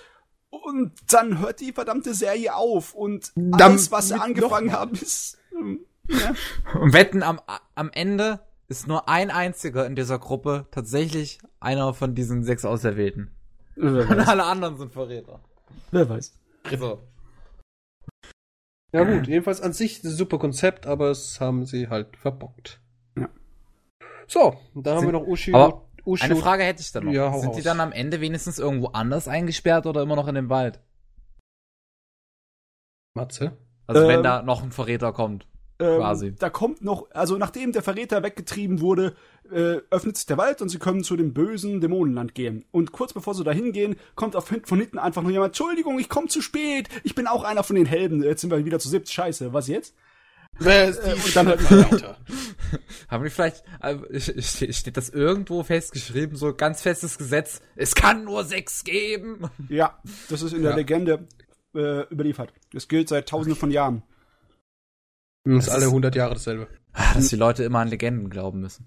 [0.62, 5.38] Und dann hört die verdammte Serie auf und alles, was sie angefangen haben, ist.
[5.52, 6.36] ähm, Ja.
[6.80, 7.40] Und wetten, am,
[7.76, 13.32] am Ende ist nur ein einziger in dieser Gruppe tatsächlich einer von diesen sechs Auserwählten.
[13.76, 15.40] Und alle anderen sind Verräter.
[15.92, 16.34] Wer weiß.
[16.78, 17.02] So.
[18.92, 22.80] Ja gut, jedenfalls an sich ein super Konzept, aber es haben sie halt verbockt.
[23.18, 23.28] Ja.
[24.28, 25.54] So, da haben wir noch Ushi.
[25.54, 27.14] Aber Ushi Eine Frage hätte ich dann noch.
[27.14, 27.56] Ja, sind raus.
[27.56, 30.80] die dann am Ende wenigstens irgendwo anders eingesperrt oder immer noch in dem Wald?
[33.14, 33.58] Matze.
[33.88, 35.48] Also Ähm, wenn da noch ein Verräter kommt.
[35.80, 36.36] Ähm, Quasi.
[36.36, 39.16] Da kommt noch, also nachdem der Verräter weggetrieben wurde,
[39.52, 42.66] äh, öffnet sich der Wald und sie können zu dem bösen Dämonenland gehen.
[42.72, 46.10] Und kurz bevor sie da hingehen, kommt auf, von hinten einfach nur jemand, Entschuldigung, ich
[46.10, 48.90] komme zu spät, ich bin auch einer von den Helden, jetzt sind wir wieder zu
[48.90, 49.96] siebt, scheiße, was jetzt?
[50.60, 52.18] Wer ist Äh, und dann halt- weiter.
[53.08, 58.24] Haben wir vielleicht, äh, ste- steht das irgendwo festgeschrieben, so ganz festes Gesetz, es kann
[58.24, 59.50] nur sechs geben?
[59.70, 60.00] Ja,
[60.30, 60.78] das ist in der Ja.
[60.78, 61.28] Legende
[61.76, 62.54] äh, überliefert.
[62.72, 64.04] Das gilt seit tausenden von Jahren.
[65.44, 66.68] Das ist Das alle ist- 100 Jahre dasselbe.
[66.94, 68.86] Ah, Dass die Leute immer an Legenden glauben müssen.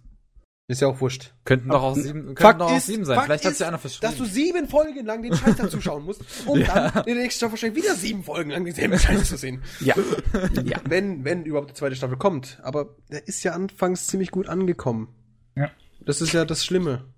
[0.68, 1.32] Ist ja auch wurscht.
[1.44, 3.14] Könnten doch auch sieben, könnten doch auch ist- sieben sein.
[3.14, 4.18] Fakt Vielleicht hat sich einer Dass verschrieben.
[4.18, 7.52] du sieben Folgen lang den Scheiß dazu schauen musst, um dann in der nächsten Staffel
[7.52, 9.62] wahrscheinlich wieder sieben Folgen lang denselben Scheiß zu sehen.
[9.78, 9.94] Ja.
[10.64, 10.80] ja.
[10.88, 12.58] Wenn, wenn überhaupt die zweite Staffel kommt.
[12.64, 15.14] Aber der ist ja anfangs ziemlich gut angekommen.
[15.54, 15.70] Ja.
[16.04, 17.14] Das ist ja das Schlimme.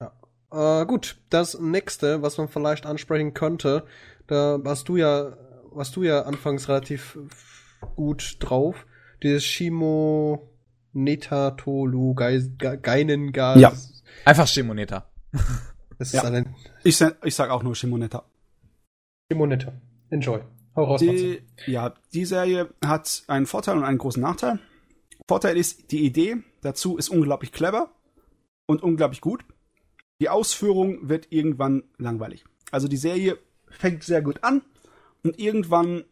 [0.00, 0.82] Ja.
[0.82, 3.86] Äh, gut, das nächste, was man vielleicht ansprechen könnte,
[4.26, 5.36] da warst du ja,
[5.70, 7.18] warst du ja anfangs relativ
[7.94, 8.84] gut drauf.
[9.22, 10.50] Dieses Shimo
[10.92, 13.60] Netatolu Ge- Ge- Geinengas.
[13.60, 13.72] Ja.
[14.24, 15.10] Einfach Shimoneta.
[15.98, 16.20] Das Ja.
[16.22, 16.54] ist ein
[16.84, 18.24] Ich, ich sag auch nur Shimonetta.
[19.32, 19.72] Shimoneta.
[20.10, 20.40] Enjoy.
[20.76, 21.00] Hau raus.
[21.00, 24.60] Die, ja, die Serie hat einen Vorteil und einen großen Nachteil.
[25.26, 27.90] Vorteil ist, die Idee dazu ist unglaublich clever
[28.66, 29.44] und unglaublich gut.
[30.20, 32.44] Die Ausführung wird irgendwann langweilig.
[32.70, 33.36] Also die Serie
[33.68, 34.62] fängt sehr gut an
[35.24, 36.04] und irgendwann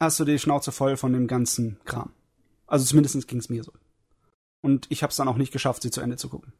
[0.00, 2.12] hast du die Schnauze voll von dem ganzen Kram.
[2.66, 3.72] Also zumindest ging es mir so.
[4.64, 6.52] Und ich habe es dann auch nicht geschafft, sie zu Ende zu gucken.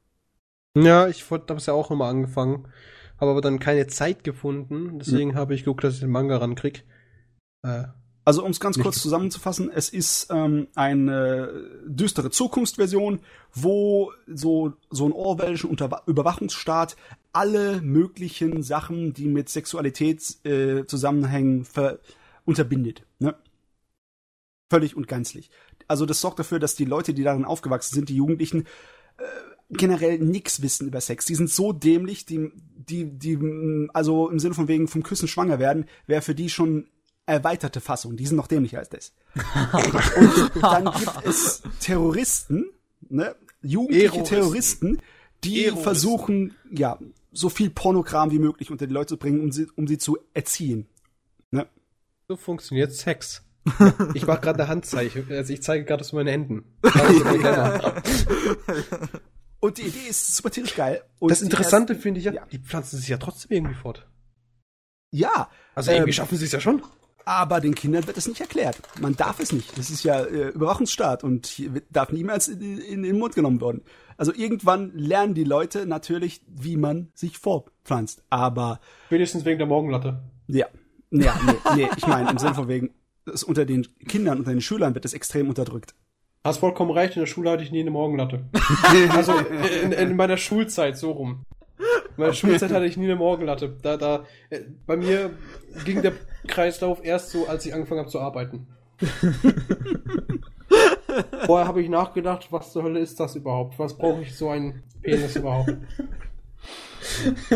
[0.77, 2.69] Ja, ich habe es ja auch nochmal angefangen,
[3.21, 4.99] habe aber dann keine Zeit gefunden.
[4.99, 6.85] Deswegen habe ich geguckt, dass ich den Manga rankrieg.
[7.63, 7.85] Äh,
[8.27, 11.51] Also um es ganz kurz zusammenzufassen, es ist ähm, eine
[11.87, 13.21] düstere Zukunftsversion,
[13.53, 16.97] wo so, so ein Orwellischen Unterwa Überwachungsstaat
[17.33, 21.67] alle möglichen Sachen, die mit Sexualität äh, zusammenhängen,
[22.45, 23.05] unterbindet.
[23.19, 23.35] Ne?
[24.71, 25.51] Völlig und ganzlich.
[25.95, 28.63] Also das sorgt dafür, dass die Leute, die darin aufgewachsen sind, die Jugendlichen,
[29.17, 29.23] äh,
[29.71, 31.25] generell nix wissen über Sex.
[31.25, 35.29] Die sind so dämlich, die, die, die, mh, also im Sinne von wegen vom Küssen
[35.29, 36.89] schwanger werden, wäre für die schon
[37.27, 38.17] erweiterte Fassung.
[38.17, 39.13] Die sind noch dämlicher als das.
[40.57, 42.65] Und dann gibt es Terroristen,
[43.09, 43.37] ne?
[43.63, 44.37] Jugendliche Eroristen.
[44.37, 45.03] Terroristen,
[45.45, 45.85] die Eroristen.
[45.85, 46.99] versuchen, ja,
[47.31, 50.19] so viel Pornokram wie möglich unter die Leute zu bringen, um sie, um sie zu
[50.35, 50.89] erziehen.
[51.53, 51.69] Ne?
[52.27, 53.45] so funktioniert Sex.
[53.79, 55.27] Ja, ich mache gerade eine Handzeichen.
[55.31, 56.65] Also ich zeige gerade zu meinen Händen.
[56.85, 57.93] Also,
[59.61, 61.03] Und die Idee ist super tierisch geil.
[61.19, 62.47] Und das Interessante finde ich ja, ja.
[62.53, 64.07] die pflanzen sich ja trotzdem irgendwie fort.
[65.11, 66.83] Ja, Also Ähm, irgendwie schaffen sie es ja schon.
[67.25, 68.77] aber den Kindern wird es nicht erklärt.
[69.01, 69.79] Man darf es nicht.
[69.79, 73.83] Das ist ja äh, Überwachungsstaat und darf niemals in, in den Mund genommen werden.
[74.19, 78.23] Also irgendwann lernen die Leute natürlich, wie man sich fortpflanzt.
[78.29, 80.23] Aber Wenigstens wegen der Morgenlatte.
[80.47, 80.67] ja,
[81.11, 82.91] ja nee, nee, ich meine im Sinne von wegen,
[83.25, 85.95] das unter den Kindern, unter den Schülern wird es extrem unterdrückt.
[86.45, 88.45] Hast vollkommen recht, in der Schule hatte ich nie eine Morgenlatte.
[89.11, 89.33] also
[89.83, 91.47] in, in meiner Schulzeit so rum.
[91.79, 91.87] In
[92.19, 93.77] meiner Schulzeit hatte ich nie eine Morgenlatte.
[93.81, 95.31] Da, da, äh, bei mir
[95.85, 96.13] ging der
[96.47, 98.67] Kreislauf erst so, als ich angefangen habe zu arbeiten.
[101.47, 103.79] Vorher habe ich nachgedacht, was zur Hölle ist das überhaupt?
[103.79, 105.75] Was brauche ich so einen Penis überhaupt?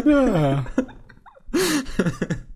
[0.05, 0.65] Ja,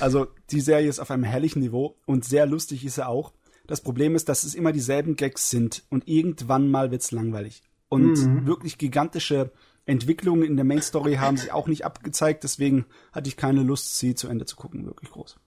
[0.00, 3.32] also die Serie ist auf einem herrlichen Niveau und sehr lustig ist sie auch.
[3.66, 7.62] Das Problem ist, dass es immer dieselben Gags sind und irgendwann mal wird's langweilig.
[7.88, 8.46] Und Mhm.
[8.46, 9.52] wirklich gigantische
[9.86, 13.98] Entwicklungen in der Main Story haben sich auch nicht abgezeigt, deswegen hatte ich keine Lust,
[13.98, 15.38] sie zu Ende zu gucken, wirklich groß.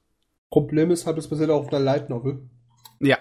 [0.50, 2.40] Problem ist, hat es bisher auch auf der Light Novel.
[3.00, 3.18] Ja,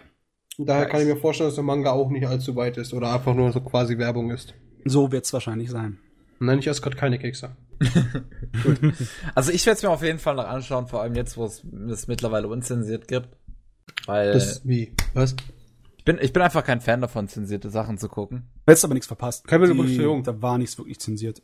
[0.58, 3.34] daher kann ich mir vorstellen, dass der Manga auch nicht allzu weit ist oder einfach
[3.34, 4.54] nur so quasi Werbung ist.
[4.84, 5.98] so wird's wahrscheinlich sein.
[6.40, 7.56] Nein, ich esse gerade keine Kekse.
[9.34, 11.64] Also ich werde es mir auf jeden Fall noch anschauen, vor allem jetzt, wo es
[11.90, 13.28] es mittlerweile unzensiert gibt.
[14.06, 14.94] Weil wie?
[15.14, 15.34] Was?
[15.96, 18.48] ich, bin, ich bin einfach kein Fan davon, zensierte Sachen zu gucken.
[18.66, 19.46] Du hättest aber nichts verpasst.
[19.46, 20.22] Keine Überzeugung.
[20.22, 21.42] Da war nichts wirklich zensiert.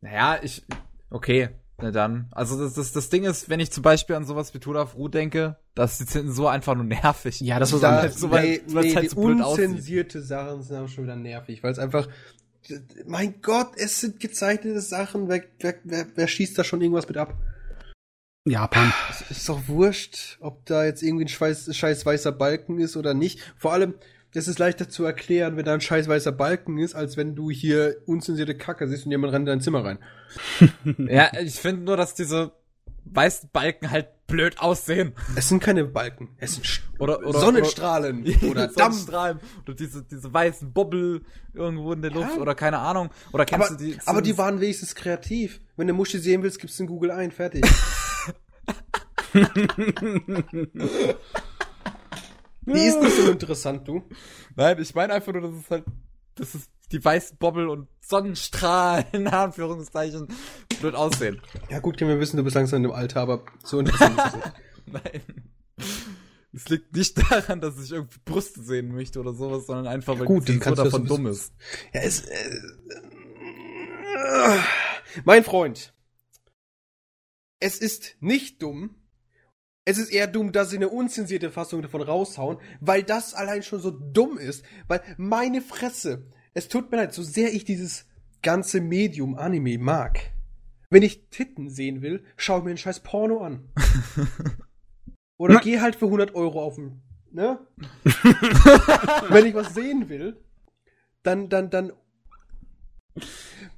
[0.00, 0.64] Naja, ich.
[1.10, 2.28] Okay, na dann.
[2.32, 5.08] Also das, das, das Ding ist, wenn ich zum Beispiel an sowas wie Tour Ru
[5.08, 7.40] denke, das ist die Zensur einfach nur nervig.
[7.40, 8.18] Ja, das war Da, anderes.
[8.18, 9.66] so, weil- nee, nee, halt die so blöd aussieht.
[9.66, 12.08] unzensierte Sachen sind aber schon wieder nervig, weil es einfach,
[13.06, 17.16] mein Gott, es sind gezeichnete Sachen, wer, wer, wer, wer schießt da schon irgendwas mit
[17.16, 17.34] ab?
[18.46, 18.92] Japan.
[19.30, 23.40] Ist doch wurscht, ob da jetzt irgendwie ein scheiß, scheiß weißer Balken ist oder nicht.
[23.56, 23.94] Vor allem,
[24.34, 27.50] das ist leichter zu erklären, wenn da ein scheiß weißer Balken ist, als wenn du
[27.50, 29.98] hier unzensierte Kacke siehst und jemand rennt in dein Zimmer rein.
[31.08, 32.52] Ja, ich finde nur, dass diese
[33.04, 35.12] weißen Balken halt blöd aussehen.
[35.36, 38.76] Es sind keine Balken, es sind Sch- Oder, oder Sonnenstrahlen oder, Dampf.
[38.96, 42.40] Sonnenstrahlen oder diese, diese weißen Bobbel irgendwo in der Luft Ja.
[42.42, 43.10] oder keine Ahnung.
[43.32, 43.98] Oder kennst Aber, du die?
[44.06, 45.60] aber die waren wenigstens kreativ.
[45.76, 47.64] Wenn du Muschi sehen willst, gibst du in Google ein, fertig.
[52.66, 54.02] Die ist nicht so interessant, du.
[54.56, 55.84] Nein, ich meine einfach nur, dass es halt,
[56.36, 60.28] dass es die weißen Bobbel und Sonnenstrahlen, in Anführungszeichen,
[60.80, 61.40] blöd aussehen.
[61.70, 64.34] Ja gut, wir wissen, du bist langsam in dem Alter, aber so interessant ist es
[64.34, 64.52] nicht.
[64.86, 65.22] Nein.
[66.52, 70.26] Es liegt nicht daran, dass ich irgendwie Brüste sehen möchte oder sowas, sondern einfach, weil
[70.26, 71.52] gut, die das davon so dumm ist.
[71.92, 72.60] Ja, es, äh,
[75.24, 75.92] mein Freund.
[77.60, 78.94] Es ist nicht dumm.
[79.84, 83.80] Es ist eher dumm, dass sie eine unzensierte Fassung davon raushauen, weil das allein schon
[83.80, 84.64] so dumm ist.
[84.86, 88.06] Weil meine Fresse, es tut mir leid, so sehr ich dieses
[88.42, 90.32] ganze Medium Anime mag.
[90.90, 93.68] Wenn ich Titten sehen will, schau mir ein scheiß Porno an.
[95.36, 97.02] Oder geh halt für 100 Euro auf den,
[97.32, 97.58] ne?
[99.28, 100.40] Wenn ich was sehen will,
[101.24, 101.92] dann, dann, dann.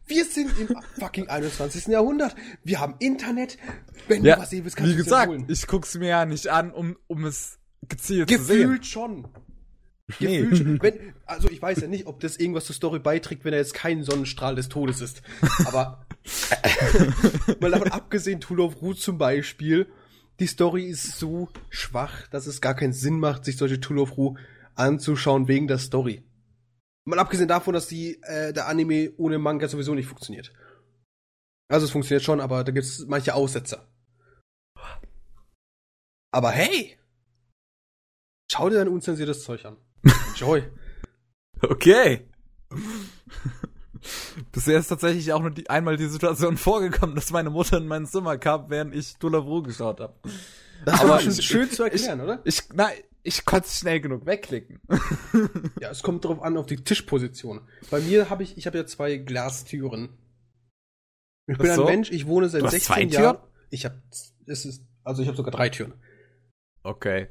[0.07, 1.87] Wir sind im fucking 21.
[1.87, 2.37] Jahrhundert.
[2.63, 3.57] Wir haben Internet.
[4.09, 6.09] Wenn Ja, du was sehen willst, kannst Wie du es dir gesagt, ich guck's mir
[6.09, 8.59] ja nicht an, um, um es gezielt zu sehen.
[8.59, 9.29] Gefühlt schon.
[10.21, 10.43] Nee.
[10.43, 10.83] Gefühlt.
[10.83, 13.75] Wenn, also ich weiß ja nicht, ob das irgendwas zur Story beiträgt, wenn er jetzt
[13.75, 15.23] kein Sonnenstrahl des Todes ist.
[15.65, 16.07] Aber
[17.61, 19.91] mal davon abgesehen, Tool of Root zum Beispiel,
[20.39, 24.17] die Story ist so schwach, dass es gar keinen Sinn macht, sich solche Tool of
[24.17, 24.37] Ru
[24.75, 26.23] anzuschauen wegen der Story.
[27.05, 30.53] Mal abgesehen davon, dass die, äh, der Anime ohne Manga sowieso nicht funktioniert.
[31.69, 33.89] Also es funktioniert schon, aber da gibt es manche Aussetzer.
[36.33, 36.99] Aber hey!
[38.51, 39.77] Schau dir dein unzensiertes Zeug an.
[40.35, 40.63] Enjoy.
[41.63, 42.27] Okay.
[44.53, 48.07] Bisher ist tatsächlich auch nur die, einmal die Situation vorgekommen, dass meine Mutter in mein
[48.07, 50.15] Zimmer kam, während ich Dulavru geschaut habe.
[50.85, 52.41] Das Aber war schon ich- schön zu ich- erklären, oder?
[52.45, 54.81] Ich, nein, ich konnte es schnell genug wegklicken.
[55.81, 57.61] Ja, es kommt drauf an, auf die Tischposition.
[57.91, 60.17] Bei mir habe ich, ich habe ja zwei Glastüren.
[61.47, 61.83] Ich bin so.
[61.85, 63.39] ein Mensch, ich wohne seit Du hast 16 zwei Jahren.
[63.71, 64.01] Ich habe,
[64.47, 65.93] es ist, also ich habe sogar drei Türen.
[66.83, 67.29] Okay.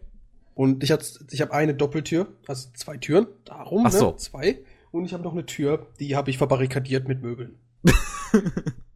[0.56, 4.12] Und ich habe ich hab eine Doppeltür, also zwei Türen, darum, Ach so.
[4.12, 4.18] ne?
[4.18, 4.64] zwei.
[4.92, 7.60] Und ich habe noch eine Tür, die habe ich verbarrikadiert mit Möbeln.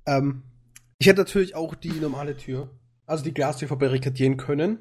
[0.06, 0.44] ähm,
[0.98, 2.72] ich hätte natürlich auch die normale Tür,
[3.06, 4.80] also die Glastür verbarrikadieren können.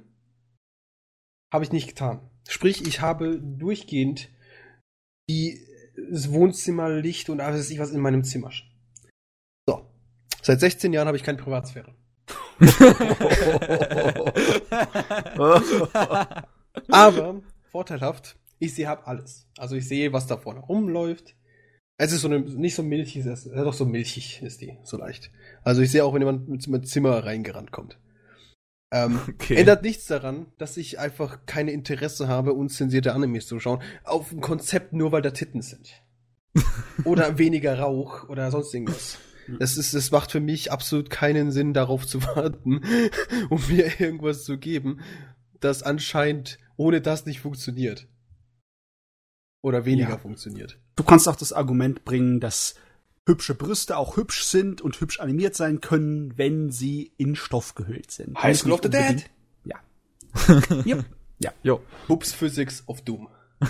[1.52, 2.20] Habe ich nicht getan.
[2.48, 4.28] Sprich, ich habe durchgehend
[5.28, 5.60] die,
[6.10, 8.52] das Wohnzimmerlicht und alles, was in meinem Zimmer.
[9.66, 9.90] So.
[10.42, 11.92] Seit 16 Jahren habe ich keine Privatsphäre.
[16.90, 19.46] Aber vorteilhaft, ich sehe hab alles.
[19.56, 21.34] Also ich sehe, was da vorne rumläuft.
[21.96, 24.96] Es ist so eine, nicht so milchig, es ist doch so milchig ist die, so
[24.96, 25.32] leicht.
[25.64, 27.98] Also ich sehe auch, wenn jemand mit mein Zimmer reingerannt kommt.
[28.92, 29.56] Ähm, Okay.
[29.56, 33.82] Ändert nichts daran, dass ich einfach keine Interesse habe, unzensierte Animes zu schauen.
[34.04, 36.02] Auf ein Konzept nur, weil da Titten sind.
[37.04, 39.18] oder weniger Rauch oder sonst irgendwas.
[39.58, 42.82] Das ist, es macht für mich absolut keinen Sinn, darauf zu warten,
[43.48, 45.00] um mir irgendwas zu geben,
[45.60, 48.06] das anscheinend ohne das nicht funktioniert.
[49.62, 50.18] Oder weniger Ja.
[50.18, 50.78] funktioniert.
[50.96, 52.76] Du kannst auch das Argument bringen, dass
[53.26, 58.10] hübsche Brüste auch hübsch sind und hübsch animiert sein können, wenn sie in Stoff gehüllt
[58.10, 58.42] sind.
[58.42, 59.28] High School of the Dead?
[59.64, 59.76] Ja.
[61.40, 61.52] ja.
[61.62, 61.82] Jo.
[62.06, 63.28] Boops Physics of Doom.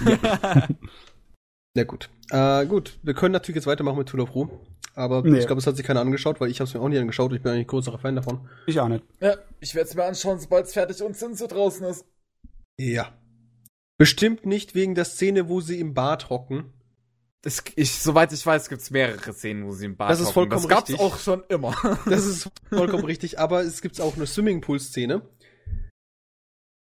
[1.74, 2.08] Na gut.
[2.30, 4.48] Äh, gut, wir können natürlich jetzt weitermachen mit Tool of Ru.
[4.94, 5.38] Aber Nee.
[5.38, 7.32] ich glaube, es hat sich keiner angeschaut, weil ich habe es mir auch nicht angeschaut.
[7.32, 8.48] Ich bin eigentlich größerer Fan davon.
[8.66, 9.04] Ich auch nicht.
[9.20, 12.04] Ja, ich werde es mir anschauen, sobald es fertig und Zinse draußen ist.
[12.78, 13.12] Ja.
[13.98, 16.72] Bestimmt nicht wegen der Szene, wo sie im Bad hocken.
[17.42, 20.34] Das, ich, soweit ich weiß, gibt's mehrere Szenen, wo sie im Bad Das ist hocken.
[20.34, 21.04] vollkommen Das gab's richtig.
[21.04, 21.74] auch schon immer.
[22.06, 23.38] Das ist vollkommen richtig.
[23.38, 25.22] Aber es gibt auch eine Swimmingpool-Szene.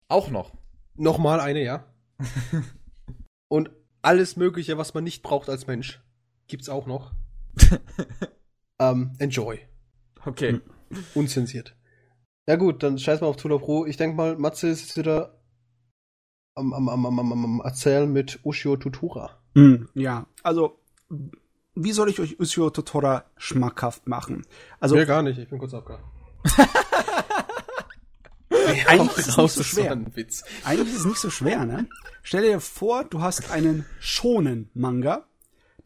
[0.09, 0.57] auch noch.
[0.95, 1.93] Nochmal eine, ja.
[3.49, 3.71] Und
[4.03, 6.03] alles Mögliche, was man nicht braucht als Mensch,
[6.49, 7.13] gibt's auch noch.
[8.81, 9.61] ähm, enjoy.
[10.25, 10.61] Okay.
[11.15, 11.77] Unzensiert.
[12.49, 13.87] Ja gut, dann scheiß mal auf of Ru.
[13.87, 15.37] Ich denke mal, Matze ist wieder
[16.57, 19.31] am, am, am, am, am, am Erzählen mit Ushio Tutura.
[19.55, 20.79] Hm, ja, also
[21.75, 24.47] wie soll ich euch Ushio Totora schmackhaft machen?
[24.81, 25.39] Also ja, gar nicht.
[25.39, 26.03] Ich bin kurz abgehakt.
[28.87, 29.93] eigentlich ist es nicht so schwer.
[29.93, 30.45] ein Witz.
[30.65, 31.89] Eigentlich ist es nicht so schwer, ne?
[32.23, 35.27] Stell dir vor, du hast einen schonen Manga,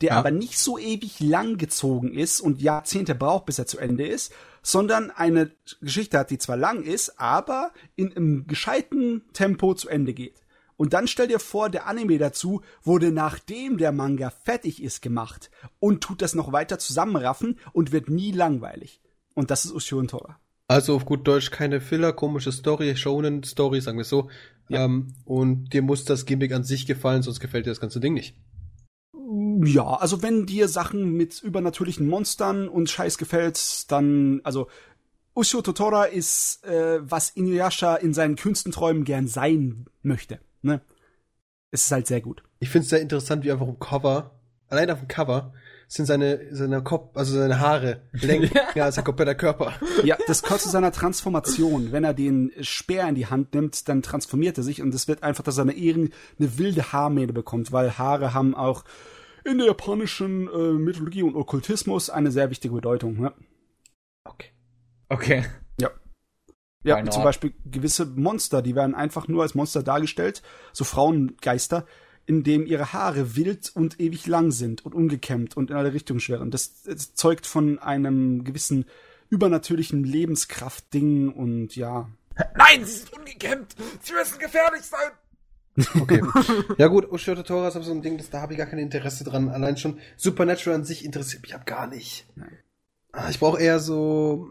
[0.00, 0.16] der Ja.
[0.18, 4.32] aber nicht so ewig lang gezogen ist und Jahrzehnte braucht, bis er zu Ende ist,
[4.62, 5.50] sondern eine
[5.80, 10.39] Geschichte hat, die zwar lang ist, aber in einem gescheiten Tempo zu Ende geht.
[10.80, 15.50] Und dann stell dir vor, der Anime dazu wurde nachdem der Manga fertig ist gemacht
[15.78, 19.02] und tut das noch weiter zusammenraffen und wird nie langweilig.
[19.34, 20.38] Und das ist Ushio Tora.
[20.68, 24.30] Also auf gut Deutsch keine Filler, komische Story, Shonen Story, sagen wir so.
[24.70, 28.14] Ähm, und dir muss das Gimmick an sich gefallen, sonst gefällt dir das ganze Ding
[28.14, 28.34] nicht.
[29.62, 34.68] Ja, also wenn dir Sachen mit übernatürlichen Monstern und Scheiß gefällt, dann, also
[35.34, 40.40] Ushio Totora ist, äh, was Inuyasha in seinen Künstenträumen gern sein möchte.
[40.62, 40.80] Ne?
[41.70, 42.42] Es ist halt sehr gut.
[42.58, 45.52] Ich finde es sehr interessant, wie einfach im Cover, allein auf dem Cover,
[45.90, 49.74] sind seine, seine Kopf, also seine Haare länger als sein kompletter Körper.
[50.04, 51.90] Ja, das gehört zu seiner Transformation.
[51.90, 55.24] Wenn er den Speer in die Hand nimmt, dann transformiert er sich und es wird
[55.24, 58.84] einfach, dass er eine, Ehren, eine wilde Haarmähne bekommt, weil Haare haben auch
[59.44, 63.20] in der japanischen äh, Mythologie und Okkultismus eine sehr wichtige Bedeutung.
[63.20, 63.32] Ne?
[64.24, 64.50] Okay.
[65.08, 65.44] Okay.
[66.82, 67.12] Ja, Why not?
[67.12, 70.42] zum Beispiel gewisse Monster, die werden einfach nur als Monster dargestellt,
[70.72, 71.86] so Frauengeister,
[72.26, 76.20] in dem ihre Haare wild und ewig lang sind und ungekämmt und in alle Richtungen
[76.20, 76.50] schwirren.
[76.50, 78.86] Das, das zeugt von einem gewissen
[79.30, 82.08] übernatürlichen Lebenskraftding und ja.
[82.56, 83.74] Nein, sie sind ungekämmt!
[84.00, 85.10] Sie müssen gefährlich sein!
[86.00, 86.20] Okay.
[86.78, 88.78] ja gut, Ushio Tora ist aber so ein Ding, das, da habe ich gar kein
[88.80, 89.48] Interesse dran.
[89.48, 92.26] Allein schon Supernatural an sich interessiert mich ab gar nicht.
[92.34, 92.58] Nein.
[93.12, 94.48] Ah, Ich brauche eher so.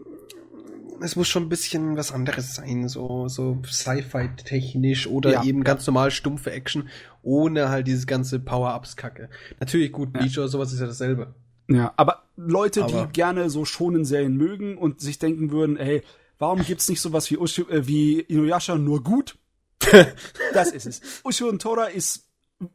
[1.02, 5.86] Es muss schon ein bisschen was anderes sein, so, so Sci-Fi-technisch oder Ja, eben ganz
[5.86, 6.88] normal stumpfe Action,
[7.22, 9.30] ohne halt dieses ganze Power-Ups-Kacke.
[9.58, 10.20] Natürlich gut, Ja.
[10.20, 11.34] Bleach oder sowas ist ja dasselbe.
[11.68, 16.02] Ja, aber Leute, Aber- die gerne so schonen Serien mögen und sich denken würden, ey,
[16.38, 19.38] warum gibt's nicht sowas wie Ushio, äh, wie Inuyasha nur gut?
[20.52, 21.00] das ist es.
[21.24, 22.28] Ushio und Tora ist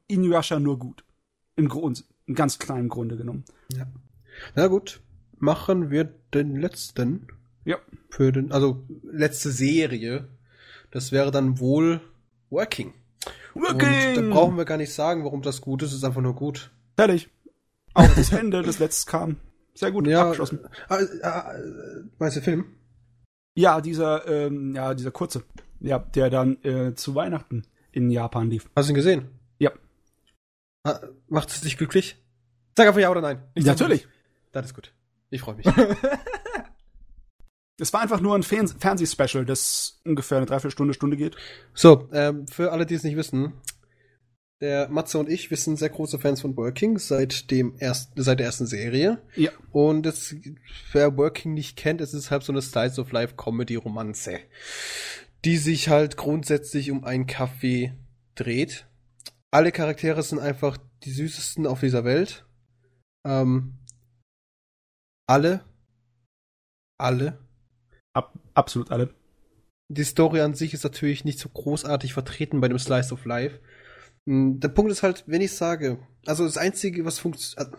[0.07, 1.03] Inuyasha nur gut.
[1.55, 3.43] Im Grund, im ganz kleinen Grunde genommen.
[4.55, 5.01] Na gut,
[5.37, 7.27] machen wir den letzten
[7.65, 7.77] Ja.
[8.09, 10.27] für den, also letzte Serie.
[10.91, 11.99] Das wäre dann wohl
[12.49, 12.93] Working.
[13.53, 16.35] Und da brauchen wir gar nicht sagen, warum das gut ist, es ist einfach nur
[16.35, 16.71] gut.
[16.95, 17.29] Fertig.
[17.93, 19.37] Auch das Ende des Letzten kam.
[19.73, 20.59] Sehr gut Ja, abgeschlossen.
[20.89, 22.65] äh, äh, meinst du Film?
[23.55, 25.43] Ja, dieser, ähm, ja, dieser kurze.
[25.79, 28.69] Ja, der dann äh, zu Weihnachten in Japan lief.
[28.75, 29.29] Hast du ihn gesehen?
[29.59, 29.71] Ja.
[30.83, 32.17] Ah, Macht es dich glücklich?
[32.77, 33.41] Sag einfach ja oder nein.
[33.53, 34.07] Ich Natürlich.
[34.51, 34.93] Das ist gut.
[35.29, 35.65] Ich freue mich.
[37.77, 41.35] Es war einfach nur ein Fern Fernsehspecial, das ungefähr eine Dreiviertelstunde, Stunde geht.
[41.73, 43.53] so, ähm, für alle, die es nicht wissen,
[44.61, 48.39] der Matze und ich, wir sind sehr große Fans von Working seit dem ersten, seit
[48.39, 49.21] der ersten Serie.
[49.35, 49.51] Ja.
[49.71, 50.35] Und es,
[50.93, 54.39] wer Working nicht kennt, es ist halt so eine Slice of Life Comedy Romanze,
[55.43, 57.93] die sich halt grundsätzlich um einen Kaffee
[58.35, 58.87] dreht.
[59.51, 62.45] Alle Charaktere sind einfach die süßesten auf dieser Welt.
[63.25, 63.79] Ähm,
[65.27, 65.65] alle.
[66.97, 67.44] Alle.
[68.15, 69.13] Ab absolut alle.
[69.89, 73.59] Die Story an sich ist natürlich nicht so großartig vertreten bei dem Slice of Life.
[74.25, 77.77] Hm, Der Punkt ist halt, wenn ich sage, also das Einzige, was funktioniert,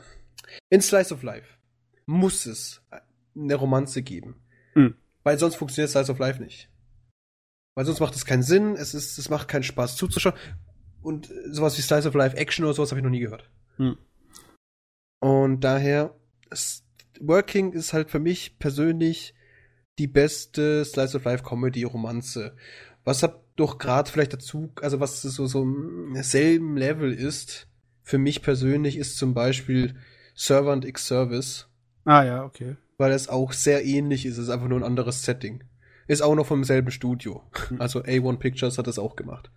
[0.71, 1.57] in Slice of Life
[2.05, 2.83] muss es
[3.35, 4.37] eine Romanze geben.
[4.75, 4.95] Hm.
[5.25, 6.71] Weil sonst funktioniert Slice of Life nicht.
[7.75, 10.37] Weil sonst macht es keinen Sinn, es ist, es macht keinen Spaß zuzuschauen.
[11.03, 13.51] Und sowas wie Slice of Life Action oder sowas habe ich noch nie gehört.
[13.77, 13.97] Hm.
[15.21, 16.15] Und daher,
[17.21, 19.35] Working ist halt für mich persönlich
[19.99, 22.57] die beste Slice of Life Comedy Romanze.
[23.05, 27.69] Was hat doch gerade vielleicht dazu, also was so so im selben Level ist,
[28.03, 29.97] für mich persönlich ist zum Beispiel
[30.35, 31.69] Servant X Service,
[32.05, 32.77] Ah ja, okay.
[32.99, 35.65] weil es auch sehr ähnlich ist, es ist einfach nur ein anderes Setting.
[36.07, 37.43] Ist auch noch vom selben Studio.
[37.79, 39.51] Also A1 Pictures hat das auch gemacht.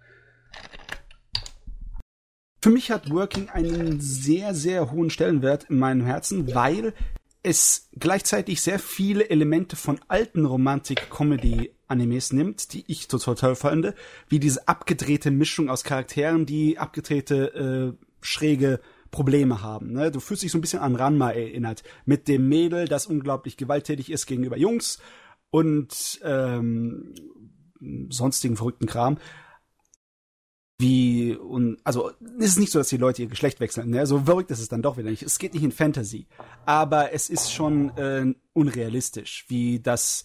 [2.62, 6.94] Für mich hat Working einen sehr, sehr hohen Stellenwert in meinem Herzen, weil
[7.42, 13.94] es gleichzeitig sehr viele Elemente von alten Romantik-Comedy-Animes nimmt, die ich total toll fand,
[14.28, 19.94] wie diese abgedrehte Mischung aus Charakteren, die abgedrehte, äh, schräge Probleme haben.
[19.94, 20.12] Ne?
[20.12, 24.12] Du fühlst dich so ein bisschen an Ranma erinnert, mit dem Mädel, das unglaublich gewalttätig
[24.12, 25.00] ist gegenüber Jungs
[25.50, 27.16] und ähm,
[28.10, 29.18] sonstigen verrückten Kram
[30.80, 34.06] wie und also es ist nicht so, dass die Leute ihr Geschlecht wechseln, ne?
[34.08, 35.24] So verrückt ist es dann doch wieder nicht.
[35.24, 36.28] Es geht nicht in Fantasy,
[36.66, 40.24] aber es ist schon äh, unrealistisch, wie das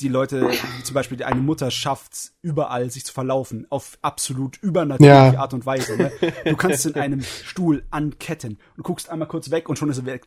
[0.00, 5.34] die Leute, wie zum Beispiel eine Mutter schafft, überall sich zu verlaufen, auf absolut übernatürliche
[5.34, 5.38] Ja.
[5.38, 5.96] Art und Weise.
[5.96, 6.10] Ne?
[6.46, 10.06] Du kannst in einem Stuhl anketten und guckst einmal kurz weg und schon ist er
[10.06, 10.26] weg,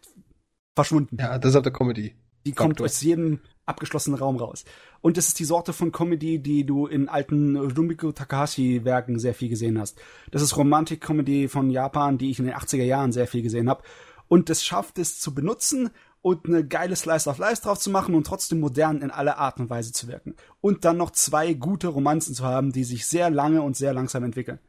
[0.76, 1.18] verschwunden.
[1.20, 2.16] Ja, das ist halt der Comedy.
[2.46, 4.66] Die kommt aus jedem abgeschlossenen Raum raus.
[5.02, 9.50] Und das ist die Sorte von Comedy, die du in alten Rumiko Takahashi-Werken sehr viel
[9.50, 10.00] gesehen hast.
[10.32, 13.84] Das ist Romantik-Comedy von Japan, die ich in den 80er Jahren sehr viel gesehen habe.
[14.28, 18.16] Und es schafft es zu benutzen und eine geile Slice of Life drauf zu machen
[18.16, 20.36] und trotzdem modern in aller Art und Weise zu wirken.
[20.60, 24.24] Und dann noch zwei gute Romanzen zu haben, die sich sehr lange und sehr langsam
[24.24, 24.60] entwickeln.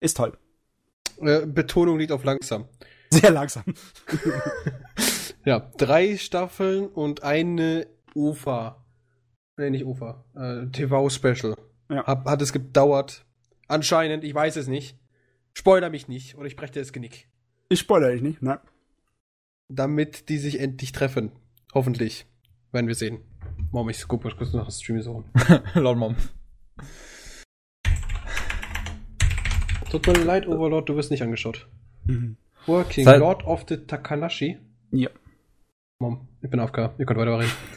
[0.00, 0.36] Ist toll.
[1.18, 2.66] Äh, Betonung liegt auf langsam.
[3.10, 3.64] Sehr langsam.
[5.44, 8.84] Ja, drei Staffeln und eine UFA.
[9.56, 10.24] Nee, nicht UFA.
[10.34, 11.54] Äh, TV-Special.
[11.90, 12.06] Ja.
[12.06, 13.24] Hab, hat es gedauert.
[13.68, 14.98] Anscheinend, ich weiß es nicht.
[15.52, 17.28] Spoiler mich nicht oder ich breche dir das Genick.
[17.68, 18.60] Ich spoilere dich nicht, ne?
[19.68, 21.32] Damit die sich endlich treffen.
[21.74, 22.26] Hoffentlich.
[22.72, 23.20] Werden wir sehen.
[23.70, 25.24] Mom, ich guck mal kurz nach dem Stream so.
[25.74, 26.16] Lol, Mom.
[29.90, 31.68] Tut mir leid, Overlord, du wirst nicht angeschaut.
[32.06, 32.36] Mhm.
[32.66, 34.58] Working Seit- Lord of the Takanashi.
[34.90, 35.10] Ja.
[36.00, 36.94] Mom, ich bin AFK.
[36.98, 37.52] Ihr könnt weiterreden.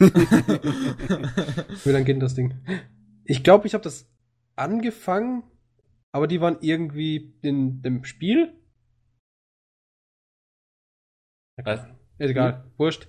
[1.84, 2.54] Wie lange geht denn das Ding?
[3.24, 4.10] Ich glaube, ich habe das
[4.56, 5.44] angefangen,
[6.12, 8.54] aber die waren irgendwie in dem Spiel.
[11.62, 11.80] Was?
[12.18, 13.08] Ist egal, wurscht.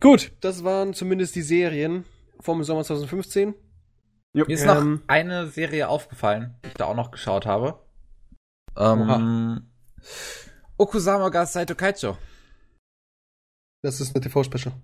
[0.00, 2.04] Gut, das waren zumindest die Serien
[2.40, 3.54] vom Sommer 2015.
[4.32, 4.66] Mir ist Ähm.
[4.66, 7.84] noch eine Serie aufgefallen, die ich da auch noch geschaut habe.
[8.76, 9.70] Ähm,
[10.76, 12.16] Okusama ga Saito Kaicho.
[13.82, 14.74] Das ist eine TV-Special,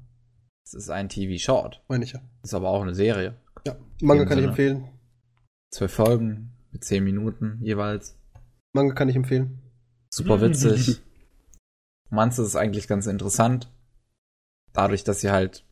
[0.64, 1.82] Das ist ein TV-Short.
[1.88, 2.20] meine ich ja.
[2.42, 3.38] Ist aber auch eine Serie.
[3.66, 4.88] Ja, Manga kann ich empfehlen.
[5.70, 8.18] Zwölf Folgen mit zehn Minuten jeweils.
[8.72, 9.60] Manga kann ich empfehlen.
[10.10, 11.02] Super witzig.
[12.10, 13.72] Manze ist eigentlich ganz interessant.
[14.72, 15.66] Dadurch, dass sie halt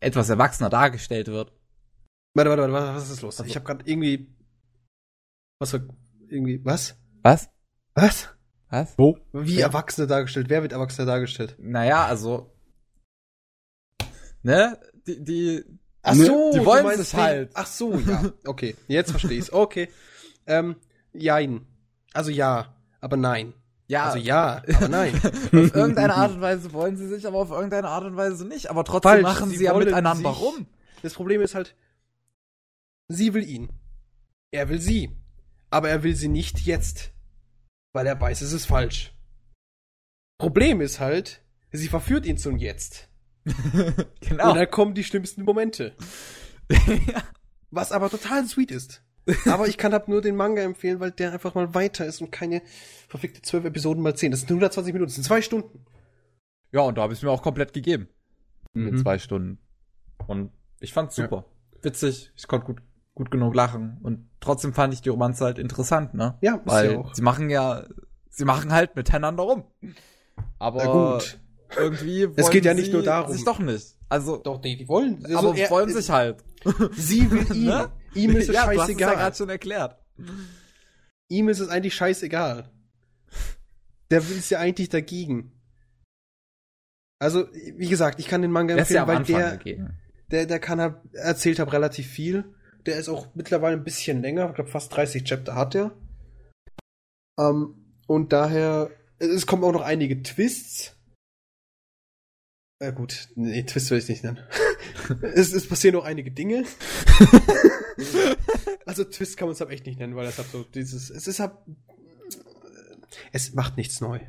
[0.00, 1.52] etwas erwachsener dargestellt wird.
[2.34, 3.38] Warte, warte, warte, was ist los?
[3.38, 4.34] Also- Ich habe gerade irgendwie.
[5.60, 5.74] Was.
[6.28, 6.64] Irgendwie.
[6.64, 6.96] Was?
[7.22, 7.50] Was?
[7.94, 8.30] Was?
[8.72, 8.94] Was?
[8.96, 9.18] Wo?
[9.32, 9.66] Wie Ja.
[9.66, 10.48] Erwachsene dargestellt?
[10.48, 11.56] Wer wird Erwachsene dargestellt?
[11.58, 12.50] Naja, also.
[14.42, 14.78] Ne?
[15.06, 15.64] Die, die,
[16.02, 17.50] Ach Ne, so, die wollen den- halt.
[17.54, 18.24] Ach so, ja.
[18.46, 19.52] Okay, jetzt verstehe ich's.
[19.52, 19.88] Okay.
[20.46, 20.76] Ähm,
[21.12, 21.66] jein.
[22.12, 23.52] Also ja, aber nein.
[23.86, 25.14] ja, Also ja, aber nein.
[25.22, 28.68] auf irgendeine Art und Weise wollen sie sich, aber auf irgendeine Art und Weise nicht.
[28.70, 30.66] Aber trotzdem Falsch, machen sie sie, ja miteinander sich- rum.
[31.02, 31.76] Das Problem ist halt,
[33.08, 33.68] sie will ihn.
[34.50, 35.10] Er will sie.
[35.70, 37.11] Aber er will sie nicht jetzt.
[37.92, 39.12] Weil er weiß, es ist falsch.
[40.38, 43.08] Problem ist halt, sie verführt ihn zum Jetzt.
[44.20, 44.50] genau.
[44.50, 45.94] Und dann kommen die schlimmsten Momente.
[47.70, 49.02] Was aber total sweet ist.
[49.46, 52.32] Aber ich kann halt nur den Manga empfehlen, weil der einfach mal weiter ist und
[52.32, 52.60] keine
[53.08, 54.30] verfickte zwölf Episoden mal zehn.
[54.32, 55.84] Das sind 120 Minuten, das sind zwei Stunden.
[56.72, 58.08] Ja, und da habe ich mir auch komplett gegeben.
[58.74, 58.98] Mit Mhm.
[58.98, 59.58] zwei Stunden.
[60.26, 61.24] Und ich fand's Ja.
[61.24, 61.44] super.
[61.82, 62.82] Witzig, ich konnte gut,
[63.14, 63.98] gut genug lachen.
[64.02, 66.38] Und trotzdem fand ich die Romanze halt interessant, ne?
[66.40, 67.14] Ja, ist Weil ja auch.
[67.14, 67.84] sie machen ja,
[68.30, 69.64] sie machen halt miteinander rum.
[70.58, 71.38] Aber Na gut.
[71.76, 73.32] irgendwie wollen Es geht ja nicht sie nur darum.
[73.32, 73.96] sich doch nicht.
[74.08, 75.24] Also, Doch, nee, die wollen.
[75.24, 76.42] Also aber er- wollen sich halt.
[76.92, 77.64] Sie will ihn.
[77.66, 77.90] Ne?
[78.14, 79.14] Ihm ist es ja, du hast es ja scheißegal.
[79.16, 79.98] gerade schon erklärt.
[81.28, 82.70] Ihm ist es eigentlich scheißegal.
[84.10, 85.52] Der will es ja eigentlich dagegen.
[87.18, 89.98] Also, wie gesagt, ich kann den Manga ist ja empfehlen, am weil der, dagegen.
[90.30, 92.44] der, der kann halt, erzählt halt relativ viel.
[92.86, 94.48] Der ist auch mittlerweile ein bisschen länger.
[94.48, 95.96] Ich glaube, fast 30 Chapter hat er.
[97.38, 97.74] Ähm,
[98.06, 100.96] und daher, es kommen auch noch einige Twists.
[102.82, 104.40] Ja gut, nee, Twists will ich nicht nennen.
[105.22, 106.64] es, es passieren noch einige Dinge.
[108.86, 111.28] also Twist kann man es halt echt nicht nennen, weil das hat so dieses, es
[111.28, 111.52] ist halt,
[113.32, 114.20] es macht nichts neu.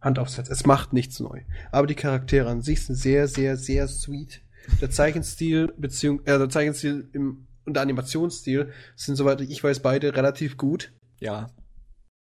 [0.00, 1.42] Hand aufs Herz, es macht nichts neu.
[1.72, 4.42] Aber die Charaktere an sich sind sehr, sehr, sehr sweet.
[4.80, 10.14] Der Zeichenstil, beziehung, äh, der Zeichenstil im, und der Animationsstil sind, soweit ich weiß, beide
[10.16, 10.92] relativ gut.
[11.20, 11.50] Ja.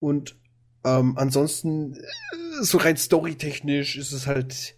[0.00, 0.36] Und
[0.84, 4.74] ähm, ansonsten, äh, so rein storytechnisch ist es halt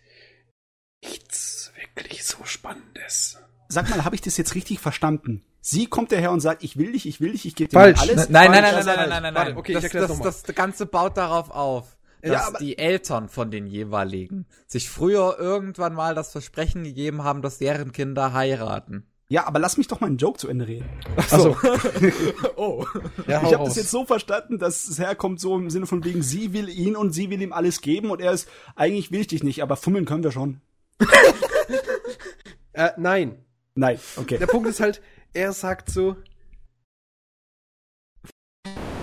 [1.03, 3.39] nichts wirklich so Spannendes.
[3.69, 5.43] Sag mal, habe ich das jetzt richtig verstanden?
[5.61, 8.01] Sie kommt daher und sagt, ich will dich, ich will dich, ich gebe dir Falsch.
[8.01, 8.29] alles.
[8.29, 9.59] Nein, nein, nein, nein, nein, nein, nein, Warte, nein.
[9.59, 10.31] okay, ich das, erklär's das, noch mal.
[10.31, 15.95] das Ganze baut darauf auf, dass Ja, die Eltern von den jeweiligen sich früher irgendwann
[15.95, 19.07] mal das Versprechen gegeben haben, dass deren Kinder heiraten.
[19.29, 20.89] Ja, aber lass mich doch mal einen Joke zu Ende reden.
[21.17, 21.57] Achso.
[22.57, 22.87] Oh.
[23.27, 26.23] Ja, Ich habe das jetzt so verstanden, dass es herkommt so im Sinne von wegen,
[26.23, 29.27] sie will ihn und sie will ihm alles geben und er ist, eigentlich will ich
[29.27, 30.61] dich nicht, aber fummeln können wir schon.
[32.77, 33.45] Äh, nein.
[33.77, 34.37] Nein, okay.
[34.37, 35.01] Der Punkt ist halt,
[35.33, 36.17] er sagt so,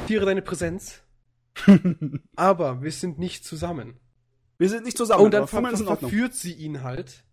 [0.08, 1.02] tiere deine Präsenz,
[2.36, 3.98] aber wir sind nicht zusammen.
[4.58, 6.10] Wir sind nicht zusammen, und dann ver fummeln ist in Ordnung.
[6.12, 7.24] verführt sie ihn halt,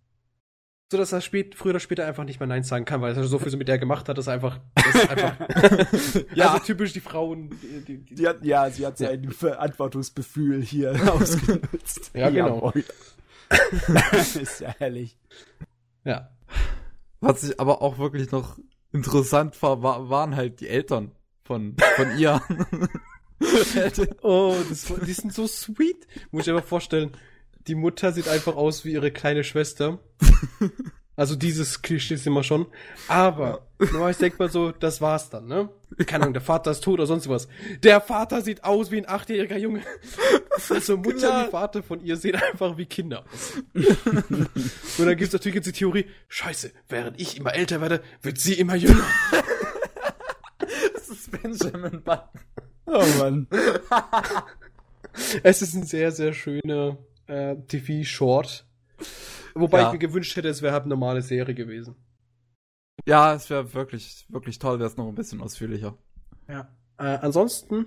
[0.90, 3.24] so dass er spät, früher oder später einfach nicht mehr Nein sagen kann, weil er
[3.24, 5.36] so viel mit der gemacht hat, dass er einfach, das ist einfach,
[6.34, 6.52] Ja.
[6.52, 10.92] also typisch die Frauen, die, die, die, Sie hat, ja, sie hat sein Verantwortungsgefühl hier
[11.12, 12.10] ausgenutzt.
[12.14, 12.72] Ja, genau.
[14.12, 15.18] Ist ja herrlich.
[16.04, 16.30] ja.
[17.20, 18.58] Was ich aber auch wirklich noch
[18.92, 21.12] interessant war, war waren halt die Eltern
[21.44, 22.40] von, von ihr.
[24.22, 26.06] Oh, das, die sind so sweet.
[26.30, 27.12] Muss ich mir vorstellen,
[27.68, 29.98] die Mutter sieht einfach aus wie ihre kleine Schwester.
[31.16, 32.66] Also dieses Klischee ist immer schon.
[33.08, 35.68] Aber, normalerweise denkt man so, das war's dann, ne?
[36.06, 37.48] Keine Ahnung, der Vater ist tot oder sonst was.
[37.82, 39.82] Der Vater sieht aus wie ein achtjähriger Junge.
[40.70, 41.42] Also Mutter Ja.
[41.42, 43.54] und Vater von ihr sehen einfach wie Kinder aus.
[43.74, 48.54] und dann gibt's natürlich jetzt die Theorie, scheiße, während ich immer älter werde, wird sie
[48.54, 49.02] immer jünger.
[50.94, 52.40] das ist Benjamin Button.
[52.86, 53.48] Oh Mann.
[55.42, 56.96] Es ist ein sehr, sehr schöner
[57.28, 58.66] äh, TV-Short.
[59.54, 59.86] Wobei Ja.
[59.86, 61.94] ich mir gewünscht hätte, es wäre halt eine normale Serie gewesen.
[63.06, 65.96] Ja, es wäre wirklich, wirklich toll, wäre es noch ein bisschen ausführlicher.
[66.48, 66.68] Ja.
[66.98, 67.86] Äh, ansonsten,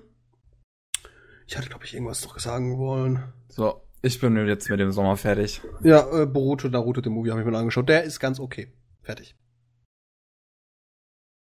[1.47, 3.23] ich hatte, glaube ich, irgendwas noch sagen wollen.
[3.49, 5.61] So, ich bin jetzt mit dem Sommer fertig.
[5.83, 7.89] Ja, äh, Boruto, Naruto, den Movie habe ich mir angeschaut.
[7.89, 8.71] Der ist ganz okay.
[9.03, 9.35] Fertig.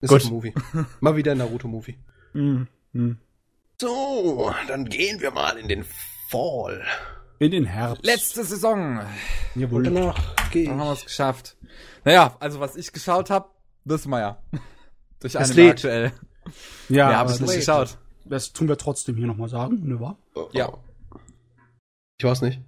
[0.01, 0.25] Ist Gut.
[0.25, 0.53] ein Movie.
[0.99, 1.97] Mal wieder ein Naruto-Movie.
[2.33, 2.67] Mhm.
[2.91, 3.17] Mhm.
[3.79, 5.85] So, dann gehen wir mal in den
[6.29, 6.83] Fall.
[7.41, 8.05] In den Herbst.
[8.05, 8.99] Letzte Saison.
[8.99, 9.81] Und Jawohl.
[9.81, 11.57] danach gehe Dann haben wir es geschafft.
[12.05, 13.49] Naja, also was ich geschaut habe,
[13.83, 14.43] wissen wir ja.
[15.19, 15.71] Durch Es Anime lädt.
[15.71, 16.11] aktuell.
[16.89, 17.97] Ja, Mehr habe aber ich nicht geschaut.
[18.25, 20.19] das tun wir trotzdem hier nochmal sagen, ne wahr?
[20.51, 20.71] Ja.
[22.19, 22.61] Ich weiß nicht.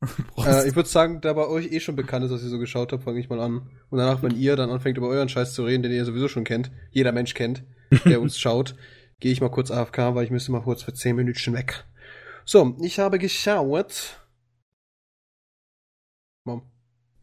[0.36, 2.92] äh, ich würde sagen, da bei euch eh schon bekannt ist, was ihr so geschaut
[2.92, 3.70] habt, fange ich mal an.
[3.88, 6.42] Und danach, wenn ihr dann anfängt, über euren Scheiß zu reden, den ihr sowieso schon
[6.42, 7.62] kennt, jeder Mensch kennt,
[8.04, 8.74] der uns schaut,
[9.20, 11.84] gehe ich mal kurz AFK, weil ich müsste mal kurz für 10 Minuten weg.
[12.44, 14.18] So, ich habe geschaut.
[16.44, 16.62] Mom.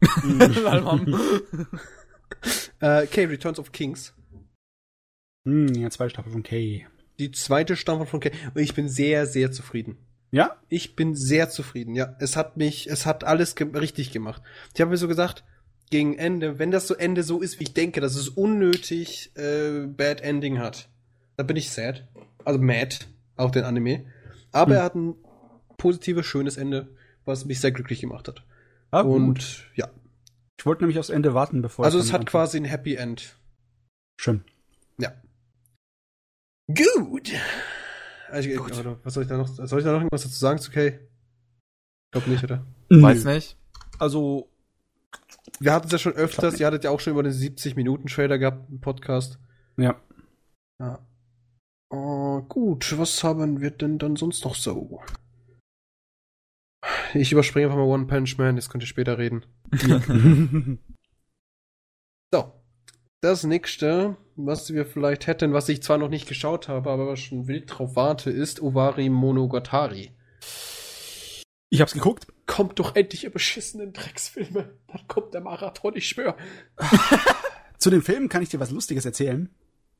[2.80, 4.14] äh, K Returns of Kings.
[5.44, 6.86] Hm, ja, zwei Staffeln von K.
[7.18, 8.30] Die zweite Staffel von K.
[8.54, 9.98] Und ich bin sehr, sehr zufrieden.
[10.30, 10.56] Ja?
[10.68, 12.16] Ich bin sehr zufrieden, ja.
[12.20, 14.42] Es hat mich, es hat alles ge richtig gemacht.
[14.74, 15.44] Ich habe mir so gesagt,
[15.90, 19.86] gegen Ende, wenn das so Ende so ist, wie ich denke, dass es unnötig äh,
[19.86, 20.88] Bad Ending hat,
[21.36, 22.08] dann bin ich sad.
[22.44, 22.96] Also mad,
[23.36, 24.06] auch den Anime.
[24.52, 24.78] Aber hm.
[24.78, 25.14] er hat ein
[25.78, 28.44] positives, schönes Ende, was mich sehr glücklich gemacht hat.
[28.90, 29.70] Ah, Und gut.
[29.74, 29.88] ja.
[30.58, 32.30] Ich wollte nämlich aufs Ende warten, bevor Also es hat anfange.
[32.30, 33.36] quasi ein Happy End.
[34.20, 34.44] Schön.
[34.98, 35.12] Ja.
[36.68, 37.32] Gut.
[38.28, 39.00] Also, Gut.
[39.02, 39.48] was soll ich da noch?
[39.48, 40.88] Soll ich da noch irgendwas dazu sagen zu Kay?
[40.88, 42.66] Ich glaube nicht, oder?
[42.90, 43.56] Weiß nicht.
[43.98, 44.50] Also,
[45.58, 48.68] wir hatten es ja schon öfters, ihr hattet ja auch schon über den 70-Minuten-Trailer gehabt
[48.70, 49.38] im Podcast.
[49.76, 50.00] Ja.
[50.78, 50.98] Ja.
[51.92, 55.00] Uh, gut, was haben wir denn dann sonst noch so?
[57.14, 59.44] Ich überspringe einfach mal One Punch Man, jetzt könnt ihr später reden.
[62.32, 62.52] so.
[63.22, 67.48] Das nächste, was wir vielleicht hätten, was ich zwar noch nicht geschaut habe, aber schon
[67.48, 70.12] wild drauf warte, ist Ovari Monogatari.
[71.68, 72.26] Ich hab's geguckt.
[72.46, 74.74] Kommt doch endlich ihr beschissenen Drecksfilme.
[74.88, 76.36] Dann kommt der Marathon, ich schwör.
[77.78, 79.50] Zu den Filmen kann ich dir was Lustiges erzählen.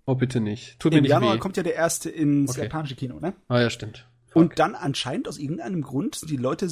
[0.06, 0.78] Oh, bitte nicht.
[0.80, 1.38] Tut Im mir nicht Januar weh.
[1.38, 2.62] kommt ja der erste ins okay.
[2.64, 3.34] japanische Kino, ne?
[3.48, 4.08] Ah, ja, stimmt.
[4.26, 4.36] Fuck.
[4.36, 6.68] Und dann anscheinend aus irgendeinem Grund die Leute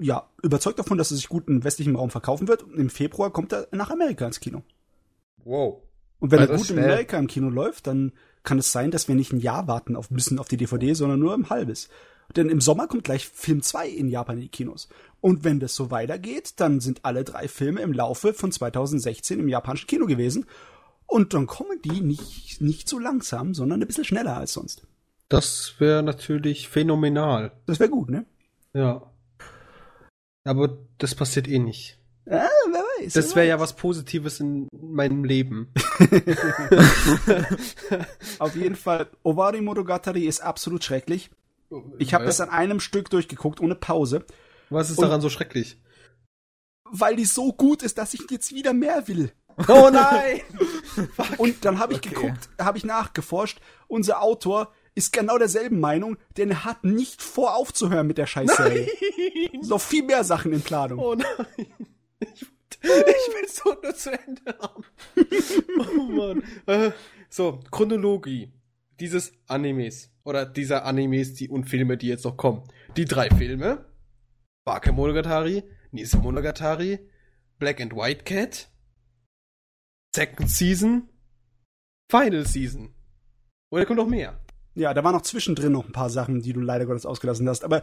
[0.00, 2.62] ja überzeugt davon, dass es sich gut im westlichen Raum verkaufen wird.
[2.62, 4.62] Und im Februar kommt er nach Amerika ins Kino.
[5.44, 5.82] Wow.
[6.20, 9.14] Und wenn er gut in Amerika im Kino läuft, dann kann es sein, dass wir
[9.14, 11.88] nicht ein Jahr warten auf müssen auf die DVD, sondern nur ein halbes.
[12.36, 14.88] Denn im Sommer kommt gleich Film 2 in Japan in die Kinos.
[15.20, 19.48] Und wenn das so weitergeht, dann sind alle drei Filme im Laufe von 2016 im
[19.48, 20.46] japanischen Kino gewesen.
[21.06, 24.86] Und dann kommen die nicht, nicht so langsam, sondern ein bisschen schneller als sonst.
[25.28, 27.52] Das wäre natürlich phänomenal.
[27.66, 28.26] Das wäre gut, ne?
[28.72, 29.10] Ja.
[30.44, 31.98] Aber das passiert eh nicht.
[32.26, 33.12] Ja, wer weiß.
[33.12, 35.72] Das wäre ja was Positives in meinem Leben.
[38.38, 41.30] Auf jeden Fall, Owari Monogatari ist absolut schrecklich.
[41.98, 44.24] Ich habe das an einem Stück durchgeguckt, ohne Pause.
[44.70, 45.80] Was ist Und daran so schrecklich?
[46.84, 49.32] Weil die so gut ist, dass ich jetzt wieder mehr will.
[49.68, 50.40] Oh nein!
[51.38, 52.08] Und dann habe ich okay.
[52.10, 53.60] geguckt, habe ich nachgeforscht.
[53.86, 58.88] Unser Autor ist genau derselben Meinung, denn er hat nicht vor aufzuhören mit der Scheißserie.
[59.62, 60.98] So viel mehr Sachen in Planung.
[60.98, 61.66] Oh nein.
[62.20, 64.84] Ich, ich will so nur zu Ende haben.
[65.98, 66.42] oh Mann.
[66.66, 66.90] Äh,
[67.28, 68.52] so, Chronologie
[69.00, 70.10] dieses Animes.
[70.24, 72.62] Oder dieser Animes die, und Filme, die jetzt noch kommen.
[72.96, 73.84] Die drei Filme.
[74.64, 76.98] Bake Monogatari, Nise Monogatari,
[77.58, 78.70] Black and White Cat,
[80.14, 81.08] Second Season,
[82.10, 82.94] Final Season.
[83.70, 84.40] Oder kommt noch mehr?
[84.74, 87.64] Ja, da waren noch zwischendrin noch ein paar Sachen, die du leider Gottes ausgelassen hast.
[87.64, 87.82] Aber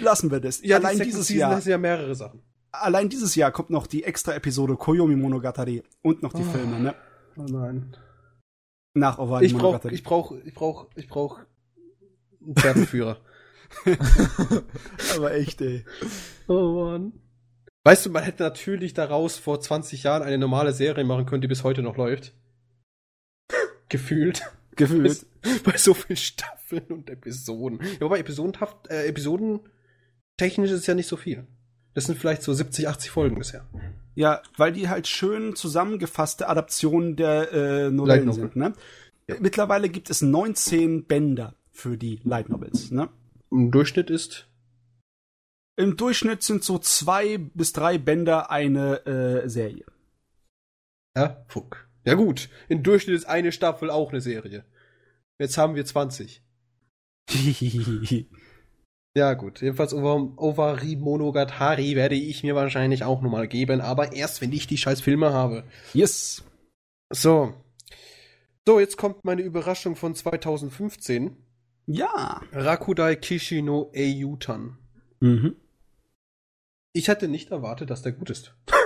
[0.00, 0.62] lassen wir das.
[0.62, 1.60] Ja, allein dieses Season Jahr.
[1.60, 2.42] ja mehrere Sachen
[2.72, 6.50] allein dieses Jahr kommt noch die extra Episode Koyomi Monogatari und noch die oh.
[6.50, 6.94] Filme, ne?
[7.36, 7.96] Oh nein.
[8.94, 11.40] Nach Owari ich brauch, Ich brauch, ich brauch, ich brauch
[12.44, 13.18] einen Pferdeführer.
[15.16, 15.84] Aber echt, ey.
[16.48, 17.12] Oh Mann.
[17.84, 21.48] Weißt du, man hätte natürlich daraus vor 20 Jahren eine normale Serie machen können, die
[21.48, 22.32] bis heute noch läuft.
[23.88, 24.42] Gefühlt.
[24.76, 25.26] Gefühlt.
[25.64, 27.80] Bei so vielen Staffeln und Episoden.
[27.82, 29.60] Ja, wobei Episodenhaft, äh, Episoden
[30.36, 31.46] technisch ist ja nicht so viel.
[31.94, 33.66] Das sind vielleicht so 70, 80 Folgen bisher.
[34.14, 38.56] Ja, weil die halt schön zusammengefasste Adaptionen der äh, Novellen sind.
[38.56, 38.72] Ne?
[39.28, 39.36] Ja.
[39.40, 42.90] Mittlerweile gibt es 19 Bänder für die Light Novels.
[42.90, 43.08] Ne?
[43.50, 44.46] Im Durchschnitt ist?
[45.76, 49.86] Im Durchschnitt sind so zwei bis drei Bänder eine äh, Serie.
[51.16, 51.88] Ja, fuck.
[52.04, 54.64] Ja gut, im Durchschnitt ist eine Staffel auch eine Serie.
[55.38, 56.42] Jetzt haben wir 20.
[59.14, 59.60] Ja, gut.
[59.60, 64.78] Jedenfalls Ovari Monogatari werde ich mir wahrscheinlich auch nochmal geben, aber erst, wenn ich die
[64.78, 65.64] scheiß Filme habe.
[65.92, 66.42] Yes.
[67.10, 67.52] So.
[68.66, 71.36] So, jetzt kommt meine Überraschung von 2015.
[71.84, 72.40] Ja.
[72.52, 74.78] Rakudai Kishino Eiyutan.
[75.22, 75.54] Mhm.
[76.92, 78.54] Ich hatte nicht erwartet, dass der gut ist.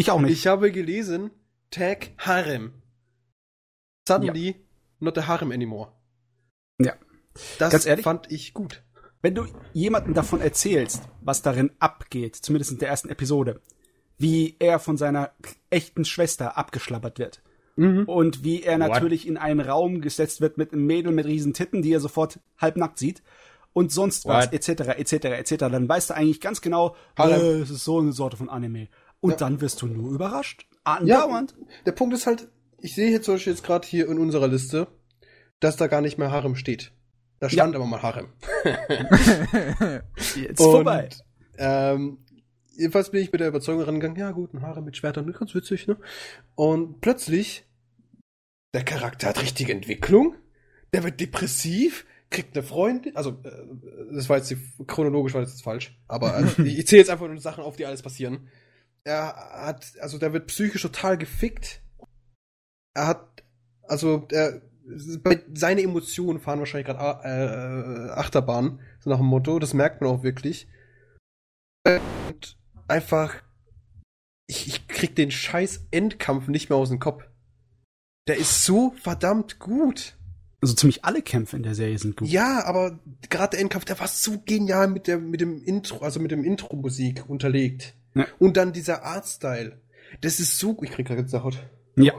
[0.00, 0.30] Ich auch nicht.
[0.30, 1.32] Ich habe gelesen,
[1.72, 2.72] Tag Harem.
[4.06, 4.54] Suddenly, ja.
[5.00, 5.90] not a Harem anymore.
[6.78, 6.94] Ja.
[7.58, 8.04] Das Ganz ehrlich?
[8.04, 8.84] fand ich gut.
[9.22, 13.60] Wenn du jemandem davon erzählst, was darin abgeht, zumindest in der ersten Episode,
[14.18, 15.32] wie er von seiner
[15.68, 17.42] echten Schwester abgeschlappert wird
[17.78, 18.04] Mhm.
[18.06, 18.88] Und wie er What?
[18.88, 22.40] natürlich in einen Raum gesetzt wird mit einem Mädel mit riesen Titten, die er sofort
[22.58, 23.22] halbnackt sieht.
[23.72, 25.54] Und sonst was, etc., etc., etc.
[25.58, 28.88] Dann weißt du eigentlich ganz genau, äh, es ist so eine Sorte von Anime.
[29.20, 29.36] Und ja.
[29.36, 30.66] dann wirst du nur überrascht.
[30.84, 31.54] Andauernd.
[31.58, 32.48] Ja, der Punkt ist halt,
[32.80, 34.88] ich sehe jetzt zum Beispiel jetzt gerade hier in unserer Liste,
[35.60, 36.92] dass da gar nicht mehr Harem steht.
[37.40, 37.78] Da stand ja.
[37.78, 38.28] aber mal Harem.
[40.36, 41.08] jetzt Und, vorbei.
[41.56, 42.18] Ähm,
[42.76, 45.86] jedenfalls bin ich mit der Überzeugung rangegangen, ja gut, ein Harem mit Schwertern, ganz witzig,
[45.86, 45.96] ne?
[46.54, 47.64] Und plötzlich,
[48.74, 50.34] der Charakter hat richtige Entwicklung,
[50.92, 53.50] der wird depressiv, kriegt eine Freundin, also äh,
[54.14, 57.10] das war jetzt die, chronologisch war das jetzt falsch, aber also, ich, ich zähle jetzt
[57.10, 58.48] einfach nur Sachen auf, die alles passieren.
[59.04, 59.34] Er
[59.66, 61.82] hat, also der wird psychisch total gefickt.
[62.94, 63.44] Er hat,
[63.82, 64.60] also er,
[65.54, 70.22] seine Emotionen fahren wahrscheinlich gerade äh, Achterbahn, so nach dem Motto, das merkt man auch
[70.22, 70.68] wirklich.
[71.86, 73.42] Und einfach,
[74.46, 77.24] ich, ich krieg den scheiß Endkampf nicht mehr aus dem Kopf.
[78.26, 80.18] Der ist so verdammt gut.
[80.60, 82.28] Also ziemlich alle Kämpfe in der Serie sind gut.
[82.28, 82.98] Ja, aber
[83.30, 86.42] gerade der Endkampf, der war so genial mit der mit dem Intro, also mit dem
[86.42, 87.94] Intro-Musik unterlegt.
[88.14, 88.26] Ja.
[88.38, 89.80] Und dann dieser Artstyle.
[90.20, 91.62] Das ist so, ich krieg gerade jetzt Haut.
[91.96, 92.12] Ja.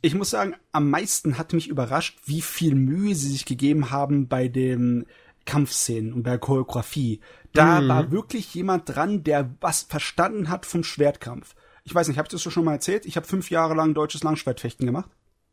[0.00, 4.28] Ich muss sagen, am meisten hat mich überrascht, wie viel Mühe sie sich gegeben haben
[4.28, 5.06] bei den
[5.44, 7.20] Kampfszenen und bei der Choreografie.
[7.52, 7.88] Da mhm.
[7.88, 11.54] war wirklich jemand dran, der was verstanden hat vom Schwertkampf.
[11.84, 13.04] Ich weiß nicht, habt ihr das schon mal erzählt?
[13.04, 15.10] Ich habe fünf Jahre lang deutsches Langschwertfechten gemacht.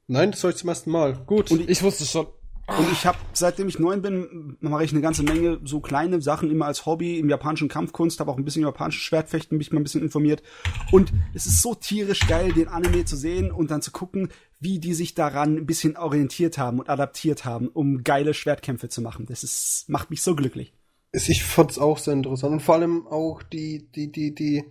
[0.08, 1.14] Nein, das soll ich zum ersten Mal.
[1.26, 1.52] Gut.
[1.52, 2.28] Und ich, ich wusste schon.
[2.68, 6.52] Und ich habe, seitdem ich neun bin, mache ich eine ganze Menge so kleine Sachen
[6.52, 9.84] immer als Hobby im japanischen Kampfkunst, habe auch ein bisschen japanisches Schwertfechten, mich mal ein
[9.84, 10.44] bisschen informiert.
[10.92, 14.30] Und es ist so tierisch geil, den Anime zu sehen und dann zu gucken,
[14.60, 19.02] wie die sich daran ein bisschen orientiert haben und adaptiert haben, um geile Schwertkämpfe zu
[19.02, 19.28] machen.
[19.28, 20.74] Das ist, macht mich so glücklich.
[21.14, 22.52] Ich fand's auch sehr interessant.
[22.52, 24.66] Und vor allem auch die, die, die, die,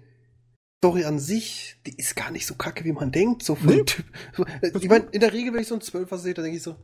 [0.78, 3.42] Story an sich, die ist gar nicht so kacke, wie man denkt.
[3.42, 3.82] So von nee.
[3.84, 4.04] Typ.
[4.36, 6.58] So, äh, ich meine, in der Regel, wenn ich so einen Zwölfer sehe, dann denke
[6.58, 6.76] ich so,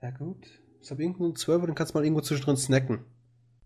[0.00, 0.46] ja gut,
[0.80, 3.04] ich habe irgendwo einen Zwölfer, dann kannst du mal irgendwo zwischendrin snacken.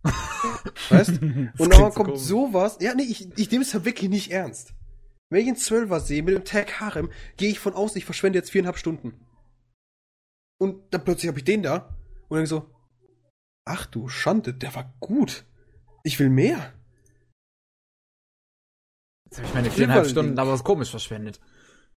[0.90, 1.20] weißt?
[1.22, 2.20] Und dann kommt komisch.
[2.20, 2.78] sowas.
[2.80, 4.74] Ja, nee, ich, ich nehme es ja wirklich nicht ernst.
[5.28, 8.38] Wenn ich einen Zwölfer sehe mit dem Tag Harem, gehe ich von aus, ich verschwende
[8.38, 9.14] jetzt viereinhalb Stunden.
[10.58, 11.96] Und dann plötzlich habe ich den da
[12.28, 12.70] und dann so,
[13.64, 15.44] ach du Schande, der war gut.
[16.04, 16.72] Ich will mehr.
[19.26, 21.40] Jetzt habe ich meine viereinhalb Stunden aber was komisch verschwendet.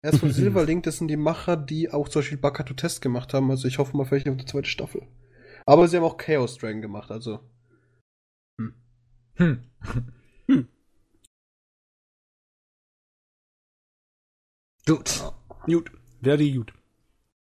[0.02, 3.34] Er ist von Silverlink, das sind die Macher, die auch zum Beispiel Bakato Test gemacht
[3.34, 3.52] haben.
[3.52, 5.04] Also ich hoffe mal vielleicht auf die zweite Staffel.
[5.66, 7.40] Aber sie haben auch Chaos Dragon gemacht, also.
[8.60, 8.74] Hm.
[9.36, 9.64] Hm.
[10.48, 10.68] hm.
[14.88, 15.34] Gut.
[15.66, 15.92] Gut.
[16.22, 16.74] Very gut.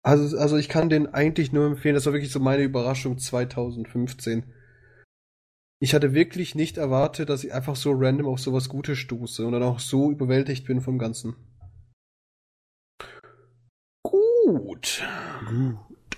[0.03, 1.95] Also, also ich kann den eigentlich nur empfehlen.
[1.95, 4.43] Das war wirklich so meine Überraschung 2015.
[5.81, 9.53] Ich hatte wirklich nicht erwartet, dass ich einfach so random auf sowas Gutes stoße und
[9.53, 11.35] dann auch so überwältigt bin vom Ganzen.
[14.03, 15.03] Gut.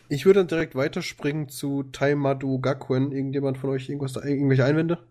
[0.10, 3.12] Ich würde dann direkt weiterspringen zu Taimado Gakuen.
[3.12, 5.08] Irgendjemand von euch irgendwas da, irgendwelche Einwände?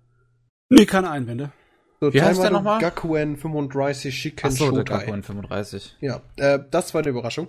[0.69, 1.53] Nee, keine Einwände.
[2.01, 2.81] So, Wie heißt der nochmal?
[2.81, 5.97] Gakuen 35 Shiken Ach so, der Gakuen 35.
[6.01, 7.49] Ja, äh, das war eine Überraschung.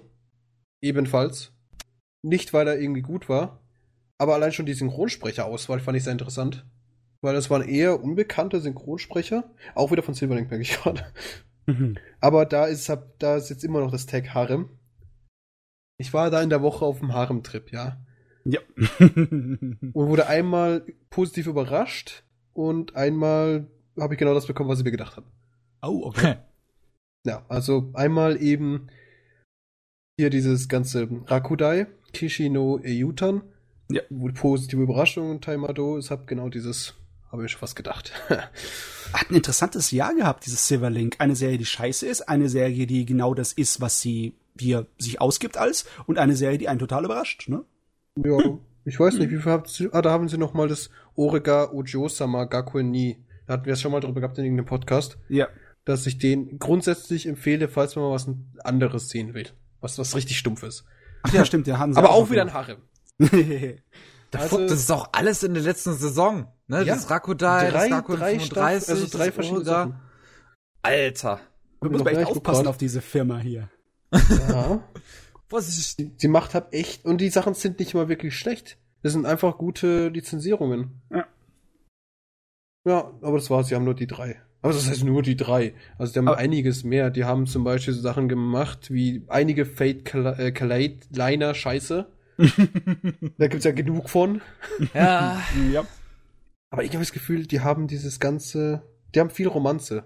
[0.81, 1.51] Ebenfalls.
[2.21, 3.59] Nicht, weil er irgendwie gut war,
[4.19, 6.65] aber allein schon die Synchronsprecherauswahl fand ich sehr interessant.
[7.21, 9.51] Weil das waren eher unbekannte Synchronsprecher.
[9.75, 11.05] Auch wieder von Silverlink, merke ich gerade.
[11.67, 11.97] Mhm.
[12.19, 14.69] Aber da ist, da ist jetzt immer noch das Tag Harem.
[15.97, 18.03] Ich war da in der Woche auf dem Harem-Trip, ja.
[18.43, 18.59] Ja.
[18.99, 23.67] und wurde einmal positiv überrascht und einmal
[23.99, 25.27] habe ich genau das bekommen, was ich mir gedacht habe.
[25.83, 26.37] Oh, okay.
[27.23, 28.87] Ja, also einmal eben
[30.17, 33.43] hier dieses ganze Rakudai, Kishino Eyutan.
[33.91, 34.01] Ja.
[34.33, 35.99] Positive Überraschung und Taimado.
[35.99, 36.95] Ich habe genau dieses
[37.31, 38.11] habe ich schon fast gedacht.
[38.29, 41.15] Hat ein interessantes Jahr gehabt, dieses Silverlink.
[41.19, 45.21] Eine Serie, die scheiße ist, eine Serie, die genau das ist, was sie hier sich
[45.21, 47.63] ausgibt als, und eine Serie, die einen total überrascht, ne?
[48.15, 48.59] Ja, hm.
[48.85, 51.71] ich weiß nicht, wie viel habt ihr, ah, da haben sie noch mal das Orega
[51.71, 53.23] Ojo-sama Gakuen Ni.
[53.47, 55.17] Da hatten wir es schon mal drüber gehabt in irgendeinem Podcast.
[55.29, 55.47] Ja.
[55.85, 58.29] Dass ich den grundsätzlich empfehle, falls man mal was
[58.63, 59.47] anderes sehen will.
[59.79, 60.85] Was, was richtig stumpf ist.
[61.23, 62.77] Ach ja, stimmt, der haben sie Aber auch, auch wieder ein Harem.
[64.33, 66.47] Also, das ist auch alles in der letzten Saison.
[66.71, 66.83] Ne?
[66.85, 69.95] Ja, das Rakudai, drei, das Rakudai 35, also drei verschiedene Sachen.
[70.81, 71.41] Alter.
[71.81, 73.69] Wir müssen echt aufpassen auf diese Firma hier.
[74.13, 74.81] Ja.
[75.49, 78.77] Was ist die, die macht halt echt, und die Sachen sind nicht mal wirklich schlecht.
[79.03, 81.01] Das sind einfach gute Lizenzierungen.
[81.09, 81.27] Ja.
[82.85, 84.41] Ja, aber das war's, sie haben nur die drei.
[84.61, 85.73] Aber das heißt nur die drei.
[85.97, 87.09] Also die haben aber einiges mehr.
[87.09, 92.07] Die haben zum Beispiel so Sachen gemacht wie einige Fate Liner Scheiße.
[93.37, 94.41] da gibt's ja genug von.
[94.93, 95.41] Ja.
[95.73, 95.83] ja.
[96.71, 98.81] Aber ich habe das Gefühl, die haben dieses ganze,
[99.13, 100.05] die haben viel Romanze.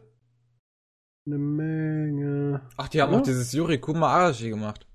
[1.27, 2.61] Eine Menge.
[2.77, 3.19] Ach, die haben ja?
[3.19, 4.85] auch dieses Yuri Kuma Arashi gemacht.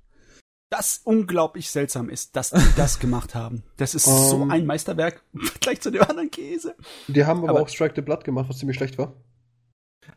[0.71, 3.63] das unglaublich seltsam ist, dass die das gemacht haben.
[3.77, 4.51] Das ist um, so Ähm.
[4.51, 6.77] ein Meisterwerk im Vergleich zu dem anderen Käse.
[7.09, 9.15] Die haben aber, Aber- auch Strike the Blood gemacht, was ziemlich schlecht war.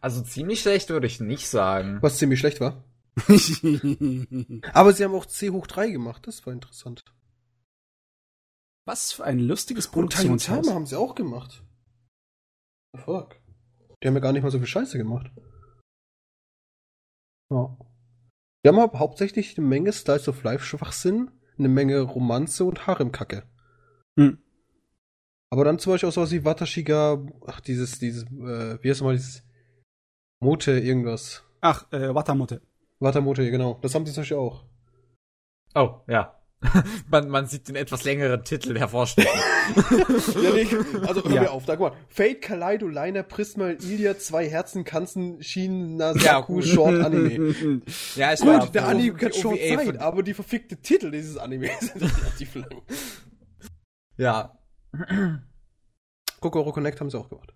[0.01, 1.99] Also ziemlich schlecht würde ich nicht sagen.
[2.01, 2.83] Was ziemlich schlecht war.
[4.73, 7.03] Aber sie haben auch C hoch 3 gemacht, das war interessant.
[8.85, 10.65] Was für ein lustiges Und Produktionshaus.
[10.65, 11.63] Tama haben sie auch gemacht.
[12.93, 13.35] The fuck.
[14.01, 15.31] Die haben ja gar nicht mal so viel Scheiße gemacht.
[17.49, 17.77] Ja.
[18.63, 23.43] Die haben aber hauptsächlich eine Menge Slice of Life Schwachsinn, eine Menge Romanze und Haremkacke.
[24.19, 24.37] Hm.
[25.49, 29.15] Aber dann zum Beispiel auch sowas wie Watashiga, ach, dieses, dieses, äh, wie heißt nochmal
[29.15, 29.43] dieses
[30.41, 31.43] Mote irgendwas.
[31.61, 32.61] Ach, äh, Watamote.
[32.99, 33.79] Watamote, genau.
[33.81, 34.65] Das haben sie zum Beispiel auch.
[35.75, 36.42] Oh, ja.
[37.09, 39.27] man, man sieht den etwas längeren Titel hervorstehen.
[40.43, 40.67] Ja, nee,
[41.07, 41.41] also hör Ja.
[41.43, 41.97] mir auf, da guck mal.
[42.09, 46.65] Fate, Kaleido, Liner, Prisma, Ilya, zwei Herzen, Kanzen, Schienen, Ja, Nasaku, gut.
[46.65, 47.81] Short Anime.
[48.15, 52.01] ja, ich Gut, der Anime hat schon von- aber die verfickte Titel dieses Anime sind
[52.01, 52.81] relativ lang.
[54.17, 54.57] Ja.
[56.41, 57.53] Kokoro Connect haben sie auch gemacht.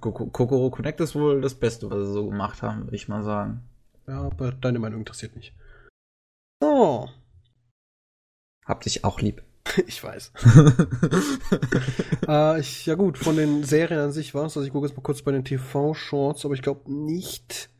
[0.00, 3.22] Koko- Kokoro Connect ist wohl das Beste, was sie so gemacht haben, würde ich mal
[3.24, 3.62] sagen.
[4.06, 5.54] Ja, aber deine Meinung interessiert mich.
[6.60, 7.08] Oh,
[8.68, 9.42] Hab dich auch lieb.
[9.86, 10.32] ich weiß.
[12.28, 14.56] äh, ich, ja gut, von den Serien an sich war es.
[14.56, 17.70] Also ich gucke jetzt mal kurz bei den TV-Shorts, aber ich glaube nicht,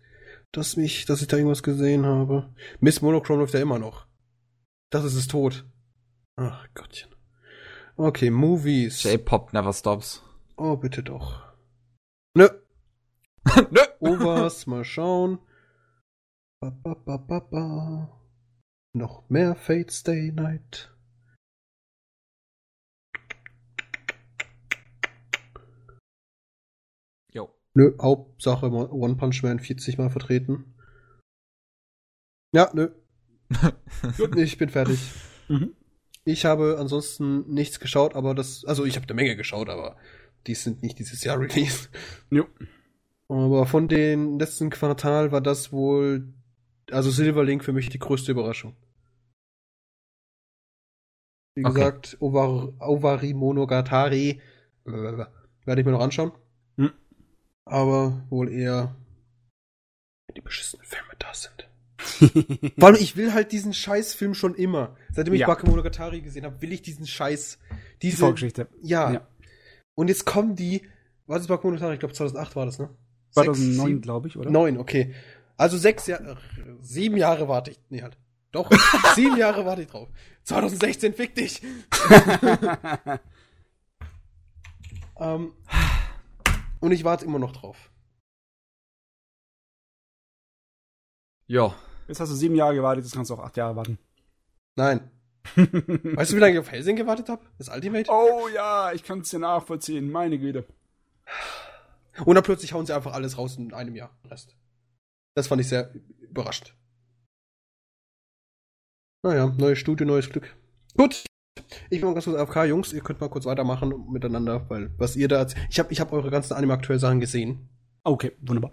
[0.51, 2.53] dass mich, dass ich da irgendwas gesehen habe.
[2.81, 4.07] Miss Monochrome läuft ja immer noch.
[4.91, 5.67] Das ist es tot.
[6.37, 7.15] Ach Gottchen.
[7.97, 9.03] Okay, Movies.
[9.03, 10.23] J-Pop never stops.
[10.57, 11.43] Oh, bitte doch.
[12.35, 12.49] Nö.
[13.71, 13.81] Nö.
[14.01, 15.39] Overs, mal schauen.
[16.61, 18.18] Ba, ba, ba, ba, ba.
[18.99, 20.93] Noch mehr Fate Stay Night.
[27.33, 27.55] Jo.
[27.75, 30.75] Nö, Hauptsache One Punch Man 40 Mal vertreten.
[32.53, 32.89] Ja, nö.
[34.17, 34.99] Gut, ich bin fertig.
[35.47, 35.77] Mhm.
[36.25, 39.97] Ich habe ansonsten nichts geschaut, aber das, also ich habe eine Menge geschaut, aber
[40.49, 41.89] die sind nicht dieses Jahr released.
[42.31, 42.49] Jo.
[43.29, 46.35] Aber von den letzten Quartal war das wohl,
[46.91, 48.75] also Silverlink für mich die größte Überraschung.
[51.59, 51.75] Wie Okay.
[51.75, 54.41] gesagt, Ovar, Ovari Monogatari
[54.87, 56.33] äh, werde ich mir noch anschauen.
[56.77, 56.93] Hm.
[57.65, 58.95] Aber wohl eher,
[60.27, 61.69] wenn die beschissenen Filme da sind.
[62.79, 64.97] Vor allem, ich will halt diesen Scheißfilm schon immer.
[65.13, 65.47] Seitdem ich Ja.
[65.49, 67.59] Bakemonogatari gesehen habe, will ich diesen Scheiß.
[68.03, 68.69] Die Diese, Vorgeschichte.
[68.83, 69.13] ja.
[69.13, 69.27] Ja.
[69.97, 70.83] Und jetzt kommen die,
[71.27, 71.95] was ist Bakemonogatari?
[71.95, 72.89] Ich glaube 2008 war das, ne?
[73.33, 74.49] 2009, glaube ich, oder?
[74.51, 75.13] Neun, okay.
[75.57, 76.39] Also sechs Jahre,
[76.81, 78.17] sieben Jahre warte ich, nee halt.
[78.53, 78.71] Doch,
[79.15, 80.09] sieben Jahre warte ich drauf.
[80.45, 81.61] 2016, fick dich!
[85.19, 85.53] ähm,
[86.81, 87.91] und ich warte immer noch drauf.
[91.47, 91.75] Jo.
[92.07, 93.99] Jetzt hast du sieben Jahre gewartet, jetzt kannst du auch acht Jahre warten.
[94.77, 95.11] Nein.
[95.57, 97.45] Weißt du, wie lange ich auf Helsing gewartet habe?
[97.59, 98.11] Das Ultimate?
[98.11, 100.67] oh ja, ich kann es dir nachvollziehen, meine Güte.
[102.25, 104.11] Und dann plötzlich hauen sie einfach alles raus in einem Jahr.
[104.31, 104.57] Rest.
[105.35, 106.75] Das fand ich sehr überrascht.
[109.29, 110.57] Naja, neues Studio, neues Glück.
[110.97, 111.25] Gut.
[111.91, 112.95] Ich bin mal ganz kurz AFK, Jungs.
[112.95, 115.47] Ihr könnt mal kurz weitermachen miteinander, weil was ihr da.
[115.69, 117.69] Ich habe ich hab eure ganzen anime Sachen gesehen.
[118.05, 118.73] Okay, wunderbar.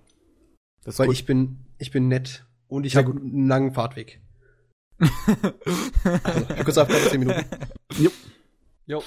[0.86, 1.16] Das Weil gut.
[1.16, 2.46] ich bin, ich bin nett.
[2.70, 4.22] Und ich habe einen langen Fahrtweg.
[6.24, 7.44] Also, ich kurz AFK 10 Minuten.
[8.88, 9.04] Jo.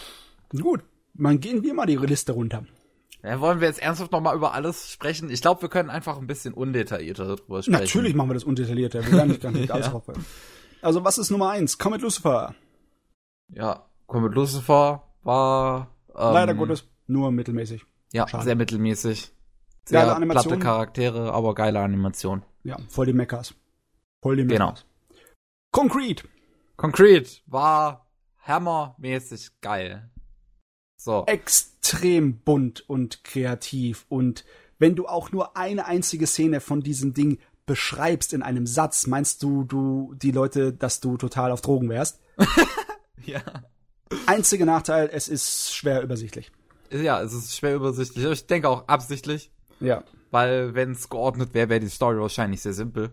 [0.50, 0.82] Gut,
[1.14, 2.66] dann gehen wir mal die Liste runter.
[3.22, 5.30] Ja, wollen wir jetzt ernsthaft nochmal über alles sprechen?
[5.30, 7.80] Ich glaube, wir können einfach ein bisschen undetaillierter darüber sprechen.
[7.80, 9.92] Natürlich machen wir das undetaillierter, wir werden nicht ganz nicht alles Ja.
[9.92, 10.04] drauf.
[10.82, 11.78] Also, was ist Nummer eins?
[11.78, 12.54] Comet Lucifer.
[13.48, 17.84] Ja, Comet Lucifer war ähm, Leider Gottes nur mittelmäßig.
[18.12, 18.44] ja schade.
[18.44, 19.32] sehr mittelmäßig.
[19.84, 20.44] Sehr Geile Animation.
[20.44, 22.44] platte Charaktere, aber geile Animation.
[22.62, 23.54] Ja, voll die Meckers.
[24.22, 24.66] Voll die Genau.
[24.66, 24.84] Meckers.
[25.72, 26.28] Concrete.
[26.76, 28.06] Concrete war
[28.46, 30.10] hammermäßig geil.
[30.96, 31.24] So.
[31.26, 34.04] Extrem bunt und kreativ.
[34.08, 34.44] Und
[34.78, 39.44] wenn du auch nur eine einzige Szene von diesem Ding beschreibst in einem Satz, meinst
[39.44, 42.18] du, du, die Leute, dass du total auf Drogen wärst?
[43.24, 43.42] Ja.
[44.26, 46.50] Einziger Nachteil, es ist schwer übersichtlich.
[46.90, 48.24] Ja, es ist schwer übersichtlich.
[48.24, 50.02] Ich denke auch absichtlich, Ja.
[50.30, 53.10] weil wenn es geordnet wäre, wäre die Story wahrscheinlich sehr simpel.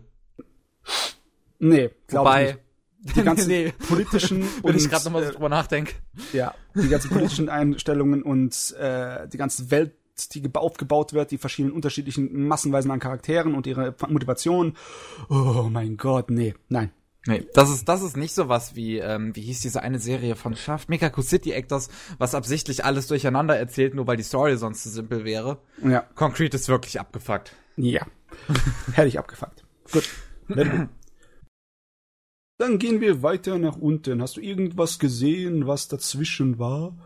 [1.58, 3.16] Nee, glaube ich nicht.
[3.16, 5.92] Die ganzen nee, politischen wenn und ich gerade nochmal so äh, drüber nachdenke.
[6.32, 9.94] ja, die ganzen politischen Einstellungen und äh, die ganze Welt,
[10.34, 14.76] die geba- aufgebaut wird, die verschiedenen unterschiedlichen Massenweisen an Charakteren und ihre Motivation.
[15.28, 16.90] Oh mein Gott, nee, nein.
[17.28, 20.36] Nee, das ist, das ist nicht so was wie, ähm, wie hieß diese eine Serie
[20.36, 24.84] von Shaft, Mikaku City Actors, was absichtlich alles durcheinander erzählt, nur weil die Story sonst
[24.84, 25.58] zu simpel wäre.
[25.82, 27.52] Ja, Concrete ist wirklich abgefuckt.
[27.76, 28.06] ja.
[28.92, 29.64] Hätte ich abgefuckt.
[29.90, 30.08] Gut.
[32.58, 34.22] Dann gehen wir weiter nach unten.
[34.22, 36.96] Hast du irgendwas gesehen, was dazwischen war?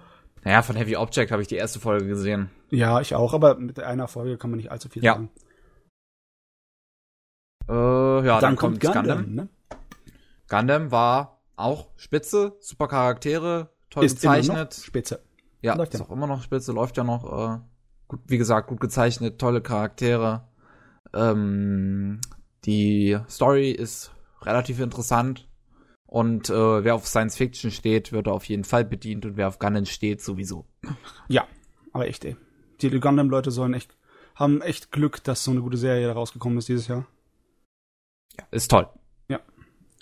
[0.44, 2.50] Naja, von Heavy Object habe ich die erste Folge gesehen.
[2.70, 5.14] Ja, ich auch, aber mit einer Folge kann man nicht allzu viel Ja.
[5.14, 5.30] sagen.
[7.68, 9.34] Äh, ja, dann, dann, kommt kommt Gundam, Gundam.
[9.34, 9.48] ne?
[10.48, 14.74] Gundam war auch spitze, super Charaktere, toll Ist gezeichnet.
[14.74, 15.22] spitze.
[15.62, 17.24] Ja, läuft ist ja auch immer noch spitze, läuft ja noch.
[17.24, 17.60] Äh,
[18.08, 20.48] gut, wie gesagt, gut gezeichnet, tolle Charaktere.
[21.12, 22.20] Ähm,
[22.64, 25.48] die Story ist relativ interessant.
[26.06, 29.58] Und äh, wer auf Science Fiction steht, wird auf jeden Fall bedient und wer auf
[29.60, 30.66] Gundam steht, sowieso.
[31.28, 31.46] Ja,
[31.92, 32.36] aber echt, ey.
[32.82, 33.96] Die Gundam-Leute sollen echt,
[34.34, 37.06] haben echt Glück, dass so eine gute Serie da rausgekommen ist dieses Jahr.
[38.50, 38.88] Ist toll.
[39.28, 39.40] Ja.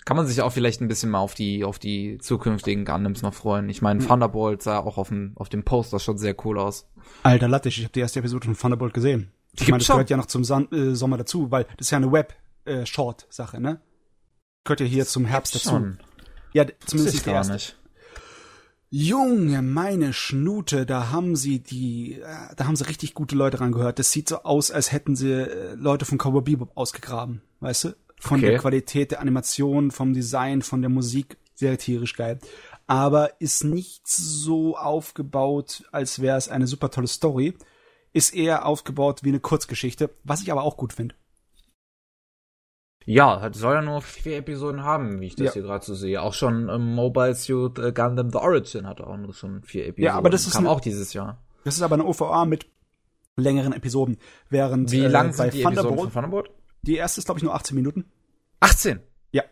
[0.05, 3.33] Kann man sich auch vielleicht ein bisschen mal auf die, auf die zukünftigen Gundams noch
[3.33, 3.69] freuen.
[3.69, 4.07] Ich meine, Mhm.
[4.07, 6.87] Thunderbolt sah auch auf dem, auf dem Poster schon sehr cool aus.
[7.23, 9.31] Alter Lattisch, ich habe die erste Episode von Thunderbolt gesehen.
[9.51, 9.95] Ich Gibt's meine, das schon?
[9.95, 13.81] gehört ja noch zum San äh, Sommer dazu, weil das ist ja eine Web-Short-Sache, ne?
[14.63, 15.69] Gehört ja hier zum Herbst dazu.
[15.69, 15.99] Schon.
[16.53, 17.53] Ja, zumindest ist die gar erste.
[17.53, 17.78] nicht.
[18.91, 23.99] Junge, meine Schnute, da haben sie die, äh, da haben sie richtig gute Leute rangehört.
[23.99, 27.89] Das sieht so aus, als hätten sie äh, Leute von Cowboy Bebop ausgegraben, weißt du?
[28.19, 28.49] Von Okay.
[28.49, 32.39] der Qualität der Animation, vom Design, von der Musik, sehr tierisch geil.
[32.87, 37.53] Aber ist nicht so aufgebaut, als wäre es eine super tolle Story.
[38.11, 41.13] Ist eher aufgebaut wie eine Kurzgeschichte, was ich aber auch gut finde.
[43.11, 45.53] Ja, hat- soll ja nur vier Episoden haben, wie ich das Ja.
[45.53, 46.21] hier gerade so sehe.
[46.21, 50.15] Auch schon ähm, Mobile Suit äh, Gundam The Origin hat auch nur schon vier Episoden.
[50.15, 51.41] aber das ist Kam eine- auch dieses Jahr.
[51.63, 52.67] Das ist aber eine OVA mit
[53.35, 54.17] längeren Episoden,
[54.49, 56.51] während Wie äh, lang bei sind die Episoden Thunderbolt, von Thunderbolt?
[56.83, 58.05] die erste ist glaube ich nur 18 Minuten.
[58.59, 58.99] 18.
[59.31, 59.43] Ja.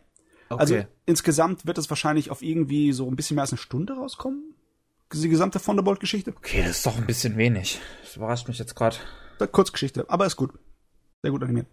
[0.50, 0.60] Okay.
[0.62, 0.78] Also
[1.08, 4.54] insgesamt wird es wahrscheinlich auf irgendwie so ein bisschen mehr als eine Stunde rauskommen.
[5.14, 6.34] Die gesamte Thunderbolt-Geschichte.
[6.38, 7.80] okay, das ist doch ein bisschen wenig.
[8.04, 8.98] Das überrascht mich jetzt gerade.
[9.52, 10.52] Kurzgeschichte, aber ist gut.
[11.24, 11.66] Sehr gut animiert.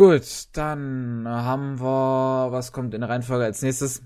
[0.00, 0.22] Gut,
[0.54, 4.00] dann haben wir, was kommt in der Reihenfolge als nächstes?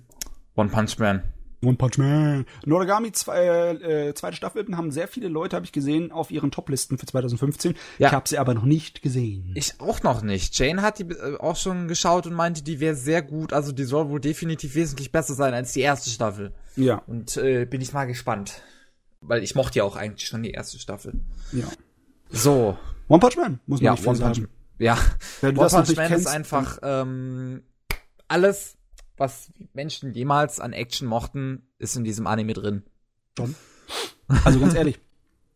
[0.56, 1.22] One Punch Man.
[1.62, 2.46] One Punch Man.
[2.66, 6.98] Noragami, zwei, äh, zweite Staffel, haben sehr viele Leute, habe ich gesehen, auf ihren Toplisten
[6.98, 7.74] für 2015.
[7.98, 8.08] Ja.
[8.08, 9.52] Ich habe sie aber noch nicht gesehen.
[9.54, 10.58] Ich auch noch nicht.
[10.58, 13.52] Jane hat die äh, auch schon geschaut und meinte, die wäre sehr gut.
[13.52, 16.52] Also die soll wohl definitiv wesentlich besser sein als die erste Staffel.
[16.74, 18.62] ja, Und äh, bin ich mal gespannt.
[19.20, 21.20] Weil ich mochte ja auch eigentlich schon die erste Staffel.
[21.52, 21.68] ja.
[22.30, 22.76] So.
[23.06, 24.48] One Punch Man, muss man Ja, nicht viel One Punch sagen.
[24.78, 24.98] Ja.
[25.40, 27.62] Wenn du One das noch Punch nicht Man kennst, ist einfach ähm,
[28.28, 28.76] alles,
[29.16, 32.82] was Menschen jemals an Action mochten, ist in diesem Anime drin.
[33.36, 33.54] Schon.
[34.44, 34.98] Also ganz ehrlich,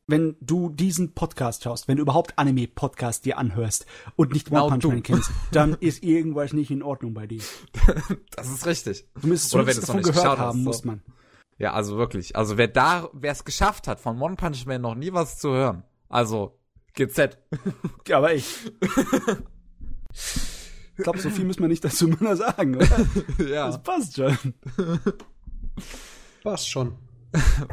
[0.08, 4.68] wenn du diesen Podcast schaust, wenn du überhaupt Anime-Podcast dir anhörst und nicht One Genau
[4.70, 4.88] Punch du.
[4.88, 7.42] Man kennst, dann ist irgendwas nicht in Ordnung bei dir.
[8.34, 9.06] Das ist richtig.
[9.20, 10.64] Du müsstest Oder wenn zumindest du's noch nicht gehört hast, haben, so.
[10.64, 11.02] muss man.
[11.58, 12.36] Ja, also wirklich.
[12.36, 15.50] Also wer da, wer es geschafft hat, von One Punch Man noch nie was zu
[15.50, 15.82] hören.
[16.08, 16.57] Also
[16.98, 17.38] GZ.
[18.12, 18.72] Aber ich.
[20.98, 23.06] Ich glaube, so viel müssen wir nicht dazu mehr sagen, oder?
[23.48, 23.66] ja.
[23.66, 24.36] Das passt schon.
[26.42, 26.96] Passt schon.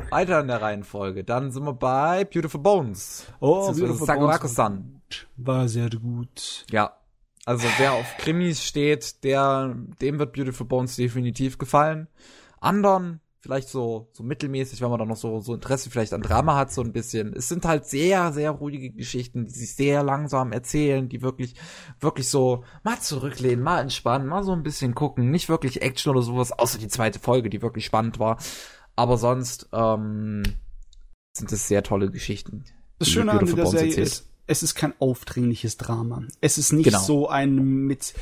[0.10, 1.24] Weiter in der Reihenfolge.
[1.24, 3.26] Dann sind wir bei Beautiful Bones.
[3.40, 5.02] Oh, Beautiful Sakurako-san.
[5.38, 6.66] War sehr gut.
[6.70, 6.98] Ja.
[7.46, 12.08] Also wer auf Krimis steht, der, dem wird Beautiful Bones definitiv gefallen.
[12.60, 16.56] Anderen vielleicht so, so mittelmäßig, wenn man da noch so, so Interesse vielleicht an Drama
[16.56, 17.32] hat, so ein bisschen.
[17.34, 21.54] Es sind halt sehr, sehr ruhige Geschichten, die sich sehr langsam erzählen, die wirklich,
[22.00, 25.30] wirklich so mal zurücklehnen, mal entspannen, mal so ein bisschen gucken.
[25.30, 28.40] Nicht wirklich Action oder sowas, außer die zweite Folge, die wirklich spannend war.
[28.96, 30.42] Aber sonst, ähm,
[31.38, 32.64] sind es sehr tolle Geschichten.
[32.98, 34.08] Das Schöne an der Serie erzählt.
[34.08, 36.24] ist, es ist kein aufdringliches Drama.
[36.42, 37.02] Es ist nicht Genau.
[37.02, 38.14] so ein mit,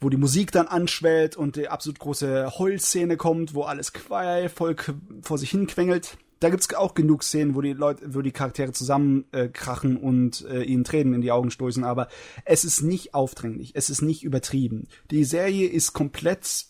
[0.00, 4.76] wo die Musik dann anschwellt und die absolut große Heulszene kommt, wo alles qualvoll
[5.22, 6.18] vor sich hin quengelt.
[6.40, 9.48] Da gibt's auch genug Szenen, wo die Leute, wo die Charaktere zusammen äh,
[10.00, 12.08] und äh, ihnen Tränen in die Augen stoßen, aber
[12.44, 14.88] es ist nicht aufdringlich, es ist nicht übertrieben.
[15.12, 16.66] Die Serie ist komplett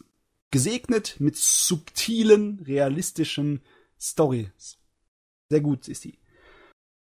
[0.51, 3.63] gesegnet mit subtilen, realistischen
[3.99, 4.77] Stories.
[5.49, 6.19] Sehr gut ist die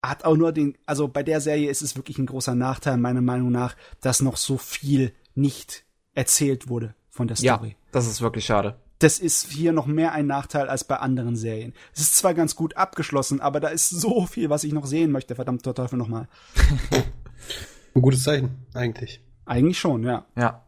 [0.03, 3.23] hat auch nur den, also bei der Serie ist es wirklich ein großer Nachteil, meiner
[3.23, 5.85] Meinung nach, dass noch so viel nicht
[6.15, 7.77] erzählt wurde von der Ja, Story.
[7.93, 8.79] das ist wirklich schade.
[8.99, 11.75] Das ist hier noch mehr ein Nachteil als bei anderen Serien.
[11.95, 15.11] Es ist zwar ganz gut abgeschlossen, aber da ist so viel, was ich noch sehen
[15.13, 16.29] möchte, verdammt der Teufel nochmal.
[17.95, 19.21] Ein gutes Zeichen, eigentlich.
[19.45, 20.25] Eigentlich schon, ja.
[20.37, 20.66] Ja.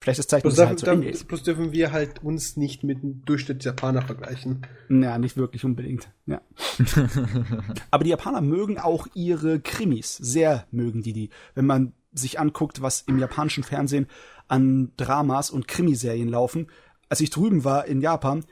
[0.00, 1.28] Vielleicht ist das Zeichen, es dürfen, halt zu dann, ist.
[1.28, 4.66] bloß dürfen wir halt uns nicht mit dem Durchschnitt Japaner vergleichen.
[4.88, 6.10] Ja, nicht wirklich unbedingt.
[6.24, 6.40] Ja.
[7.90, 10.16] Aber die Japaner mögen auch ihre Krimis.
[10.16, 11.30] Sehr mögen die die.
[11.54, 14.06] Wenn man sich anguckt, was im japanischen Fernsehen
[14.48, 16.68] an Dramas und Krimiserien laufen.
[17.08, 18.44] Als ich drüben war in Japan,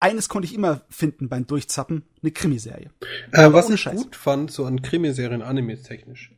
[0.00, 2.90] eines konnte ich immer finden beim Durchzappen, eine Krimiserie.
[3.32, 4.02] Äh, was ich Scheiß.
[4.02, 6.32] gut fand, so an Krimiserien, Animes technisch.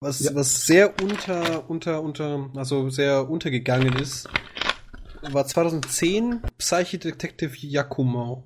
[0.00, 0.34] Was, ja.
[0.34, 4.28] was sehr unter, unter, unter, also sehr untergegangen ist,
[5.22, 8.44] war 2010 Psyche Detective Yakumo.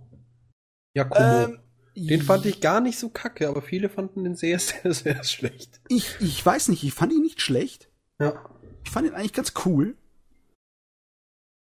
[0.94, 1.44] Yakumo.
[1.44, 1.58] Ähm,
[1.96, 5.80] den fand ich gar nicht so kacke, aber viele fanden den sehr, sehr, sehr schlecht.
[5.88, 7.90] Ich, ich weiß nicht, ich fand ihn nicht schlecht.
[8.18, 8.44] Ja.
[8.84, 9.96] Ich fand ihn eigentlich ganz cool.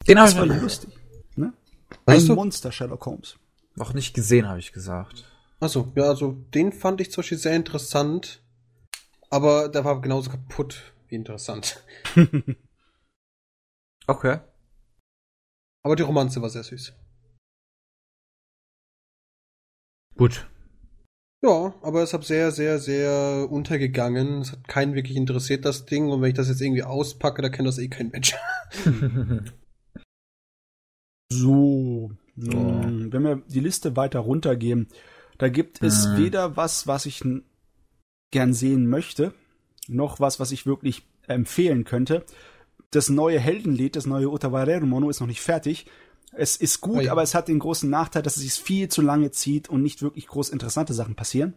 [0.08, 0.90] Den habe ich war lustig.
[1.35, 1.53] Ne?
[2.06, 3.38] Ein Monster Sherlock Holmes.
[3.76, 5.26] Noch nicht gesehen, habe ich gesagt.
[5.60, 8.41] Achso, ja, also den fand ich zum Beispiel sehr interessant,
[9.32, 11.84] aber der war genauso kaputt wie interessant.
[14.08, 14.40] okay.
[15.84, 16.93] Aber die Romanze war sehr süß.
[20.16, 20.48] Gut.
[21.43, 24.42] Ja, aber es hat sehr, sehr, sehr untergegangen.
[24.42, 26.11] Es hat keinen wirklich interessiert, das Ding.
[26.11, 28.35] Und wenn ich das jetzt irgendwie auspacke, da kennt das eh kein Mensch.
[31.32, 32.11] so.
[32.35, 34.88] Hm, wenn wir die Liste weiter runtergehen,
[35.40, 36.18] da gibt es hm.
[36.18, 37.24] weder was, was ich
[38.32, 39.34] gern sehen möchte,
[39.88, 42.26] noch was, was ich wirklich empfehlen könnte.
[42.90, 45.85] Das neue Heldenlied, das neue Utawarero Mono ist noch nicht fertig.
[46.34, 47.11] Es ist gut, oh ja.
[47.11, 50.01] aber es hat den großen Nachteil, dass es sich viel zu lange zieht und nicht
[50.01, 51.53] wirklich groß interessante Sachen passieren.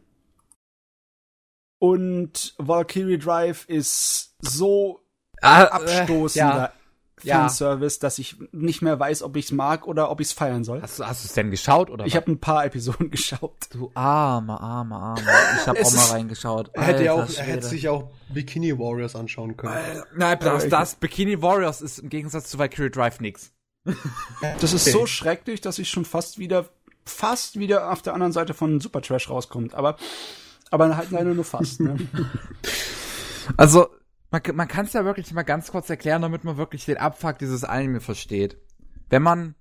[1.79, 5.01] Und Valkyrie Drive ist so
[5.41, 6.73] ah, abstoßender äh, ja.
[7.17, 10.65] Fanservice, dass ich nicht mehr weiß, ob ich es mag oder ob ich es feiern
[10.65, 10.83] soll.
[10.83, 12.07] Hast du hast es denn geschaut oder?
[12.07, 13.55] Ich habe ein paar Episoden geschaut.
[13.71, 15.23] Du arme, arme, arme.
[15.61, 16.71] Ich habe auch mal reingeschaut.
[16.73, 19.75] Er hätte, auch, er hätte sich auch Bikini Warriors anschauen können.
[19.75, 23.53] Äh, nein, das, das Bikini Warriors ist im Gegensatz zu Valkyrie Drive nix.
[24.61, 26.69] Das ist so schrecklich, dass ich schon fast wieder,
[27.05, 29.75] fast wieder auf der anderen Seite von Super Trash rauskommt.
[29.75, 29.97] Aber,
[30.71, 31.81] aber halt leider nur fast.
[31.81, 31.97] Ne?
[33.59, 33.89] Also,
[34.35, 37.39] man, man kann es ja wirklich mal ganz kurz erklären, damit man wirklich den Abfuck
[37.39, 38.59] dieses Anime versteht.
[39.09, 39.55] Wenn man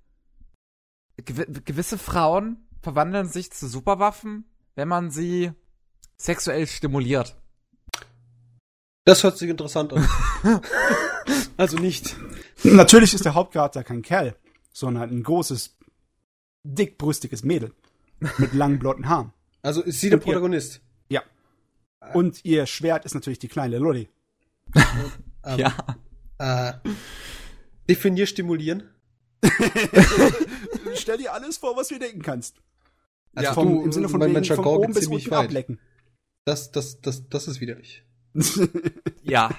[1.16, 4.44] gew gewisse Frauen verwandeln sich zu Superwaffen,
[4.74, 5.52] wenn man sie
[6.16, 7.36] sexuell stimuliert.
[9.04, 10.08] Das hört sich interessant an.
[11.56, 12.16] also nicht.
[12.64, 14.34] Natürlich ist der Hauptcharakter kein Kerl,
[14.72, 15.76] sondern ein großes,
[16.64, 17.72] dickbrüstiges Mädel
[18.38, 19.32] mit langen blonden Haaren.
[19.62, 20.80] Also ist sie der Protagonist?
[21.08, 21.22] Ihr,
[22.00, 22.12] ja.
[22.12, 24.08] Und ihr Schwert ist natürlich die kleine Lolli.
[25.44, 25.74] ähm, ja.
[26.38, 26.72] Äh,
[27.88, 28.90] definier stimulieren.
[30.94, 32.56] Stell dir alles vor, was du denken kannst.
[33.34, 35.46] Also ja, vom, du, im Sinne von, wegen, von oben bis unten weit.
[35.46, 35.80] ablecken.
[36.44, 38.04] Das, das, das, das ist widerlich.
[39.22, 39.50] ja,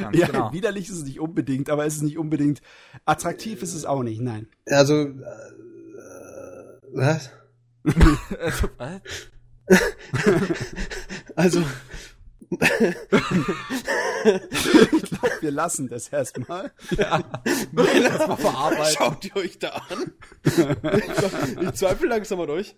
[0.00, 0.52] ganz ja, genau.
[0.52, 2.62] Widerlich ist es nicht unbedingt, aber es ist nicht unbedingt
[3.04, 4.48] attraktiv ist es auch nicht, nein.
[4.66, 5.14] Also, äh,
[6.92, 7.30] was?
[7.84, 9.00] was?
[11.36, 11.62] also,
[14.24, 16.72] ich glaube, wir lassen das erstmal.
[16.96, 17.22] Ja.
[17.72, 18.94] Nee, lass mal verarbeiten.
[18.96, 20.12] Schaut ihr euch da an?
[20.44, 22.76] ich, zweifle langsam an euch.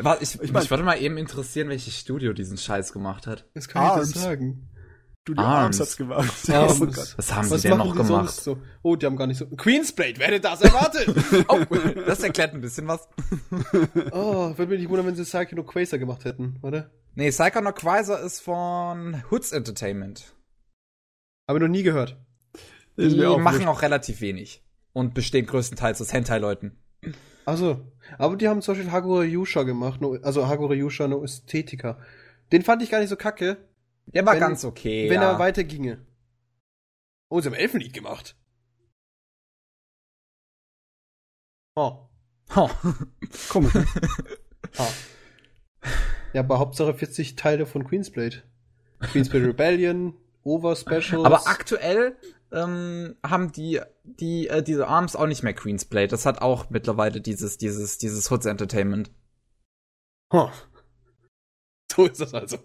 [0.00, 3.46] Warte, ich, ich, mein, mich würde mal eben interessieren, welches Studio diesen Scheiß gemacht hat.
[3.54, 4.10] Das kann Arms.
[4.10, 4.68] ich nicht sagen.
[5.22, 6.50] Studio Arms, Arms hat's gemacht.
[6.50, 6.80] Arms.
[6.82, 7.14] Oh Gott.
[7.16, 8.34] Was haben Was sie denn noch gemacht?
[8.34, 8.58] So?
[8.82, 9.46] Oh, die haben gar nicht so.
[9.46, 11.08] Queensblade, wer hätte das erwartet?
[11.48, 11.60] oh,
[12.06, 13.08] das erklärt ein bisschen was.
[14.12, 16.90] oh, würde mich nicht wundern, wenn sie Psycho no Quasar gemacht hätten, oder?
[17.16, 20.34] Nee, Psycho no Quasar ist von Hoods Entertainment.
[21.48, 22.16] Habe noch nie gehört.
[22.96, 24.64] Die auch machen auch relativ wenig.
[24.92, 26.78] Und bestehen größtenteils aus Hentai-Leuten.
[27.44, 31.98] Also, aber die haben zum Beispiel Hagure Yusha gemacht, also Hagure Yusha no Ästhetiker.
[32.52, 33.68] Den fand ich gar nicht so kacke.
[34.06, 35.10] Der war wenn, ganz okay.
[35.10, 35.32] Wenn ja.
[35.32, 36.06] er weiterginge.
[37.28, 38.36] Oh, sie haben Elfenlied gemacht.
[41.76, 42.08] Oh.
[42.54, 42.70] Oh.
[43.48, 43.74] Komisch.
[43.74, 43.86] Ne?
[44.78, 44.92] oh.
[46.34, 48.42] Ja, aber Hauptsache 40 Teile von Queensblade.
[49.00, 51.24] Queensblade Rebellion, Over Specials.
[51.24, 52.16] Aber aktuell
[52.52, 56.08] ähm, haben die die äh, diese Arms auch nicht mehr Queensblade.
[56.08, 59.10] Das hat auch mittlerweile dieses dieses dieses Hoods Entertainment.
[60.32, 60.50] Huh.
[61.90, 62.58] So ist das also.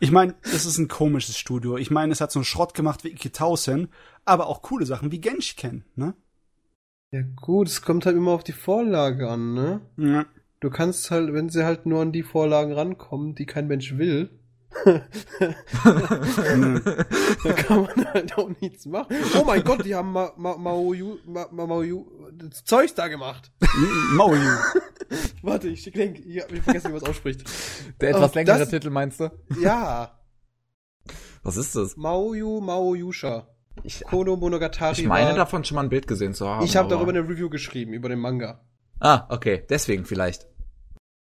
[0.00, 1.76] Ich meine, es ist ein komisches Studio.
[1.76, 3.88] Ich meine, es hat so einen Schrott gemacht wie Ikitausen,
[4.24, 6.14] aber auch coole Sachen wie Genshiken, ne?
[7.10, 9.80] Ja gut, es kommt halt immer auf die Vorlage an, ne?
[9.96, 10.26] Ja.
[10.60, 14.30] Du kannst halt, wenn sie halt nur an die Vorlagen rankommen, die kein Mensch will,
[14.84, 15.00] da
[17.56, 19.16] kann man halt auch nichts machen.
[19.38, 23.50] Oh mein Gott, die haben Ma Ma Maoyu, Ma Ma Maoyu, das Zeugs da gemacht.
[24.12, 24.40] Maoyu.
[25.42, 27.44] Warte, ich denke, ich hab vergessen, wie man es ausspricht.
[28.00, 29.30] Der etwas längere das, Titel meinst du?
[29.60, 30.20] Ja.
[31.42, 31.96] Was ist das?
[31.96, 33.48] Maoyu Maoyusha.
[33.84, 35.00] Ich, Kono Monogatari.
[35.00, 36.64] Ich meine davon schon mal ein Bild gesehen zu haben.
[36.64, 38.60] Ich habe darüber eine Review geschrieben, über den Manga.
[39.00, 40.47] Ah, okay, deswegen vielleicht.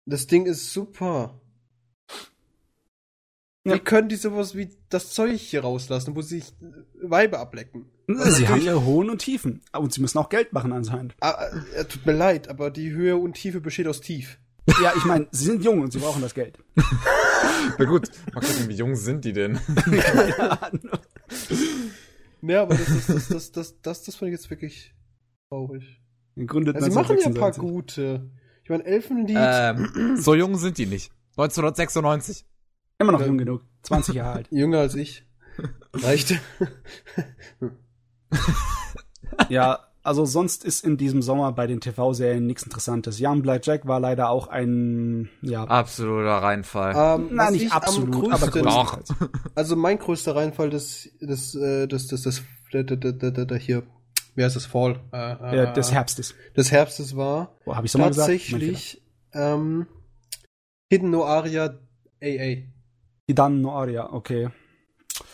[0.06, 1.40] Das Ding ist super.
[3.64, 3.74] Ja.
[3.74, 6.54] Wie können die sowas wie das Zeug hier rauslassen, wo sie sich
[7.02, 7.86] Weibe ablecken?
[8.08, 9.60] Also sie haben ihre Hohen und Tiefen.
[9.72, 11.14] Und sie müssen auch Geld machen anscheinend.
[11.20, 11.44] Ah,
[11.76, 14.38] äh, tut mir leid, aber die Höhe und Tiefe besteht aus Tief.
[14.82, 16.58] Ja, ich meine, sie sind jung und sie brauchen das Geld.
[17.78, 19.60] Na gut, mal gucken, wie jung sind die denn?
[22.42, 24.94] Ja, aber das, ist, das, das, das, das, das fand ich jetzt wirklich
[25.50, 26.00] traurig.
[26.36, 27.60] Gegründet Also sie machen ja ein paar 1996.
[27.60, 28.30] gute.
[28.70, 29.36] Ich meine, Elfenlied.
[29.36, 31.10] Ähm, so jung sind die nicht.
[31.36, 32.47] 1996.
[33.00, 33.26] Immer noch Ja.
[33.26, 33.62] jung genug.
[33.82, 34.47] 20 Jahre alt.
[34.52, 35.26] Jünger als ich.
[35.92, 36.34] Reicht.
[39.49, 43.18] Ja, also sonst ist in diesem Sommer bei den TV-Serien nichts Interessantes.
[43.20, 46.94] Young Black Jack war leider auch ein, ja, Absoluter Reinfall.
[47.20, 49.28] ähm, na was nicht absolut, aber größten-.
[49.57, 52.42] Also mein größter Reinfall des, des, äh, des, des, des,
[52.73, 53.82] der, der, der, der, der hier,
[54.34, 55.00] wie heißt das, Fall?
[55.12, 56.34] Äh, Ja, des Herbstes.
[56.57, 58.17] Des Herbstes war Wo habe ich gesagt?
[58.17, 59.02] Tatsächlich
[59.33, 59.86] ähm,
[60.91, 61.78] Hidden No Aria
[62.23, 62.70] AA.
[63.26, 64.50] Hidan no Aria, okay.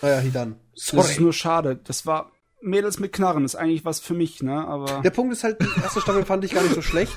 [0.02, 0.57] Ah ja, Hidan.
[0.75, 1.20] Das ist Sorry.
[1.20, 1.76] nur schade.
[1.76, 4.66] Das war Mädels mit Knarren, ist eigentlich was für mich, ne?
[4.66, 7.16] Aber Der Punkt ist halt, die erste Staffel fand ich gar nicht so schlecht.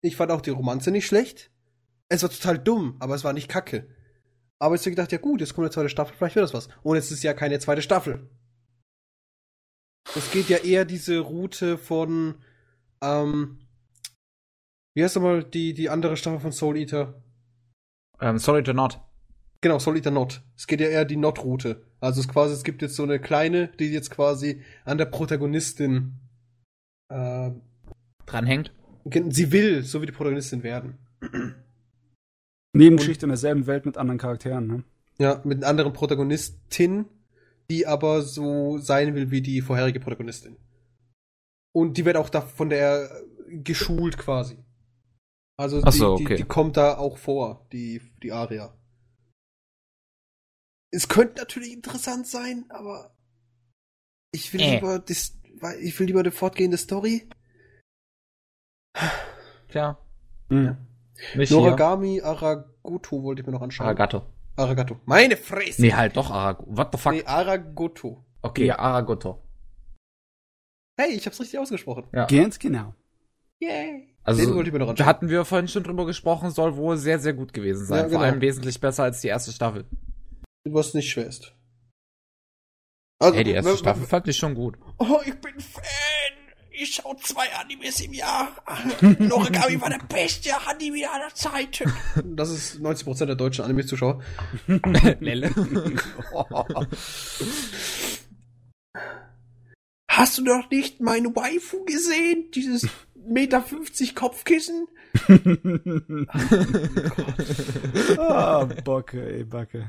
[0.00, 1.50] Ich fand auch die Romanze nicht schlecht.
[2.08, 3.88] Es war total dumm, aber es war nicht kacke.
[4.58, 6.68] Aber hab ich gedacht, ja gut, jetzt kommt eine zweite Staffel, vielleicht wird das was.
[6.82, 8.30] Und jetzt ist ja keine zweite Staffel.
[10.16, 12.36] Es geht ja eher diese Route von,
[13.00, 13.58] ähm,
[14.94, 17.22] wie heißt nochmal die, die andere Staffel von Soul Eater?
[18.20, 19.00] Ähm, sorry to not.
[19.64, 20.42] Genau, Soul Eater Not.
[20.58, 21.86] Es geht ja eher die Not-Route.
[21.98, 26.16] Also es quasi, es gibt jetzt so eine kleine, die jetzt quasi an der Protagonistin,
[27.08, 27.50] äh,
[28.26, 28.74] Dranhängt.
[29.30, 30.98] sie will, so wie die Protagonistin werden.
[32.74, 34.84] Nebengeschichte in derselben Welt mit anderen Charakteren, ne?
[35.18, 37.06] Ja, mit einer anderen Protagonistin,
[37.70, 40.56] die aber so sein will wie die vorherige Protagonistin.
[41.72, 43.10] Und die wird auch da von der
[43.48, 44.64] geschult quasi.
[45.56, 46.36] Also die, so, die, okay.
[46.36, 48.76] die kommt da auch vor, die, die Aria.
[50.90, 53.16] Es könnte natürlich interessant sein, aber
[54.32, 54.74] ich will Äh.
[54.74, 55.38] lieber das,
[55.80, 57.28] ich will lieber eine fortgehende Story.
[59.68, 59.98] Tja.
[60.48, 60.76] Mhm.
[61.34, 61.50] Hier.
[61.50, 63.86] Noragami Aragoto wollte ich mir noch anschauen.
[63.86, 64.33] Aragato.
[64.56, 65.00] Aragato.
[65.04, 65.82] Meine Fresse!
[65.82, 66.64] Nee, halt doch Arago.
[66.68, 67.12] What the fuck?
[67.12, 68.24] Nee, Aragoto.
[68.42, 68.78] Okay, Ja.
[68.78, 69.42] Aragoto.
[70.96, 72.06] Hey, ich hab's richtig ausgesprochen.
[72.12, 72.26] Ja.
[72.26, 72.94] Ganz genau.
[73.60, 74.14] Yay.
[74.22, 74.62] Also,
[74.94, 77.96] da hatten wir vorhin schon drüber gesprochen, soll wohl sehr, sehr gut gewesen sein.
[77.96, 78.22] Ja, Vor genau.
[78.22, 79.84] allem wesentlich besser als die erste Staffel.
[80.66, 81.54] Was nicht schwer ist.
[83.20, 84.78] Also, Hey, die erste Staffel fand ich schon gut.
[84.98, 85.82] Oh, ich bin Fan.
[86.76, 88.48] Ich schau zwei Animes im Jahr.
[89.20, 91.92] Noragami war der beste Anime aller Zeiten.
[92.36, 94.20] Das ist 90% der deutschen Anime-Zuschauer.
[95.20, 95.52] Lelle.
[100.08, 102.50] Hast du noch nicht meine Waifu gesehen?
[102.52, 104.88] Dieses Meter 50 Kopfkissen?
[108.18, 109.88] ah, Bocke, ey, Backe.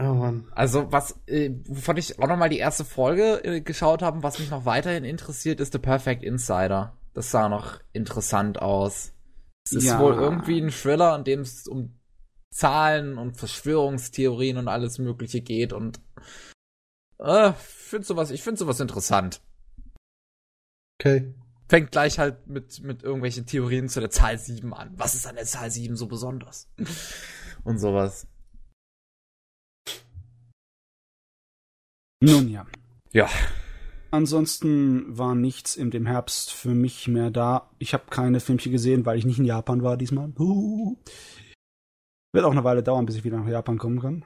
[0.00, 0.46] Oh Mann.
[0.54, 4.48] Also, was, äh, wovon ich auch nochmal die erste Folge äh, geschaut habe, was mich
[4.48, 6.96] noch weiterhin interessiert, ist The Perfect Insider.
[7.14, 9.12] Das sah noch interessant aus.
[9.66, 9.98] Es ist Ja.
[9.98, 11.98] wohl irgendwie ein Thriller, in dem es um
[12.54, 16.00] Zahlen und Verschwörungstheorien und alles Mögliche geht und
[17.18, 19.40] äh, find sowas, ich finde sowas interessant.
[21.00, 21.34] Okay.
[21.68, 24.92] Fängt gleich halt mit, mit irgendwelchen Theorien zu der Zahl 7 an.
[24.96, 26.68] Was ist an der Zahl 7 so besonders?
[27.64, 28.26] Und sowas.
[32.20, 32.66] Nun ja.
[33.12, 33.28] Ja.
[34.10, 37.70] Ansonsten war nichts in dem Herbst für mich mehr da.
[37.78, 40.32] Ich habe keine Filmchen gesehen, weil ich nicht in Japan war diesmal.
[40.38, 40.96] Huh.
[42.32, 44.24] Wird auch eine Weile dauern, bis ich wieder nach Japan kommen kann.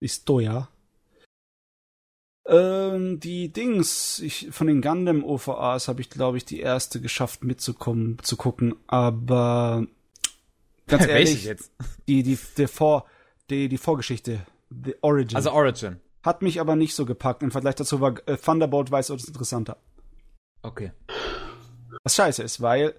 [0.00, 0.68] Ist teuer.
[2.46, 7.42] Ähm, die Dings, ich, von den Gundam OVAs habe ich, glaube ich, die erste geschafft
[7.42, 9.86] mitzukommen, zu gucken, aber
[10.86, 11.72] ganz ehrlich, jetzt?
[12.06, 13.06] die, die, die, Vor,
[13.50, 15.36] die, die Vorgeschichte, The Origin.
[15.36, 16.00] Also Origin.
[16.26, 17.44] Hat mich aber nicht so gepackt.
[17.44, 19.76] Im Vergleich dazu war äh, Thunderbolt weitaus interessanter.
[20.60, 20.90] Okay.
[22.02, 22.94] Was scheiße ist, weil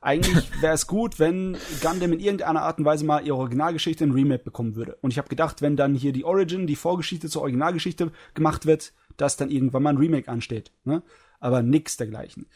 [0.00, 4.10] eigentlich wäre es gut, wenn Gundam in irgendeiner Art und Weise mal ihre Originalgeschichte ein
[4.10, 4.98] Remake bekommen würde.
[5.00, 8.92] Und ich habe gedacht, wenn dann hier die Origin, die Vorgeschichte zur Originalgeschichte gemacht wird,
[9.16, 10.72] dass dann irgendwann mal ein Remake ansteht.
[10.82, 11.04] Ne?
[11.38, 12.46] Aber nix dergleichen.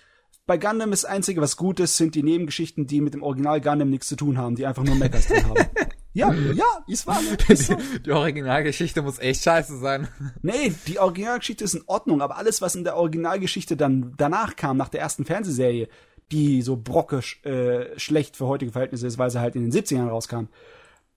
[0.45, 3.61] Bei Gundam ist das Einzige, was gut ist, sind die Nebengeschichten, die mit dem Original
[3.61, 5.71] Gundam nichts zu tun haben, die einfach nur Mechas drin haben.
[6.17, 7.21] Ja, ja, ist wahr.
[7.47, 7.77] Ist so.
[8.07, 10.09] Die Originalgeschichte muss echt scheiße sein.
[10.41, 14.79] Nee, die Originalgeschichte ist in Ordnung, aber alles, was in der Originalgeschichte dann danach kam,
[14.79, 15.89] nach der ersten Fernsehserie,
[16.33, 20.09] die so brocke äh, schlecht für heutige Verhältnisse ist, weil sie halt in den 70ern
[20.09, 20.45] rauskam,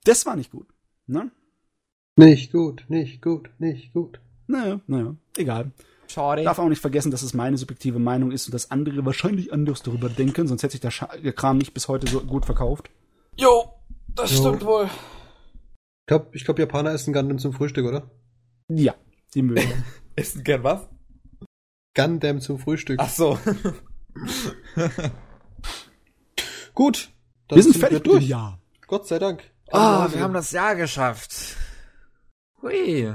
[0.04, 0.68] das war nicht gut.
[1.08, 1.32] Ne?
[2.18, 4.20] Nicht gut, nicht gut, nicht gut.
[4.48, 5.72] Naja, naja, egal.
[6.10, 6.44] Schade.
[6.44, 9.82] Darf auch nicht vergessen, dass es meine subjektive Meinung ist und dass andere wahrscheinlich anders
[9.82, 12.90] darüber denken, sonst hätte sich der, Scha der Kram nicht bis heute so gut verkauft.
[13.38, 13.79] Jo,
[14.16, 14.40] das Jo.
[14.40, 14.86] stimmt wohl.
[14.86, 18.10] Ich glaube, ich glaub, Japaner essen Gundam zum Frühstück, oder?
[18.68, 18.96] Ja,
[19.34, 19.84] die mögen.
[20.16, 20.90] Essen gern was?
[21.96, 23.00] Gundam zum Frühstück.
[23.02, 23.38] Ach so.
[26.74, 27.10] Gut.
[27.52, 28.28] Wir sind fertig durch.
[28.28, 28.60] Ja.
[28.88, 29.44] Gott sei Dank.
[29.72, 31.58] Ah, wir haben das Jahr geschafft.
[32.62, 33.14] Hui.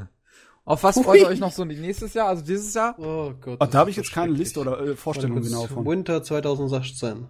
[0.64, 2.98] Auf was freut ihr euch noch so nächstes Jahr, also dieses Jahr?
[2.98, 3.60] Oh Gott.
[3.60, 5.84] Ah, da habe ich jetzt keine Liste oder äh, Vorstellung genau von.
[5.86, 7.26] Winter 2016.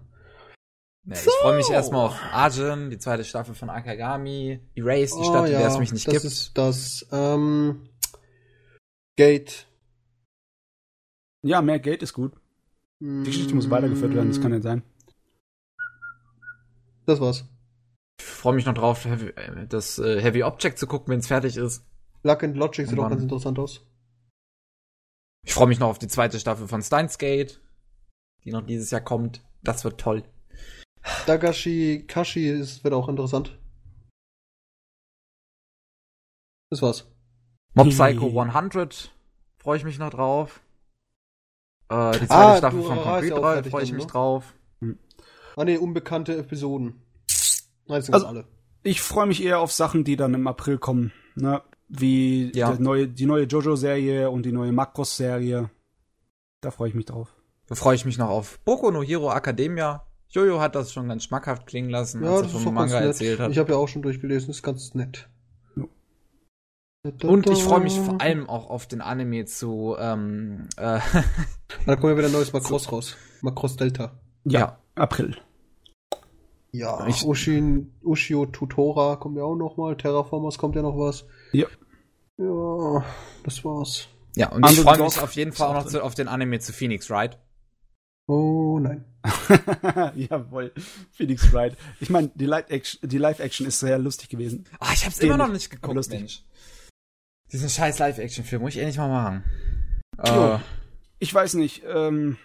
[1.07, 5.47] Ja, ich freue mich erstmal auf Arjun, die zweite Staffel von Akagami, Erase, die Stadt,
[5.47, 6.33] in der es mich nicht Oh das gibt.
[6.33, 7.89] ist das ähm,
[9.17, 9.67] Gate.
[11.43, 12.33] Ja, mehr Geld ist gut.
[13.01, 14.83] Die Geschichte muss weitergeführt werden, das kann ja sein.
[17.05, 17.45] Das war's.
[18.19, 21.59] Ich freue mich noch drauf, äh, das äh, Heavy Object zu gucken, wenn es fertig
[21.59, 21.85] ist.
[22.23, 23.85] Luck and Logic sieht auch ganz interessant aus.
[25.45, 27.61] Ich freue mich noch auf die zweite Staffel von Steins Gate,
[28.45, 29.45] die noch dieses Jahr kommt.
[29.63, 30.25] Das wird toll.
[31.27, 33.59] Dagashi Kashi ist, wird auch interessant.
[36.71, 37.07] Das war's.
[37.75, 37.93] Mob Hm.
[37.93, 39.11] Psycho 100
[39.59, 40.61] freue ich mich noch drauf.
[41.89, 44.11] Äh, die zweite Ah, Staffel du von Concrete ja freue ich dann, mich ne?
[44.11, 44.55] drauf.
[45.57, 47.01] Ah ne, unbekannte Episoden.
[47.87, 48.45] Nein, sind Also- alle.
[48.83, 51.13] Ich freue mich eher auf Sachen, die dann im April kommen.
[51.37, 51.63] Ne?
[51.89, 52.75] Wie Ja.
[52.79, 55.71] neue, die neue Jojo-Serie und die neue Makros-Serie.
[56.61, 57.35] Da freue ich mich drauf.
[57.67, 60.07] Da freue ich mich noch auf Boku no Hero Academia.
[60.35, 63.51] Jojo hat das schon ganz schmackhaft klingen lassen, Ja, als er vom Manga erzählt hat.
[63.53, 65.29] Ich habe ja auch schon durchgelesen, ist ganz nett.
[67.23, 71.01] Und ich freue mich vor allem auch auf den Anime zu ähm, äh,
[71.87, 73.17] Da kommt ja wieder ein neues Macross raus.
[73.43, 74.19] Macross Delta.
[74.45, 74.79] Ja, Ja.
[74.95, 75.37] April.
[76.73, 79.97] Ja, Ich- Ushin, Ushio Tutora kommt ja auch noch mal.
[79.97, 81.27] Terraformers kommt ja noch was.
[81.53, 81.67] Ja.
[82.39, 83.05] Ja,
[83.45, 84.09] das war's.
[84.35, 86.59] ja und ich Underdog freue mich auf jeden Fall auch noch zu, auf den Anime
[86.59, 87.39] zu Phoenix Wright.
[88.27, 89.05] Oh nein.
[90.15, 90.73] Jawohl.
[91.13, 91.77] Phoenix Wright.
[92.01, 94.65] Ich meine, die Live-Action die Live-Action ist sehr lustig gewesen.
[94.81, 96.19] Ah, ich hab's Den immer noch nicht, geguckt, lustig.
[96.21, 96.43] Mensch.
[97.53, 99.45] Diesen scheiß Live-Action-Film muss ich endlich mal machen.
[100.19, 100.59] Äh,
[101.21, 102.37] Ich weiß nicht, ähm,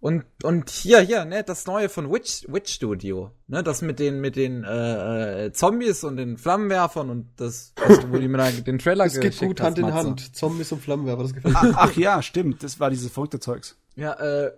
[0.00, 4.20] und, und hier, hier, ne, das neue von Witch, Witch Studio, ne, das mit den,
[4.20, 8.38] mit den, äh, äh, Zombies und den Flammenwerfern und das, was du, wo die mir
[8.38, 9.96] da den Trailer Es geht geschickt gut hast, Hand in Matze.
[10.08, 10.36] Hand.
[10.36, 11.74] Zombies und Flammenwerfer, das gefällt ach, mir.
[11.76, 13.76] ach ja, stimmt, das war dieses verrückte Zeugs.
[13.96, 14.52] Ja, äh,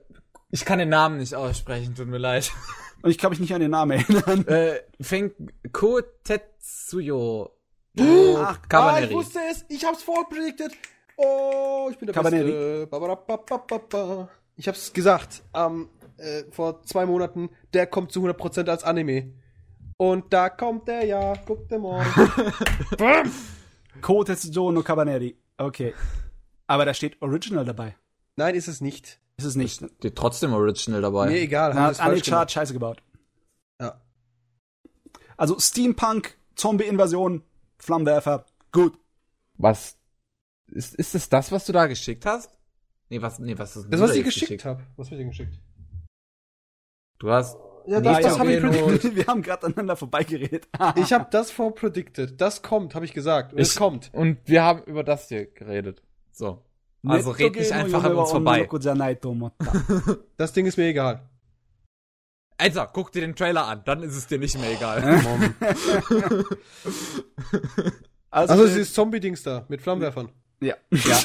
[0.54, 2.52] ich kann den Namen nicht aussprechen, tut mir leid.
[3.02, 4.46] Und ich kann mich nicht an den Namen erinnern.
[4.46, 7.50] äh, Fenko Tetsuyo.
[7.98, 9.64] Ach, Ah, ich wusste es.
[9.68, 10.72] Ich hab's vorpredicted.
[11.16, 12.86] Oh, ich bin der Cabaneri.
[12.88, 14.28] Beste.
[14.56, 15.42] Ich hab's gesagt.
[15.54, 17.50] Ähm, äh, vor zwei Monaten.
[17.72, 19.32] Der kommt zu 100% als Anime.
[19.96, 21.34] Und da kommt der ja.
[21.46, 22.06] Guckt dir mal.
[24.00, 25.36] Ko Tetsujo no Cabaneri.
[25.58, 25.94] Okay.
[26.68, 27.96] Aber da steht Original dabei.
[28.36, 29.20] Nein, ist es nicht.
[29.36, 29.82] Ist es nicht.
[29.98, 31.26] Steht trotzdem Original dabei.
[31.30, 31.70] Mir egal.
[31.72, 32.50] Da haben hat wir's falsch Anne-Chart gemacht.
[32.52, 33.02] scheiße gebaut.
[33.80, 34.00] Ja.
[35.36, 37.42] Also Steampunk, Zombie-Invasion,
[37.78, 38.96] Flammenwerfer, gut.
[39.56, 39.96] Was?
[40.68, 42.50] Ist, ist es das, was du da geschickt hast?
[43.10, 44.82] Nee, was, nee, was ist Das, du was ich jetzt geschickt habe.
[44.96, 45.58] Was hab ich denn geschickt?
[47.18, 47.56] Du hast.
[47.86, 49.14] Ja, das- das, das habe ich predicted.
[49.16, 50.68] Wir haben gerade aneinander vorbeigeredet.
[50.96, 52.40] Ich habe das vorpredicted.
[52.40, 53.52] Das kommt, habe ich gesagt.
[53.52, 54.10] Und es Ich- kommt.
[54.14, 56.02] Und wir haben über das hier geredet.
[56.32, 56.63] So.
[57.06, 58.68] Also red nicht einfach an uns vorbei.
[60.36, 61.28] Das Ding ist mir egal.
[62.56, 65.02] Alter, guck dir den Trailer an, dann ist es dir nicht mehr egal.
[68.30, 70.28] Also, Also äh, dieses Zombie-Dings da mit Flammenwerfern.
[70.60, 70.74] ja.
[70.90, 71.18] ja.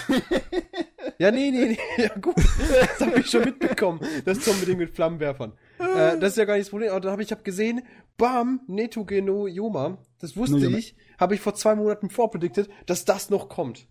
[1.17, 1.65] Ja, nee, nee,
[1.97, 2.03] nee.
[2.03, 2.35] Ja, gut.
[2.37, 3.99] Das habe ich schon mitbekommen.
[4.25, 5.51] Das Zombie-Ding mit Flammenwerfern.
[5.79, 6.91] äh, das ist ja gar nicht das Problem.
[6.91, 7.81] Aber dann habe ich hab gesehen,
[8.17, 9.97] bam, Netuge no Yoma.
[10.19, 10.95] Das wusste No ich.
[11.19, 13.87] Habe ich vor zwei Monaten vorpredicted, dass das noch kommt.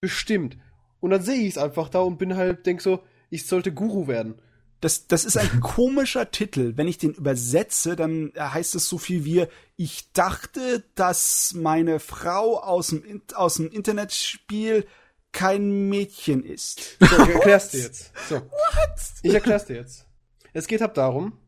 [0.00, 0.56] Bestimmt.
[1.00, 4.08] Und dann sehe ich es einfach da und bin halt, denk so, ich sollte Guru
[4.08, 4.40] werden.
[4.80, 6.74] Das, das ist ein komischer Titel.
[6.76, 9.46] Wenn ich den übersetze, dann heißt es so viel wie,
[9.76, 14.86] ich dachte, dass meine Frau aus dem, aus dem Internetspiel
[15.32, 16.96] kein Mädchen ist.
[17.00, 18.12] So, ich erklär's dir jetzt.
[18.28, 18.36] So.
[18.36, 19.00] What?
[19.22, 20.06] Ich erklär's dir jetzt.
[20.52, 21.38] Es geht halt darum,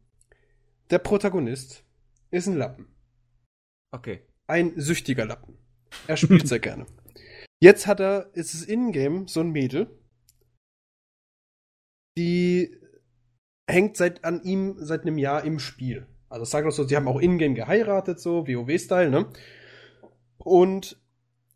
[0.90, 1.84] der Protagonist
[2.30, 2.88] ist ein Lappen.
[3.92, 4.26] Okay.
[4.46, 5.56] Ein süchtiger Lappen.
[6.06, 6.86] Er spielt sehr gerne.
[7.62, 9.98] Jetzt hat er, ist es in-game so ein Mädel,
[12.16, 12.76] die
[13.68, 16.06] hängt seit an ihm seit einem Jahr im Spiel.
[16.28, 19.30] Also sag doch so, sie haben auch in-game geheiratet, so WoW-Style, ne?
[20.38, 21.00] Und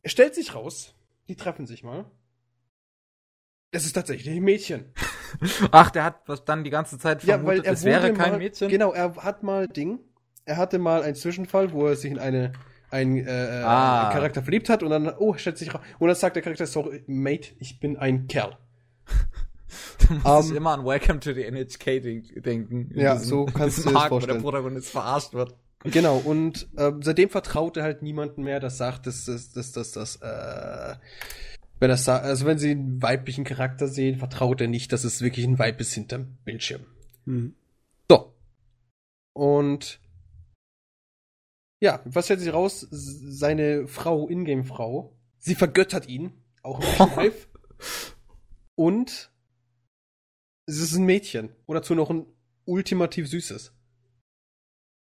[0.05, 0.95] stellt sich raus,
[1.29, 2.11] die treffen sich mal.
[3.71, 4.93] Es ist tatsächlich ein Mädchen.
[5.73, 8.69] Ach, der hat was dann die ganze Zeit vermutet, es wäre kein mal, Mädchen.
[8.69, 10.01] Genau, er hat mal Ding.
[10.45, 12.53] Er hatte mal einen Zwischenfall, wo er sich in eine
[12.95, 13.31] ein äh,
[13.65, 14.05] Ah.
[14.05, 16.67] einen Charakter verliebt hat und dann oh stellt sich raus und dann sagt der Charakter
[16.67, 18.57] sorry Mate, ich bin ein Kerl.
[20.23, 22.91] Da muss ich Ähm, immer an Welcome to the NHK denk- denken.
[22.95, 24.39] Ja, so kannst diesem du das Arc, wo vorstellen.
[24.39, 25.55] der Protagonist verarscht wird.
[25.85, 29.93] Genau und äh, seitdem vertraut er halt niemanden mehr, das sagt, dass das das das
[29.93, 30.95] das äh,
[31.81, 35.45] wenn das also wenn sie einen weiblichen Charakter sehen, vertraut er nicht, dass es wirklich
[35.47, 36.83] ein Weib ist hinterm Bildschirm.
[37.27, 37.55] Hm.
[38.11, 38.35] So.
[39.33, 40.01] Und
[41.81, 42.87] ja, was stellt sich raus?
[42.91, 47.49] Seine Frau, Ingame-Frau, sie vergöttert ihn, auch im Live.
[48.75, 49.31] Und
[50.67, 51.51] es ist ein Mädchen.
[51.67, 52.27] Und dazu noch ein
[52.65, 53.73] ultimativ süßes.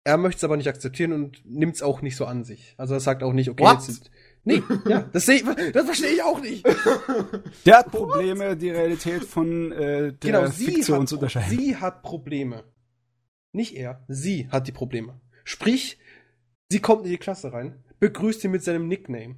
[0.04, 2.74] Er möchte es aber nicht akzeptieren und nimmt es auch nicht so an sich.
[2.78, 3.88] Also er sagt auch nicht, okay, What?
[3.88, 4.10] jetzt.
[4.44, 6.66] Nee, ja, das, seh, das verstehe ich auch nicht.
[7.68, 11.56] Der hat Probleme, die Realität von äh, der Genau, Fiktion hat, zu unterscheiden.
[11.56, 12.64] sie hat Probleme.
[13.52, 15.22] Nicht er, sie hat die Probleme.
[15.44, 16.00] Sprich,
[16.72, 19.36] sie kommt in die Klasse rein, begrüßt ihn mit seinem Nickname.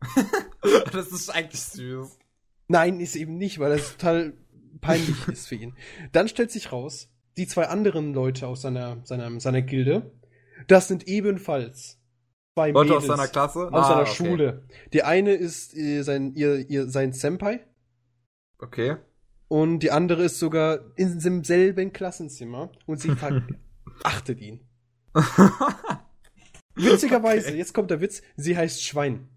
[0.92, 2.18] Das ist eigentlich süß.
[2.68, 4.34] Nein, ist eben nicht, weil das total
[4.82, 5.74] peinlich ist für ihn.
[6.12, 10.12] Dann stellt sich raus, die zwei anderen Leute aus seiner, seiner, seiner Gilde,
[10.68, 11.98] das sind ebenfalls
[12.54, 13.72] zwei Leute aus Mädels seiner Klasse?
[13.72, 14.14] aus Ah, seiner okay.
[14.14, 14.62] Schule.
[14.92, 17.60] Die eine ist äh, sein, ihr, ihr, sein Senpai
[18.58, 18.96] Okay.
[19.48, 23.14] und die andere ist sogar in demselben Klassenzimmer und sie
[24.02, 24.60] verachtet ihn.
[26.82, 29.28] Witzigerweise, jetzt kommt der Witz, sie heißt Schwein.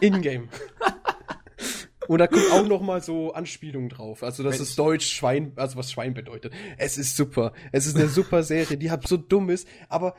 [0.00, 0.48] In-game.
[2.08, 4.22] Und da kommt auch noch mal so Anspielungen drauf.
[4.22, 4.68] Also das Mensch.
[4.70, 6.52] ist Deutsch Schwein, also was Schwein bedeutet.
[6.76, 7.52] Es ist super.
[7.70, 10.14] Es ist eine super Serie, die hat so dumm ist, aber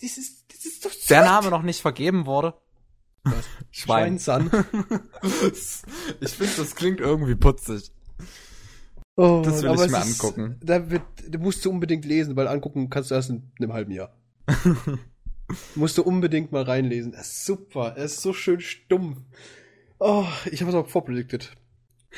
[0.00, 2.54] das ist, das ist doch Der Name noch nicht vergeben wurde.
[3.70, 4.18] Schwein.
[4.18, 4.50] Schweinsan.
[6.20, 7.92] ich finde, das klingt irgendwie putzig.
[9.16, 10.56] Oh, Das will ich mir es ist- angucken.
[10.62, 13.92] Da wird, da musst du unbedingt lesen, weil angucken kannst du erst in einem halben
[13.92, 14.16] Jahr.
[15.74, 17.12] musst du unbedingt mal reinlesen.
[17.12, 17.94] Das ist super.
[17.96, 19.18] Es ist so schön stumpf.
[19.98, 21.52] Oh, ich habe es auch vorpredicted.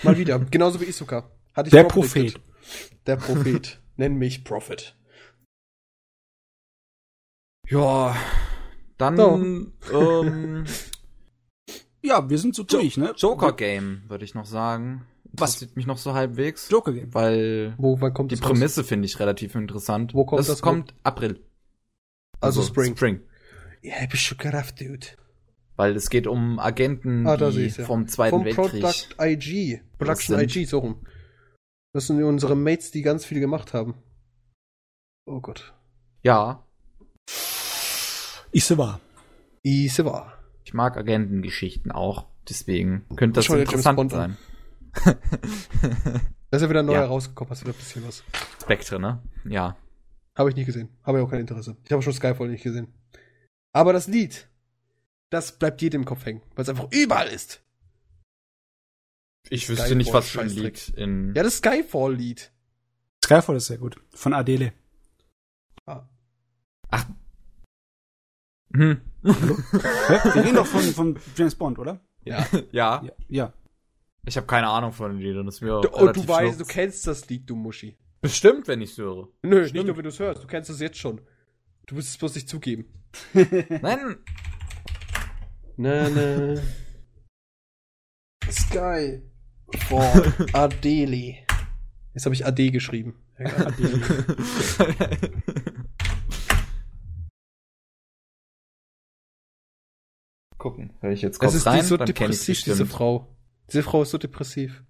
[0.03, 0.39] Mal wieder.
[0.51, 1.31] Genauso wie Isuka.
[1.55, 2.41] Hatte ich Der vorpredicted.
[3.07, 3.81] Der Prophet.
[3.97, 4.97] Nenn mich Prophet.
[7.69, 8.17] Ja.
[8.99, 10.23] Dann, So.
[10.25, 10.67] ähm,
[12.03, 13.13] Ja, wir sind so durch, ne?
[13.17, 15.07] Joker Game, würde ich noch sagen.
[15.33, 15.51] Was?
[15.51, 16.69] Interessiert mich noch so halbwegs.
[16.71, 17.13] Joker Game.
[17.15, 18.37] Weil Wo, wann kommt die?
[18.37, 20.15] Prämisse finde ich relativ interessant.
[20.15, 20.47] Wo kommt das?
[20.49, 21.41] das kommt April.
[22.41, 22.97] Also Spring.
[22.97, 23.21] Spring.
[23.83, 25.07] Ja, ich bin schon gerafft, Dude.
[25.77, 27.85] Weil es geht um Agenten, Ah, die ja.
[27.85, 28.83] vom Zweiten Vom Weltkrieg.
[28.83, 29.81] Product IG.
[29.99, 30.39] Production.
[30.41, 31.07] IG, so rum.
[31.95, 33.95] Das sind unsere Mates, die ganz viel gemacht haben.
[35.27, 35.73] Oh Gott.
[36.23, 36.65] Ja,
[38.53, 39.01] Ich so war.
[39.63, 40.35] Ise war.
[40.65, 42.27] ich mag Agentengeschichten auch.
[42.49, 44.37] Deswegen könnte das interessant sein.
[46.51, 47.05] Da ist ja wieder neu Ja.
[47.07, 48.25] rausgekommen, hast du wieder ein bisschen was.
[48.61, 49.23] Spectre, ne?
[49.45, 49.77] Ja.
[50.37, 50.89] Habe ich nicht gesehen.
[51.03, 51.77] Habe ich auch kein Interesse.
[51.85, 52.89] Ich habe schon Skyfall nicht gesehen.
[53.73, 54.49] Aber das Lied,
[55.31, 57.63] das bleibt jedem im Kopf hängen, weil es einfach überall ist.
[59.49, 60.49] Ich wüsste Skyfall, nicht, was für ein.
[60.49, 61.35] Lied in.
[61.35, 62.53] Ja, das Skyfall-Lied.
[63.25, 63.97] Skyfall ist sehr gut.
[64.11, 64.73] Von Adele.
[65.87, 66.07] Ah.
[68.73, 69.01] Hm.
[69.23, 69.33] Hä?
[69.33, 72.01] Wir reden doch von, von James Bond, oder?
[72.25, 72.47] Ja.
[72.73, 73.03] Ja.
[73.03, 73.13] Ja.
[73.29, 73.53] ja.
[74.27, 75.47] Ich habe keine Ahnung von den Liedern.
[75.47, 77.97] Das ist mir relativ du weißt, du kennst das Lied, du Muschi.
[78.21, 79.29] Bestimmt, wenn ich höre.
[79.43, 80.43] Nö, nicht nur, wenn du es hörst.
[80.43, 81.21] Du kennst es jetzt schon.
[81.87, 82.85] Du musst es bloß nicht zugeben.
[83.35, 84.17] Nein.
[85.77, 86.61] Na, na.
[88.51, 89.23] Sky.
[89.89, 90.03] For
[90.53, 91.37] Adele.
[92.15, 93.15] Jetzt habe ich AD geschrieben.
[93.39, 94.01] Adele.
[100.59, 100.93] Gucken.
[101.01, 102.91] Hör ich jetzt Es kurz ist rein, die so dann depressiv, diese bestimmt.
[102.91, 103.37] Frau.
[103.69, 104.83] Diese Frau ist so depressiv.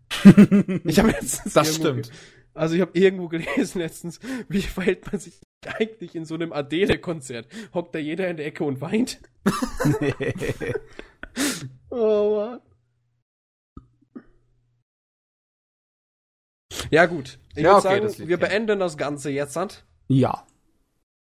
[0.85, 2.11] Ich habe letztens Das stimmt.
[2.55, 7.47] Also ich habe irgendwo gelesen letztens, wie verhält man sich eigentlich in so einem Adele-Konzert?
[7.75, 9.21] Hockt da jeder in der Ecke und weint?
[11.91, 12.61] Oh Mann.
[16.91, 17.39] Ja gut.
[17.55, 19.85] Ich Ja, würd okay, sagen, wir beenden das Ganze jetzt, Sand.
[20.09, 20.47] ja.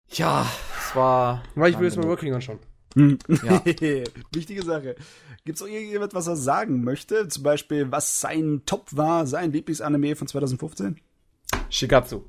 [0.08, 0.48] Ja,
[0.78, 1.42] es war.
[1.56, 2.06] Weil ich will jetzt mal.
[2.06, 2.60] Working anschauen.
[2.94, 3.18] Hm.
[3.42, 3.60] Ja.
[4.32, 4.94] Wichtige Sache.
[5.44, 7.26] Gibt's auch irgendjemand, was er sagen möchte?
[7.26, 11.00] Zum Beispiel, was sein Top war, sein Lieblingsanime von 2015?
[11.70, 12.22] Shigatsu.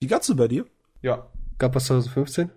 [0.00, 0.66] Wie gab's du bei dir?
[1.02, 1.26] Ja.
[1.58, 2.50] Gab was 2015?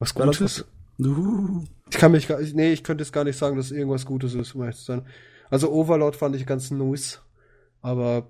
[0.00, 0.64] Was Gutes?
[1.00, 4.04] Uh, Ich kann mich gar ich- nee, ich könnte jetzt gar nicht sagen, dass irgendwas
[4.06, 5.06] Gutes ist, um ehrlich zu sein.
[5.50, 7.22] Also Overlord fand ich ganz nice,
[7.80, 8.28] aber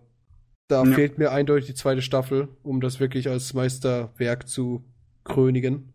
[0.69, 0.93] da Ja.
[0.95, 4.85] fehlt mir eindeutig die zweite Staffel, um das wirklich als Meisterwerk zu
[5.25, 5.93] krönigen.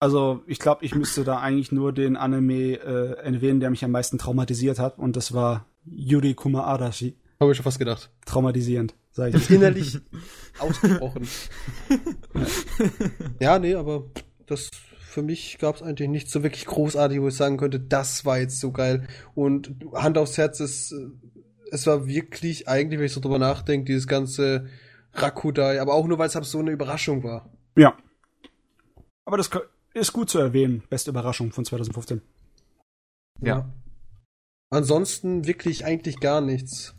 [0.00, 3.90] Also, ich glaube, ich müsste da eigentlich nur den Anime äh, erwähnen, der mich am
[3.90, 7.16] meisten traumatisiert hat, und das war Yuri Kuma Arashi.
[7.40, 8.10] Habe ich schon fast gedacht.
[8.26, 9.50] Traumatisierend, sag ich.
[9.50, 9.98] Innerlich
[10.58, 11.26] ausgebrochen.
[13.40, 14.04] ja, nee, aber
[14.46, 14.70] das
[15.14, 18.38] für mich gab es eigentlich nichts so wirklich großartig, wo ich sagen könnte, das war
[18.38, 19.06] jetzt so geil.
[19.34, 20.92] Und Hand aufs Herz, es,
[21.70, 24.66] es war wirklich eigentlich, wenn ich so drüber nachdenke, dieses ganze
[25.12, 27.48] Rakudai, aber auch nur, weil es halt so eine Überraschung war.
[27.76, 27.96] Ja.
[29.24, 29.50] Aber das
[29.94, 30.82] ist gut zu erwähnen.
[30.90, 32.20] Beste Überraschung von 2015.
[33.40, 33.72] Ja.
[34.70, 36.96] Ansonsten wirklich eigentlich gar nichts.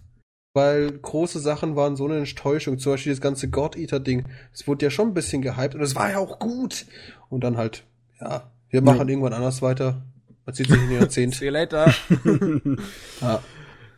[0.56, 2.80] Weil große Sachen waren so eine Enttäuschung.
[2.80, 4.24] Zum Beispiel das ganze God Eater Ding.
[4.54, 6.86] Es wurde ja schon ein bisschen gehypt und es war ja auch gut.
[7.30, 7.84] Und dann halt,
[8.22, 9.12] ja, wir machen Nee.
[9.14, 10.02] irgendwann anders weiter.
[10.46, 11.36] Man sieht sich in den Jahrzehnt.
[11.36, 11.94] See you later.
[13.22, 13.44] ja.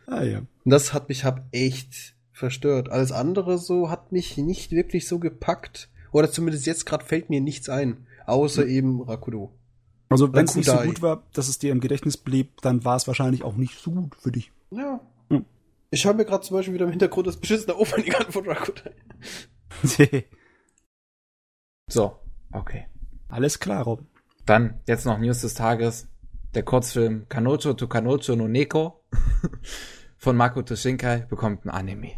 [0.06, 0.38] Ah ja.
[0.38, 2.88] Und das hat mich hab echt verstört.
[2.88, 5.88] Alles andere so hat mich nicht wirklich so gepackt.
[6.10, 8.06] Oder zumindest jetzt gerade fällt mir nichts ein.
[8.26, 9.52] Außer eben Rakudo.
[10.08, 12.96] Also wenn es nicht so gut war, dass es dir im Gedächtnis blieb, dann war
[12.96, 14.50] es wahrscheinlich auch nicht so gut für dich.
[14.70, 15.00] Ja.
[15.30, 15.44] Hm.
[15.90, 18.94] Ich höre mir gerade zum Beispiel wieder im Hintergrund das beschissene Opening an von Rakudai.
[21.90, 22.18] So,
[22.52, 22.86] okay.
[23.28, 24.04] Alles klar, Rob.
[24.44, 26.06] Dann jetzt noch News des Tages.
[26.54, 29.02] Der Kurzfilm Kanocho to Kanocho no Neko
[30.18, 32.12] von Makoto Shinkai bekommt ein Anime.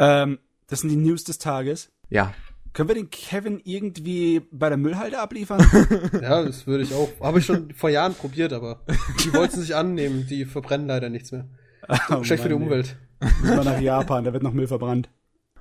[0.00, 1.92] Ähm, das sind die News des Tages.
[2.08, 2.34] Ja,
[2.72, 5.64] Können wir den Kevin irgendwie bei der Müllhalde abliefern?
[6.20, 7.08] Ja, das würde ich auch.
[7.20, 8.84] Habe ich schon vor Jahren probiert, aber
[9.24, 10.26] die wollten sich annehmen.
[10.28, 11.48] Die verbrennen leider nichts mehr.
[12.10, 12.54] Oh Schlecht für die.
[12.54, 12.96] Umwelt.
[13.20, 15.08] Müssen wir nach Japan, da wird noch Müll verbrannt.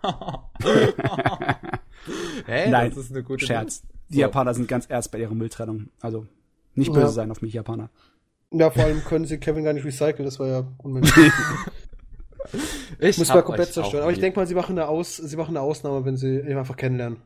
[2.46, 3.84] hey, Nein, das ist eine gute Scherz.
[4.10, 4.22] Die So.
[4.22, 5.90] Japaner sind ganz ernst bei ihrer Mülltrennung.
[6.02, 6.28] Also
[6.74, 6.94] nicht Ja.
[7.02, 7.90] böse sein auf mich, Japaner.
[8.52, 10.26] Ja, vor allem können sie Kevin gar nicht recyceln.
[10.26, 11.14] Das war ja unmöglich.
[13.00, 14.04] Ich Muss man komplett zerstören.
[14.04, 16.56] Aber ich denke mal, sie machen eine Aus, sie machen eine Ausnahme, wenn sie ihn
[16.58, 17.18] einfach kennenlernen.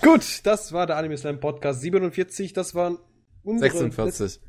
[0.00, 2.54] Gut, das war der Anime Slam Podcast 47.
[2.54, 2.98] Das waren
[3.44, 4.40] unsere 46.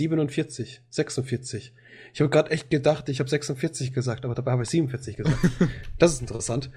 [0.00, 1.72] 47, 46.
[2.12, 5.38] Ich habe gerade echt gedacht, ich habe 46 gesagt, aber dabei habe ich 47 gesagt.
[5.98, 6.70] Das ist interessant.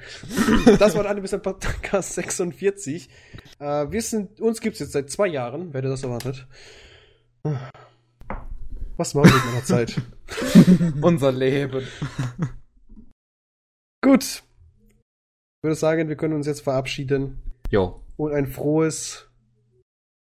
[0.79, 3.09] Das war der Anime Podcast 46.
[3.59, 6.47] Äh, wir sind, uns gibt's jetzt seit zwei Jahren, wer hätte das erwartet.
[8.95, 10.01] Was machen wir mit meiner Zeit?
[11.01, 11.85] Unser Leben.
[14.01, 14.23] Gut.
[14.23, 18.01] Ich würde sagen, wir können uns jetzt verabschieden Jo.
[18.15, 19.28] und ein frohes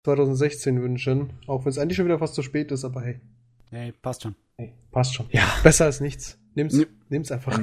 [0.07, 1.33] 2016 wünschen.
[1.47, 3.21] Auch wenn es eigentlich schon wieder fast zu spät ist, aber hey,
[3.71, 4.37] Hey, passt schon.
[4.57, 5.27] hey passt schon.
[5.31, 5.43] Ja.
[5.65, 6.39] Besser als nichts.
[6.55, 6.87] Nimm's, Ja.
[7.09, 7.59] nimm's einfach.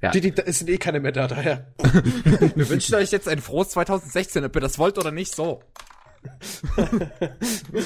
[0.00, 0.10] Ja.
[0.10, 1.74] Die, die, da ist eh keine mehr da, daher.
[2.56, 5.62] Wir wünschen euch jetzt ein frohes 2016, ob ihr das wollt oder nicht, so.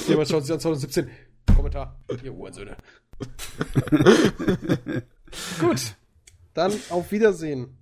[0.07, 1.09] Jemand schaut sich an 2017.
[1.55, 1.99] Kommentar.
[2.23, 2.77] Ihr Uhrensöhne.
[5.59, 5.95] Gut.
[6.53, 7.77] Dann auf Wiedersehen.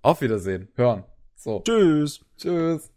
[0.00, 0.68] Auf Wiedersehen.
[0.74, 1.04] Hören.
[1.36, 1.60] So.
[1.60, 2.24] Tschüss.
[2.36, 2.91] Tschüss.